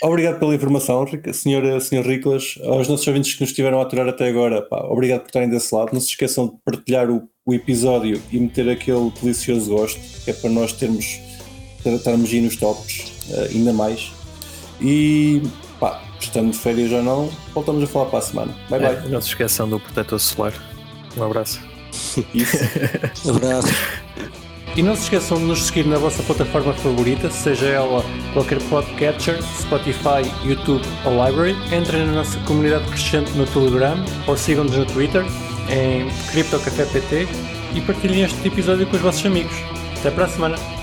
Obrigado 0.03 0.39
pela 0.39 0.55
informação, 0.55 1.07
senhor, 1.35 1.81
senhor 1.83 2.07
Riclas. 2.07 2.59
Aos 2.65 2.89
nossos 2.89 3.07
ouvintes 3.07 3.35
que 3.35 3.43
nos 3.43 3.51
estiveram 3.51 3.79
a 3.79 3.83
aturar 3.83 4.09
até 4.09 4.29
agora, 4.29 4.63
pá, 4.63 4.85
obrigado 4.85 5.21
por 5.21 5.27
estarem 5.27 5.51
desse 5.51 5.75
lado. 5.75 5.93
Não 5.93 6.01
se 6.01 6.09
esqueçam 6.09 6.49
de 6.49 6.57
partilhar 6.65 7.11
o, 7.11 7.29
o 7.45 7.53
episódio 7.53 8.23
e 8.33 8.39
meter 8.39 8.71
aquele 8.71 9.11
delicioso 9.11 9.71
gosto, 9.71 10.01
que 10.25 10.31
é 10.31 10.35
para 10.35 10.49
nós 10.49 10.73
termos 10.73 11.30
estarmos 11.85 12.31
aí 12.31 12.41
nos 12.41 12.57
tops, 12.57 13.13
eh, 13.31 13.51
ainda 13.55 13.73
mais. 13.73 14.13
E 14.81 15.43
pá, 15.79 16.03
estando 16.21 16.53
de 16.53 16.59
férias 16.59 16.93
ou 16.93 17.03
não, 17.03 17.31
voltamos 17.55 17.83
a 17.83 17.87
falar 17.87 18.07
para 18.07 18.19
a 18.19 18.23
semana. 18.23 18.57
Bye 18.69 18.81
bye. 18.81 18.95
É, 18.95 19.09
não 19.09 19.21
se 19.21 19.29
esqueçam 19.29 19.69
do 19.69 19.81
protetor 19.81 20.19
solar. 20.19 20.53
Um 21.17 21.25
abraço. 21.25 21.61
Isso. 22.35 22.57
Abraço. 23.29 23.75
E 24.77 24.83
não 24.83 24.95
se 24.95 25.03
esqueçam 25.03 25.37
de 25.37 25.45
nos 25.45 25.65
seguir 25.65 25.85
na 25.85 25.99
vossa 25.99 26.23
plataforma 26.23 26.73
favorita, 26.75 27.29
seja 27.29 27.67
ela 27.67 28.05
qualquer 28.33 28.61
podcatcher, 28.69 29.43
Spotify, 29.61 30.23
YouTube 30.45 30.85
ou 31.05 31.27
Library. 31.27 31.57
Entrem 31.75 32.07
na 32.07 32.13
nossa 32.13 32.39
comunidade 32.41 32.85
crescente 32.87 33.33
no 33.33 33.47
Telegram 33.47 33.97
ou 34.29 34.37
sigam-nos 34.37 34.77
no 34.77 34.87
Twitter 34.87 35.25
em 35.69 36.09
CryptoCafépt 36.31 37.29
e 37.75 37.81
partilhem 37.81 38.23
este 38.23 38.47
episódio 38.47 38.87
com 38.87 38.97
os 38.97 39.03
vossos 39.03 39.27
amigos. 39.27 39.57
Até 39.99 40.11
para 40.11 40.27
a 40.27 40.29
semana! 40.29 40.80